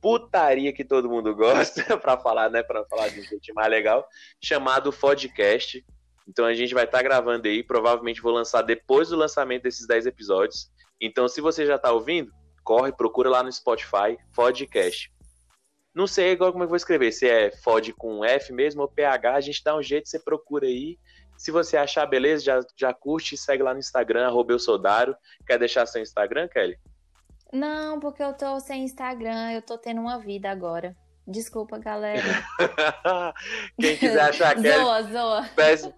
putaria 0.00 0.72
que 0.72 0.84
todo 0.84 1.08
mundo 1.08 1.34
gosta 1.34 1.96
para 1.98 2.18
falar, 2.18 2.50
né, 2.50 2.62
para 2.62 2.84
falar 2.86 3.08
de 3.08 3.20
um 3.20 3.24
jeito 3.24 3.54
mais 3.54 3.70
legal, 3.70 4.06
chamado 4.42 4.92
podcast. 4.92 5.84
Então 6.26 6.44
a 6.44 6.54
gente 6.54 6.74
vai 6.74 6.84
estar 6.84 6.98
tá 6.98 7.04
gravando 7.04 7.48
aí, 7.48 7.62
provavelmente 7.62 8.20
vou 8.20 8.32
lançar 8.32 8.62
depois 8.62 9.08
do 9.08 9.16
lançamento 9.16 9.62
desses 9.62 9.86
10 9.86 10.06
episódios. 10.06 10.70
Então 11.00 11.28
se 11.28 11.40
você 11.40 11.64
já 11.64 11.76
está 11.76 11.92
ouvindo, 11.92 12.32
corre, 12.62 12.92
procura 12.92 13.30
lá 13.30 13.42
no 13.42 13.50
Spotify, 13.50 14.18
Fodcast. 14.32 15.10
Não 15.98 16.06
sei 16.06 16.30
agora 16.30 16.52
como 16.52 16.62
eu 16.62 16.68
vou 16.68 16.76
escrever, 16.76 17.10
se 17.10 17.28
é 17.28 17.50
Fod 17.50 17.92
com 17.94 18.24
F 18.24 18.52
mesmo 18.52 18.82
ou 18.82 18.88
PH, 18.88 19.34
a 19.34 19.40
gente 19.40 19.64
dá 19.64 19.76
um 19.76 19.82
jeito, 19.82 20.08
você 20.08 20.16
procura 20.16 20.64
aí. 20.64 20.96
Se 21.36 21.50
você 21.50 21.76
achar 21.76 22.06
beleza, 22.06 22.44
já, 22.44 22.60
já 22.76 22.94
curte 22.94 23.34
e 23.34 23.38
segue 23.38 23.64
lá 23.64 23.72
no 23.72 23.80
Instagram, 23.80 24.24
arroba 24.24 24.52
eu 24.52 24.60
sou 24.60 24.78
Daro. 24.78 25.16
Quer 25.44 25.58
deixar 25.58 25.86
seu 25.86 26.00
Instagram, 26.00 26.46
Kelly? 26.46 26.78
Não, 27.52 27.98
porque 27.98 28.22
eu 28.22 28.32
tô 28.32 28.60
sem 28.60 28.84
Instagram, 28.84 29.50
eu 29.50 29.60
tô 29.60 29.76
tendo 29.76 30.00
uma 30.00 30.20
vida 30.20 30.48
agora. 30.48 30.96
Desculpa, 31.26 31.78
galera. 31.78 32.22
Quem 33.80 33.96
quiser 33.96 34.20
achar 34.20 34.52
a 34.52 34.54
Kelly, 34.62 34.84
zoa, 34.84 35.02
zoa. 35.02 35.50
Peço, 35.56 35.92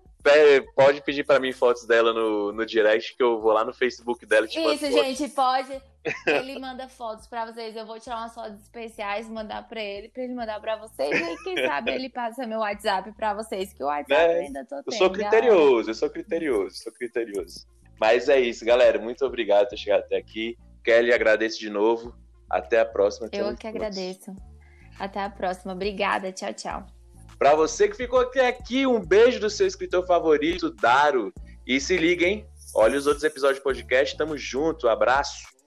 pode 0.75 1.03
pedir 1.03 1.25
para 1.25 1.39
mim 1.39 1.53
fotos 1.53 1.87
dela 1.87 2.15
no, 2.15 2.53
no 2.53 2.65
direct, 2.65 3.15
que 3.15 3.23
eu 3.23 3.39
vou 3.39 3.53
lá 3.53 3.67
no 3.67 3.75
Facebook 3.75 4.25
dela. 4.25 4.47
Tipo, 4.47 4.73
Isso, 4.73 4.91
gente, 4.91 5.29
pode. 5.29 5.79
Ele 6.27 6.59
manda 6.59 6.89
fotos 6.89 7.27
para 7.27 7.47
vocês. 7.47 7.77
Eu 7.77 7.87
vou 7.87 8.01
tirar 8.01 8.19
umas 8.19 8.35
fotos 8.35 8.61
especiais, 8.63 9.29
mandar 9.29 9.69
para 9.69 9.83
ele, 9.83 10.09
para 10.09 10.23
ele 10.23 10.35
mandar 10.35 10.61
para 10.61 10.77
vocês. 10.77 11.11
E 11.11 11.45
quem 11.45 11.67
sabe 11.67 11.93
ele 11.93 12.09
passa 12.09 12.47
meu 12.47 12.61
WhatsApp 12.61 13.13
para 13.13 13.35
vocês, 13.35 13.73
que 13.73 13.83
o 13.83 13.87
WhatsApp 13.87 14.13
é, 14.13 14.41
ainda 14.41 14.65
tô 14.65 14.77
tendo. 14.77 14.85
Eu 14.87 14.93
sou 14.93 15.11
criterioso, 15.11 15.91
eu 15.91 15.95
sou 15.95 16.11
criterioso, 16.11 16.77
sou 16.77 16.93
criterioso. 16.93 17.67
Mas 18.01 18.29
é 18.29 18.41
isso, 18.41 18.65
galera. 18.65 18.99
Muito 18.99 19.25
obrigado 19.27 19.65
por 19.65 19.71
ter 19.71 19.77
chegado 19.77 20.01
até 20.01 20.17
aqui. 20.17 20.57
Kelly, 20.83 21.13
agradeço 21.13 21.61
de 21.61 21.69
novo. 21.69 22.15
Até 22.49 22.81
a 22.81 22.85
próxima. 22.85 23.29
Eu 23.33 23.55
que 23.57 23.67
agradeço. 23.67 24.35
Até 24.99 25.21
a 25.21 25.31
próxima. 25.31 25.73
Obrigada. 25.73 26.33
Tchau, 26.33 26.53
tchau. 26.55 26.87
Para 27.39 27.55
você 27.55 27.89
que 27.89 27.97
ficou 27.97 28.21
até 28.21 28.49
aqui, 28.49 28.87
um 28.87 29.01
beijo 29.01 29.39
do 29.39 29.49
seu 29.49 29.67
escritor 29.67 30.07
favorito, 30.07 30.71
Daro. 30.71 31.33
E 31.67 31.81
se 31.81 31.97
liga, 31.97 32.27
hein? 32.27 32.47
Olha 32.75 32.99
os 32.99 33.07
outros 33.07 33.23
episódios 33.23 33.61
do 33.61 33.63
podcast. 33.63 34.17
Tamo 34.17 34.37
junto. 34.37 34.89
Abraço. 34.89 35.60